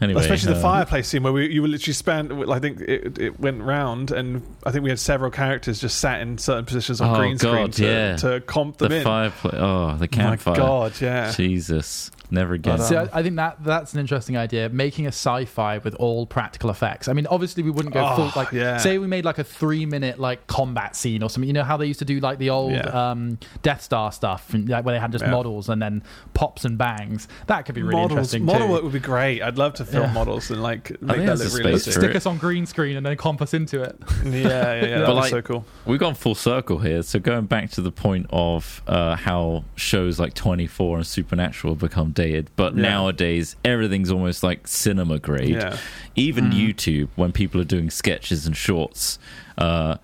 Anyway, 0.00 0.20
Especially 0.20 0.52
the 0.52 0.58
uh, 0.60 0.62
fireplace 0.62 1.08
scene 1.08 1.24
where 1.24 1.32
we, 1.32 1.52
you 1.52 1.60
were 1.60 1.66
literally 1.66 1.92
spent. 1.92 2.30
I 2.48 2.60
think 2.60 2.80
it, 2.82 3.18
it 3.18 3.40
went 3.40 3.62
round, 3.62 4.12
and 4.12 4.42
I 4.64 4.70
think 4.70 4.84
we 4.84 4.90
had 4.90 5.00
several 5.00 5.32
characters 5.32 5.80
just 5.80 5.98
sat 5.98 6.20
in 6.20 6.38
certain 6.38 6.64
positions 6.66 7.00
on 7.00 7.16
Oh, 7.16 7.18
green 7.18 7.36
screen 7.36 7.70
to, 7.72 7.84
yeah. 7.84 8.16
to 8.18 8.40
comp 8.42 8.78
them 8.78 8.90
The 8.90 8.98
in. 8.98 9.02
fireplace. 9.04 9.54
Oh, 9.56 9.96
the 9.96 10.06
campfire. 10.06 10.30
My 10.30 10.36
campfire. 10.36 10.56
God, 10.56 11.00
yeah. 11.00 11.32
Jesus, 11.32 12.12
never 12.30 12.54
again. 12.54 12.78
But, 12.78 12.84
See, 12.86 12.96
um, 12.96 13.08
I, 13.12 13.18
I 13.18 13.22
think 13.22 13.36
that 13.36 13.62
that's 13.64 13.94
an 13.94 14.00
interesting 14.00 14.36
idea. 14.36 14.68
Making 14.68 15.06
a 15.06 15.08
sci-fi 15.08 15.78
with 15.78 15.94
all 15.96 16.26
practical 16.26 16.70
effects. 16.70 17.08
I 17.08 17.12
mean, 17.12 17.26
obviously 17.28 17.62
we 17.62 17.70
wouldn't 17.70 17.94
go 17.94 18.06
Oh, 18.06 18.16
full 18.16 18.32
like. 18.42 18.52
yeah. 18.52 18.76
Say 18.78 18.98
we 18.98 19.06
made 19.06 19.24
like 19.24 19.38
a 19.38 19.44
three-minute 19.44 20.18
like 20.18 20.46
combat 20.46 20.96
scene 20.96 21.22
or 21.22 21.30
something. 21.30 21.46
You 21.48 21.52
know 21.54 21.64
how 21.64 21.76
they 21.76 21.86
used 21.86 21.98
to 22.00 22.04
do 22.04 22.20
like 22.20 22.38
the 22.38 22.50
old 22.50 22.72
Yeah. 22.72 23.10
um, 23.10 23.38
Death 23.62 23.82
Star 23.82 24.12
stuff, 24.12 24.52
and, 24.54 24.68
like, 24.68 24.84
where 24.84 24.94
they 24.94 25.00
had 25.00 25.12
just 25.12 25.24
Yeah. 25.24 25.30
models 25.30 25.68
and 25.68 25.80
then 25.80 26.02
pops 26.34 26.64
and 26.64 26.76
bangs. 26.78 27.28
That 27.46 27.66
could 27.66 27.74
be 27.74 27.82
really 27.82 27.94
models, 28.02 28.12
interesting 28.34 28.44
model 28.44 28.66
too. 28.68 28.72
work 28.74 28.82
would 28.84 28.92
be 28.92 29.00
great. 29.00 29.42
I'd 29.42 29.58
love 29.58 29.74
to 29.74 29.84
film 29.84 30.04
Yeah. 30.04 30.12
models 30.12 30.50
and 30.50 30.62
like 30.62 30.88
think 30.88 31.02
make 31.02 31.16
that 31.18 31.26
there's 31.26 31.40
look 31.40 31.46
a 31.46 31.50
space 31.50 31.64
realistic. 31.64 31.94
for 31.94 32.00
Stick 32.00 32.10
it. 32.10 32.16
us 32.16 32.26
on 32.26 32.38
green 32.38 32.66
screen 32.66 32.96
and 32.96 33.04
then 33.06 33.16
comp 33.16 33.42
us 33.42 33.54
into 33.54 33.82
it. 33.82 33.96
Yeah, 34.24 34.32
yeah, 34.32 34.74
yeah. 34.74 34.80
That'd 34.80 35.00
But 35.06 35.06
be 35.06 35.12
like- 35.14 35.30
so 35.30 35.42
cool. 35.42 35.64
We've 35.86 35.98
gone 36.00 36.14
full 36.14 36.34
circle 36.34 36.78
here. 36.78 37.02
So 37.02 37.18
going 37.18 37.46
back 37.46 37.70
to 37.72 37.80
the 37.80 37.90
point 37.92 38.26
of 38.30 38.82
uh, 38.86 39.16
how 39.16 39.64
shows 39.74 40.18
like 40.18 40.34
24 40.34 40.98
and 40.98 41.06
Supernatural 41.06 41.72
have 41.74 41.80
become 41.80 42.10
dated, 42.18 42.50
but 42.56 42.74
Yeah. 42.76 42.82
nowadays 42.82 43.56
everything's 43.64 44.10
almost 44.10 44.42
like 44.42 44.66
cinema 44.68 45.18
grade. 45.18 45.50
Yeah, 45.50 45.76
Even 46.16 46.50
Mm. 46.50 46.54
YouTube, 46.60 47.08
when 47.16 47.30
people 47.32 47.60
are 47.60 47.64
doing 47.76 47.90
sketches 47.90 48.46
and 48.46 48.56
shorts, 48.56 49.18
uh, 49.56 49.96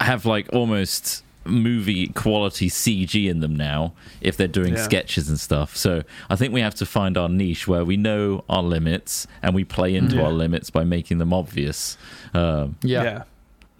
have 0.00 0.26
like 0.26 0.46
almost 0.52 1.22
movie 1.46 2.08
quality 2.08 2.68
CG 2.70 3.28
in 3.28 3.40
them 3.40 3.54
now 3.56 3.92
if 4.20 4.36
they're 4.36 4.48
doing 4.60 4.74
Yeah. 4.74 4.82
sketches 4.82 5.28
and 5.28 5.38
stuff. 5.38 5.76
So 5.76 6.02
I 6.30 6.36
think 6.36 6.52
we 6.54 6.60
have 6.60 6.74
to 6.76 6.86
find 6.86 7.16
our 7.18 7.28
niche 7.28 7.66
where 7.68 7.84
we 7.84 7.96
know 7.96 8.44
our 8.48 8.62
limits 8.62 9.26
and 9.42 9.54
we 9.54 9.64
play 9.64 9.94
into 9.94 10.16
Yeah. 10.16 10.24
our 10.24 10.32
limits 10.32 10.70
by 10.70 10.84
making 10.84 11.18
them 11.18 11.32
obvious. 11.32 11.96
Um, 12.34 12.76
Yeah. 12.82 13.02
yeah. 13.04 13.22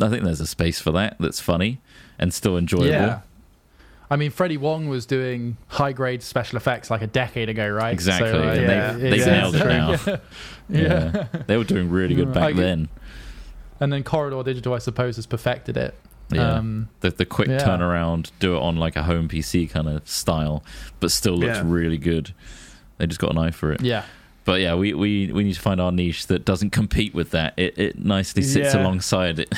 I 0.01 0.09
think 0.11 0.25
there's 0.25 0.41
a 0.41 0.47
space 0.47 0.79
for 0.81 0.91
that 0.93 1.17
that's 1.21 1.41
funny 1.41 1.79
and 2.19 2.33
still 2.35 2.57
enjoyable. 2.59 3.23
Yeah. 4.15 4.17
I 4.17 4.17
mean, 4.17 4.31
Freddie 4.31 4.57
Wong 4.57 4.89
was 4.89 5.07
doing 5.07 5.57
high 5.69 5.93
grade 5.93 6.23
special 6.23 6.57
effects 6.57 6.91
like 6.91 7.03
a 7.03 7.07
decade 7.07 7.49
ago, 7.49 7.69
right? 7.69 7.93
Exactly. 7.93 8.31
So, 8.31 8.39
uh, 8.39 8.53
and 8.53 8.63
yeah. 8.63 8.93
they, 8.93 9.11
they've 9.11 9.19
Yeah. 9.27 9.41
nailed 9.41 9.55
it 9.57 9.65
now. 9.67 9.91
Yeah. 10.69 11.11
Yeah. 11.15 11.27
They 11.47 11.57
were 11.59 11.65
doing 11.65 11.91
really 11.91 12.15
good 12.15 12.33
back 12.33 12.43
Like- 12.45 12.57
then. 12.57 12.89
And 13.81 13.93
then 13.93 14.03
Corridor 14.05 14.43
Digital, 14.45 14.73
I 14.73 14.79
suppose, 14.79 15.17
has 15.17 15.27
perfected 15.27 15.77
it. 15.77 15.95
Yeah. 16.31 16.55
Um, 16.55 16.89
the, 17.01 17.11
the 17.11 17.27
quick 17.27 17.49
yeah. 17.49 17.59
turnaround, 17.59 18.31
do 18.39 18.57
it 18.57 18.61
on 18.61 18.77
like 18.77 18.97
a 18.97 19.03
home 19.03 19.29
PC 19.29 19.69
kind 19.69 19.89
of 19.89 20.09
style, 20.09 20.65
but 21.01 21.11
still 21.11 21.35
looks 21.37 21.57
Yeah. 21.59 21.63
really 21.67 21.99
good. 21.99 22.33
They 22.99 23.07
just 23.07 23.21
got 23.21 23.33
an 23.33 23.39
eye 23.39 23.51
for 23.51 23.73
it. 23.73 23.83
yeah. 23.83 24.05
But 24.45 24.61
yeah, 24.61 24.75
we, 24.75 24.93
we, 24.95 25.33
we 25.33 25.43
need 25.45 25.55
to 25.55 25.61
find 25.61 25.81
our 25.81 25.91
niche 25.91 26.27
that 26.27 26.45
doesn't 26.45 26.71
compete 26.71 27.15
with 27.15 27.31
that. 27.31 27.55
It, 27.57 27.79
it 27.79 27.99
nicely 27.99 28.43
sits 28.43 28.75
Yeah. 28.75 28.83
alongside 28.83 29.39
it. 29.39 29.53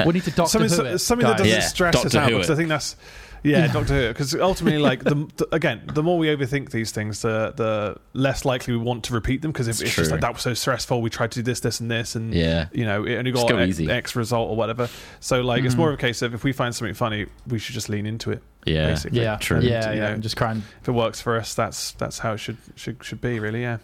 We 0.06 0.14
need 0.14 0.24
to 0.24 0.30
Doctor 0.30 0.66
something 0.68 0.86
Who 0.86 0.94
it, 0.94 0.98
something 0.98 1.26
that 1.26 1.36
doesn't 1.38 1.52
Yeah, 1.52 1.60
stress 1.60 1.94
us 1.96 2.02
Doctor 2.04 2.18
out 2.18 2.26
because. 2.28 2.50
I 2.50 2.54
think 2.56 2.70
that's 2.70 2.96
yeah, 3.42 3.66
Doctor 3.72 3.94
Who. 3.94 4.08
Because 4.08 4.34
ultimately, 4.34 4.78
like 4.90 5.02
the, 5.04 5.28
the 5.36 5.48
again, 5.52 5.82
the 5.94 6.02
more 6.02 6.18
we 6.18 6.28
overthink 6.28 6.70
these 6.70 6.90
things, 6.90 7.22
the 7.22 7.52
the 7.56 7.96
less 8.12 8.44
likely 8.44 8.76
we 8.76 8.82
want 8.82 9.04
to 9.04 9.14
repeat 9.14 9.42
them 9.42 9.50
because 9.52 9.68
if 9.68 9.74
It's 9.76 9.82
it's, 9.82 9.94
just 9.94 10.10
like 10.10 10.20
that 10.20 10.32
was 10.34 10.42
so 10.42 10.54
stressful, 10.54 11.00
we 11.02 11.10
tried 11.10 11.32
to 11.32 11.40
do 11.40 11.42
this, 11.42 11.60
this, 11.60 11.80
and 11.80 11.90
this, 11.90 12.14
and 12.16 12.34
yeah. 12.34 12.68
you 12.72 12.84
know, 12.84 13.04
it 13.04 13.16
only 13.16 13.32
got 13.32 13.48
go 13.48 13.56
X. 13.56 13.80
X 13.80 14.16
result 14.16 14.50
or 14.50 14.56
whatever. 14.56 14.88
So 15.20 15.40
like, 15.40 15.64
it's 15.64 15.74
Mhm. 15.74 15.78
more 15.78 15.88
of 15.88 15.94
a 15.94 16.00
case 16.00 16.22
of 16.22 16.34
if 16.34 16.44
we 16.44 16.52
find 16.52 16.74
something 16.74 16.94
funny, 16.94 17.26
we 17.46 17.58
should 17.58 17.74
just 17.74 17.88
lean 17.88 18.06
into 18.06 18.30
it. 18.30 18.42
Yeah. 18.66 18.88
basically. 18.88 19.22
Yeah, 19.22 19.36
True. 19.36 19.60
yeah, 19.60 19.90
You 19.90 19.96
yeah. 19.96 20.06
know, 20.08 20.12
and 20.14 20.22
just 20.22 20.36
cry 20.36 20.50
and 20.52 20.62
If 20.82 20.88
it 20.88 20.92
works 20.92 21.20
for 21.20 21.36
us, 21.36 21.54
that's 21.54 21.92
that's 21.92 22.18
how 22.18 22.34
it 22.34 22.38
should 22.38 22.58
should 22.76 23.02
should 23.02 23.20
be. 23.20 23.38
Really, 23.40 23.62
yeah. 23.62 23.78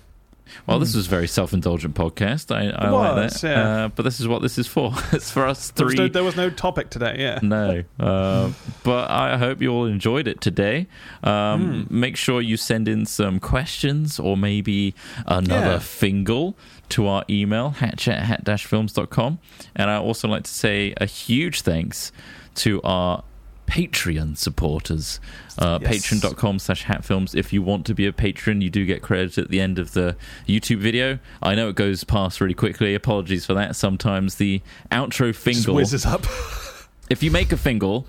Well, 0.67 0.79
this 0.79 0.95
was 0.95 1.07
a 1.07 1.11
very 1.11 1.29
self 1.29 1.53
indulgent 1.53 1.95
podcast. 1.95 2.55
I, 2.55 2.71
I 2.71 2.89
It 2.89 2.91
like 2.93 3.31
that. 3.33 3.43
yeah. 3.43 3.69
Uh, 3.85 3.89
but 3.89 4.03
this 4.05 4.21
is 4.21 4.29
what 4.29 4.43
this 4.43 4.59
is 4.59 4.67
for. 4.67 4.93
it's 5.13 5.31
for 5.31 5.47
us 5.47 5.71
There 5.71 5.87
was, 5.87 5.95
three 5.95 6.05
no, 6.05 6.09
there 6.09 6.25
was 6.25 6.37
no 6.37 6.51
topic 6.51 6.91
today. 6.91 7.17
Yeah. 7.19 7.39
No, 7.43 7.83
uh, 8.01 8.53
but 8.83 9.11
I 9.11 9.37
hope 9.39 9.61
you 9.61 9.71
all 9.73 9.87
enjoyed 9.87 10.27
it 10.29 10.41
today. 10.41 10.87
Um, 11.23 11.57
Mm. 11.57 11.91
Make 11.91 12.17
sure 12.17 12.41
you 12.41 12.57
send 12.57 12.87
in 12.89 13.07
some 13.07 13.41
questions 13.41 14.19
or 14.21 14.37
maybe 14.37 14.95
another 15.27 15.73
Yeah. 15.73 15.79
fingle 15.79 16.57
to 16.91 17.07
our 17.09 17.25
email, 17.29 17.71
hatch 17.71 18.07
at 18.09 18.23
hat-films.com. 18.23 19.39
And 19.75 19.91
I 19.91 19.97
also 19.97 20.29
like 20.29 20.45
to 20.45 20.51
say 20.51 20.95
a 21.01 21.07
huge 21.07 21.63
thanks 21.63 22.13
to 22.57 22.81
our 22.83 23.25
Patreon 23.67 24.37
supporters. 24.37 25.21
Uh, 25.59 25.79
Yes. 25.83 26.07
Patreon.com 26.07 26.59
slash 26.59 26.85
hatfilms. 26.85 27.35
If 27.35 27.53
you 27.53 27.63
want 27.63 27.87
to 27.87 27.95
be 27.95 28.07
a 28.07 28.13
patron, 28.13 28.61
you 28.61 28.71
do 28.71 28.85
get 28.87 29.03
credit 29.03 29.39
at 29.39 29.49
the 29.51 29.61
end 29.61 29.79
of 29.79 29.93
the 29.93 30.17
YouTube 30.47 30.79
video. 30.79 31.19
I 31.43 31.55
know 31.55 31.69
it 31.69 31.75
goes 31.77 32.05
past 32.05 32.41
really 32.41 32.55
quickly. 32.55 32.95
Apologies 32.95 33.47
for 33.47 33.55
that. 33.55 33.77
Sometimes 33.77 34.37
the 34.37 34.61
outro 34.91 35.35
fingle 35.35 35.75
whizzes 35.75 36.05
up. 36.07 36.25
if 37.11 37.23
you 37.23 37.31
make 37.31 37.53
a 37.53 37.57
fingle, 37.57 38.07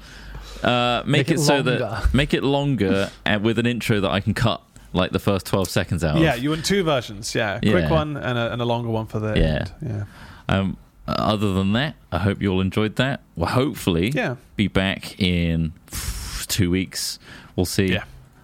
uh, 0.64 1.03
make, 1.05 1.28
Make 1.28 1.32
it, 1.32 1.36
it 1.36 1.39
so 1.39 1.62
that 1.62 2.14
make 2.14 2.34
it 2.34 2.43
longer 2.43 3.12
and 3.26 3.43
with 3.43 3.60
an 3.60 3.66
intro 3.66 3.99
that 4.01 4.10
I 4.12 4.20
can 4.22 4.34
cut 4.34 4.62
like 4.93 5.12
the 5.12 5.20
first 5.20 5.45
twelve 5.45 5.70
seconds 5.70 6.03
out. 6.03 6.18
yeah, 6.20 6.34
of. 6.36 6.39
you 6.43 6.49
want 6.49 6.66
two 6.66 6.84
versions. 6.84 7.36
Yeah, 7.36 7.60
Yeah. 7.62 7.72
quick 7.72 7.89
one 7.91 8.18
and 8.18 8.38
a, 8.38 8.51
and 8.53 8.62
a 8.62 8.66
longer 8.66 8.89
one 8.89 9.05
for 9.05 9.20
the 9.20 9.34
Yeah. 9.36 9.43
end. 9.43 9.72
Yeah. 9.82 10.03
Um, 10.49 10.78
other 11.08 11.53
than 11.53 11.74
that, 11.74 11.95
I 12.12 12.20
hope 12.20 12.41
you 12.41 12.51
all 12.51 12.62
enjoyed 12.62 12.95
that. 12.97 13.22
We'll 13.36 13.47
hopefully 13.49 14.10
Yeah. 14.10 14.36
be 14.55 14.68
back 14.68 15.20
in 15.20 15.74
two 16.47 16.70
weeks. 16.72 17.20
We'll 17.55 17.66
see. 17.66 17.93
Yeah. 17.93 18.03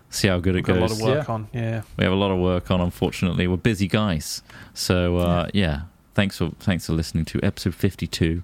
See 0.09 0.27
how 0.27 0.39
good 0.39 0.55
it 0.55 0.61
goes. 0.61 0.79
We've 0.79 0.89
got 0.89 0.95
a 1.01 1.03
lot 1.05 1.11
of 1.11 1.17
work 1.17 1.27
Yeah. 1.27 1.33
on. 1.33 1.47
Yeah. 1.53 1.81
We 1.97 2.03
have 2.03 2.13
a 2.13 2.17
lot 2.17 2.31
of 2.31 2.39
work 2.39 2.69
on. 2.71 2.79
Unfortunately, 2.81 3.47
we're 3.47 3.57
busy 3.57 3.87
guys. 3.87 4.43
So 4.73 5.17
uh, 5.17 5.47
yeah. 5.53 5.81
thanks 6.13 6.37
for 6.37 6.51
thanks 6.59 6.85
for 6.85 6.93
listening 6.93 7.25
to 7.25 7.39
episode 7.41 7.73
fifty 7.75 8.05
two, 8.07 8.43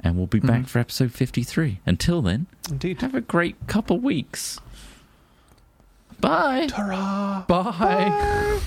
and 0.00 0.16
we'll 0.16 0.26
be 0.26 0.40
back 0.40 0.62
Mhm. 0.62 0.68
for 0.68 0.78
episode 0.80 1.12
fifty 1.12 1.44
three. 1.44 1.78
Until 1.86 2.20
then, 2.22 2.46
Indeed. 2.68 3.00
have 3.02 3.14
a 3.14 3.20
great 3.20 3.66
couple 3.68 3.98
weeks. 3.98 4.58
Bye. 6.20 6.66
Ta-ra. 6.68 7.44
Bye. 7.46 8.60